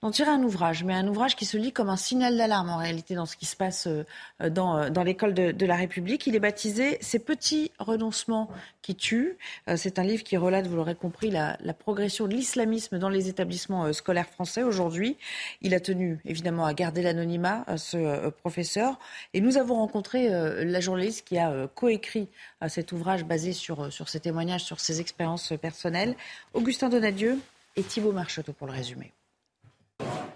d'en 0.00 0.12
tirer 0.12 0.30
un 0.30 0.42
ouvrage, 0.44 0.84
mais 0.84 0.94
un 0.94 1.08
ouvrage 1.08 1.34
qui 1.34 1.44
se 1.44 1.56
lit 1.56 1.72
comme 1.72 1.88
un 1.88 1.96
signal 1.96 2.36
d'alarme 2.36 2.70
en 2.70 2.76
réalité 2.76 3.16
dans 3.16 3.26
ce 3.26 3.36
qui 3.36 3.46
se 3.46 3.56
passe 3.56 3.88
euh, 3.88 4.04
dans, 4.48 4.78
euh, 4.78 4.90
dans 4.90 5.02
l'école 5.02 5.34
de, 5.34 5.50
de, 5.50 5.66
la 5.66 5.74
République. 5.74 6.26
Il 6.28 6.36
est 6.36 6.40
baptisé 6.40 6.98
Ces 7.00 7.18
petits 7.18 7.72
renoncements 7.80 8.48
qui 8.80 8.94
tuent. 8.94 9.36
Euh, 9.68 9.76
c'est 9.76 9.98
un 9.98 10.04
livre 10.04 10.22
qui 10.22 10.36
relate, 10.36 10.68
vous 10.68 10.76
l'aurez 10.76 10.94
compris, 10.94 11.30
la, 11.30 11.56
la 11.60 11.74
progression 11.74 12.28
de 12.28 12.34
l'islamisme 12.34 12.98
dans 12.98 13.08
les 13.08 13.28
établissements 13.28 13.92
scolaires 13.92 14.28
français 14.28 14.62
aujourd'hui. 14.62 15.16
Il 15.62 15.74
a 15.74 15.80
tenu 15.80 16.20
évidemment 16.24 16.64
à 16.64 16.74
garder 16.74 17.02
l'anonymat, 17.02 17.64
ce 17.76 18.28
professeur. 18.30 18.98
Et 19.34 19.40
nous 19.40 19.56
avons 19.56 19.74
rencontré 19.74 20.28
la 20.28 20.80
journaliste 20.80 21.26
qui 21.26 21.38
a 21.38 21.66
coécrit 21.74 22.28
cet 22.68 22.92
ouvrage 22.92 23.24
basé 23.24 23.52
sur, 23.52 23.92
sur 23.92 24.08
ses 24.08 24.20
témoignages, 24.20 24.64
sur 24.64 24.80
ses 24.80 25.00
expériences 25.00 25.52
personnelles, 25.60 26.14
Augustin 26.54 26.88
Donadieu 26.88 27.38
et 27.76 27.82
Thibault 27.82 28.12
Marcheteau 28.12 28.52
pour 28.52 28.66
le 28.66 28.72
résumer. 28.72 29.12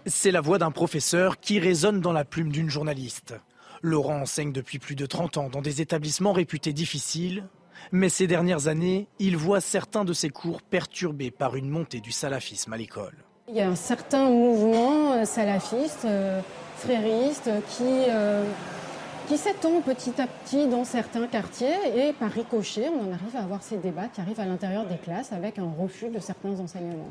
C'est 0.07 0.32
la 0.32 0.40
voix 0.40 0.59
d'un 0.59 0.72
professeur 0.72 1.38
qui 1.38 1.61
résonne 1.61 2.00
dans 2.00 2.12
la 2.12 2.24
plume 2.24 2.50
d'une 2.50 2.68
journaliste. 2.68 3.34
Laurent 3.82 4.22
enseigne 4.22 4.53
depuis 4.53 4.80
plus 4.80 4.96
de 4.96 5.07
30 5.07 5.36
ans 5.38 5.48
dans 5.48 5.62
des 5.62 5.80
établissements 5.80 6.32
réputés 6.32 6.72
difficiles, 6.72 7.44
mais 7.92 8.09
ces 8.09 8.26
dernières 8.26 8.66
années, 8.66 9.07
il 9.20 9.36
voit 9.36 9.61
certains 9.61 10.05
de 10.05 10.12
ses 10.12 10.28
cours 10.28 10.61
perturbés 10.61 11.30
par 11.30 11.55
une 11.55 11.68
montée 11.68 12.00
du 12.00 12.11
salafisme 12.11 12.72
à 12.72 12.76
l'école. 12.76 13.14
Il 13.48 13.55
y 13.55 13.61
a 13.61 13.68
un 13.68 13.76
certain 13.76 14.28
mouvement 14.28 15.12
euh, 15.12 15.24
salafiste, 15.24 16.05
euh, 16.05 16.40
frériste, 16.76 17.50
qui, 17.70 17.84
euh, 18.09 18.44
qui 19.28 19.38
s'étend 19.38 19.80
petit 19.82 20.20
à 20.20 20.26
petit 20.26 20.66
dans 20.66 20.84
certains 20.84 21.28
quartiers 21.28 21.76
et 21.96 22.12
par 22.12 22.30
ricochet, 22.30 22.88
on 22.88 23.09
en 23.09 23.12
arrive 23.12 23.36
à 23.36 23.40
avoir 23.40 23.62
ces 23.62 23.76
débats 23.76 24.09
qui 24.09 24.20
arrivent 24.20 24.40
à 24.40 24.46
l'intérieur 24.46 24.84
des 24.86 24.98
classes 24.98 25.32
avec 25.32 25.61
un 25.61 25.70
refus 25.78 26.09
de 26.09 26.18
certains 26.18 26.59
enseignements. 26.59 27.11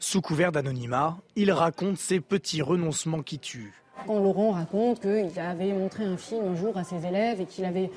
Sous 0.00 0.20
couvert 0.20 0.52
d'anonymat, 0.52 1.16
il 1.34 1.50
raconte 1.50 1.98
ses 1.98 2.20
petits 2.20 2.62
renoncements 2.62 3.22
qui 3.22 3.40
tuent. 3.40 3.74
Quand 4.06 4.20
Laurent 4.20 4.52
raconte 4.52 5.00
qu'il 5.00 5.40
avait 5.40 5.72
montré 5.72 6.04
un 6.04 6.16
film 6.16 6.44
un 6.46 6.54
jour 6.54 6.76
à 6.76 6.84
ses 6.84 7.04
élèves 7.04 7.40
et 7.40 7.46
qu'il 7.46 7.64
avait 7.64 7.90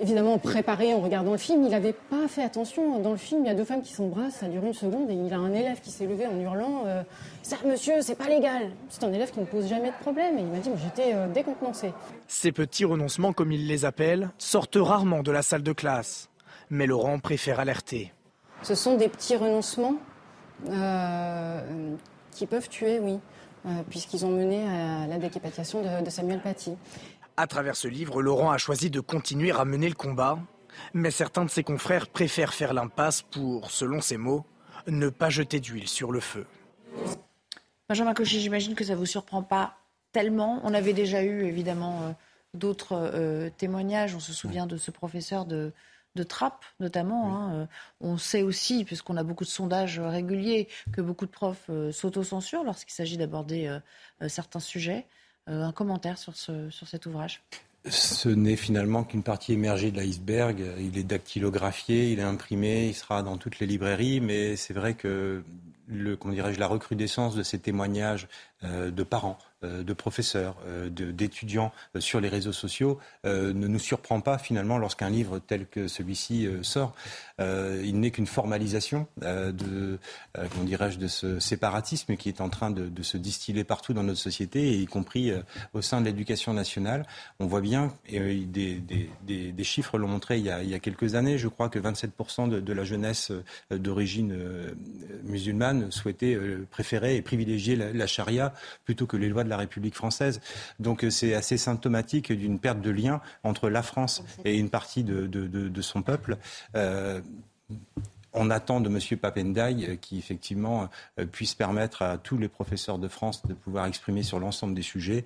évidemment 0.00 0.38
préparé 0.38 0.92
en 0.92 1.00
regardant 1.00 1.32
le 1.32 1.38
film, 1.38 1.64
il 1.64 1.70
n'avait 1.70 1.94
pas 1.94 2.28
fait 2.28 2.42
attention. 2.42 3.00
Dans 3.00 3.12
le 3.12 3.16
film, 3.16 3.44
il 3.44 3.48
y 3.48 3.50
a 3.50 3.54
deux 3.54 3.64
femmes 3.64 3.80
qui 3.82 3.94
s'embrassent, 3.94 4.36
ça 4.36 4.48
dure 4.48 4.64
une 4.64 4.74
seconde, 4.74 5.10
et 5.10 5.14
il 5.14 5.32
a 5.32 5.38
un 5.38 5.52
élève 5.52 5.80
qui 5.80 5.90
s'est 5.90 6.06
levé 6.06 6.26
en 6.26 6.38
hurlant 6.38 6.84
euh, 6.86 7.02
Ça, 7.42 7.56
monsieur, 7.64 8.02
c'est 8.02 8.16
pas 8.16 8.28
légal 8.28 8.70
C'est 8.90 9.04
un 9.04 9.12
élève 9.12 9.30
qui 9.30 9.40
ne 9.40 9.46
pose 9.46 9.66
jamais 9.66 9.88
de 9.88 9.96
problème, 10.02 10.38
et 10.38 10.42
il 10.42 10.46
m'a 10.46 10.58
dit 10.58 10.70
J'étais 10.82 11.14
euh, 11.14 11.26
décontenancé. 11.28 11.92
Ces 12.28 12.52
petits 12.52 12.84
renoncements, 12.84 13.32
comme 13.32 13.50
il 13.50 13.66
les 13.66 13.86
appelle, 13.86 14.30
sortent 14.36 14.78
rarement 14.78 15.22
de 15.22 15.32
la 15.32 15.42
salle 15.42 15.62
de 15.62 15.72
classe. 15.72 16.28
Mais 16.68 16.86
Laurent 16.86 17.18
préfère 17.18 17.60
alerter. 17.60 18.12
Ce 18.62 18.74
sont 18.74 18.96
des 18.96 19.08
petits 19.08 19.36
renoncements 19.36 19.96
euh, 20.68 21.96
qui 22.32 22.46
peuvent 22.46 22.68
tuer, 22.68 23.00
oui, 23.00 23.18
euh, 23.66 23.82
puisqu'ils 23.88 24.24
ont 24.24 24.30
mené 24.30 24.66
à 24.68 25.06
la 25.06 25.18
décapitation 25.18 25.82
de, 26.02 26.10
Samuel 26.10 26.40
Paty. 26.40 26.76
À 27.36 27.46
travers 27.46 27.76
ce 27.76 27.88
livre, 27.88 28.22
Laurent 28.22 28.50
a 28.50 28.58
choisi 28.58 28.90
de 28.90 29.00
continuer 29.00 29.50
à 29.52 29.64
mener 29.64 29.88
le 29.88 29.94
combat, 29.94 30.38
mais 30.94 31.10
certains 31.10 31.44
de 31.44 31.50
ses 31.50 31.62
confrères 31.62 32.08
préfèrent 32.08 32.54
faire 32.54 32.74
l'impasse 32.74 33.22
pour, 33.22 33.70
selon 33.70 34.00
ses 34.00 34.16
mots, 34.16 34.44
ne 34.86 35.08
pas 35.08 35.30
jeter 35.30 35.60
d'huile 35.60 35.88
sur 35.88 36.12
le 36.12 36.20
feu. 36.20 36.46
Benjamin 37.88 38.14
Cauchy, 38.14 38.40
j'imagine 38.40 38.74
que 38.74 38.84
ça 38.84 38.92
ne 38.92 38.98
vous 38.98 39.06
surprend 39.06 39.42
pas 39.42 39.74
tellement. 40.12 40.60
On 40.64 40.74
avait 40.74 40.92
déjà 40.92 41.22
eu 41.22 41.44
évidemment 41.44 42.02
euh, 42.02 42.12
d'autres 42.54 43.50
témoignages. 43.56 44.14
On 44.14 44.20
se 44.20 44.32
souvient 44.32 44.66
de 44.66 44.76
ce 44.76 44.90
professeur 44.90 45.44
de, 45.44 45.72
de 46.16 46.22
trappe, 46.22 46.64
notamment. 46.80 47.36
Hein, 47.36 47.54
euh, 47.54 47.66
on 48.00 48.16
sait 48.16 48.42
aussi, 48.42 48.84
puisqu'on 48.84 49.16
a 49.16 49.22
beaucoup 49.22 49.44
de 49.44 49.50
sondages 49.50 50.00
réguliers, 50.00 50.68
que 50.92 51.00
beaucoup 51.00 51.26
de 51.26 51.30
profs 51.30 51.66
euh, 51.70 51.92
s'autocensurent 51.92 52.64
lorsqu'il 52.64 52.92
s'agit 52.92 53.16
d'aborder 53.16 53.66
euh, 53.66 54.28
certains 54.28 54.60
sujets. 54.60 55.06
un 55.46 55.72
commentaire 55.72 56.18
sur, 56.18 56.36
ce, 56.36 56.70
sur 56.70 56.88
cet 56.88 57.06
ouvrage 57.06 57.42
ce 57.88 58.28
n'est 58.28 58.56
finalement 58.56 59.04
qu'une 59.04 59.22
partie 59.22 59.54
émergée 59.54 59.90
de 59.90 59.98
l'iceberg. 59.98 60.62
Il 60.78 60.98
est 60.98 61.02
dactylographié, 61.02 62.12
il 62.12 62.18
est 62.18 62.22
imprimé, 62.24 62.88
il 62.88 62.94
sera 62.94 63.22
dans 63.22 63.38
toutes 63.38 63.58
les 63.58 63.66
librairies, 63.66 64.20
mais 64.20 64.54
c'est 64.56 64.74
vrai 64.74 64.92
que 64.92 65.42
le, 65.88 66.14
comment 66.14 66.34
dirais-je, 66.34 66.60
la 66.60 66.66
recrudescence 66.66 67.34
de 67.34 67.42
ces 67.42 67.58
témoignages 67.58 68.28
de 68.62 69.02
parents, 69.02 69.38
euh, 69.62 69.82
de 69.82 69.92
professeurs, 69.92 70.56
euh, 70.66 70.88
d'étudiants 70.88 71.70
euh, 71.94 72.00
sur 72.00 72.18
les 72.18 72.30
réseaux 72.30 72.52
sociaux 72.52 72.98
ne 73.24 73.52
nous 73.52 73.78
surprend 73.78 74.22
pas 74.22 74.38
finalement 74.38 74.78
lorsqu'un 74.78 75.10
livre 75.10 75.38
tel 75.38 75.66
que 75.66 75.86
celui-ci 75.86 76.48
sort. 76.62 76.94
il 77.38 78.00
n'est 78.00 78.10
qu'une 78.10 78.26
formalisation 78.26 79.06
de, 79.20 79.98
comment 80.34 80.64
dirais-je, 80.64 80.98
de 80.98 81.06
ce 81.06 81.38
séparatisme 81.38 82.16
qui 82.16 82.28
est 82.28 82.40
en 82.40 82.48
train 82.48 82.70
de, 82.70 83.02
se 83.02 83.16
distiller 83.16 83.64
partout 83.64 83.92
dans 83.92 84.02
notre 84.02 84.18
société, 84.18 84.78
y 84.78 84.86
compris 84.86 85.32
au 85.74 85.82
sein 85.82 86.00
de 86.00 86.06
l'éducation 86.06 86.54
nationale. 86.54 87.06
On 87.38 87.46
voit 87.46 87.60
bien, 87.60 87.92
et 88.08 88.44
des, 88.46 89.64
chiffres 89.64 89.98
l'ont 89.98 90.08
montré 90.08 90.38
il 90.38 90.44
y, 90.44 90.74
a, 90.74 90.78
quelques 90.78 91.14
années, 91.14 91.38
je 91.38 91.48
crois 91.48 91.68
que 91.68 91.78
27% 91.78 92.48
de, 92.48 92.72
la 92.72 92.84
jeunesse 92.84 93.32
d'origine 93.70 94.36
musulmane 95.24 95.90
souhaitait 95.90 96.38
préférer 96.70 97.16
et 97.16 97.22
privilégier 97.22 97.76
la 97.76 98.06
charia 98.06 98.49
plutôt 98.84 99.06
que 99.06 99.16
les 99.16 99.28
lois 99.28 99.44
de 99.44 99.48
la 99.48 99.56
République 99.56 99.94
française. 99.94 100.40
Donc 100.78 101.04
euh, 101.04 101.10
c'est 101.10 101.34
assez 101.34 101.58
symptomatique 101.58 102.32
d'une 102.32 102.58
perte 102.58 102.80
de 102.80 102.90
lien 102.90 103.20
entre 103.42 103.68
la 103.68 103.82
France 103.82 104.22
et 104.44 104.58
une 104.58 104.70
partie 104.70 105.04
de, 105.04 105.82
son 105.82 106.02
peuple. 106.02 106.36
Euh, 106.74 107.20
on 108.32 108.48
attend 108.48 108.80
de 108.80 108.88
M. 108.88 109.18
Papendaï 109.18 109.86
euh, 109.86 109.96
qui, 109.96 110.18
effectivement, 110.18 110.88
puisse 111.32 111.54
permettre 111.54 112.02
à 112.02 112.16
tous 112.16 112.38
les 112.38 112.48
professeurs 112.48 112.98
de 112.98 113.08
France 113.08 113.44
de 113.46 113.54
pouvoir 113.54 113.86
exprimer 113.86 114.22
sur 114.22 114.38
l'ensemble 114.38 114.74
des 114.74 114.82
sujets. 114.82 115.24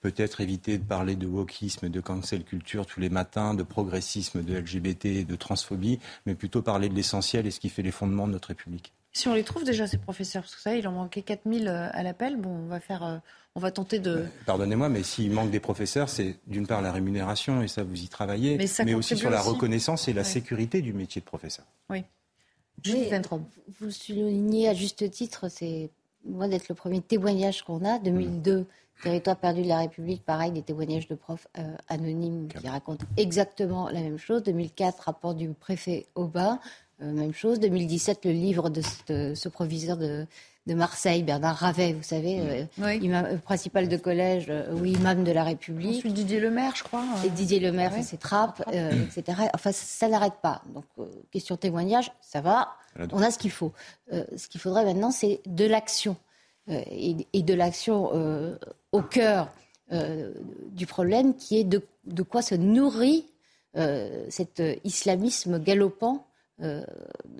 Peut-être 0.00 0.40
éviter 0.40 0.78
de 0.78 0.84
parler 0.84 1.16
de 1.16 1.26
wokisme, 1.26 1.88
de 1.88 2.00
cancel 2.00 2.44
culture 2.44 2.86
tous 2.86 3.00
les 3.00 3.10
matins, 3.10 3.52
de 3.52 3.62
progressisme, 3.62 4.42
de 4.42 4.56
LGBT, 4.56 5.26
de 5.26 5.36
transphobie, 5.36 5.98
mais 6.24 6.34
plutôt 6.34 6.62
parler 6.62 6.88
de 6.88 6.94
l'essentiel 6.94 7.46
et 7.46 7.50
ce 7.50 7.60
qui 7.60 7.68
fait 7.68 7.82
les 7.82 7.90
fondements 7.90 8.26
de 8.26 8.32
notre 8.32 8.48
République. 8.48 8.94
Si 9.16 9.28
on 9.28 9.34
les 9.34 9.44
trouve 9.44 9.64
déjà, 9.64 9.86
ces 9.86 9.96
professeurs, 9.96 10.42
parce 10.42 10.54
que 10.54 10.60
ça, 10.60 10.76
il 10.76 10.86
en 10.86 10.92
manquait 10.92 11.22
4000 11.22 11.68
à 11.68 12.02
l'appel, 12.02 12.36
bon, 12.36 12.50
on 12.50 12.66
va 12.66 12.80
faire 12.80 13.22
on 13.56 13.60
va 13.60 13.70
tenter 13.70 13.98
de. 13.98 14.10
Euh, 14.10 14.26
pardonnez-moi, 14.44 14.90
mais 14.90 15.02
s'il 15.02 15.30
manque 15.30 15.50
des 15.50 15.60
professeurs, 15.60 16.10
c'est 16.10 16.36
d'une 16.46 16.66
part 16.66 16.82
la 16.82 16.92
rémunération, 16.92 17.62
et 17.62 17.68
ça 17.68 17.82
vous 17.82 18.02
y 18.02 18.08
travaillez, 18.08 18.58
mais, 18.84 18.92
aussi 18.92 19.16
sur 19.16 19.30
la 19.30 19.40
reconnaissance 19.40 20.08
et 20.08 20.12
la 20.12 20.24
sécurité 20.24 20.82
du 20.82 20.92
métier 20.92 21.22
de 21.22 21.26
professeur. 21.26 21.64
Oui. 21.88 22.04
vous 23.80 23.90
soulignez 23.90 24.68
à 24.68 24.74
juste 24.74 25.10
titre, 25.10 25.48
c'est 25.48 25.88
loin 26.28 26.48
d'être 26.48 26.68
le 26.68 26.74
premier 26.74 27.00
témoignage 27.00 27.62
qu'on 27.62 27.82
a. 27.82 27.98
2002, 27.98 28.60
mmh. 28.60 28.66
Territoire 29.02 29.36
perdu 29.36 29.62
de 29.62 29.68
la 29.68 29.78
République, 29.78 30.24
pareil, 30.24 30.52
des 30.52 30.62
témoignages 30.62 31.06
de 31.06 31.14
profs 31.14 31.48
euh, 31.58 31.76
anonymes 31.88 32.48
qui 32.48 32.66
racontent 32.66 33.04
exactement 33.18 33.90
la 33.90 34.00
même 34.00 34.16
chose. 34.16 34.42
2004, 34.42 35.02
rapport 35.02 35.34
du 35.34 35.50
préfet 35.50 36.06
Aubin, 36.14 36.58
euh, 37.02 37.12
même 37.12 37.34
chose. 37.34 37.60
2017, 37.60 38.24
le 38.24 38.30
livre 38.32 38.70
de 38.70 38.80
ce, 38.80 39.48
proviseur 39.48 39.98
de, 39.98 40.26
de 40.66 40.74
Marseille, 40.74 41.22
Bernard 41.22 41.56
Ravet, 41.56 41.92
vous 41.92 42.02
savez, 42.02 42.66
imam, 42.78 43.38
principal 43.40 43.86
de 43.88 43.96
collège 43.98 44.50
ou 44.72 44.84
imam 44.84 45.22
de 45.22 45.30
la 45.32 45.44
République. 45.44 45.98
Ensuite 45.98 46.14
Didier 46.14 46.40
Lemaire, 46.40 46.72
je 46.74 46.84
crois. 46.84 47.04
Et 47.24 47.28
Didier 47.28 47.60
Lemaire, 47.60 47.92
ouais. 47.92 48.02
ses 48.02 48.16
trappes, 48.16 48.62
etc. 48.72 49.42
Enfin, 49.54 49.72
ça 49.72 50.08
n'arrête 50.08 50.36
pas. 50.40 50.62
Donc, 50.74 50.84
question 51.30 51.56
témoignage, 51.56 52.10
ça 52.22 52.40
va. 52.40 52.74
On 53.12 53.20
a 53.20 53.30
ce 53.30 53.38
qu'il 53.38 53.50
faut. 53.50 53.72
ce 54.10 54.48
qu'il 54.48 54.60
faudrait 54.60 54.84
maintenant, 54.84 55.10
c'est 55.10 55.40
de 55.44 55.66
l'action. 55.66 56.16
Et, 56.68 57.14
et, 57.32 57.42
de 57.42 57.54
l'action 57.54 58.58
au 58.90 59.02
cœur 59.02 59.50
du 60.72 60.86
problème, 60.86 61.36
qui 61.36 61.58
est 61.58 61.64
de, 61.64 61.82
de 62.06 62.22
quoi 62.22 62.40
se 62.40 62.54
nourrit 62.54 63.26
cet 64.30 64.62
islamisme 64.82 65.58
galopant 65.62 66.26
euh, 66.62 66.82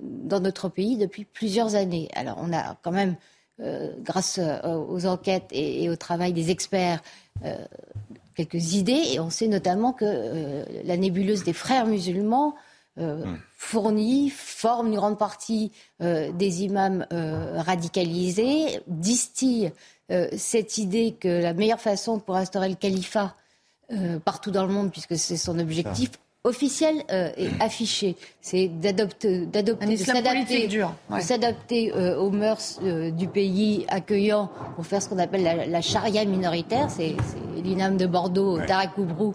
dans 0.03 0.41
notre 0.41 0.69
pays 0.69 0.99
depuis 0.99 1.25
plusieurs 1.25 1.75
années. 1.75 2.11
Alors 2.13 2.37
on 2.39 2.53
a 2.53 2.77
quand 2.83 2.93
même, 2.93 3.17
euh, 3.61 3.91
grâce 4.01 4.39
euh, 4.39 4.61
aux 4.77 5.07
enquêtes 5.07 5.47
et, 5.53 5.89
au 5.89 5.97
travail 5.97 6.35
des 6.35 6.51
experts, 6.51 7.03
quelques 8.35 8.75
idées 8.75 9.03
et 9.13 9.21
on 9.21 9.31
sait 9.31 9.49
notamment 9.49 9.95
que 9.95 10.65
la 10.85 10.97
nébuleuse 10.99 11.45
des 11.45 11.55
frères 11.55 11.87
musulmans 11.87 12.55
hmm. 12.97 13.37
fournit, 13.55 14.31
forme 14.31 14.89
une 14.89 14.97
grande 14.97 15.19
partie 15.19 15.73
des 16.01 16.63
imams 16.63 17.07
radicalisés, 17.11 18.81
distille 18.87 19.73
cette 20.37 20.79
idée 20.79 21.17
que 21.19 21.43
la 21.43 21.53
meilleure 21.53 21.81
façon 21.81 22.19
pour 22.19 22.37
instaurer 22.37 22.71
le 22.71 22.75
califat 22.75 23.35
partout 24.25 24.51
dans 24.51 24.67
le 24.67 24.73
monde, 24.73 24.91
puisque 24.91 25.17
c'est 25.17 25.37
son 25.37 25.59
objectif, 25.59 26.11
officiel 26.47 27.05
euh, 27.11 27.31
et 27.37 27.49
affiché. 27.61 28.17
C'est 28.41 28.69
d'adopter, 28.69 29.47
d'adopter, 29.47 29.87
de 29.87 31.21
s'adapter, 31.21 31.93
euh, 31.93 32.19
aux 32.19 32.31
mœurs 32.31 32.79
euh, 32.83 33.11
du 33.11 33.27
pays 33.27 33.85
accueillant 33.89 34.51
pour 34.77 34.87
faire 34.87 35.03
ce 35.03 35.09
qu'on 35.09 35.19
appelle 35.19 35.69
la, 35.69 35.81
charia 35.81 36.25
minoritaire. 36.25 36.89
C'est, 36.91 37.17
l'INAM 37.63 37.97
de 37.97 38.07
Bordeaux, 38.07 38.59
Tarek 38.61 38.97
Oubrou, 38.97 39.35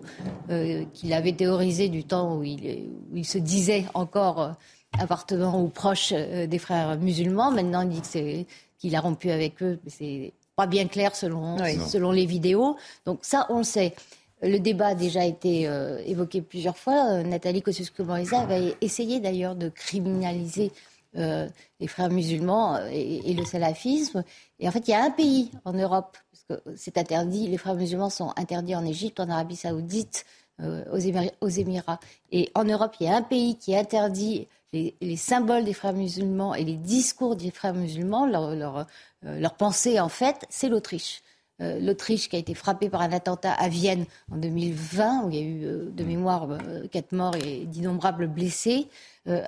qui 0.94 1.08
l'avait 1.08 1.34
théorisé 1.34 1.90
du 1.90 2.04
temps 2.04 2.38
où 2.38 2.44
il, 2.44 2.90
où 3.12 3.18
il 3.18 3.26
se 3.26 3.38
disait 3.38 3.86
encore 3.94 4.54
appartenant 4.98 5.62
ou 5.62 5.68
proche 5.68 6.14
des 6.14 6.60
frères 6.60 6.98
musulmans. 6.98 7.52
Maintenant, 7.52 7.82
il 7.82 7.90
dit 7.90 8.02
que 8.02 8.08
c'est, 8.08 8.46
qu'il 8.80 8.96
a 8.96 9.02
rompu 9.02 9.32
avec 9.32 9.62
eux. 9.62 9.80
Mais 9.84 9.92
c'est 9.92 10.34
pas 10.56 10.68
bien 10.68 10.88
clair 10.88 11.16
selon, 11.16 11.58
selon 11.88 12.12
les 12.12 12.26
vidéos. 12.26 12.78
Donc 13.06 13.20
ça, 13.22 13.48
on 13.50 13.60
le 13.60 13.64
sait. 13.64 13.94
Le 14.42 14.58
débat 14.58 14.88
a 14.88 14.96
déjà 14.96 15.24
été 15.24 15.68
euh, 15.68 16.02
évoqué 16.06 16.42
plusieurs 16.42 16.78
fois. 16.78 17.12
Euh, 17.12 17.24
Nathalie 17.24 17.62
Kosciusko-Morizet 17.62 18.36
avait 18.36 18.76
essayé 18.82 19.20
d'ailleurs 19.20 19.56
de 19.56 19.70
criminaliser 19.70 20.72
euh, 21.16 21.48
les 21.80 21.88
frères 21.88 22.10
musulmans 22.10 22.80
et, 22.92 23.34
le 23.34 23.46
salafisme. 23.46 24.24
Et 24.60 24.68
en 24.68 24.72
fait, 24.72 24.88
il 24.88 24.92
y 24.92 24.94
a 24.96 25.04
un 25.04 25.12
pays 25.12 25.52
en 25.64 25.74
Europe, 25.74 26.18
parce 26.32 26.62
que 26.62 26.72
c'est 26.76 26.98
interdit, 26.98 27.48
les 27.48 27.58
frères 27.58 27.76
musulmans 27.76 28.10
sont 28.10 28.34
interdits 28.36 28.76
en 28.76 28.86
Égypte, 28.86 29.20
en 29.20 29.30
Arabie 29.30 29.56
saoudite, 29.56 30.26
aux, 30.62 31.48
Émirats, 31.48 32.00
Et 32.32 32.52
en 32.54 32.64
Europe, 32.64 32.96
il 33.00 33.08
y 33.08 33.10
a 33.10 33.16
un 33.16 33.24
pays 33.24 33.58
qui 33.58 33.76
interdit 33.76 34.48
les, 34.74 35.18
symboles 35.18 35.66
des 35.66 35.74
frères 35.74 35.94
musulmans 35.94 36.54
et 36.54 36.64
les 36.64 36.76
discours 36.76 37.36
des 37.36 37.52
frères 37.52 37.74
musulmans, 37.74 38.28
leur, 38.28 39.56
pensée 39.56 40.00
en 40.00 40.10
fait, 40.10 40.46
c'est 40.50 40.70
l'Autriche. 40.70 41.22
Euh, 41.62 41.80
l'Autriche 41.80 42.28
qui 42.30 42.36
a 42.36 42.40
été 42.40 42.56
frappée 42.56 42.90
par 42.90 43.02
un 43.02 43.12
attentat 43.12 43.54
à 43.54 43.70
Vienne 43.70 44.06
en 44.32 44.38
2020, 44.38 45.26
où 45.26 45.30
il 45.30 45.36
y 45.36 45.40
a 45.40 45.44
eu 45.44 45.66
euh, 45.66 45.90
de 45.92 46.04
mémoire 46.04 46.50
euh, 46.50 46.88
quatre 46.88 47.12
morts 47.12 47.36
et 47.36 47.66
d'innombrables 47.66 48.28
blessés, 48.28 48.88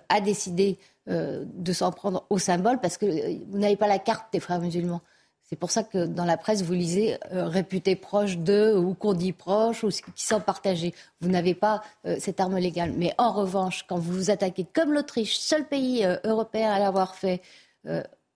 a 0.07 0.22
décidé 0.22 0.78
de 1.07 1.74
s'en 1.74 1.91
prendre 1.91 2.28
au 2.30 2.38
symbole 2.38 2.80
parce 2.80 2.99
que 2.99 3.07
vous 3.49 3.57
n'avez 3.57 3.76
pas 3.76 3.88
la 3.88 3.97
carte 3.97 4.32
des 4.32 4.39
frères 4.39 4.59
musulmans. 4.59 5.01
C'est 5.41 5.55
pour 5.55 5.72
ça 5.72 5.82
que 5.82 6.05
dans 6.05 6.26
la 6.26 6.38
presse, 6.38 6.61
vous 6.61 6.74
lisez 6.74 7.18
réputé 7.32 7.95
proche 7.95 8.38
de 8.38 8.76
ou 8.78 8.93
qu'on 8.93 9.14
dit 9.14 9.34
proche 9.34 9.84
ou 9.84 9.88
qui 9.89 10.28
sont 10.28 10.39
partagés. 10.39 10.93
Vous 11.22 11.30
n'avez 11.30 11.55
pas 11.55 11.82
cette 12.20 12.39
arme 12.39 12.59
légale. 12.59 12.93
Mais 12.95 13.16
en 13.18 13.32
revanche, 13.32 13.84
quand 13.89 13.97
vous 13.97 14.14
vous 14.14 14.30
attaquez 14.30 14.68
comme 14.72 14.93
l'Autriche, 14.93 15.39
seul 15.39 15.68
pays 15.68 16.05
européen 16.24 16.72
à 16.72 16.78
l'avoir 16.78 17.16
fait, 17.16 17.41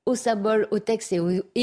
aux 0.08 0.16
symboles, 0.16 0.70
aux 0.72 0.80
textes 0.80 1.12
et 1.12 1.20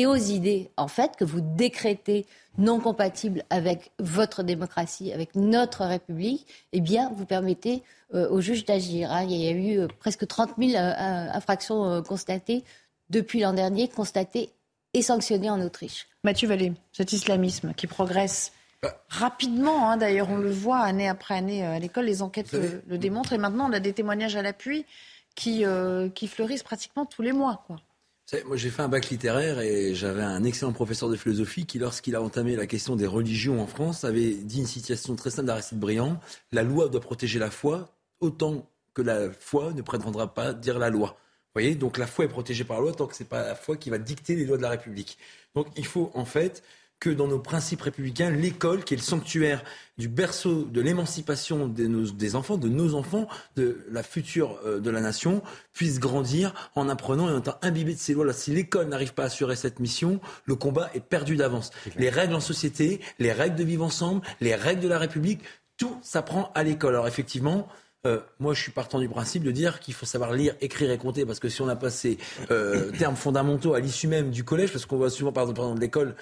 aux, 0.07 0.17
idées, 0.17 0.71
en 0.77 0.87
fait, 0.87 1.17
que 1.17 1.25
vous 1.25 1.41
décrétez 1.41 2.27
non 2.59 2.79
compatibles 2.79 3.43
avec 3.49 3.91
votre 3.99 4.43
démocratie, 4.43 5.15
avec 5.15 5.35
notre 5.35 5.87
République, 5.87 6.47
eh 6.75 6.83
bien, 6.83 7.11
vous 7.17 7.25
permettez 7.25 7.83
euh, 8.13 8.29
aux 8.29 8.43
juges 8.43 8.67
d'agir. 8.67 9.11
Hein. 9.11 9.23
Il 9.23 9.35
y 9.35 9.49
a 9.49 9.51
eu 9.51 9.79
euh, 9.81 9.89
presque 9.99 10.27
30 10.27 10.51
000 10.59 10.73
euh, 10.75 10.93
infractions 11.33 12.03
constatées 12.03 12.65
depuis 13.09 13.41
l'an 13.41 13.55
dernier, 13.55 13.89
constatées 13.89 14.51
et 14.93 15.01
sanctionnées 15.01 15.49
en 15.49 15.63
Autriche. 15.63 16.07
Mathieu 16.23 16.47
Vallée, 16.47 16.75
cet 16.93 17.15
islamisme 17.15 17.73
qui 17.73 17.87
progresse 17.87 18.53
bah. 18.83 18.95
rapidement, 19.09 19.89
hein, 19.89 19.97
d'ailleurs, 19.97 20.29
on 20.29 20.37
le 20.37 20.51
voit 20.51 20.81
année 20.81 21.09
après 21.09 21.35
année 21.35 21.65
à 21.65 21.79
l'école, 21.79 22.05
les 22.05 22.21
enquêtes 22.21 22.53
le, 22.53 22.99
démontrent, 22.99 23.33
et 23.33 23.39
maintenant 23.39 23.71
on 23.71 23.73
a 23.73 23.81
des 23.81 23.95
témoignages 23.95 24.37
à 24.37 24.43
l'appui 24.43 24.85
qui, 25.35 25.65
qui 26.15 26.29
fleurissent 26.29 26.63
pratiquement 26.63 27.07
tous 27.07 27.23
les 27.23 27.33
mois. 27.33 27.65
Quoi 27.67 27.79
moi, 28.47 28.57
j'ai 28.57 28.71
fait 28.71 28.83
un 28.83 28.89
bac 28.89 29.11
littéraire 29.11 29.61
et 29.61 29.95
j'avais 29.95 30.23
un 30.23 30.45
excellent 30.45 30.73
professeur 30.73 31.09
de 31.09 31.17
philosophie 31.17 31.67
qui, 31.67 31.79
lorsqu'il 31.79 32.17
a 32.17 32.23
entamé 32.23 32.57
la 32.57 32.67
question 32.67 32.97
des 32.97 33.07
religions 33.07 33.61
en 33.61 33.67
France, 33.67 34.05
avait 34.05 34.33
dit 34.33 34.61
une 34.61 34.67
citation 34.67 35.15
très 35.15 35.31
simple 35.31 35.47
d'Aristide 35.47 35.79
Briand 35.79 36.19
La 36.51 36.63
loi 36.63 36.89
doit 36.89 37.01
protéger 37.01 37.39
la 37.39 37.51
foi 37.51 37.95
autant 38.21 38.67
que 38.95 39.03
la 39.03 39.31
foi 39.31 39.73
ne 39.73 39.83
prétendra 39.83 40.33
pas 40.33 40.55
dire 40.55 40.79
la 40.79 40.89
loi. 40.89 41.09
Vous 41.09 41.61
voyez, 41.61 41.75
donc 41.75 41.99
la 41.99 42.07
foi 42.07 42.25
est 42.25 42.29
protégée 42.29 42.65
par 42.65 42.79
la 42.79 42.85
loi 42.85 42.93
tant 42.93 43.07
que 43.07 43.15
c'est 43.15 43.29
pas 43.29 43.47
la 43.47 43.55
foi 43.55 43.77
qui 43.77 43.91
va 43.91 43.99
dicter 43.99 44.35
les 44.35 44.45
lois 44.45 44.57
de 44.57 44.63
la 44.63 44.71
République. 44.71 45.19
Donc 45.55 45.69
il 45.77 45.87
faut 45.87 46.11
en 46.15 46.25
fait 46.25 46.63
que 47.01 47.11
dans 47.11 47.27
nos 47.27 47.39
principes 47.39 47.83
républicains, 47.83 48.31
l'école, 48.31 48.85
qui 48.85 48.95
est 48.95 48.97
le 48.97 49.03
sanctuaire 49.03 49.63
du 49.99 50.09
berceau 50.09 50.65
de 50.65 50.81
l'émancipation 50.81 51.69
des, 51.69 52.35
enfants, 52.35 52.57
de 52.57 52.69
nos 52.69 52.95
enfants, 52.95 53.29
de 53.57 53.85
la 53.91 54.03
future 54.03 54.59
euh, 54.65 54.81
de 54.81 54.91
la 54.91 55.01
nation, 55.01 55.43
puisse 55.73 56.01
grandir 56.01 56.71
en 56.75 56.89
apprenant 56.89 57.29
et 57.29 57.33
en 57.33 57.41
étant 57.41 57.59
imbibé 57.63 57.95
de 57.95 57.99
ces 57.99 58.15
lois-là. 58.15 58.33
Si 58.33 58.53
l'école 58.53 58.89
n'arrive 58.89 59.15
pas 59.15 59.25
à 59.25 59.27
assurer 59.27 59.57
cette 59.57 59.81
mission, 59.81 60.21
le 60.47 60.57
combat 60.57 60.91
est 60.95 61.01
perdu 61.01 61.37
d'avance. 61.37 61.71
Les 61.97 62.11
règles 62.11 62.35
en 62.35 62.41
société, 62.41 63.01
les 63.19 63.33
règles 63.33 63.57
de 63.57 63.65
vivre 63.65 63.85
ensemble, 63.85 64.23
les 64.41 64.55
règles 64.55 64.81
de 64.81 64.89
la 64.89 64.99
République, 64.99 65.41
tout 65.77 65.97
s'apprend 66.03 66.53
à 66.55 66.63
l'école. 66.63 66.95
Alors 66.95 67.09
effectivement, 67.09 67.69
euh, 68.07 68.21
moi, 68.39 68.55
je 68.55 68.61
suis 68.61 68.73
partant 68.73 68.99
du 68.99 69.09
principe 69.09 69.43
de 69.43 69.51
dire 69.51 69.81
qu'il 69.81 69.95
faut 69.95 70.07
savoir 70.07 70.33
lire, 70.33 70.55
écrire 70.61 70.91
et 70.91 70.99
compter, 70.99 71.25
parce 71.25 71.41
que 71.41 71.49
si 71.49 71.63
on 71.63 71.67
n'a 71.67 71.77
pas 71.77 71.91
ces 71.91 72.19
euh, 72.51 72.91
termes 72.99 73.17
fondamentaux 73.17 73.75
à 73.75 73.81
l'issue 73.81 74.09
même 74.09 74.31
du 74.31 74.45
collège, 74.45 74.73
parce 74.73 74.87
qu'on 74.87 74.97
voit 74.97 75.11
souvent, 75.11 75.33
par 75.33 75.45
exemple, 75.45 75.75
de 75.77 75.81
l'école, 75.81 76.15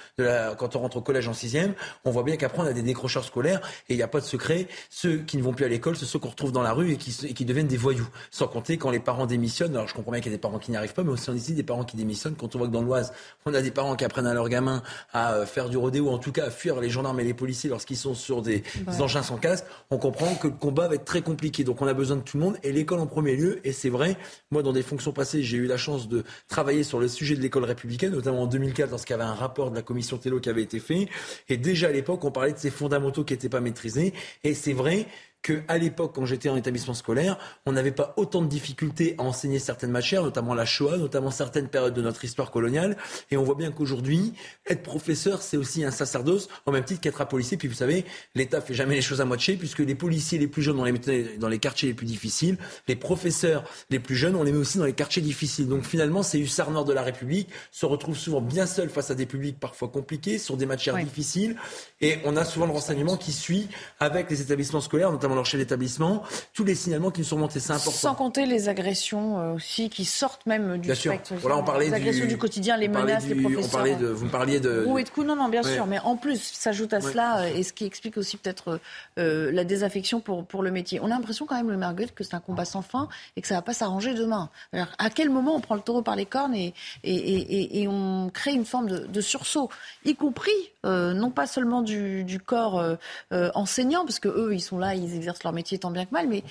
quand 0.59 0.77
on 0.77 0.81
rentre 0.81 0.99
au 0.99 1.03
collège 1.03 1.29
en 1.29 1.35
sixième, 1.35 1.75
on 2.05 2.11
voit 2.11 2.23
bien 2.23 2.37
qu'après, 2.37 2.63
on 2.63 2.67
a 2.67 2.73
des 2.73 2.83
décrocheurs 2.83 3.25
scolaires, 3.25 3.61
et 3.89 3.95
il 3.95 3.97
n'y 3.97 4.03
a 4.03 4.09
pas 4.09 4.21
de 4.21 4.25
secret. 4.25 4.69
Ceux 4.91 5.19
qui 5.19 5.37
ne 5.37 5.43
vont 5.43 5.53
plus 5.53 5.65
à 5.65 5.69
l'école, 5.69 5.97
c'est 5.97 6.05
ceux 6.05 6.19
qu'on 6.19 6.31
retrouve 6.31 6.53
dans 6.53 6.63
la 6.63 6.73
rue 6.73 6.93
et 6.93 6.97
qui, 6.97 7.13
qui, 7.35 7.45
deviennent 7.45 7.67
des 7.67 7.77
voyous. 7.77 8.09
Sans 8.31 8.47
compter 8.47 8.77
quand 8.79 8.91
les 8.91 9.01
parents 9.01 9.27
démissionnent, 9.27 9.75
alors 9.75 9.89
je 9.89 9.95
comprends 9.95 10.13
bien 10.13 10.21
qu'il 10.21 10.31
y 10.31 10.35
a 10.35 10.37
des 10.37 10.41
parents 10.41 10.59
qui 10.59 10.71
n'y 10.71 10.77
arrivent 10.77 10.95
pas, 10.95 11.03
mais 11.03 11.11
aussi 11.11 11.31
on 11.31 11.35
ici 11.35 11.55
des 11.55 11.63
parents 11.63 11.85
qui 11.85 11.97
démissionnent. 11.97 12.37
Quand 12.37 12.55
on 12.55 12.59
voit 12.59 12.69
que 12.69 12.73
dans 12.73 12.83
l'Oise, 12.83 13.13
on 13.47 13.55
a 13.55 13.63
des 13.63 13.71
parents 13.71 13.97
qui 13.97 14.05
apprennent 14.05 14.27
à 14.27 14.35
leurs 14.35 14.49
gamins 14.49 14.83
à 15.13 15.35
euh, 15.35 15.47
faire 15.47 15.69
du 15.69 15.77
rodéo, 15.77 16.07
ou 16.07 16.11
en 16.11 16.19
tout 16.19 16.33
cas 16.33 16.47
à 16.47 16.51
fuir 16.51 16.81
les 16.81 16.91
gendarmes 16.91 17.19
et 17.21 17.25
les 17.25 17.35
policiers 17.35 17.71
lorsqu'ils 17.71 17.97
sont 17.97 18.15
sur 18.15 18.43
des, 18.43 18.63
engins 19.01 19.23
sans 19.23 19.37
casque, 19.37 19.65
on 19.91 19.99
comprend 19.99 20.35
que 20.35 20.49
le 20.49 20.55
combat 20.55 20.89
va 20.89 20.95
être 20.95 21.05
très 21.05 21.23
compliqué. 21.23 21.65
Donc 21.65 21.72
on 21.81 21.87
a 21.87 21.95
besoin 21.95 22.17
de 22.17 22.23
tout 22.23 22.37
le 22.37 22.43
monde 22.45 22.57
et 22.63 22.73
l'école 22.73 22.99
en 22.99 23.07
premier 23.07 23.37
lieu. 23.37 23.61
Et 23.65 23.73
c'est 23.73 23.89
vrai, 23.89 24.17
moi, 24.51 24.63
dans 24.63 24.73
des 24.73 24.83
fonctions 24.83 25.13
passées, 25.13 25.43
j'ai 25.43 25.57
eu 25.57 25.67
la 25.67 25.77
chance 25.77 26.09
de 26.09 26.25
travailler 26.49 26.83
sur 26.83 27.01
le 27.01 27.09
sujet 27.09 27.37
de 27.37 27.41
l'école 27.41 27.65
républicaine, 27.65 28.13
notamment 28.13 28.43
en 28.43 28.47
2004, 28.47 28.91
lorsqu'il 28.91 29.13
y 29.13 29.15
avait 29.15 29.25
un 29.25 29.35
rapport 29.35 29.71
de 29.71 29.77
la 29.77 29.83
commission 29.83 30.19
Tello 30.19 30.41
qui 30.41 30.49
avait 30.49 30.63
été 30.63 30.81
fait. 30.81 31.09
Et 31.49 31.57
déjà 31.57 31.89
à 31.89 31.93
l'époque, 31.93 32.25
on 32.25 32.31
parlait 32.31 32.53
de 32.53 32.59
ces 32.59 32.71
fondamentaux 32.71 33.25
qui 33.25 33.33
n'étaient 33.33 33.49
pas 33.49 33.61
maîtrisés. 33.61 34.13
Et 34.45 34.55
c'est 34.55 34.73
vrai 34.73 35.07
qu'à 35.43 35.79
l'époque, 35.79 36.13
quand 36.15 36.25
j'étais 36.25 36.49
en 36.49 36.57
établissement 36.57 36.95
scolaire, 36.95 37.39
on 37.67 37.73
n'avait 37.73 37.93
pas 37.93 38.15
autant 38.17 38.43
de 38.43 38.47
difficultés 38.47 39.15
à 39.19 39.23
enseigner 39.23 39.59
certaines 39.59 39.91
matières, 39.91 40.23
notamment 40.23 40.55
la 40.55 40.65
Shoah, 40.65 40.97
notamment 40.97 41.31
certaines 41.31 41.69
périodes 41.69 41.95
de 41.95 42.03
notre 42.03 42.25
histoire 42.25 42.51
coloniale. 42.51 42.97
Et 43.31 43.37
on 43.37 43.43
voit 43.43 43.57
bien 43.57 43.73
qu'aujourd'hui, 43.73 44.35
être 44.67 44.83
professeur, 44.83 45.43
c'est 45.43 45.57
aussi 45.57 45.85
un 45.85 45.91
sacerdoce, 45.91 46.49
au 46.67 46.71
même 46.71 46.85
titre 46.85 47.01
qu'être 47.01 47.21
un 47.21 47.27
policier. 47.27 47.57
Puis 47.57 47.69
vous 47.69 47.75
savez, 47.75 48.05
l'État 48.35 48.61
fait 48.61 48.75
jamais 48.75 48.95
les 48.95 49.03
choses 49.03 49.21
à 49.21 49.25
moitié, 49.25 49.57
puisque 49.57 49.81
les 49.81 49.95
policiers 49.95 50.39
les 50.39 50.47
plus 50.47 50.63
jeunes, 50.63 50.79
on 50.79 50.85
les 50.85 50.93
met 50.93 51.01
dans 51.39 51.49
les 51.49 51.59
quartiers 51.59 51.89
les 51.89 51.95
plus 51.95 52.07
difficiles. 52.07 52.57
Les 52.87 52.97
professeurs 52.97 53.65
les 53.91 53.99
plus 53.99 54.15
jeunes, 54.15 54.37
on 54.37 54.45
les 54.45 54.53
met 54.53 54.59
aussi 54.59 54.79
dans 54.79 54.85
les 54.85 54.93
quartiers 54.93 55.23
difficiles. 55.23 55.69
Donc 55.69 55.85
finalement, 55.85 56.23
ces 56.23 56.39
hussards 56.39 56.71
nord 56.71 56.85
de 56.85 56.93
la 56.93 57.03
République 57.03 57.49
se 57.71 57.87
retrouvent 57.87 58.17
souvent 58.17 58.41
bien 58.41 58.67
seuls 58.67 58.91
face 58.91 59.11
à 59.11 59.15
des 59.15 59.27
publics 59.27 59.59
parfois 59.59 59.89
compliqués, 59.89 60.39
sur 60.39 60.57
des 60.57 60.67
matières 60.67 60.97
difficiles. 60.97 61.57
Et 62.01 62.19
on 62.25 62.37
a 62.37 62.45
souvent 62.45 62.67
le 62.67 62.73
renseignement 62.73 63.17
qui 63.17 63.33
suit 63.33 63.69
avec 63.99 64.31
les 64.31 64.41
établissements 64.41 64.81
scolaires, 64.81 65.11
notamment 65.11 65.32
notamment 65.33 65.37
leur 65.37 65.47
chef 65.47 65.61
d'établissement, 65.61 66.23
tous 66.55 66.65
les 66.65 66.75
signalements 66.75 67.11
qui 67.11 67.21
nous 67.21 67.27
sont 67.27 67.39
montés, 67.39 67.61
c'est 67.61 67.73
important. 67.73 67.91
Sans 67.91 68.15
compter 68.15 68.47
les 68.47 68.69
agressions 68.69 69.55
aussi 69.55 69.91
qui 69.91 70.05
sortent 70.05 70.47
même 70.47 70.75
du 70.79 70.89
bien 70.89 70.95
spectre. 70.95 71.29
Sûr. 71.29 71.37
Voilà, 71.39 71.59
on 71.59 71.65
parlait 71.65 71.87
les 71.87 71.95
agressions 71.95 72.27
du, 72.27 72.39
quotidien, 72.39 72.77
les 72.77 72.89
menaces, 72.89 73.27
les 73.27 73.35
professeurs. 73.35 73.65
On 73.65 73.69
parlait 73.69 73.97
de, 73.97 74.07
vous 74.07 74.27
me 74.27 74.31
parliez 74.31 74.61
de. 74.61 74.85
Oui, 74.87 75.05
de 75.05 75.09
coups, 75.09 75.27
non, 75.27 75.37
non, 75.37 75.49
bien 75.49 75.63
sûr, 75.63 75.87
mais 75.87 75.99
en 76.01 76.17
plus 76.17 76.41
s'ajoute 76.43 76.93
à 76.93 77.01
cela 77.01 77.49
et 77.49 77.63
ce 77.63 77.73
qui 77.73 77.85
explique 77.85 78.17
aussi 78.17 78.37
peut-être 78.37 78.81
la 79.17 79.65
désaffection 79.65 80.21
pour 80.21 80.45
pour 80.45 80.63
le 80.63 80.71
métier. 80.71 81.01
On 81.01 81.07
a 81.07 81.11
l'impression 81.11 81.47
quand 81.47 81.57
même, 81.57 81.71
le 81.71 81.77
Marguerite, 81.77 82.15
que 82.15 82.25
c'est 82.25 82.35
un 82.35 82.41
combat 82.41 82.65
sans 82.65 82.83
fin 82.83 83.09
et 83.37 83.43
que 83.43 83.49
ça 83.49 83.55
va 83.55 83.63
pas 83.63 83.75
s'arranger 83.75 84.15
demain. 84.15 84.51
Alors, 84.73 84.89
à 84.99 85.11
quel 85.11 85.31
moment 85.31 85.57
on 85.57 85.61
prend 85.61 85.75
le 85.75 85.81
taureau 85.81 86.03
par 86.03 86.17
les 86.17 86.27
cornes 86.27 86.55
et, 86.55 86.75
et, 87.05 87.15
et, 87.15 87.83
et 87.83 87.89
on 87.89 88.31
crée 88.31 88.53
une 88.53 88.65
forme 88.65 88.89
de, 88.89 88.99
de 88.99 89.21
sursaut, 89.21 89.71
y 90.05 90.15
compris 90.15 90.72
euh, 90.85 91.15
non 91.15 91.31
pas 91.31 91.47
seulement 91.47 91.83
du, 91.83 92.41
corps 92.45 92.79
euh, 92.79 92.97
euh, 93.33 93.51
enseignant, 93.55 94.05
parce 94.05 94.19
que 94.19 94.29
eux, 94.29 94.55
ils 94.55 94.61
sont 94.61 94.79
là, 94.79 94.95
ils 94.95 95.15
exercent 95.15 95.45
leur 95.45 95.53
métier 95.53 95.79
tant 95.79 95.91
bien 95.91 96.05
que 96.05 96.13
mal, 96.13 96.29
mais 96.29 96.43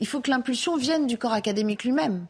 il 0.00 0.06
faut 0.06 0.20
que 0.20 0.30
l'impulsion 0.30 0.76
vienne 0.76 1.06
du 1.06 1.18
corps 1.18 1.32
académique 1.32 1.84
lui-même. 1.84 2.26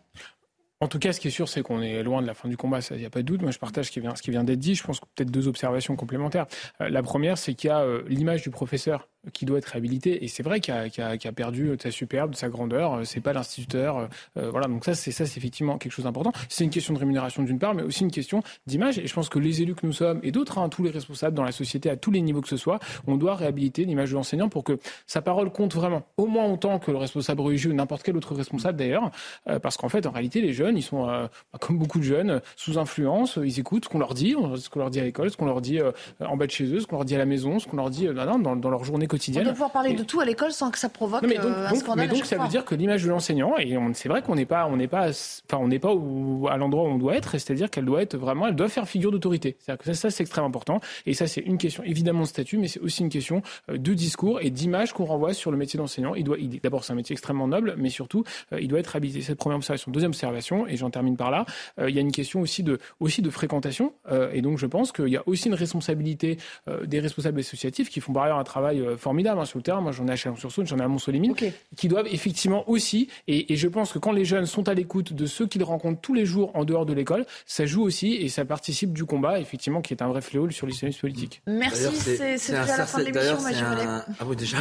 En 0.80 0.89
tout 0.89 0.99
cas, 0.99 1.12
ce 1.12 1.20
qui 1.20 1.28
est 1.28 1.30
sûr, 1.30 1.49
c'est 1.49 1.62
qu'on 1.62 1.80
est 1.80 2.03
loin 2.03 2.20
de 2.20 2.26
la 2.26 2.34
fin 2.34 2.49
du 2.49 2.57
combat, 2.57 2.80
il 2.91 2.99
n'y 2.99 3.07
a 3.07 3.11
pas 3.11 3.20
de 3.20 3.26
doute. 3.26 3.41
Moi, 3.41 3.51
je 3.51 3.59
partage 3.59 3.87
ce 3.87 3.93
qui 3.93 4.30
vient, 4.30 4.45
d'être 4.45 4.59
dit. 4.59 4.74
Je 4.74 4.84
pense 4.84 5.01
que 5.01 5.07
peut-être 5.14 5.30
deux 5.30 5.49
observations 5.49 5.97
complémentaires. 5.97 6.47
La 6.80 7.03
première, 7.03 7.39
c'est 7.39 7.55
qu'il 7.55 7.68
y 7.68 7.72
a 7.72 7.82
l'image 8.07 8.43
du 8.43 8.51
professeur 8.51 9.09
qui 9.33 9.45
doit 9.45 9.59
être 9.59 9.66
réhabilité. 9.66 10.24
Et 10.24 10.29
c'est 10.29 10.43
vrai 10.43 10.61
qu'il 10.61 10.74
a, 10.74 11.33
perdu 11.33 11.77
de 11.77 11.83
sa 11.83 11.91
superbe, 11.91 12.33
de 12.33 12.37
sa 12.37 12.49
grandeur. 12.49 13.01
C'est 13.05 13.20
pas 13.20 13.33
l'instituteur. 13.33 14.09
Euh, 14.37 14.51
voilà. 14.51 14.66
Donc 14.66 14.85
ça, 14.85 14.95
c'est 14.95 15.11
effectivement 15.20 15.79
quelque 15.79 15.93
chose 15.93 16.05
d'important. 16.05 16.33
C'est 16.49 16.64
une 16.64 16.70
question 16.70 16.95
de 16.95 16.99
rémunération 16.99 17.43
d'une 17.43 17.59
part, 17.59 17.74
mais 17.74 17.83
aussi 17.83 18.05
une 18.05 18.11
question 18.11 18.43
d'image. 18.66 18.99
Et 18.99 19.07
je 19.07 19.14
pense 19.14 19.29
que 19.29 19.39
les 19.39 19.62
élus 19.62 19.74
que 19.74 19.87
nous 19.87 19.93
sommes 19.93 20.20
et 20.22 20.33
d'autres, 20.33 20.59
hein, 20.59 20.68
tous 20.68 20.83
les 20.83 20.91
responsables 20.91 21.37
dans 21.37 21.45
la 21.45 21.53
société 21.53 21.91
à 21.91 21.97
tous 21.97 22.11
les 22.11 22.20
niveaux 22.20 22.41
que 22.41 22.49
ce 22.49 22.57
soit, 22.57 22.79
on 23.07 23.16
doit 23.16 23.35
réhabiliter 23.35 23.85
l'image 23.85 24.11
de 24.11 24.14
l'enseignant 24.14 24.49
pour 24.49 24.64
que 24.64 24.79
sa 25.07 25.22
parole 25.22 25.51
compte 25.51 25.74
vraiment, 25.74 26.03
au 26.16 26.27
moins 26.27 26.51
autant 26.51 26.79
que 26.79 26.91
le 26.91 26.99
responsable 26.99 27.41
religieux 27.41 27.70
ou 27.70 27.74
n'importe 27.74 28.03
quel 28.03 28.16
autre 28.16 28.35
responsable 28.35 28.79
d'ailleurs, 28.79 29.11
euh, 29.49 29.59
parce 29.59 29.77
qu'en 29.77 29.89
fait, 29.89 30.07
en 30.07 30.11
réalité, 30.11 30.41
les 30.41 30.53
jeunes, 30.53 30.77
ils 30.77 30.83
sont 30.83 31.09
euh, 31.09 31.27
comme 31.61 31.79
beaucoup 31.79 31.99
de 31.99 32.05
jeunes 32.05 32.41
sous 32.57 32.79
influence. 32.79 33.39
Ils 33.43 33.59
écoutent 33.59 33.85
ce 33.85 33.89
qu'on 33.89 33.99
leur 33.99 34.14
dit, 34.14 34.35
ce 34.57 34.68
qu'on 34.70 34.81
leur 34.81 34.91
dit 34.91 35.01
à 35.01 35.05
l'école, 35.05 35.31
ce 35.31 35.37
qu'on 35.37 35.47
leur 35.47 35.61
dit 35.61 35.81
en 36.20 36.37
bas 36.37 36.47
de 36.47 36.51
chez 36.51 36.64
eux, 36.72 36.81
ce 36.81 36.87
qu'on 36.87 36.97
leur 36.97 37.05
dit 37.05 37.14
à 37.14 37.18
la 37.18 37.27
maison, 37.27 37.59
ce 37.59 37.66
qu'on 37.66 37.77
leur 37.77 37.91
dit 37.91 38.07
dans, 38.07 38.70
leur 38.70 38.85
journée. 38.85 39.07
On 39.37 39.43
doit 39.43 39.53
pouvoir 39.53 39.73
parler 39.73 39.95
de 39.95 40.03
tout 40.03 40.21
à 40.21 40.25
l'école 40.25 40.53
sans 40.53 40.71
que 40.71 40.79
ça 40.79 40.89
provoque 40.89 41.23
non, 41.23 41.29
mais 41.29 41.37
donc, 41.37 41.45
euh, 41.45 41.67
un 41.67 41.71
donc, 41.71 41.79
scandale. 41.79 42.09
Mais 42.09 42.14
donc 42.14 42.25
ça 42.25 42.37
fois. 42.37 42.45
veut 42.45 42.51
dire 42.51 42.64
que 42.64 42.75
l'image 42.75 43.05
de 43.05 43.09
l'enseignant, 43.09 43.57
et 43.59 43.77
c'est 43.95 44.09
vrai 44.09 44.23
qu'on 44.23 44.35
n'est 44.35 44.47
pas, 44.47 44.67
on 44.67 44.77
n'est 44.77 44.89
pas, 44.89 45.09
enfin 45.09 45.59
on 45.62 45.69
n'est 45.69 45.79
pas 45.79 45.95
où, 45.95 46.49
à 46.49 46.57
l'endroit 46.57 46.85
où 46.85 46.89
on 46.89 46.99
doit 46.99 47.17
être, 47.17 47.33
c'est-à-dire 47.33 47.71
qu'elle 47.71 47.85
doit 47.85 48.03
être 48.03 48.17
vraiment, 48.17 48.47
elle 48.47 48.57
doit 48.57 48.69
faire 48.69 48.89
figure 48.89 49.11
d'autorité. 49.11 49.57
C'est-à-dire 49.59 49.79
que 49.79 49.87
ça, 49.87 49.95
ça 49.95 50.11
c'est 50.11 50.23
extrêmement 50.23 50.49
important. 50.49 50.81
Et 51.07 51.14
ça 51.14 51.27
c'est 51.27 51.41
une 51.41 51.59
question 51.59 51.83
évidemment 51.85 52.23
de 52.23 52.27
statut, 52.27 52.59
mais 52.59 52.69
c'est 52.69 52.81
aussi 52.81 53.03
une 53.03 53.09
question 53.09 53.43
de 53.69 53.95
discours 53.95 54.41
et 54.41 54.51
d'image 54.51 54.93
qu'on 54.93 55.05
renvoie 55.05 55.35
sur 55.35 55.51
le 55.51 55.57
métier 55.57 55.77
d'enseignant. 55.79 56.14
Il 56.14 56.25
doit, 56.25 56.37
d'abord 56.62 56.85
c'est 56.85 56.93
un 56.93 56.97
métier 56.97 57.14
extrêmement 57.14 57.49
noble, 57.49 57.75
mais 57.77 57.91
surtout 57.91 58.25
euh, 58.53 58.61
il 58.61 58.69
doit 58.69 58.79
être 58.79 58.97
habilité. 58.97 59.23
Cette 59.23 59.39
première 59.39 59.57
observation. 59.57 59.91
Deuxième 59.91 60.11
observation, 60.11 60.67
et 60.67 60.77
j'en 60.77 60.91
termine 60.91 61.17
par 61.17 61.31
là, 61.31 61.45
euh, 61.79 61.91
il 61.91 61.97
y 61.97 61.99
a 61.99 62.03
une 62.03 62.12
question 62.12 62.41
aussi 62.41 62.62
de, 62.62 62.79
aussi 63.01 63.23
de 63.23 63.31
fréquentation. 63.31 63.93
Euh, 64.11 64.31
et 64.33 64.43
donc 64.43 64.59
je 64.59 64.67
pense 64.67 64.93
qu'il 64.93 65.09
y 65.09 65.17
a 65.17 65.23
aussi 65.27 65.49
une 65.49 65.55
responsabilité 65.55 66.39
des 66.85 67.01
responsables 67.01 67.39
associatifs 67.39 67.91
qui 67.91 68.01
font 68.01 68.12
par 68.12 68.25
ailleurs 68.25 68.39
un 68.39 68.45
travail 68.45 68.83
formidable 68.97 69.40
hein, 69.40 69.44
sur 69.44 69.59
le 69.59 69.62
terrain. 69.62 69.80
Moi 69.80 69.92
j'en 69.92 70.07
ai 70.09 70.12
à 70.12 70.16
Chalon-sur-Saône, 70.16 70.66
j'en 70.66 70.78
ai 70.78 70.82
à 70.82 70.88
Mont-Solémine, 70.88 71.32
okay. 71.32 71.53
qui 71.76 71.88
doivent 71.88 72.09
effectivement 72.11 72.68
aussi, 72.68 73.09
et, 73.28 73.53
et, 73.53 73.57
je 73.57 73.68
pense 73.68 73.92
que 73.92 73.99
quand 73.99 74.12
les 74.12 74.24
jeunes 74.24 74.47
sont 74.47 74.68
à 74.68 74.74
l'écoute 74.74 75.12
de 75.12 75.26
ceux 75.26 75.47
qu'ils 75.47 75.64
rencontrent 75.64 76.01
tous 76.01 76.14
les 76.14 76.26
jours 76.26 76.51
en 76.55 76.64
dehors 76.64 76.86
de 76.86 76.92
l'école, 76.92 77.26
ça 77.47 77.66
joue 77.66 77.82
aussi 77.82 78.14
et 78.14 78.28
ça 78.28 78.44
participe 78.44 78.92
du 78.92 79.05
combat, 79.05 79.40
effectivement, 79.40 79.82
qui 79.82 79.94
est 79.94 80.03
un 80.03 80.09
vrai 80.09 80.20
fléau 80.20 80.51
sur 80.51 80.66
l'islamisme 80.66 81.01
politique. 81.01 81.42
Merci, 81.47 81.94
c'est 81.94 82.53
déjà 82.53 82.76
la 82.76 82.86
fin 82.86 82.99
de 82.99 83.05
l'émission, 83.05 83.66
un... 83.66 84.05
Ah 84.18 84.24
oui, 84.26 84.36
déjà 84.36 84.59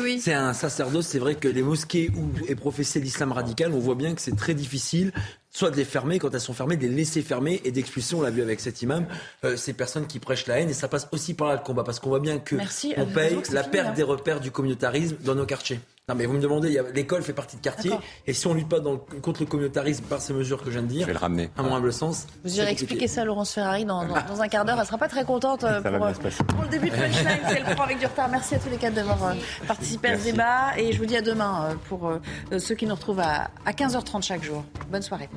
oui. 0.00 0.18
C'est 0.20 0.34
un 0.34 0.52
sacerdoce, 0.52 1.06
c'est 1.06 1.18
vrai 1.18 1.34
que 1.34 1.48
les 1.48 1.62
mosquées 1.62 2.10
où 2.16 2.46
est 2.48 2.54
professé 2.54 3.00
l'islam 3.00 3.32
radical, 3.32 3.72
on 3.72 3.78
voit 3.78 3.94
bien 3.94 4.14
que 4.14 4.20
c'est 4.20 4.36
très 4.36 4.54
difficile 4.54 5.12
soit 5.54 5.70
de 5.70 5.76
les 5.76 5.84
fermer 5.84 6.18
quand 6.18 6.34
elles 6.34 6.40
sont 6.40 6.52
fermées, 6.52 6.76
de 6.76 6.82
les 6.82 6.88
laisser 6.88 7.22
fermer 7.22 7.62
et 7.64 7.70
d'expulser, 7.70 8.16
on 8.16 8.22
l'a 8.22 8.30
vu 8.30 8.42
avec 8.42 8.60
cet 8.60 8.82
imam, 8.82 9.06
euh, 9.44 9.56
ces 9.56 9.72
personnes 9.72 10.06
qui 10.06 10.18
prêchent 10.18 10.46
la 10.46 10.60
haine. 10.60 10.68
Et 10.68 10.74
ça 10.74 10.88
passe 10.88 11.08
aussi 11.12 11.32
par 11.32 11.48
là 11.48 11.54
le 11.54 11.60
combat, 11.60 11.84
parce 11.84 12.00
qu'on 12.00 12.10
voit 12.10 12.20
bien 12.20 12.38
que 12.38 12.56
Merci, 12.56 12.92
on 12.96 13.06
paye 13.06 13.36
la 13.52 13.62
fini, 13.62 13.72
perte 13.72 13.88
hein. 13.88 13.92
des 13.92 14.02
repères 14.02 14.40
du 14.40 14.50
communautarisme 14.50 15.16
dans 15.20 15.36
nos 15.36 15.46
quartiers. 15.46 15.80
Non 16.06 16.14
mais 16.14 16.26
vous 16.26 16.34
me 16.34 16.40
demandez, 16.40 16.82
l'école 16.92 17.22
fait 17.22 17.32
partie 17.32 17.56
de 17.56 17.62
quartier, 17.62 17.90
et 18.26 18.34
si 18.34 18.46
on 18.46 18.52
lutte 18.52 18.68
pas 18.68 18.78
dans 18.78 18.92
le, 18.92 19.20
contre 19.22 19.40
le 19.40 19.46
communautarisme 19.46 20.04
par 20.04 20.20
ces 20.20 20.34
mesures 20.34 20.58
que 20.62 20.66
je 20.66 20.72
viens 20.72 20.82
de 20.82 20.86
dire, 20.86 21.00
je 21.00 21.06
vais 21.06 21.14
le 21.14 21.18
ramener. 21.18 21.48
à 21.56 21.62
mon 21.62 21.74
humble 21.74 21.94
sens. 21.94 22.26
Vous 22.44 22.58
irez 22.58 22.72
expliquer 22.72 23.08
ça 23.08 23.22
à 23.22 23.24
Laurence 23.24 23.54
Ferrari 23.54 23.86
dans, 23.86 24.04
dans, 24.04 24.14
dans 24.28 24.42
un 24.42 24.48
quart 24.48 24.66
d'heure. 24.66 24.78
Elle 24.78 24.84
sera 24.84 24.98
pas 24.98 25.08
très 25.08 25.24
contente 25.24 25.64
euh, 25.64 25.80
pour, 25.80 26.46
pour, 26.46 26.62
le 26.62 26.68
début 26.68 26.90
de 26.90 26.94
Punchline, 26.94 27.38
si 27.48 27.54
elle 27.56 27.74
prend 27.74 27.84
avec 27.84 27.98
du 28.00 28.04
retard. 28.04 28.28
Merci 28.28 28.54
à 28.54 28.58
tous 28.58 28.68
les 28.68 28.76
quatre 28.76 28.92
d'avoir 28.92 29.28
euh, 29.28 29.32
participé 29.66 30.08
à 30.08 30.18
ce 30.18 30.24
débat, 30.24 30.76
et 30.76 30.92
je 30.92 30.98
vous 30.98 31.06
dis 31.06 31.16
à 31.16 31.22
demain 31.22 31.70
euh, 31.70 31.74
pour 31.88 32.12
ceux 32.58 32.74
qui 32.74 32.84
nous 32.84 32.94
retrouvent 32.94 33.20
à, 33.20 33.48
à 33.64 33.72
15h30 33.72 34.22
chaque 34.22 34.44
jour. 34.44 34.62
Bonne 34.90 35.00
soirée. 35.00 35.30